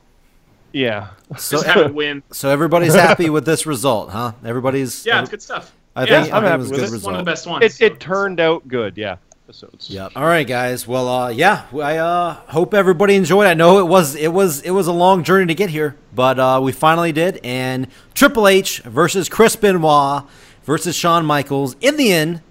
[0.72, 2.24] yeah, So, just have it win.
[2.32, 4.34] so everybody's happy with this result, huh?
[4.46, 5.72] Everybody's Yeah, it's good stuff.
[5.96, 6.96] I Yeah, think, I'm I think happy it was a with good it.
[6.98, 7.64] It's one of the best ones.
[7.66, 8.98] it, it turned out good.
[8.98, 9.16] Yeah,
[9.46, 9.90] episodes.
[9.90, 10.12] Yep.
[10.16, 10.88] All right, guys.
[10.88, 11.64] Well, uh, yeah.
[11.74, 13.48] I uh, hope everybody enjoyed.
[13.48, 16.38] I know it was it was it was a long journey to get here, but
[16.38, 17.40] uh, we finally did.
[17.44, 20.24] And Triple H versus Chris Benoit
[20.66, 21.76] versus Shawn Michaels.
[21.82, 22.42] In the end,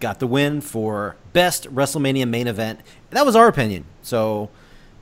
[0.00, 2.80] got the win for best WrestleMania main event.
[3.10, 3.84] And that was our opinion.
[4.04, 4.50] So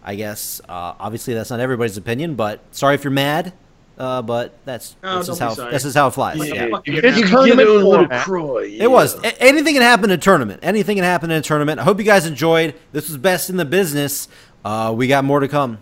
[0.04, 3.52] I guess uh, obviously that's not everybody's opinion, but sorry if you're mad.
[3.98, 5.70] Uh, but that's No, this is how sorry.
[5.70, 6.38] this is how it flies.
[6.38, 6.68] What the Yeah.
[6.70, 7.30] fuck You you It's gonna You have?
[7.30, 8.24] tournament get a little format.
[8.24, 8.76] cry.
[8.80, 9.22] It was.
[9.22, 10.60] A- anything can happen in a tournament.
[10.62, 11.78] Anything can happen in a tournament.
[11.78, 12.74] I hope you guys enjoyed.
[12.92, 14.28] This was best in the business.
[14.64, 15.78] Uh, we got more to come.